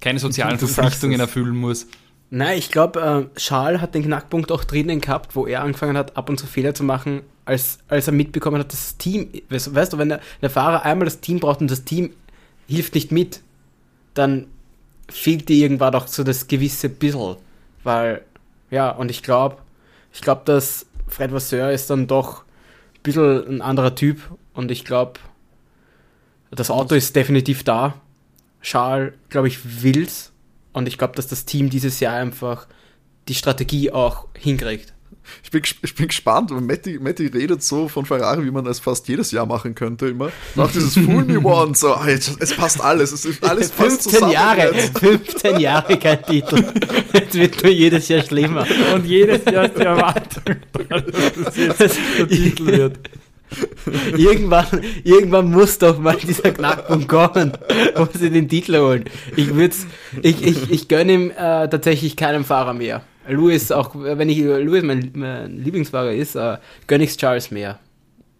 keine 0.00 0.18
sozialen 0.18 0.58
Verpflichtungen 0.58 1.18
erfüllen 1.18 1.56
muss. 1.56 1.86
Nein, 2.30 2.58
ich 2.58 2.70
glaube, 2.70 3.30
äh, 3.34 3.38
Charles 3.38 3.80
hat 3.80 3.94
den 3.94 4.02
Knackpunkt 4.02 4.52
auch 4.52 4.64
drinnen 4.64 5.00
gehabt, 5.00 5.34
wo 5.34 5.46
er 5.46 5.62
angefangen 5.62 5.96
hat, 5.96 6.14
ab 6.16 6.28
und 6.28 6.38
zu 6.38 6.46
Fehler 6.46 6.74
zu 6.74 6.84
machen, 6.84 7.22
als, 7.46 7.78
als 7.88 8.06
er 8.06 8.12
mitbekommen 8.12 8.60
hat, 8.60 8.70
dass 8.70 8.80
das 8.80 8.96
Team, 8.98 9.30
weißt, 9.48 9.74
weißt 9.74 9.94
du, 9.94 9.98
wenn 9.98 10.10
der, 10.10 10.20
der, 10.42 10.50
Fahrer 10.50 10.84
einmal 10.84 11.06
das 11.06 11.20
Team 11.20 11.40
braucht 11.40 11.62
und 11.62 11.70
das 11.70 11.84
Team 11.84 12.10
hilft 12.68 12.94
nicht 12.94 13.12
mit, 13.12 13.40
dann 14.12 14.46
fehlt 15.08 15.48
dir 15.48 15.56
irgendwann 15.56 15.94
auch 15.94 16.06
so 16.06 16.24
das 16.24 16.46
gewisse 16.46 16.88
Bissel. 16.88 17.36
Weil, 17.82 18.22
ja, 18.70 18.90
und 18.90 19.10
ich 19.10 19.22
glaube, 19.22 19.58
ich 20.12 20.20
glaube, 20.20 20.42
dass 20.44 20.86
Fred 21.06 21.32
Vasseur 21.32 21.70
ist 21.70 21.90
dann 21.90 22.06
doch 22.06 22.42
ein 22.42 23.02
bisschen 23.02 23.46
ein 23.48 23.62
anderer 23.62 23.94
Typ 23.94 24.20
und 24.54 24.70
ich 24.70 24.84
glaube, 24.84 25.20
das 26.50 26.70
Auto 26.70 26.94
ist 26.94 27.14
definitiv 27.14 27.64
da. 27.64 27.94
Charles, 28.62 29.12
glaube 29.28 29.48
ich, 29.48 29.82
will's 29.82 30.32
und 30.72 30.88
ich 30.88 30.98
glaube, 30.98 31.14
dass 31.14 31.26
das 31.26 31.44
Team 31.44 31.70
dieses 31.70 32.00
Jahr 32.00 32.14
einfach 32.14 32.66
die 33.28 33.34
Strategie 33.34 33.92
auch 33.92 34.26
hinkriegt. 34.34 34.94
Ich 35.42 35.50
bin, 35.50 35.62
ich 35.82 35.94
bin 35.94 36.08
gespannt, 36.08 36.50
weil 36.50 36.60
Matti, 36.60 36.98
Matti 36.98 37.26
redet 37.26 37.62
so 37.62 37.88
von 37.88 38.04
Ferrari, 38.06 38.44
wie 38.44 38.50
man 38.50 38.66
es 38.66 38.78
fast 38.80 39.08
jedes 39.08 39.30
Jahr 39.30 39.46
machen 39.46 39.74
könnte, 39.74 40.08
immer. 40.08 40.30
Nach 40.54 40.70
dieses 40.70 40.94
Fool 40.94 41.24
Me 41.24 41.38
One, 41.40 41.74
so, 41.74 41.96
es 42.04 42.54
passt 42.54 42.82
alles, 42.82 43.12
es 43.12 43.24
ist 43.24 43.42
alles 43.42 43.70
passt 43.70 44.02
15 44.02 44.12
zusammen. 44.12 44.32
Jahre, 44.32 44.74
jetzt. 44.74 44.98
15 44.98 45.60
Jahre 45.60 45.98
kein 45.98 46.22
Titel. 46.24 46.64
Jetzt 47.12 47.34
wird 47.34 47.62
nur 47.62 47.72
jedes 47.72 48.08
Jahr 48.08 48.22
schlimmer. 48.22 48.66
Und 48.94 49.04
jedes 49.06 49.44
Jahr 49.50 49.66
ist 49.66 49.76
die 49.76 49.82
Erwartung, 49.82 50.56
dass 50.72 51.56
es 51.56 51.56
jetzt 51.56 51.98
der 52.18 52.28
Titel 52.28 52.66
wird. 52.66 52.98
irgendwann, 54.16 54.66
irgendwann 55.04 55.50
muss 55.50 55.78
doch 55.78 55.98
mal 55.98 56.16
dieser 56.16 56.52
Knackpunkt 56.52 57.08
kommen, 57.08 57.52
wo 57.96 58.06
sie 58.12 58.30
den 58.30 58.48
Titel 58.48 58.78
holen. 58.78 59.04
Ich 59.36 59.54
würd's, 59.54 59.86
ich, 60.22 60.44
ich, 60.44 60.70
ich 60.70 60.88
gönne 60.88 61.12
ihm 61.12 61.30
äh, 61.30 61.68
tatsächlich 61.68 62.16
keinen 62.16 62.44
Fahrer 62.44 62.74
mehr. 62.74 63.02
Louis, 63.28 63.70
auch 63.72 63.94
wenn 63.94 64.28
ich 64.28 64.38
Louis 64.38 64.82
mein, 64.82 65.10
mein 65.14 65.58
Lieblingsfahrer 65.58 66.12
ist, 66.12 66.34
äh, 66.34 66.58
gönne 66.86 67.04
ich 67.04 67.16
Charles 67.16 67.50
mehr. 67.50 67.78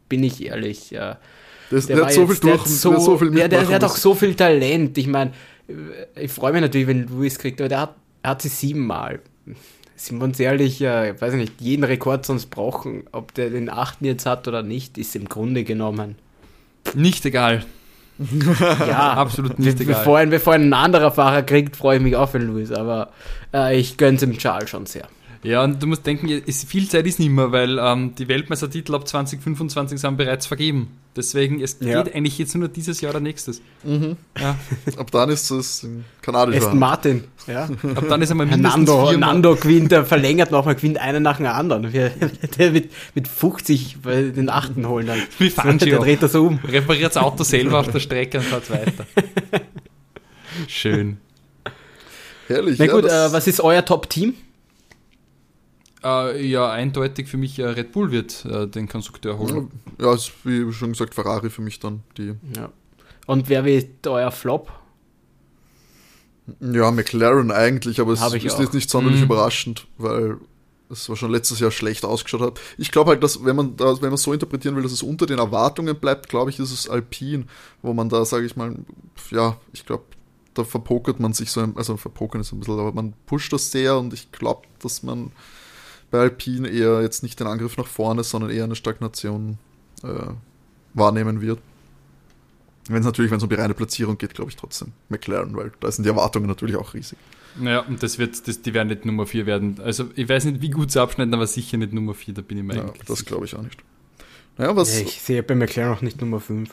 Bin 0.08 0.24
ich 0.24 0.44
ehrlich. 0.44 0.92
Äh, 0.92 1.14
das, 1.70 1.86
der, 1.86 1.96
der 1.96 2.06
hat 2.06 2.12
so 2.12 2.22
jetzt, 2.22 2.40
viel 2.40 2.50
durch, 2.50 2.62
so, 2.66 2.90
der, 2.90 3.00
so 3.00 3.18
viel 3.18 3.30
der, 3.30 3.48
der, 3.48 3.64
der 3.64 3.74
hat 3.76 3.84
auch 3.84 3.96
so 3.96 4.14
viel 4.14 4.34
Talent. 4.34 4.96
Ich 4.96 5.06
meine, 5.06 5.32
ich 6.16 6.32
freue 6.32 6.52
mich 6.52 6.62
natürlich, 6.62 6.86
wenn 6.86 7.06
Louis 7.08 7.38
kriegt, 7.38 7.60
aber 7.60 7.68
der 7.68 7.80
hat, 7.80 7.94
er 8.22 8.30
hat 8.30 8.42
sie 8.42 8.48
siebenmal 8.48 9.20
sind 10.00 10.18
wir 10.18 10.24
uns 10.24 10.38
ehrlich, 10.40 10.80
äh, 10.80 11.12
ich 11.12 11.20
weiß 11.20 11.34
nicht, 11.34 11.60
jeden 11.60 11.84
Rekord 11.84 12.24
sonst 12.24 12.46
brauchen, 12.46 13.04
ob 13.12 13.34
der 13.34 13.50
den 13.50 13.68
achten 13.68 14.04
jetzt 14.04 14.26
hat 14.26 14.48
oder 14.48 14.62
nicht, 14.62 14.96
ist 14.96 15.16
im 15.16 15.28
Grunde 15.28 15.64
genommen. 15.64 16.16
Nicht 16.94 17.26
egal. 17.26 17.64
Ja, 18.18 19.12
absolut 19.16 19.58
nicht 19.58 19.80
egal. 19.80 19.96
Bevor, 19.96 20.26
bevor 20.26 20.54
ein 20.54 20.72
anderer 20.72 21.10
Fahrer 21.12 21.42
kriegt, 21.42 21.76
freue 21.76 21.98
ich 21.98 22.02
mich 22.02 22.16
auch 22.16 22.28
für 22.28 22.38
Louis, 22.38 22.72
aber 22.72 23.10
äh, 23.54 23.78
ich 23.78 23.96
gönne 23.96 24.14
es 24.14 24.20
dem 24.20 24.36
Charles 24.36 24.70
schon 24.70 24.86
sehr. 24.86 25.06
Ja, 25.42 25.62
und 25.62 25.82
du 25.82 25.86
musst 25.86 26.04
denken, 26.04 26.28
ist, 26.28 26.68
viel 26.68 26.88
Zeit 26.88 27.06
ist 27.06 27.18
nicht 27.20 27.30
mehr, 27.30 27.52
weil 27.52 27.78
ähm, 27.78 28.14
die 28.16 28.26
Weltmeistertitel 28.26 28.94
ab 28.94 29.06
2025 29.06 30.00
sind 30.00 30.16
bereits 30.16 30.46
vergeben. 30.46 30.98
Deswegen, 31.16 31.60
es 31.60 31.78
ja. 31.80 32.02
geht 32.02 32.14
eigentlich 32.14 32.38
jetzt 32.38 32.54
nur 32.54 32.68
dieses 32.68 33.00
Jahr 33.00 33.10
oder 33.10 33.20
nächstes. 33.20 33.60
Mhm. 33.84 34.16
Ja. 34.38 34.56
ab 34.96 35.10
dann 35.10 35.30
ist 35.30 35.50
es 35.50 35.86
kanadisch. 36.22 36.56
Aston 36.56 36.78
Martin, 36.78 37.24
ja. 37.46 37.64
Ab 37.94 38.04
dann 38.08 38.22
ist 38.22 38.30
einmal 38.30 38.46
mindestens 38.46 38.86
Nando, 38.86 39.12
Nando 39.12 39.56
gewinnt, 39.56 39.92
der 39.92 40.04
verlängert 40.04 40.50
nochmal, 40.50 40.74
gewinnt 40.74 40.98
einen 40.98 41.22
nach 41.22 41.38
dem 41.38 41.46
anderen. 41.46 41.88
Der 42.58 42.70
mit, 42.72 42.90
mit 43.14 43.28
50 43.28 43.98
bei 44.02 44.22
den 44.22 44.48
Achten 44.48 44.88
holen 44.88 45.06
dann. 45.06 45.22
Wie 45.38 45.50
Fangio. 45.50 45.86
Der 45.86 45.98
dreht 45.98 46.22
das 46.22 46.34
um. 46.34 46.58
Repariert 46.66 47.14
das 47.14 47.22
Auto 47.22 47.44
selber 47.44 47.80
auf 47.80 47.88
der 47.88 48.00
Strecke 48.00 48.38
und 48.38 48.44
fährt 48.44 48.70
weiter. 48.70 49.06
Schön. 50.66 51.18
Herrlich. 52.46 52.78
Na 52.78 52.86
gut, 52.86 53.04
ja, 53.04 53.26
äh, 53.26 53.32
was 53.32 53.46
ist 53.46 53.60
euer 53.60 53.84
Top-Team? 53.84 54.34
Äh, 56.04 56.46
ja, 56.46 56.70
eindeutig 56.70 57.28
für 57.28 57.36
mich 57.36 57.58
äh, 57.58 57.66
Red 57.66 57.92
Bull 57.92 58.10
wird 58.10 58.44
äh, 58.44 58.68
den 58.68 58.88
Konstrukteur 58.88 59.38
holen. 59.38 59.70
Ja, 60.00 60.14
ist, 60.14 60.32
wie 60.44 60.72
schon 60.72 60.92
gesagt, 60.92 61.14
Ferrari 61.14 61.50
für 61.50 61.62
mich 61.62 61.80
dann 61.80 62.02
die. 62.16 62.34
Ja. 62.56 62.70
Und 63.26 63.48
wer 63.48 63.64
wird 63.64 64.06
euer 64.06 64.30
Flop? 64.30 64.72
Ja, 66.60 66.90
McLaren 66.90 67.50
eigentlich, 67.50 68.00
aber 68.00 68.12
es 68.12 68.22
ist 68.22 68.58
jetzt 68.58 68.74
nicht 68.74 68.88
sonderlich 68.88 69.20
mhm. 69.20 69.26
überraschend, 69.26 69.86
weil 69.98 70.38
es 70.88 71.08
war 71.08 71.16
schon 71.16 71.30
letztes 71.30 71.60
Jahr 71.60 71.70
schlecht 71.70 72.04
ausgeschaut 72.04 72.40
hat. 72.40 72.60
Ich 72.78 72.90
glaube 72.90 73.10
halt, 73.10 73.22
dass 73.22 73.44
wenn 73.44 73.56
man 73.56 73.76
da, 73.76 74.00
wenn 74.00 74.08
man 74.08 74.16
so 74.16 74.32
interpretieren 74.32 74.76
will, 74.76 74.82
dass 74.82 74.92
es 74.92 75.02
unter 75.02 75.26
den 75.26 75.38
Erwartungen 75.38 75.96
bleibt, 75.96 76.28
glaube 76.28 76.50
ich, 76.50 76.58
ist 76.58 76.72
es 76.72 76.88
Alpine, 76.88 77.44
wo 77.82 77.92
man 77.92 78.08
da, 78.08 78.24
sage 78.24 78.46
ich 78.46 78.56
mal, 78.56 78.74
ja, 79.30 79.58
ich 79.72 79.84
glaube, 79.84 80.04
da 80.54 80.64
verpokert 80.64 81.20
man 81.20 81.34
sich 81.34 81.50
so, 81.50 81.60
also 81.74 81.96
verpokern 81.96 82.40
ist 82.40 82.52
ein 82.52 82.60
bisschen, 82.60 82.78
aber 82.78 82.92
man 82.92 83.12
pusht 83.26 83.52
das 83.52 83.70
sehr 83.70 83.98
und 83.98 84.14
ich 84.14 84.32
glaube, 84.32 84.62
dass 84.80 85.02
man 85.02 85.32
bei 86.10 86.20
Alpine 86.20 86.68
eher 86.68 87.02
jetzt 87.02 87.22
nicht 87.22 87.38
den 87.40 87.46
Angriff 87.46 87.76
nach 87.76 87.86
vorne, 87.86 88.24
sondern 88.24 88.50
eher 88.50 88.64
eine 88.64 88.76
Stagnation 88.76 89.58
äh, 90.02 90.08
wahrnehmen 90.94 91.40
wird. 91.40 91.58
Wenn 92.88 93.00
es 93.00 93.04
natürlich, 93.04 93.30
wenn 93.30 93.36
es 93.36 93.42
um 93.42 93.50
die 93.50 93.56
reine 93.56 93.74
Platzierung 93.74 94.16
geht, 94.16 94.34
glaube 94.34 94.50
ich 94.50 94.56
trotzdem 94.56 94.92
McLaren, 95.10 95.54
weil 95.54 95.72
da 95.80 95.92
sind 95.92 96.04
die 96.04 96.08
Erwartungen 96.08 96.46
natürlich 96.46 96.76
auch 96.76 96.94
riesig. 96.94 97.18
Naja, 97.56 97.80
und 97.80 98.02
das 98.02 98.18
wird, 98.18 98.46
das, 98.48 98.62
die 98.62 98.72
werden 98.72 98.88
nicht 98.88 99.04
Nummer 99.04 99.26
4 99.26 99.44
werden. 99.44 99.78
Also 99.82 100.08
ich 100.14 100.28
weiß 100.28 100.46
nicht, 100.46 100.62
wie 100.62 100.70
gut 100.70 100.90
sie 100.90 101.00
abschneiden, 101.00 101.34
aber 101.34 101.46
sicher 101.46 101.76
nicht 101.76 101.92
Nummer 101.92 102.14
4, 102.14 102.34
da 102.34 102.42
bin 102.42 102.58
ich 102.58 102.64
mir 102.64 102.76
ja, 102.76 102.82
eigentlich. 102.82 103.06
Das 103.06 103.24
glaube 103.24 103.44
ich 103.44 103.54
auch 103.54 103.62
nicht. 103.62 103.82
Naja, 104.56 104.74
was. 104.74 104.98
Ja, 104.98 105.04
ich 105.04 105.20
sehe 105.20 105.42
bei 105.42 105.54
McLaren 105.54 105.96
auch 105.96 106.02
nicht 106.02 106.20
Nummer 106.20 106.40
5. 106.40 106.70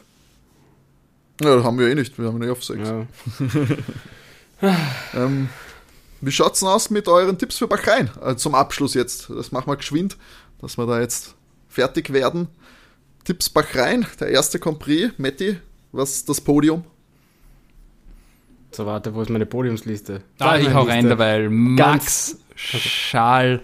Ja, 1.41 1.63
haben 1.63 1.77
wir 1.79 1.89
eh 1.89 1.95
nicht, 1.95 2.17
wir 2.17 2.27
haben 2.27 2.41
eh 2.41 2.49
auf 2.49 2.63
6. 2.63 2.79
Ja. 2.79 3.05
ähm, 5.13 5.49
wie 6.25 6.31
schaut 6.31 6.53
es 6.53 6.61
denn 6.61 6.69
aus 6.69 6.89
mit 6.89 7.07
euren 7.07 7.37
Tipps 7.37 7.57
für 7.57 7.67
Bahrain? 7.67 8.09
Also 8.19 8.35
zum 8.35 8.55
Abschluss 8.55 8.95
jetzt. 8.95 9.29
Das 9.29 9.51
machen 9.51 9.67
wir 9.67 9.75
geschwind, 9.75 10.17
dass 10.59 10.77
wir 10.77 10.87
da 10.87 10.99
jetzt 10.99 11.35
fertig 11.69 12.11
werden. 12.11 12.47
Tipps 13.23 13.49
Bahrain, 13.49 14.05
der 14.19 14.29
erste 14.29 14.59
Compris. 14.59 15.11
Matti, 15.17 15.57
was 15.91 16.11
ist 16.11 16.29
das 16.29 16.41
Podium? 16.41 16.83
So, 18.71 18.85
warte, 18.85 19.13
wo 19.13 19.21
ist 19.21 19.29
meine 19.29 19.45
Podiumsliste? 19.45 20.21
Da, 20.37 20.57
ich 20.57 20.73
hau 20.73 20.81
rein 20.81 21.07
dabei. 21.07 21.47
Max, 21.47 22.39
Schal 22.55 23.61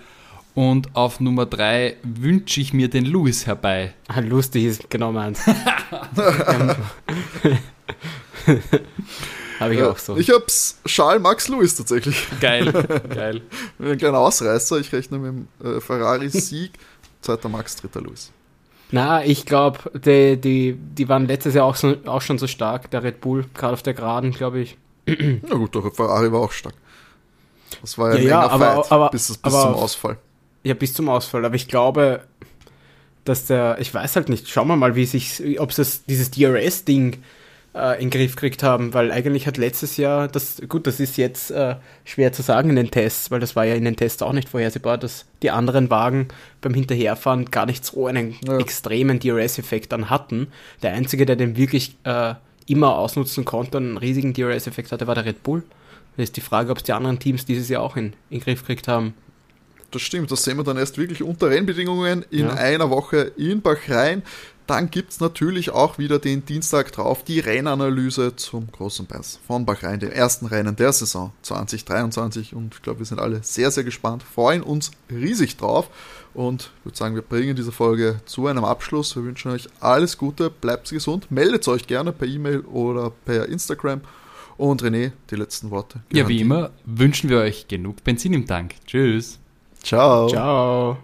und 0.54 0.96
auf 0.96 1.20
Nummer 1.20 1.46
3 1.46 1.98
wünsche 2.04 2.62
ich 2.62 2.74
mir 2.74 2.90
den 2.90 3.06
Louis 3.06 3.46
herbei. 3.48 3.94
Ah, 4.08 4.20
lustig 4.20 4.66
ist 4.66 4.90
genau 4.90 5.12
meins. 5.12 5.42
Habe 9.62 9.74
ich 9.74 9.80
ja, 9.80 9.92
auch 9.92 9.98
so. 9.98 10.18
Ich 10.18 10.30
hab's 10.30 10.78
Charles 10.86 11.22
Max 11.22 11.48
Lewis 11.48 11.76
tatsächlich. 11.76 12.26
Geil, 12.40 12.72
geil. 13.14 13.42
Ein 13.80 13.98
kleiner 13.98 14.20
Ausreißer. 14.20 14.80
Ich 14.80 14.92
rechne 14.92 15.20
mit 15.20 15.34
dem 15.64 15.78
äh, 15.78 15.80
Ferrari-Sieg. 15.80 16.72
zweiter 17.22 17.50
Max, 17.50 17.76
dritter 17.76 18.02
Lewis. 18.02 18.32
Na, 18.92 19.24
ich 19.24 19.46
glaube, 19.46 19.80
die, 19.94 20.36
die, 20.36 20.74
die 20.78 21.08
waren 21.08 21.26
letztes 21.28 21.54
Jahr 21.54 21.66
auch, 21.66 21.76
so, 21.78 21.96
auch 22.06 22.22
schon 22.22 22.38
so 22.38 22.48
stark, 22.48 22.92
der 22.92 23.04
Red 23.04 23.22
Bull, 23.22 23.46
gerade 23.54 23.74
auf 23.74 23.84
der 23.84 23.94
Geraden, 23.94 24.32
glaube 24.32 24.60
ich. 24.60 24.78
Na 25.06 25.56
gut, 25.56 25.74
der 25.74 25.84
Ferrari 25.92 26.32
war 26.32 26.42
auch 26.42 26.52
stark. 26.52 26.74
Das 27.82 27.98
war 27.98 28.10
ja, 28.10 28.16
Ja, 28.16 28.22
ein 28.22 28.28
ja, 28.28 28.50
aber- 28.50 28.84
Fight, 28.84 28.92
aber- 28.92 29.10
bis, 29.12 29.28
bis 29.30 29.40
aber- 29.44 29.62
zum 29.62 29.74
Ausfall. 29.76 30.18
Ja, 30.64 30.74
bis 30.74 30.94
zum 30.94 31.08
Ausfall. 31.10 31.46
Aber 31.46 31.56
ich 31.56 31.68
glaube, 31.68 32.22
dass 33.24 33.46
der, 33.46 33.78
ich 33.80 33.94
weiß 33.94 34.16
halt 34.16 34.30
nicht, 34.30 34.50
schauen 34.50 34.68
wir 34.68 34.76
mal, 34.76 34.96
wie 34.96 35.06
sich, 35.06 35.60
ob 35.60 35.74
das, 35.74 36.04
dieses 36.06 36.30
DRS-Ding 36.32 37.24
äh, 37.74 37.96
in 38.02 38.10
den 38.10 38.10
Griff 38.10 38.36
gekriegt 38.36 38.64
haben, 38.64 38.94
weil 38.94 39.12
eigentlich 39.12 39.48
hat 39.48 39.58
letztes 39.58 39.98
Jahr, 39.98 40.28
das, 40.28 40.62
gut, 40.68 40.88
das 40.88 41.00
ist 41.00 41.18
jetzt 41.18 41.52
äh, 41.52 41.76
schwer 42.06 42.34
zu 42.34 42.42
sagen 42.42 42.70
in 42.70 42.76
den 42.76 42.92
Tests, 42.92 43.32
weil 43.32 43.40
das 43.40 43.56
war 43.56 43.66
ja 43.66 43.76
in 43.76 43.86
den 43.86 43.96
Tests 43.96 44.22
auch 44.22 44.34
nicht 44.34 44.50
vorhersehbar, 44.50 44.98
dass 44.98 45.26
die 45.42 45.52
anderen 45.52 45.90
Wagen 45.90 46.28
beim 46.62 46.74
Hinterherfahren 46.74 47.46
gar 47.46 47.66
nicht 47.66 47.86
so 47.86 48.08
einen 48.08 48.36
Ja. 48.46 48.60
extremen 48.60 49.20
DRS-Effekt 49.20 49.92
dann 49.92 50.10
hatten. 50.10 50.48
Der 50.84 50.94
einzige, 50.94 51.26
der 51.26 51.36
den 51.36 51.56
wirklich 51.58 51.96
äh, 52.04 52.34
immer 52.68 52.96
ausnutzen 52.98 53.46
konnte 53.46 53.78
und 53.78 53.86
einen 53.86 53.98
riesigen 53.98 54.34
DRS-Effekt 54.34 54.92
hatte, 54.92 55.08
war 55.08 55.16
der 55.16 55.26
Red 55.26 55.44
Bull. 55.44 55.64
Das 56.18 56.26
ist 56.26 56.36
die 56.38 56.42
Frage, 56.42 56.72
ob 56.72 56.78
es 56.78 56.84
die 56.84 56.94
anderen 56.94 57.20
Teams 57.20 57.46
dieses 57.46 57.70
Jahr 57.70 57.82
auch 57.84 57.96
in, 57.96 58.08
in 58.30 58.40
den 58.40 58.42
Griff 58.42 58.62
gekriegt 58.62 58.88
haben. 58.88 59.14
Das 59.92 60.02
stimmt, 60.04 60.32
das 60.32 60.44
sehen 60.44 60.56
wir 60.58 60.64
dann 60.64 60.78
erst 60.78 60.98
wirklich 60.98 61.22
unter 61.22 61.50
Rennbedingungen 61.50 62.24
in 62.32 62.48
Ja. 62.48 62.54
einer 62.54 62.90
Woche 62.90 63.32
in 63.38 63.62
Bahrain. 63.62 64.24
Dann 64.68 64.90
gibt 64.90 65.12
es 65.12 65.20
natürlich 65.20 65.72
auch 65.72 65.98
wieder 65.98 66.20
den 66.20 66.46
Dienstag 66.46 66.92
drauf 66.92 67.24
die 67.24 67.40
Rennanalyse 67.40 68.36
zum 68.36 68.72
großen 68.72 69.06
Preis 69.06 69.40
von 69.46 69.66
Bahrain, 69.66 70.00
dem 70.00 70.12
ersten 70.12 70.46
Rennen 70.46 70.76
der 70.76 70.94
Saison 70.94 71.32
2023. 71.42 72.56
Und 72.56 72.76
ich 72.76 72.82
glaube, 72.82 73.00
wir 73.00 73.06
sind 73.06 73.20
alle 73.20 73.44
sehr, 73.44 73.72
sehr 73.72 73.84
gespannt, 73.84 74.24
freuen 74.24 74.64
uns 74.64 74.92
riesig 75.10 75.58
drauf. 75.58 75.90
Und 76.34 76.72
ich 76.80 76.86
würde 76.86 76.98
sagen, 76.98 77.16
wir 77.16 77.22
bringen 77.22 77.56
diese 77.56 77.72
Folge 77.72 78.22
zu 78.26 78.48
einem 78.48 78.64
Abschluss. 78.64 79.16
Wir 79.16 79.24
wünschen 79.24 79.52
euch 79.52 79.68
alles 79.80 80.18
Gute, 80.18 80.50
bleibt 80.50 80.90
gesund, 80.90 81.30
meldet 81.32 81.68
euch 81.68 81.88
gerne 81.88 82.14
per 82.14 82.28
E-Mail 82.28 82.62
oder 82.62 83.12
per 83.26 83.50
Instagram. 83.50 84.02
Und 84.58 84.84
René, 84.84 85.12
die 85.32 85.36
letzten 85.36 85.72
Worte. 85.72 86.02
Ja, 86.12 86.28
wie 86.28 86.42
immer 86.42 86.70
wünschen 86.86 87.30
wir 87.30 87.40
euch 87.40 87.68
genug 87.68 88.04
Benzin 88.04 88.34
im 88.34 88.46
Tank. 88.46 88.76
Tschüss. 88.86 89.40
Ciao. 89.82 90.28
Ciao. 90.28 90.98